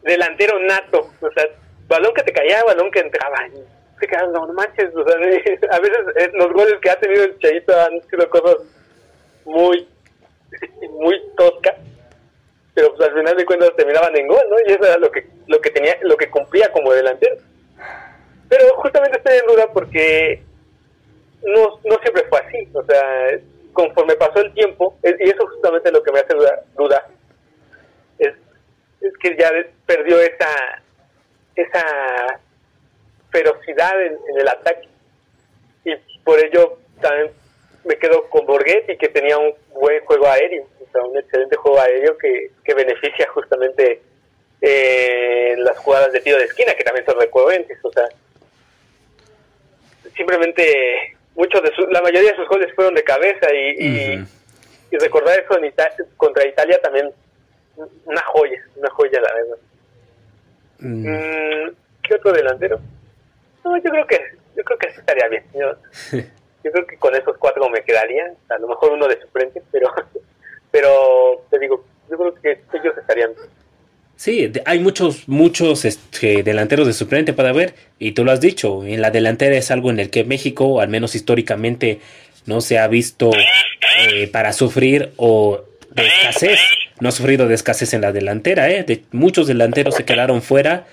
delantero 0.01 0.59
nato 0.61 1.11
o 1.21 1.31
sea 1.31 1.45
balón 1.87 2.13
que 2.15 2.23
te 2.23 2.33
caía 2.33 2.63
balón 2.63 2.89
que 2.89 3.01
entraba 3.01 3.47
y 3.47 3.99
te 3.99 4.07
quedas 4.07 4.29
no 4.29 4.47
manches 4.47 4.89
o 4.95 5.07
sea, 5.07 5.15
a 5.71 5.79
veces 5.79 6.33
los 6.33 6.51
goles 6.53 6.73
que 6.81 6.89
ha 6.89 6.99
tenido 6.99 7.23
el 7.25 7.37
Chayito 7.37 7.79
han 7.79 8.01
sido 8.09 8.27
cosas 8.27 8.55
muy 9.45 9.87
muy 10.91 11.21
toscas 11.37 11.75
pero 12.73 12.93
pues 12.95 13.09
al 13.09 13.15
final 13.15 13.35
de 13.35 13.45
cuentas 13.45 13.75
terminaban 13.75 14.15
en 14.15 14.27
gol, 14.27 14.43
¿no? 14.49 14.55
Y 14.65 14.71
eso 14.71 14.83
era 14.83 14.97
lo 14.97 15.11
que 15.11 15.27
lo 15.47 15.59
que 15.59 15.71
tenía 15.71 15.97
lo 16.01 16.15
que 16.15 16.29
cumplía 16.29 16.71
como 16.71 16.93
delantero. 16.93 17.35
Pero 18.47 18.75
justamente 18.75 19.17
estoy 19.17 19.37
en 19.37 19.47
duda 19.47 19.67
porque 19.73 20.41
no, 21.43 21.79
no 21.83 21.97
siempre 22.01 22.25
fue 22.29 22.39
así, 22.39 22.69
o 22.73 22.83
sea, 22.83 23.39
conforme 23.73 24.15
pasó 24.15 24.39
el 24.39 24.53
tiempo, 24.53 24.97
y 25.03 25.29
eso 25.29 25.47
justamente 25.47 25.91
lo 25.91 26.03
que 26.03 26.11
me 26.11 26.19
hace 26.19 26.33
duda, 26.33 26.63
duda 26.75 27.07
es, 28.19 28.33
es 29.01 29.17
que 29.17 29.35
ya 29.37 29.49
perdió 29.85 30.19
esa 30.19 30.83
esa 31.55 32.39
ferocidad 33.31 34.01
en, 34.01 34.17
en 34.29 34.39
el 34.39 34.47
ataque 34.47 34.87
y 35.85 35.95
por 36.23 36.39
ello 36.39 36.77
también 37.01 37.31
me 37.85 37.97
quedo 37.97 38.29
con 38.29 38.45
Borghetti 38.45 38.97
que 38.97 39.07
tenía 39.07 39.37
un 39.37 39.53
buen 39.81 39.99
juego 40.05 40.27
aéreo, 40.27 40.63
o 40.87 40.91
sea, 40.91 41.01
un 41.03 41.17
excelente 41.17 41.55
juego 41.57 41.79
aéreo 41.79 42.17
que, 42.17 42.51
que 42.63 42.73
beneficia 42.73 43.27
justamente 43.29 44.01
eh, 44.61 45.55
las 45.57 45.77
jugadas 45.79 46.11
de 46.13 46.19
tiro 46.21 46.37
de 46.37 46.45
esquina 46.45 46.73
que 46.75 46.83
también 46.83 47.05
son 47.05 47.19
recurrentes, 47.19 47.77
o 47.83 47.91
sea, 47.91 48.07
simplemente 50.15 51.15
muchos 51.35 51.61
de 51.63 51.71
su- 51.75 51.87
la 51.87 52.01
mayoría 52.01 52.31
de 52.31 52.35
sus 52.37 52.47
goles 52.47 52.73
fueron 52.75 52.93
de 52.95 53.03
cabeza 53.03 53.47
y, 53.53 53.85
y- 53.87 54.27
recordar 54.99 55.39
eso 55.39 55.57
en 55.57 55.65
Ita- 55.65 55.95
contra 56.17 56.45
Italia 56.45 56.77
también 56.81 57.09
una 58.05 58.21
joya, 58.23 58.61
una 58.75 58.89
joya 58.89 59.19
la 59.21 59.33
verdad. 59.33 59.57
Mm, 60.79 61.07
Mm, 61.07 61.75
¿Qué 62.03 62.15
otro 62.15 62.33
delantero? 62.33 62.79
No, 63.63 63.77
yo 63.77 63.83
creo 63.89 64.05
que 64.07 64.19
yo 64.55 64.63
creo 64.63 64.77
que 64.79 64.91
sí 64.91 64.99
estaría 64.99 65.27
bien. 65.29 65.43
Yo, 65.53 65.73
yo 66.63 66.71
creo 66.71 66.85
que 66.85 66.97
con 66.97 67.15
esos 67.15 67.37
cuatro 67.37 67.69
me 67.69 67.83
quedaría. 67.83 68.33
A 68.49 68.57
lo 68.59 68.67
mejor 68.67 68.91
uno 68.91 69.07
de 69.07 69.19
suplente, 69.21 69.61
pero 69.71 69.91
pero 70.71 71.45
te 71.49 71.59
digo, 71.59 71.83
yo 72.09 72.17
creo 72.17 72.35
que 72.35 72.51
ellos 72.77 72.97
estarían. 72.97 73.31
Sí, 74.15 74.51
hay 74.65 74.79
muchos, 74.79 75.27
muchos 75.27 75.83
este, 75.83 76.43
delanteros 76.43 76.85
de 76.85 76.93
suplente 76.93 77.33
para 77.33 77.51
ver, 77.53 77.73
y 77.97 78.11
tú 78.11 78.23
lo 78.23 78.31
has 78.31 78.39
dicho, 78.39 78.85
en 78.85 79.01
la 79.01 79.09
delantera 79.09 79.55
es 79.55 79.71
algo 79.71 79.89
en 79.89 79.99
el 79.99 80.11
que 80.11 80.23
México, 80.23 80.79
al 80.79 80.89
menos 80.89 81.15
históricamente, 81.15 81.99
no 82.45 82.61
se 82.61 82.77
ha 82.77 82.87
visto 82.87 83.31
eh, 83.97 84.27
para 84.27 84.53
sufrir 84.53 85.11
o 85.17 85.63
de 85.89 86.05
escasez, 86.05 86.59
no 86.99 87.09
ha 87.09 87.11
sufrido 87.11 87.47
de 87.47 87.55
escasez 87.55 87.95
en 87.95 88.01
la 88.01 88.11
delantera, 88.11 88.69
¿eh? 88.69 88.83
De, 88.83 89.03
muchos 89.11 89.47
delanteros 89.47 89.95
se 89.95 90.05
quedaron 90.05 90.43
fuera, 90.43 90.85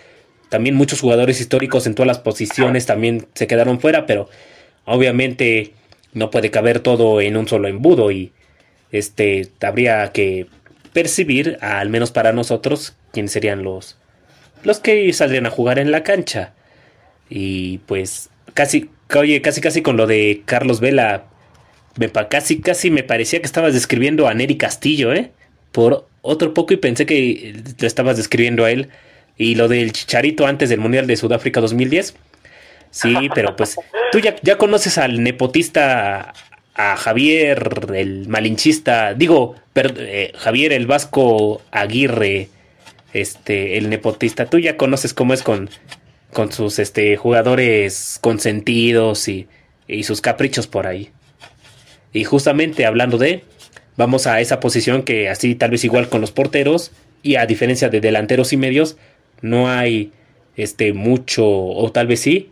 también 0.49 0.75
muchos 0.75 1.01
jugadores 1.03 1.39
históricos 1.41 1.87
en 1.87 1.95
todas 1.95 2.07
las 2.07 2.21
posiciones 2.21 2.87
también 2.87 3.27
se 3.35 3.47
quedaron 3.47 3.79
fuera, 3.79 4.07
pero 4.07 4.31
obviamente 4.89 5.75
no 6.13 6.31
puede 6.31 6.51
caber 6.51 6.81
todo 6.81 7.21
en 7.21 7.37
un 7.37 7.49
solo 7.49 7.69
embudo 7.69 8.11
y 8.11 8.33
este 8.91 9.49
habría 9.61 10.11
que 10.13 10.47
percibir, 10.93 11.59
al 11.61 11.91
menos 11.91 12.11
para 12.11 12.33
nosotros, 12.33 12.95
quiénes 13.13 13.33
serían 13.33 13.63
los 13.63 13.97
los 14.65 14.81
que 14.81 15.13
saldrían 15.13 15.47
a 15.47 15.51
jugar 15.51 15.79
en 15.79 15.93
la 15.93 16.03
cancha. 16.03 16.53
Y 17.31 17.79
pues 17.87 18.31
casi 18.55 18.91
oye, 19.15 19.41
casi 19.43 19.61
casi 19.61 19.83
con 19.83 19.97
lo 19.97 20.07
de 20.07 20.43
Carlos 20.45 20.81
Vela 20.81 21.25
me 21.97 22.11
casi 22.11 22.61
casi 22.61 22.91
me 22.91 23.03
parecía 23.03 23.41
que 23.41 23.47
estabas 23.47 23.75
describiendo 23.75 24.29
a 24.29 24.35
Neri 24.35 24.57
Castillo, 24.57 25.13
¿eh? 25.13 25.31
Por 25.73 26.09
otro 26.23 26.55
poco 26.55 26.75
y 26.75 26.79
pensé 26.79 27.07
que 27.07 27.55
lo 27.79 27.87
estabas 27.87 28.17
describiendo 28.17 28.65
a 28.65 28.71
él 28.71 28.89
y 29.37 29.55
lo 29.55 29.69
del 29.69 29.93
Chicharito 29.93 30.47
antes 30.47 30.69
del 30.69 30.81
Mundial 30.81 31.07
de 31.07 31.17
Sudáfrica 31.17 31.61
2010. 31.61 32.15
Sí, 32.91 33.15
pero 33.35 33.55
pues 33.57 33.77
tú 34.13 34.19
ya, 34.21 34.37
ya 34.43 34.57
conoces 34.59 34.99
al 34.99 35.23
nepotista 35.23 36.33
a 36.75 36.97
Javier, 36.97 37.87
el 37.95 38.29
malinchista, 38.29 39.15
digo, 39.15 39.57
per- 39.73 39.97
eh, 39.99 40.33
Javier 40.37 40.73
el 40.73 40.87
Vasco 40.87 41.61
Aguirre, 41.71 42.49
este, 43.13 43.79
el 43.79 43.91
nepotista, 43.91 44.47
tú 44.47 44.59
ya 44.59 44.77
conoces 44.77 45.13
cómo 45.15 45.35
es 45.35 45.43
con, 45.43 45.71
con 46.33 46.53
sus 46.53 46.79
este, 46.79 47.17
jugadores 47.17 48.19
consentidos 48.21 49.29
y 49.29 49.49
y 49.91 50.03
sus 50.03 50.21
caprichos 50.21 50.67
por 50.67 50.87
ahí. 50.87 51.09
Y 52.13 52.25
justamente 52.25 52.85
hablando 52.85 53.17
de, 53.17 53.43
vamos 53.97 54.27
a 54.27 54.39
esa 54.43 54.61
posición 54.61 55.03
que 55.03 55.31
así 55.31 55.55
tal 55.55 55.71
vez 55.71 55.83
igual 55.83 56.11
con 56.11 56.21
los 56.21 56.31
porteros 56.31 56.93
y 57.23 57.37
a 57.37 57.47
diferencia 57.47 57.89
de 57.89 58.03
delanteros 58.03 58.53
y 58.53 58.59
medios, 58.59 58.99
no 59.41 59.71
hay 59.71 60.13
este 60.59 60.93
mucho 60.93 61.47
o 61.49 61.91
tal 61.91 62.07
vez 62.07 62.21
sí 62.21 62.51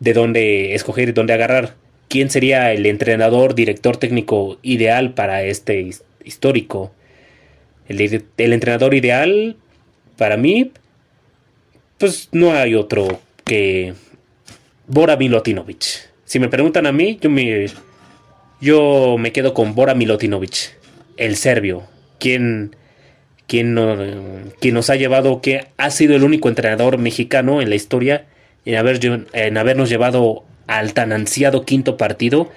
de 0.00 0.14
dónde 0.14 0.74
escoger 0.74 1.10
y 1.10 1.12
dónde 1.12 1.34
agarrar. 1.34 1.74
¿Quién 2.08 2.30
sería 2.30 2.72
el 2.72 2.86
entrenador, 2.86 3.54
director 3.54 3.96
técnico 3.96 4.58
ideal 4.62 5.14
para 5.14 5.44
este 5.44 5.90
histórico? 6.24 6.92
El, 7.86 8.24
entrenador 8.36 8.94
ideal, 8.94 9.56
para 10.16 10.36
mí, 10.36 10.72
pues 11.98 12.28
no 12.32 12.52
hay 12.52 12.74
otro 12.74 13.20
que 13.44 13.94
Bora 14.86 15.16
Milotinovic. 15.16 16.10
Si 16.24 16.38
me 16.38 16.48
preguntan 16.48 16.86
a 16.86 16.92
mí, 16.92 17.18
yo 17.20 17.30
me, 17.30 17.66
yo 18.60 19.16
me 19.18 19.32
quedo 19.32 19.54
con 19.54 19.74
Bora 19.74 19.94
Milotinovic, 19.94 20.76
el 21.16 21.36
serbio, 21.36 21.82
quien, 22.18 22.76
quien, 23.46 23.76
quien 24.60 24.74
nos 24.74 24.90
ha 24.90 24.96
llevado, 24.96 25.40
que 25.40 25.66
ha 25.76 25.90
sido 25.90 26.14
el 26.14 26.22
único 26.22 26.48
entrenador 26.48 26.96
mexicano 26.98 27.60
en 27.60 27.70
la 27.70 27.76
historia 27.76 28.26
en, 28.64 28.76
haber, 28.76 29.26
en 29.32 29.56
habernos 29.58 29.88
llevado 29.88 30.44
al 30.66 30.94
tan 30.94 31.12
ansiado 31.12 31.64
quinto 31.64 31.96
partido 31.96 32.50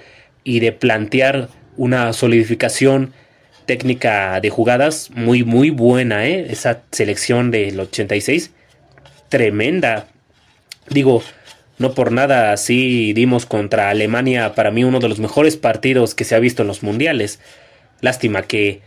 y 0.44 0.60
de 0.60 0.72
plantear 0.72 1.48
una 1.76 2.12
solidificación 2.12 3.12
técnica 3.66 4.40
de 4.40 4.50
jugadas 4.50 5.10
muy 5.14 5.42
muy 5.42 5.70
buena, 5.70 6.26
¿eh? 6.26 6.46
esa 6.50 6.82
selección 6.92 7.50
del 7.50 7.80
86 7.80 8.52
tremenda. 9.28 10.06
Digo, 10.88 11.22
no 11.78 11.94
por 11.94 12.12
nada 12.12 12.52
así 12.52 13.12
dimos 13.14 13.46
contra 13.46 13.88
Alemania 13.90 14.54
para 14.54 14.70
mí 14.70 14.84
uno 14.84 15.00
de 15.00 15.08
los 15.08 15.18
mejores 15.18 15.56
partidos 15.56 16.14
que 16.14 16.24
se 16.24 16.34
ha 16.34 16.38
visto 16.38 16.62
en 16.62 16.68
los 16.68 16.82
mundiales. 16.82 17.40
Lástima 18.00 18.42
que, 18.42 18.82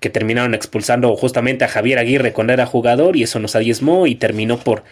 que 0.00 0.10
terminaron 0.10 0.54
expulsando 0.54 1.16
justamente 1.16 1.64
a 1.64 1.68
Javier 1.68 1.98
Aguirre 1.98 2.32
cuando 2.32 2.52
era 2.52 2.66
jugador 2.66 3.16
y 3.16 3.22
eso 3.22 3.38
nos 3.38 3.56
adiesmó 3.56 4.06
y 4.06 4.16
terminó 4.16 4.58
por 4.58 4.84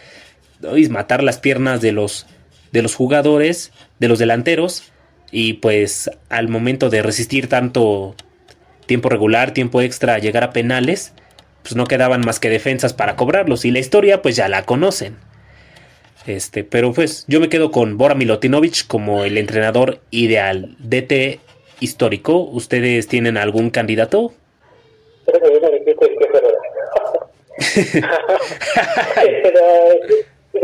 matar 0.90 1.22
las 1.22 1.38
piernas 1.38 1.80
de 1.80 1.92
los, 1.92 2.26
de 2.72 2.82
los 2.82 2.94
jugadores, 2.94 3.72
de 3.98 4.08
los 4.08 4.18
delanteros 4.18 4.92
y 5.30 5.54
pues 5.54 6.10
al 6.28 6.48
momento 6.48 6.90
de 6.90 7.02
resistir 7.02 7.48
tanto 7.48 8.14
tiempo 8.86 9.08
regular, 9.08 9.52
tiempo 9.52 9.80
extra, 9.80 10.18
llegar 10.18 10.44
a 10.44 10.52
penales, 10.52 11.12
pues 11.62 11.74
no 11.76 11.86
quedaban 11.86 12.20
más 12.20 12.38
que 12.40 12.50
defensas 12.50 12.92
para 12.92 13.16
cobrarlos 13.16 13.64
y 13.64 13.70
la 13.70 13.78
historia 13.78 14.22
pues 14.22 14.36
ya 14.36 14.48
la 14.48 14.64
conocen. 14.64 15.16
Este, 16.26 16.64
pero 16.64 16.92
pues 16.92 17.24
yo 17.28 17.40
me 17.40 17.48
quedo 17.48 17.70
con 17.70 17.98
Bora 17.98 18.14
Milotinovic 18.14 18.86
como 18.86 19.24
el 19.24 19.36
entrenador 19.36 20.00
ideal, 20.10 20.76
DT 20.78 21.40
histórico. 21.80 22.38
¿Ustedes 22.38 23.08
tienen 23.08 23.36
algún 23.36 23.70
candidato? 23.70 24.32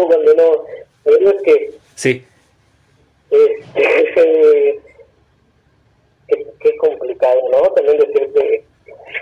Cuando 0.06 0.34
no, 0.34 0.64
es 1.04 1.42
que 1.42 1.70
sí. 1.94 2.24
Este, 3.30 4.80
qué, 6.60 6.76
complicado, 6.78 7.40
¿no? 7.52 7.62
También 7.74 7.98
decir 7.98 8.32
que, 8.34 8.64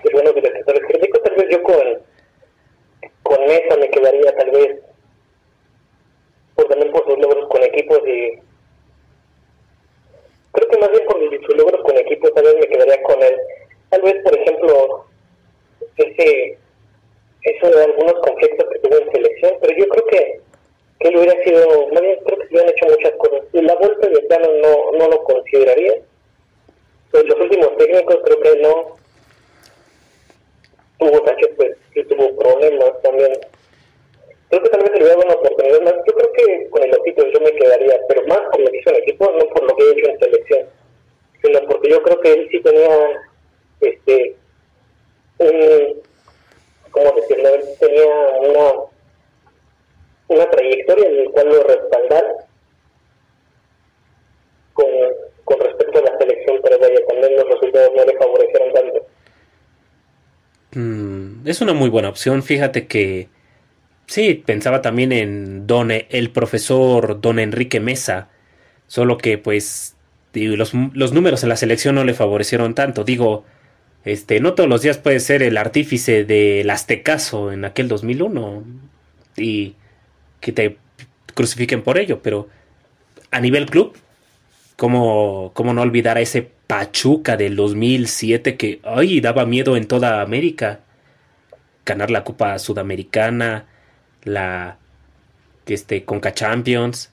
que 0.02 0.12
bueno 0.12 0.32
que 0.32 0.40
los 0.40 0.80
críticos, 0.86 1.22
tal 1.22 1.34
vez 1.36 1.46
yo 1.50 1.62
con, 1.62 1.98
con 3.22 3.44
Mesa 3.46 3.76
me 3.78 3.90
quedaría 3.90 4.36
tal 4.36 4.50
vez 4.50 4.80
por 6.54 6.68
también 6.68 6.92
por 6.92 7.04
sus 7.04 7.18
logros 7.18 7.48
con 7.48 7.62
equipos 7.62 7.98
y 8.06 8.38
creo 10.52 10.68
que 10.70 10.78
más 10.78 10.90
bien 10.90 11.04
por 11.06 11.46
sus 11.46 11.56
logros 11.56 11.82
con 11.82 11.96
equipos 11.96 12.32
tal 12.34 12.44
vez 12.44 12.54
me 12.54 12.66
quedaría 12.66 13.02
con 13.02 13.22
él 13.22 13.36
tal 13.90 14.02
vez 14.02 14.14
por 14.24 14.36
ejemplo 14.36 15.04
ese 15.96 16.58
eso 17.42 17.70
de 17.70 17.84
algunos 17.84 18.14
conflictos 18.14 18.66
que 18.72 18.78
tuvo 18.80 18.98
en 18.98 19.12
selección 19.12 19.52
pero 19.60 19.78
yo 19.78 19.88
creo 19.88 20.06
que 20.06 20.40
que 21.00 21.08
él 21.08 21.16
hubiera 21.16 21.44
sido 21.44 21.88
creo 21.88 22.38
que 22.38 22.46
se 22.46 22.54
hubieran 22.54 22.70
hecho 22.70 22.86
muchas 22.86 23.12
cosas 23.12 23.42
y 23.52 23.62
la 23.62 23.74
vuelta 23.76 24.08
de 24.08 24.20
plano 24.20 24.48
no, 24.62 24.98
no 24.98 25.08
lo 25.08 25.24
consideraría 25.24 25.94
pues 27.10 27.24
los 27.24 27.40
últimos 27.40 27.76
técnicos 27.76 28.18
creo 28.24 28.40
que 28.40 28.56
no 28.60 28.96
tuvo 30.98 31.26
Sánchez 31.26 31.50
pues 31.56 31.76
sí 31.94 32.04
tuvo 32.04 32.36
problemas 32.36 33.02
también 33.02 33.32
creo 34.48 34.62
que 34.62 34.68
también 34.70 34.92
se 34.92 35.00
le 35.00 35.08
da 35.08 35.16
una 35.16 35.34
oportunidad 35.34 35.80
más. 35.82 35.94
Yo 36.06 36.14
creo 36.14 36.32
que 36.32 36.70
con 36.70 36.82
el 36.82 36.90
Lotito 36.90 37.26
yo 37.26 37.40
me 37.40 37.52
quedaría, 37.52 38.00
pero 38.08 38.26
más 38.26 38.40
por 38.50 38.60
lo 38.60 38.70
que 38.70 38.78
hizo 38.78 38.90
en 38.90 38.96
equipo, 38.96 39.30
no 39.30 39.46
por 39.50 39.62
lo 39.64 39.76
que 39.76 39.84
he 39.84 39.92
hecho 39.92 40.10
en 40.10 40.18
selección, 40.18 40.66
sino 41.42 41.60
porque 41.68 41.90
yo 41.90 42.02
creo 42.02 42.20
que 42.20 42.32
él 42.32 42.48
sí 42.50 42.60
tenía, 42.60 43.22
este, 43.80 44.36
un, 45.38 46.02
¿cómo 46.90 47.12
decirlo? 47.12 47.48
Él 47.54 47.64
tenía 47.78 48.06
una, 48.40 48.72
una 50.28 50.50
trayectoria 50.50 51.08
en 51.08 51.24
la 51.24 51.30
cual 51.30 51.48
lo 51.48 51.62
respaldar 51.62 52.24
con, 54.74 54.86
con 55.44 55.60
respecto 55.60 55.98
a 55.98 56.02
la 56.02 56.18
selección, 56.18 56.60
vaya, 56.62 57.06
también 57.08 57.36
los 57.36 57.48
resultados 57.48 57.90
no 57.96 58.04
le 58.04 58.18
favorecieron 58.18 58.72
tanto. 58.72 59.06
Mm, 60.72 61.48
es 61.48 61.60
una 61.60 61.72
muy 61.72 61.88
buena 61.88 62.08
opción. 62.08 62.42
Fíjate 62.42 62.86
que 62.86 63.28
Sí, 64.08 64.42
pensaba 64.46 64.80
también 64.80 65.12
en 65.12 65.66
don, 65.66 65.90
e, 65.90 66.06
el 66.10 66.30
profesor 66.30 67.20
don 67.20 67.38
Enrique 67.38 67.78
Mesa, 67.78 68.30
solo 68.86 69.18
que 69.18 69.36
pues 69.36 69.96
los, 70.32 70.72
los, 70.94 71.12
números 71.12 71.42
en 71.42 71.50
la 71.50 71.56
selección 71.56 71.94
no 71.94 72.04
le 72.04 72.14
favorecieron 72.14 72.74
tanto. 72.74 73.04
Digo, 73.04 73.44
este, 74.04 74.40
no 74.40 74.54
todos 74.54 74.68
los 74.68 74.80
días 74.82 74.98
puede 74.98 75.20
ser 75.20 75.42
el 75.42 75.58
artífice 75.58 76.24
del 76.24 76.70
Aztecaso 76.70 77.52
en 77.52 77.66
aquel 77.66 77.88
2001 77.88 78.64
y 79.36 79.74
que 80.40 80.52
te 80.52 80.78
crucifiquen 81.34 81.82
por 81.82 81.98
ello, 81.98 82.20
pero 82.22 82.48
a 83.30 83.40
nivel 83.40 83.66
club, 83.66 83.96
¿cómo, 84.76 85.52
no 85.56 85.82
olvidar 85.82 86.16
a 86.16 86.20
ese 86.20 86.50
Pachuca 86.66 87.36
del 87.36 87.56
2007 87.56 88.56
que, 88.56 88.80
ay, 88.84 89.20
daba 89.20 89.46
miedo 89.46 89.76
en 89.76 89.86
toda 89.86 90.20
América? 90.20 90.80
Ganar 91.84 92.10
la 92.10 92.24
Copa 92.24 92.58
Sudamericana, 92.58 93.66
la 94.24 94.78
este, 95.66 96.04
Conca 96.04 96.34
Champions, 96.34 97.10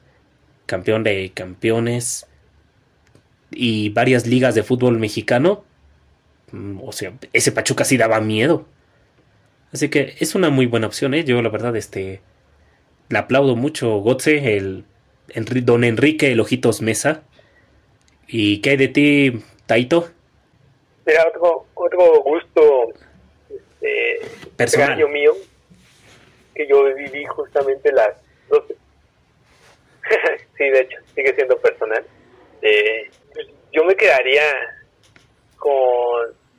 campeón 0.66 1.04
de 1.04 1.32
campeones 1.34 2.28
y 3.52 3.90
varias 3.90 4.28
ligas 4.28 4.56
de 4.56 4.64
fútbol 4.64 5.00
mexicano. 5.00 5.64
Mm, 6.52 6.80
o 6.84 6.92
sea, 6.92 7.14
ese 7.34 7.52
Pachuca 7.52 7.86
sí 7.86 7.98
daba 7.98 8.20
miedo. 8.22 8.66
Así 9.72 9.90
que 9.90 10.16
es 10.20 10.36
una 10.36 10.50
muy 10.50 10.66
buena 10.66 10.88
opción, 10.88 11.14
¿eh? 11.14 11.24
Yo 11.24 11.42
la 11.42 11.50
verdad, 11.50 11.76
este, 11.76 12.22
le 13.10 13.18
aplaudo 13.18 13.56
mucho, 13.56 13.98
Gotze, 13.98 14.58
el, 14.58 14.86
don 15.64 15.84
Enrique 15.84 16.32
El 16.32 16.40
Ojitos 16.40 16.82
Mesa. 16.82 17.24
¿Y 18.28 18.62
qué 18.62 18.72
hay 18.72 18.78
de 18.78 18.88
ti, 18.88 19.44
Taito? 19.66 20.10
Mira, 21.06 21.24
otro, 21.28 21.66
otro 21.76 22.22
gusto 22.24 22.88
este, 23.50 24.20
personal 24.56 25.10
mío 25.10 25.34
que 26.56 26.68
yo 26.68 26.84
viví 26.96 27.26
justamente 27.26 27.92
las 27.92 28.16
dos. 28.50 28.64
sí, 30.58 30.64
de 30.64 30.80
hecho, 30.80 30.98
sigue 31.14 31.36
siendo 31.36 31.58
personal. 31.58 32.04
Eh, 32.62 33.10
yo 33.72 33.84
me 33.84 33.96
quedaría 33.96 34.44
con, 35.58 35.74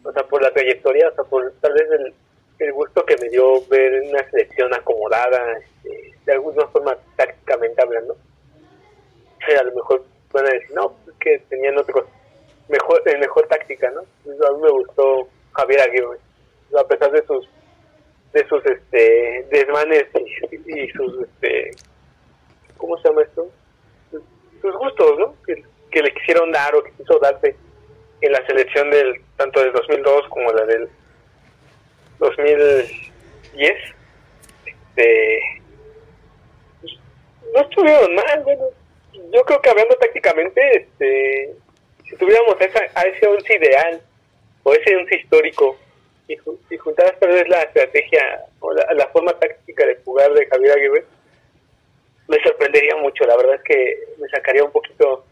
o 0.04 0.12
sea, 0.12 0.22
por 0.24 0.42
la 0.42 0.52
trayectoria, 0.52 1.08
o 1.08 1.14
sea, 1.14 1.24
por 1.24 1.50
tal 1.60 1.72
vez 1.72 1.88
el, 1.98 2.14
el 2.58 2.72
gusto 2.74 3.04
que 3.04 3.16
me 3.20 3.28
dio 3.30 3.66
ver 3.68 4.02
una 4.02 4.30
selección 4.30 4.72
acomodada, 4.74 5.58
este, 5.58 6.15
de 6.26 6.32
alguna 6.32 6.66
forma 6.66 6.96
tácticamente 7.16 7.82
hablando. 7.82 8.16
a 9.58 9.62
lo 9.62 9.74
mejor 9.74 10.04
van 10.32 10.46
a 10.46 10.50
decir, 10.50 10.74
no, 10.74 10.92
pues 11.04 11.16
que 11.20 11.38
tenían 11.48 11.78
otros, 11.78 12.04
mejor, 12.68 13.02
mejor 13.18 13.46
táctica, 13.48 13.90
¿no? 13.90 14.00
a 14.00 14.52
mí 14.52 14.62
me 14.62 14.70
gustó 14.70 15.28
Javier 15.52 15.80
Aguirre, 15.80 16.18
a 16.78 16.84
pesar 16.84 17.10
de 17.12 17.24
sus 17.26 17.48
de 18.32 18.46
sus 18.48 18.62
este 18.66 19.46
desmanes 19.50 20.04
y, 20.66 20.88
sus 20.90 21.22
este 21.22 21.70
¿cómo 22.76 22.98
se 22.98 23.08
llama 23.08 23.22
esto? 23.22 23.50
sus 24.10 24.76
gustos, 24.76 25.18
¿no? 25.18 25.34
Que, 25.46 26.02
le 26.02 26.12
quisieron 26.12 26.52
dar 26.52 26.74
o 26.74 26.82
que 26.82 26.92
quiso 26.92 27.18
darse 27.18 27.56
en 28.20 28.32
la 28.32 28.46
selección 28.46 28.90
del 28.90 29.14
tanto 29.38 29.60
del 29.60 29.72
2002 29.72 30.28
como 30.28 30.52
la 30.52 30.66
del 30.66 30.88
2010 32.18 33.96
este 34.66 35.40
no 37.54 37.60
estuvieron 37.60 38.14
mal 38.14 38.42
bueno 38.42 38.64
yo 39.32 39.42
creo 39.42 39.60
que 39.60 39.70
hablando 39.70 39.94
tácticamente 39.96 40.60
este 40.76 41.54
si 42.08 42.16
tuviéramos 42.16 42.56
esa, 42.60 42.80
a 42.94 43.02
ese 43.02 43.26
once 43.26 43.56
ideal 43.56 44.00
o 44.62 44.72
ese 44.72 44.96
once 44.96 45.16
histórico 45.16 45.76
y, 46.28 46.34
y 46.34 46.76
juntar 46.76 47.16
tal 47.18 47.30
vez 47.30 47.48
la 47.48 47.62
estrategia 47.62 48.44
o 48.60 48.72
la, 48.72 49.06
forma 49.08 49.32
táctica 49.38 49.86
de 49.86 49.96
jugar 50.04 50.32
de 50.32 50.46
Javier 50.46 50.72
Aguirre, 50.72 51.04
me 52.28 52.42
sorprendería 52.42 52.96
mucho. 52.96 53.24
La 53.24 53.36
verdad 53.36 53.54
es 53.56 53.62
que 53.62 53.98
me 54.18 54.28
sacaría 54.28 54.64
un 54.64 54.72
poquito 54.72 55.24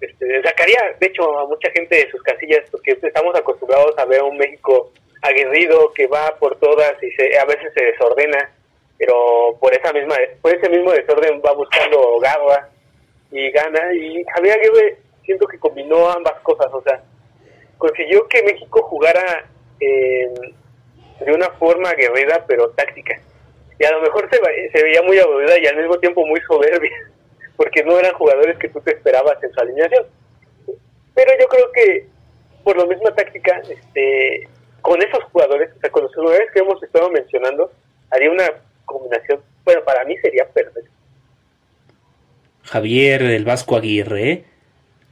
este, 0.00 0.42
sacaría, 0.42 0.78
de 1.00 1.06
hecho, 1.06 1.38
a 1.38 1.46
mucha 1.46 1.70
gente 1.70 1.96
de 1.96 2.10
sus 2.10 2.22
casillas, 2.22 2.68
porque 2.70 2.98
estamos 3.00 3.34
acostumbrados 3.34 3.96
a 3.98 4.04
ver 4.04 4.20
a 4.20 4.24
un 4.24 4.36
México 4.36 4.92
aguerrido 5.22 5.92
que 5.94 6.06
va 6.06 6.36
por 6.38 6.58
todas 6.58 7.02
y 7.02 7.10
se, 7.12 7.38
a 7.38 7.44
veces 7.46 7.72
se 7.74 7.84
desordena, 7.84 8.50
pero 8.98 9.56
por 9.60 9.74
esa 9.74 9.92
misma, 9.92 10.16
por 10.40 10.54
ese 10.54 10.68
mismo 10.68 10.92
desorden 10.92 11.40
va 11.44 11.52
buscando 11.52 12.18
garra 12.20 12.68
y 13.30 13.50
gana. 13.50 13.94
Y 13.94 14.24
Javier 14.34 14.58
Aguirre 14.58 14.98
siento 15.24 15.46
que 15.46 15.58
combinó 15.58 16.08
ambas 16.10 16.40
cosas, 16.42 16.72
o 16.72 16.82
sea, 16.82 17.02
consiguió 17.78 18.26
que 18.28 18.42
México 18.42 18.82
jugara 18.82 19.48
de 19.78 21.32
una 21.32 21.48
forma 21.58 21.90
aguerrida 21.90 22.44
pero 22.46 22.70
táctica. 22.70 23.20
Y 23.78 23.84
a 23.84 23.90
lo 23.92 24.00
mejor 24.00 24.28
se, 24.30 24.38
se 24.70 24.82
veía 24.82 25.02
muy 25.02 25.18
aburrida 25.18 25.58
y 25.58 25.66
al 25.66 25.76
mismo 25.76 25.98
tiempo 25.98 26.26
muy 26.26 26.40
soberbia 26.42 26.96
porque 27.56 27.82
no 27.84 27.98
eran 27.98 28.14
jugadores 28.14 28.56
que 28.58 28.68
tú 28.68 28.80
te 28.80 28.92
esperabas 28.94 29.42
en 29.42 29.52
su 29.52 29.60
alineación. 29.60 30.06
Pero 31.14 31.32
yo 31.38 31.46
creo 31.46 31.72
que 31.72 32.06
por 32.64 32.76
la 32.76 32.86
misma 32.86 33.14
táctica, 33.14 33.62
este, 33.68 34.48
con 34.82 35.00
esos 35.02 35.22
jugadores, 35.24 35.70
o 35.76 35.80
sea, 35.80 35.90
con 35.90 36.02
los 36.02 36.14
jugadores 36.14 36.50
que 36.52 36.60
hemos 36.60 36.82
estado 36.82 37.10
mencionando, 37.10 37.70
haría 38.10 38.30
una 38.30 38.48
combinación, 38.86 39.40
bueno, 39.64 39.82
para 39.84 40.04
mí 40.04 40.16
sería 40.22 40.48
perfecto. 40.48 40.90
Javier 42.62 43.22
el 43.22 43.44
Vasco 43.44 43.76
Aguirre, 43.76 44.44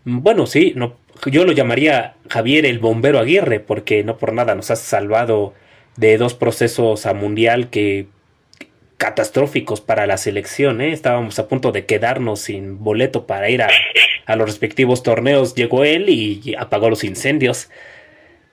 bueno, 0.05 0.47
sí, 0.47 0.73
no, 0.75 0.97
yo 1.27 1.45
lo 1.45 1.53
llamaría 1.53 2.15
Javier 2.29 2.67
el 2.67 2.79
Bombero 2.79 3.19
Aguirre, 3.19 3.61
porque 3.61 4.03
no 4.05 4.19
por 4.19 4.33
nada 4.33 4.55
nos 4.55 4.71
has 4.71 4.81
salvado 4.81 5.55
de 5.97 6.19
dos 6.19 6.35
procesos 6.35 7.07
a 7.07 7.15
mundial 7.15 7.71
que 7.71 8.07
catastróficos 8.97 9.81
para 9.81 10.07
la 10.07 10.17
selección. 10.17 10.81
¿eh? 10.81 10.93
Estábamos 10.93 11.39
a 11.39 11.49
punto 11.49 11.73
de 11.73 11.87
quedarnos 11.87 12.41
sin 12.41 12.83
boleto 12.83 13.27
para 13.27 13.49
ir 13.51 13.63
a, 13.63 14.37
los 14.37 14.47
respectivos 14.47 15.03
torneos. 15.03 15.55
Llegó 15.55 15.85
él 15.85 16.09
y 16.09 16.55
apagó 16.59 16.91
los 16.91 17.05
incendios. 17.05 17.71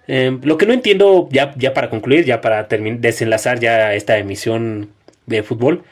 Eh, 0.08 0.38
lo 0.44 0.58
que 0.58 0.66
no 0.66 0.74
entiendo, 0.74 1.30
ya, 1.32 1.54
ya 1.58 1.74
para 1.74 1.90
concluir, 1.90 2.26
ya 2.26 2.42
para 2.42 2.64
desenlazar 2.64 3.60
ya 3.60 3.94
esta 3.94 4.18
emisión 4.18 4.92
de 5.26 5.44
fútbol, 5.44 5.84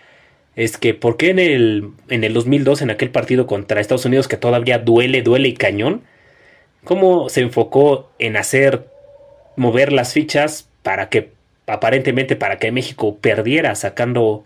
es 0.56 0.78
que 0.78 0.94
¿por 0.94 1.18
qué 1.18 1.30
en 1.30 1.40
el, 1.40 1.92
en 2.10 2.24
el 2.24 2.34
2002, 2.34 2.82
en 2.82 2.92
aquel 2.92 3.12
partido 3.12 3.48
contra 3.48 3.82
Estados 3.82 4.06
Unidos 4.06 4.28
que 4.28 4.38
todavía 4.38 4.80
duele, 4.80 5.22
duele 5.22 5.50
y 5.50 5.54
cañón, 5.54 6.04
cómo 6.84 7.30
se 7.30 7.42
enfocó 7.42 8.12
en 8.20 8.38
hacer 8.38 8.88
mover 9.56 9.92
las 9.94 10.14
fichas 10.14 10.70
para 10.84 11.10
que 11.10 11.32
aparentemente 11.68 12.36
para 12.36 12.58
que 12.58 12.72
México 12.72 13.18
perdiera 13.22 13.76
sacando 13.76 14.46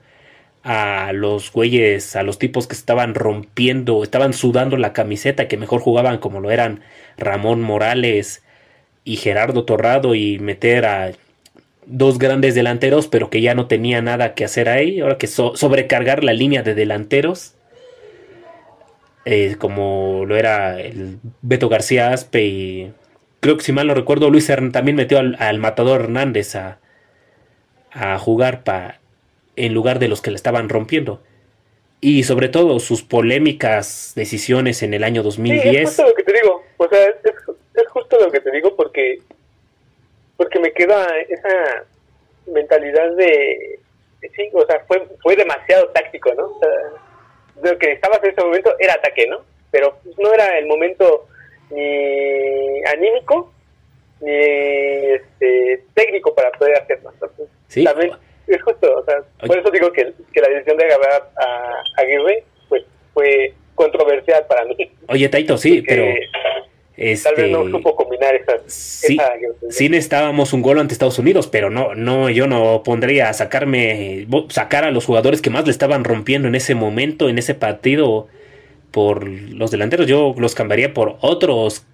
a 0.63 1.11
los 1.13 1.51
güeyes, 1.51 2.15
a 2.15 2.23
los 2.23 2.39
tipos 2.39 2.67
que 2.67 2.75
estaban 2.75 3.15
rompiendo, 3.15 4.03
estaban 4.03 4.33
sudando 4.33 4.77
la 4.77 4.93
camiseta, 4.93 5.47
que 5.47 5.57
mejor 5.57 5.81
jugaban 5.81 6.19
como 6.19 6.39
lo 6.39 6.51
eran 6.51 6.81
Ramón 7.17 7.61
Morales 7.61 8.43
y 9.03 9.17
Gerardo 9.17 9.65
Torrado 9.65 10.15
y 10.15 10.39
meter 10.39 10.85
a 10.85 11.11
dos 11.85 12.19
grandes 12.19 12.55
delanteros, 12.55 13.07
pero 13.07 13.29
que 13.29 13.41
ya 13.41 13.55
no 13.55 13.67
tenía 13.67 14.01
nada 14.01 14.33
que 14.33 14.45
hacer 14.45 14.69
ahí, 14.69 14.99
ahora 14.99 15.17
que 15.17 15.27
sobrecargar 15.27 16.23
la 16.23 16.33
línea 16.33 16.63
de 16.63 16.75
delanteros, 16.75 17.55
eh, 19.25 19.55
como 19.57 20.25
lo 20.25 20.35
era 20.35 20.79
el 20.79 21.19
Beto 21.41 21.69
García 21.69 22.11
Aspe 22.11 22.43
y 22.43 22.93
creo 23.39 23.57
que 23.57 23.63
si 23.63 23.71
mal 23.71 23.87
no 23.87 23.93
recuerdo, 23.93 24.29
Luis 24.29 24.51
también 24.71 24.95
metió 24.95 25.19
al, 25.19 25.35
al 25.39 25.59
matador 25.59 26.01
Hernández 26.01 26.55
a, 26.55 26.79
a 27.91 28.17
jugar 28.17 28.63
para 28.63 28.99
en 29.55 29.73
lugar 29.73 29.99
de 29.99 30.07
los 30.07 30.21
que 30.21 30.31
le 30.31 30.35
estaban 30.35 30.69
rompiendo. 30.69 31.21
Y 32.01 32.23
sobre 32.23 32.49
todo 32.49 32.79
sus 32.79 33.01
polémicas 33.01 34.13
decisiones 34.15 34.83
en 34.83 34.93
el 34.93 35.03
año 35.03 35.23
2010. 35.23 35.63
Sí, 35.63 35.77
es 35.77 35.87
justo 35.89 36.07
lo 36.07 36.15
que 36.15 36.23
te 36.23 36.33
digo. 36.33 36.63
O 36.77 36.87
sea, 36.89 36.99
es, 37.05 37.87
justo 37.89 38.17
lo 38.19 38.31
que 38.31 38.39
te 38.39 38.51
digo 38.51 38.75
porque 38.75 39.19
porque 40.43 40.59
me 40.59 40.73
queda 40.73 41.07
esa 41.29 41.85
mentalidad 42.47 43.11
de 43.15 43.79
sí, 44.35 44.49
o 44.51 44.65
sea, 44.65 44.83
fue 44.87 45.01
fue 45.21 45.35
demasiado 45.35 45.87
táctico, 45.89 46.33
¿no? 46.33 46.47
O 46.47 46.59
sea, 46.59 47.71
lo 47.71 47.77
que 47.77 47.93
estabas 47.93 48.21
en 48.23 48.31
ese 48.31 48.41
momento 48.41 48.75
era 48.79 48.93
ataque, 48.93 49.25
¿no? 49.27 49.41
Pero 49.71 49.97
no 50.17 50.33
era 50.33 50.57
el 50.57 50.65
momento 50.67 51.27
ni 51.71 52.83
anímico 52.85 53.53
ni 54.19 54.31
este 54.31 55.83
técnico 55.93 56.35
para 56.35 56.51
poder 56.51 56.75
hacerlo. 56.81 57.11
Entonces, 57.13 57.47
sí. 57.67 57.83
También 57.85 58.11
es 58.47 58.61
justo, 58.61 58.99
o 58.99 59.05
sea, 59.05 59.23
por 59.47 59.57
eso 59.57 59.71
digo 59.71 59.91
que, 59.93 60.03
la 60.03 60.49
decisión 60.49 60.77
de 60.77 60.85
agarrar 60.85 61.29
a 61.37 62.01
Aguirre 62.01 62.43
pues, 62.67 62.83
fue 63.13 63.53
controversial 63.75 64.45
para 64.47 64.65
mí. 64.65 64.91
Oye, 65.07 65.29
Taito, 65.29 65.57
sí, 65.57 65.81
pero... 65.87 66.03
Este, 66.95 67.29
tal 67.29 67.43
vez 67.43 67.51
no 67.51 67.67
supo 67.69 67.95
combinar 67.95 68.35
esas, 68.35 68.61
sí, 68.67 69.17
sí 69.69 69.89
necesitábamos 69.89 70.53
un 70.53 70.61
gol 70.61 70.79
ante 70.79 70.93
Estados 70.93 71.17
Unidos, 71.17 71.47
pero 71.47 71.71
no, 71.71 71.95
no, 71.95 72.29
yo 72.29 72.45
no 72.45 72.83
pondría 72.83 73.29
a 73.29 73.33
sacarme, 73.33 74.27
sacar 74.49 74.83
a 74.83 74.91
los 74.91 75.05
jugadores 75.05 75.41
que 75.41 75.49
más 75.49 75.65
le 75.65 75.71
estaban 75.71 76.03
rompiendo 76.03 76.47
en 76.47 76.53
ese 76.53 76.75
momento, 76.75 77.29
en 77.29 77.39
ese 77.39 77.55
partido, 77.55 78.27
por 78.91 79.27
los 79.27 79.71
delanteros. 79.71 80.05
Yo 80.05 80.35
los 80.37 80.53
cambiaría 80.53 80.93
por 80.93 81.17
otros 81.21 81.85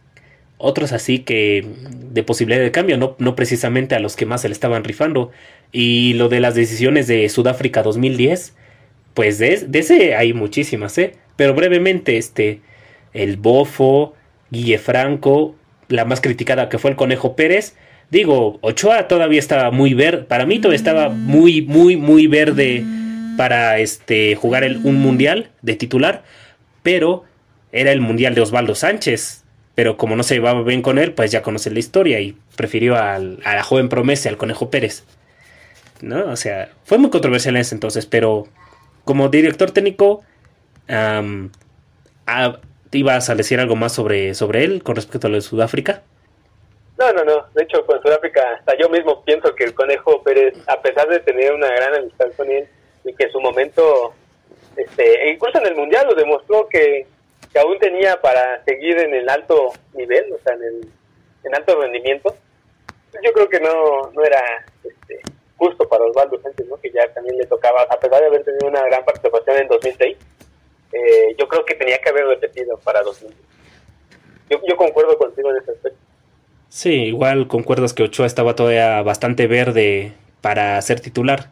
otros 0.59 0.91
así 0.91 1.19
que 1.19 1.65
de 2.11 2.21
posibilidad 2.21 2.61
de 2.61 2.71
cambio, 2.71 2.97
no, 2.97 3.15
no 3.17 3.35
precisamente 3.35 3.95
a 3.95 3.99
los 3.99 4.15
que 4.15 4.25
más 4.25 4.41
se 4.41 4.49
le 4.49 4.53
estaban 4.53 4.83
rifando. 4.83 5.31
Y 5.71 6.13
lo 6.13 6.29
de 6.29 6.41
las 6.41 6.53
decisiones 6.53 7.07
de 7.07 7.27
Sudáfrica 7.29 7.81
2010, 7.81 8.53
pues 9.13 9.39
de, 9.39 9.67
ese 9.73 10.15
hay 10.15 10.33
muchísimas, 10.33 10.97
¿eh? 10.97 11.13
Pero 11.37 11.53
brevemente, 11.53 12.17
este, 12.17 12.59
el 13.13 13.37
Bofo, 13.37 14.13
Guille 14.51 14.77
Franco, 14.77 15.55
la 15.87 16.05
más 16.05 16.21
criticada 16.21 16.69
que 16.69 16.77
fue 16.77 16.91
el 16.91 16.97
Conejo 16.97 17.35
Pérez. 17.35 17.75
Digo, 18.09 18.57
Ochoa 18.61 19.07
todavía 19.07 19.39
estaba 19.39 19.71
muy 19.71 19.93
verde, 19.93 20.23
para 20.23 20.45
mí 20.45 20.59
todavía 20.59 20.77
estaba 20.77 21.09
muy, 21.09 21.61
muy, 21.61 21.95
muy 21.95 22.27
verde 22.27 22.83
para 23.37 23.79
este, 23.79 24.35
jugar 24.35 24.63
el, 24.63 24.77
un 24.83 24.95
mundial 24.95 25.51
de 25.61 25.75
titular, 25.75 26.23
pero 26.83 27.23
era 27.71 27.91
el 27.91 28.01
mundial 28.01 28.35
de 28.35 28.41
Osvaldo 28.41 28.75
Sánchez 28.75 29.43
pero 29.79 29.95
como 29.95 30.17
no 30.17 30.23
se 30.23 30.33
llevaba 30.33 30.61
bien 30.63 30.81
con 30.81 30.97
él, 30.97 31.13
pues 31.13 31.31
ya 31.31 31.41
conoce 31.41 31.71
la 31.71 31.79
historia 31.79 32.19
y 32.19 32.35
prefirió 32.57 32.97
al, 32.97 33.39
a 33.45 33.55
la 33.55 33.63
joven 33.63 33.87
promesa, 33.87 34.27
al 34.27 34.35
Conejo 34.35 34.69
Pérez. 34.69 35.05
¿No? 36.01 36.25
O 36.25 36.35
sea, 36.35 36.73
fue 36.83 36.97
muy 36.97 37.09
controversial 37.09 37.55
en 37.55 37.61
ese 37.61 37.75
entonces, 37.75 38.05
pero 38.05 38.49
como 39.05 39.29
director 39.29 39.71
técnico, 39.71 40.21
¿ibas 42.91 43.29
a 43.29 43.35
decir 43.35 43.59
algo 43.59 43.75
más 43.75 43.93
sobre, 43.93 44.33
sobre 44.33 44.63
él 44.63 44.83
con 44.83 44.95
respecto 44.95 45.27
a 45.27 45.29
lo 45.29 45.35
de 45.35 45.41
Sudáfrica? 45.41 46.03
No, 46.97 47.13
no, 47.13 47.23
no. 47.23 47.45
De 47.53 47.63
hecho, 47.63 47.85
con 47.85 48.01
Sudáfrica, 48.01 48.41
hasta 48.57 48.77
yo 48.77 48.89
mismo 48.89 49.23
pienso 49.23 49.55
que 49.55 49.63
el 49.63 49.73
Conejo 49.73 50.21
Pérez, 50.23 50.55
a 50.67 50.81
pesar 50.81 51.07
de 51.07 51.19
tener 51.19 51.53
una 51.53 51.69
gran 51.69 51.95
amistad 51.95 52.27
con 52.35 52.51
él 52.51 52.67
y 53.05 53.13
que 53.13 53.23
en 53.25 53.31
su 53.31 53.39
momento, 53.39 54.13
este, 54.75 55.31
incluso 55.31 55.59
en 55.59 55.67
el 55.67 55.75
Mundial 55.75 56.07
lo 56.07 56.15
demostró 56.15 56.67
que 56.67 57.07
que 57.51 57.59
aún 57.59 57.79
tenía 57.79 58.19
para 58.21 58.63
seguir 58.63 58.97
en 58.99 59.13
el 59.13 59.27
alto 59.27 59.73
nivel, 59.93 60.31
o 60.33 60.39
sea, 60.39 60.53
en 60.53 60.63
el 60.63 60.89
en 61.41 61.55
alto 61.55 61.79
rendimiento, 61.79 62.35
yo 63.23 63.31
creo 63.31 63.49
que 63.49 63.61
no, 63.61 64.11
no 64.11 64.23
era 64.23 64.41
este, 64.83 65.21
justo 65.55 65.87
para 65.87 66.03
Osvaldo 66.03 66.39
Sánchez, 66.41 66.67
¿no? 66.67 66.75
que 66.77 66.91
ya 66.91 67.07
también 67.13 67.37
le 67.37 67.45
tocaba, 67.45 67.83
a 67.83 67.99
pesar 67.99 68.19
de 68.19 68.27
haber 68.27 68.43
tenido 68.43 68.67
una 68.67 68.83
gran 68.83 69.05
participación 69.05 69.57
en 69.57 69.67
2006, 69.69 70.17
eh, 70.93 71.35
yo 71.37 71.47
creo 71.47 71.65
que 71.65 71.75
tenía 71.75 71.99
que 71.99 72.09
haber 72.09 72.25
repetido 72.25 72.77
para 72.79 73.01
2006. 73.01 73.35
Yo, 74.49 74.59
yo 74.67 74.75
concuerdo 74.75 75.17
contigo 75.17 75.51
en 75.51 75.57
ese 75.57 75.71
aspecto. 75.71 75.99
Sí, 76.69 77.05
igual 77.05 77.47
concuerdas 77.47 77.93
que 77.93 78.03
Ochoa 78.03 78.25
estaba 78.25 78.55
todavía 78.55 79.01
bastante 79.01 79.47
verde 79.47 80.13
para 80.41 80.81
ser 80.81 80.99
titular, 80.99 81.51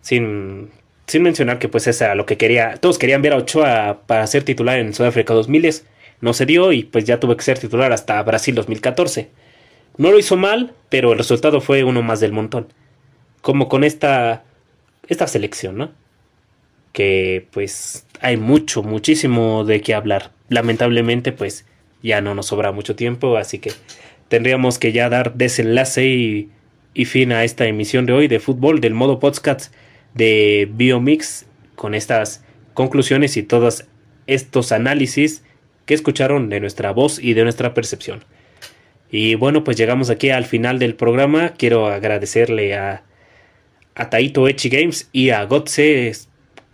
sin 0.00 0.70
sin 1.08 1.22
mencionar 1.22 1.58
que 1.58 1.68
pues 1.68 1.86
esa 1.86 2.14
lo 2.14 2.26
que 2.26 2.36
quería, 2.36 2.76
todos 2.76 2.98
querían 2.98 3.22
ver 3.22 3.32
a 3.32 3.38
Ochoa 3.38 4.02
para 4.06 4.26
ser 4.26 4.44
titular 4.44 4.78
en 4.78 4.92
Sudáfrica 4.92 5.32
2000, 5.34 5.82
no 6.20 6.34
se 6.34 6.46
dio 6.46 6.70
y 6.72 6.84
pues 6.84 7.04
ya 7.04 7.18
tuve 7.18 7.36
que 7.36 7.42
ser 7.42 7.58
titular 7.58 7.92
hasta 7.92 8.22
Brasil 8.22 8.54
2014. 8.54 9.30
No 9.96 10.10
lo 10.10 10.18
hizo 10.18 10.36
mal, 10.36 10.74
pero 10.90 11.12
el 11.12 11.18
resultado 11.18 11.60
fue 11.60 11.82
uno 11.82 12.02
más 12.02 12.20
del 12.20 12.32
montón. 12.32 12.72
Como 13.40 13.68
con 13.68 13.84
esta 13.84 14.44
esta 15.08 15.26
selección, 15.26 15.78
¿no? 15.78 15.92
Que 16.98 17.46
pues 17.52 18.08
hay 18.20 18.36
mucho, 18.36 18.82
muchísimo 18.82 19.62
de 19.62 19.80
qué 19.82 19.94
hablar. 19.94 20.32
Lamentablemente 20.48 21.30
pues 21.30 21.64
ya 22.02 22.20
no 22.20 22.34
nos 22.34 22.46
sobra 22.46 22.72
mucho 22.72 22.96
tiempo, 22.96 23.36
así 23.36 23.60
que 23.60 23.70
tendríamos 24.26 24.80
que 24.80 24.90
ya 24.90 25.08
dar 25.08 25.34
desenlace 25.34 26.08
y, 26.08 26.50
y 26.94 27.04
fin 27.04 27.30
a 27.30 27.44
esta 27.44 27.66
emisión 27.66 28.04
de 28.04 28.14
hoy 28.14 28.26
de 28.26 28.40
fútbol 28.40 28.80
del 28.80 28.94
modo 28.94 29.20
podcast 29.20 29.72
de 30.14 30.68
Biomix 30.72 31.46
con 31.76 31.94
estas 31.94 32.42
conclusiones 32.74 33.36
y 33.36 33.44
todos 33.44 33.84
estos 34.26 34.72
análisis 34.72 35.44
que 35.86 35.94
escucharon 35.94 36.48
de 36.48 36.58
nuestra 36.58 36.90
voz 36.90 37.20
y 37.20 37.34
de 37.34 37.44
nuestra 37.44 37.74
percepción. 37.74 38.24
Y 39.08 39.36
bueno, 39.36 39.62
pues 39.62 39.76
llegamos 39.76 40.10
aquí 40.10 40.30
al 40.30 40.46
final 40.46 40.80
del 40.80 40.96
programa. 40.96 41.50
Quiero 41.50 41.86
agradecerle 41.86 42.74
a, 42.74 43.04
a 43.94 44.10
Taito 44.10 44.48
Echi 44.48 44.68
Games 44.68 45.08
y 45.12 45.30
a 45.30 45.44
Gotse 45.44 46.12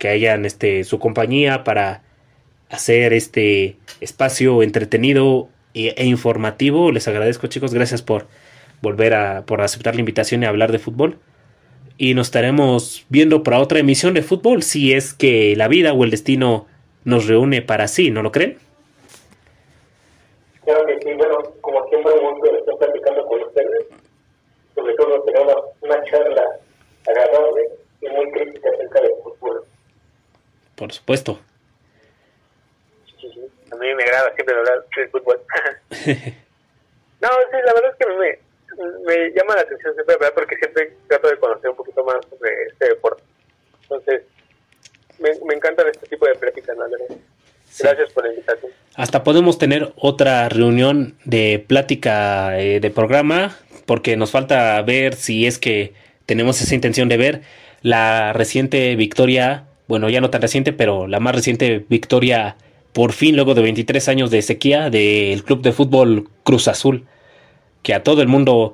que 0.05 0.09
hayan 0.11 0.45
este, 0.45 0.83
su 0.83 0.99
compañía 0.99 1.63
para 1.63 2.03
hacer 2.69 3.11
este 3.11 3.77
espacio 4.01 4.61
entretenido 4.61 5.47
e, 5.73 6.05
informativo. 6.05 6.91
Les 6.91 7.07
agradezco 7.07 7.47
chicos, 7.47 7.73
gracias 7.73 8.03
por 8.03 8.27
volver 8.83 9.15
a 9.15 9.47
por 9.47 9.61
aceptar 9.61 9.95
la 9.95 10.01
invitación 10.01 10.43
y 10.43 10.45
hablar 10.45 10.71
de 10.71 10.77
fútbol. 10.77 11.17
Y 11.97 12.13
nos 12.13 12.27
estaremos 12.27 13.03
viendo 13.09 13.41
para 13.41 13.59
otra 13.59 13.79
emisión 13.79 14.13
de 14.13 14.21
fútbol 14.21 14.61
si 14.61 14.93
es 14.93 15.11
que 15.11 15.55
la 15.55 15.67
vida 15.67 15.91
o 15.91 16.03
el 16.03 16.11
destino 16.11 16.67
nos 17.03 17.25
reúne 17.25 17.63
para 17.63 17.87
sí, 17.87 18.11
¿no 18.11 18.21
lo 18.21 18.31
creen? 18.31 18.59
Claro 20.65 20.85
que 20.85 20.99
sí, 21.01 21.15
bueno, 21.17 21.37
como 21.61 21.83
siempre 21.89 22.13
un 22.13 22.39
gusto 22.39 22.57
estar 22.59 22.77
platicando 22.77 23.25
con 23.25 23.41
ustedes, 23.41 23.87
sobre 24.75 24.93
todo 24.93 25.19
tener 25.23 25.41
una, 25.41 25.55
una 25.81 26.03
charla 26.03 26.43
agradable 27.07 27.61
y 28.01 28.09
muy 28.09 28.31
crítica 28.33 28.69
acerca 28.69 29.01
del 29.01 29.11
fútbol. 29.23 29.65
Por 30.75 30.91
supuesto. 30.91 31.39
Sí, 33.19 33.29
sí. 33.33 33.41
A 33.71 33.75
mí 33.75 33.93
me 33.95 34.03
agrada 34.03 34.33
siempre 34.35 34.55
hablar 34.55 34.85
de 34.95 35.07
fútbol. 35.07 35.41
no, 35.89 37.29
sí, 37.29 37.57
la 37.65 37.73
verdad 37.73 37.91
es 37.91 37.97
que 37.97 38.13
me, 38.13 38.39
me 39.05 39.29
llama 39.31 39.55
la 39.55 39.61
atención 39.61 39.93
siempre, 39.93 40.15
¿verdad? 40.19 40.33
Porque 40.35 40.55
siempre 40.57 40.93
trato 41.07 41.29
de 41.29 41.37
conocer 41.37 41.69
un 41.69 41.75
poquito 41.75 42.03
más 42.03 42.17
sobre 42.29 42.51
este 42.71 42.89
deporte. 42.89 43.23
Entonces, 43.83 44.23
me, 45.19 45.29
me 45.45 45.55
encantan 45.55 45.87
este 45.87 46.07
tipo 46.07 46.25
de 46.25 46.35
pláticas, 46.35 46.77
la 46.77 46.87
verdad. 46.87 47.17
Gracias 47.79 48.11
por 48.13 48.23
la 48.23 48.29
invitación. 48.31 48.71
Hasta 48.95 49.23
podemos 49.23 49.57
tener 49.57 49.91
otra 49.97 50.47
reunión 50.49 51.17
de 51.25 51.63
plática 51.67 52.57
eh, 52.59 52.79
de 52.79 52.89
programa, 52.89 53.57
porque 53.85 54.15
nos 54.15 54.31
falta 54.31 54.81
ver 54.81 55.15
si 55.15 55.45
es 55.45 55.59
que 55.59 55.93
tenemos 56.25 56.61
esa 56.61 56.73
intención 56.73 57.09
de 57.09 57.17
ver 57.17 57.41
la 57.81 58.33
reciente 58.33 58.95
victoria, 58.95 59.65
bueno, 59.87 60.09
ya 60.09 60.21
no 60.21 60.29
tan 60.29 60.41
reciente, 60.41 60.73
pero 60.73 61.07
la 61.07 61.19
más 61.19 61.35
reciente 61.35 61.85
victoria 61.89 62.57
por 62.93 63.11
fin, 63.11 63.35
luego 63.35 63.53
de 63.53 63.61
23 63.61 64.07
años 64.07 64.31
de 64.31 64.41
sequía, 64.41 64.89
del 64.89 65.43
Club 65.43 65.61
de 65.61 65.73
Fútbol 65.73 66.29
Cruz 66.43 66.67
Azul, 66.67 67.05
que 67.83 67.93
a 67.93 68.03
todo 68.03 68.21
el 68.21 68.27
mundo, 68.27 68.73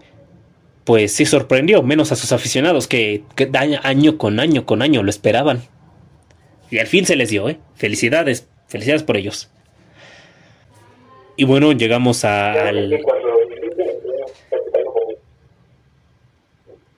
pues 0.83 1.11
sí 1.11 1.25
sorprendió, 1.25 1.81
menos 1.81 2.11
a 2.11 2.15
sus 2.15 2.31
aficionados, 2.31 2.87
que, 2.87 3.23
que 3.35 3.49
año 3.53 4.17
con 4.17 4.39
año 4.39 4.65
con 4.65 4.81
año 4.81 5.01
lo 5.01 5.09
esperaban. 5.09 5.63
Y 6.69 6.77
al 6.77 6.87
fin 6.87 7.05
se 7.05 7.15
les 7.15 7.29
dio, 7.29 7.49
¿eh? 7.49 7.57
Felicidades, 7.75 8.47
felicidades 8.67 9.03
por 9.03 9.17
ellos. 9.17 9.49
Y 11.35 11.43
bueno, 11.43 11.71
llegamos 11.71 12.23
al... 12.23 13.01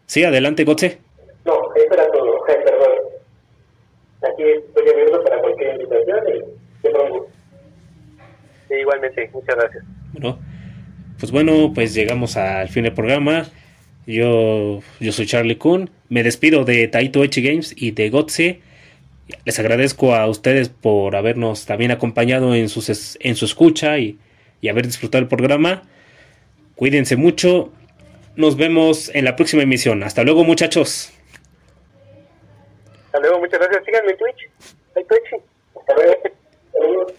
Sí, 0.06 0.24
adelante, 0.26 0.66
Gotze. 0.66 1.00
No, 1.46 1.54
perdón. 1.74 1.83
Aquí 4.34 4.44
estoy 4.44 4.90
abierto 4.90 5.24
para 5.24 5.40
cualquier 5.42 5.76
invitación 5.76 6.20
y 6.28 6.82
te 6.82 6.90
pongo. 6.90 7.28
Sí, 8.68 8.74
igualmente, 8.80 9.30
muchas 9.34 9.56
gracias. 9.56 9.84
Bueno, 10.14 10.40
pues 11.20 11.32
bueno, 11.32 11.72
pues 11.74 11.94
llegamos 11.94 12.36
al 12.38 12.70
fin 12.70 12.84
del 12.84 12.94
programa. 12.94 13.46
Yo, 14.08 14.82
yo 15.00 15.12
soy 15.12 15.26
Charlie 15.26 15.58
Kuhn. 15.58 15.90
Me 16.10 16.24
despido 16.24 16.66
de 16.66 16.88
Taito 16.88 17.24
Echi 17.24 17.42
Games 17.42 17.74
y 17.78 17.92
de 17.92 18.10
Gotze. 18.10 18.62
Les 19.46 19.60
agradezco 19.60 20.16
a 20.16 20.28
ustedes 20.28 20.70
por 20.70 21.16
habernos 21.16 21.66
también 21.66 21.92
acompañado 21.92 22.56
en, 22.56 22.68
sus, 22.70 23.18
en 23.22 23.36
su 23.36 23.46
escucha 23.46 23.98
y, 24.00 24.18
y 24.62 24.68
haber 24.68 24.86
disfrutado 24.86 25.22
el 25.22 25.28
programa. 25.28 25.84
Cuídense 26.76 27.16
mucho. 27.16 27.72
Nos 28.36 28.58
vemos 28.58 29.12
en 29.14 29.26
la 29.26 29.36
próxima 29.36 29.64
emisión. 29.64 30.04
Hasta 30.04 30.24
luego, 30.24 30.44
muchachos. 30.44 31.13
Hasta 33.14 33.28
luego, 33.28 33.42
muchas 33.42 33.60
gracias. 33.60 33.86
Síganme 33.86 34.12
en 34.14 34.18
Twitch. 34.18 34.50
Hay 34.96 35.04
Twitch. 35.04 35.44
Hasta 35.80 35.94
luego. 35.94 37.14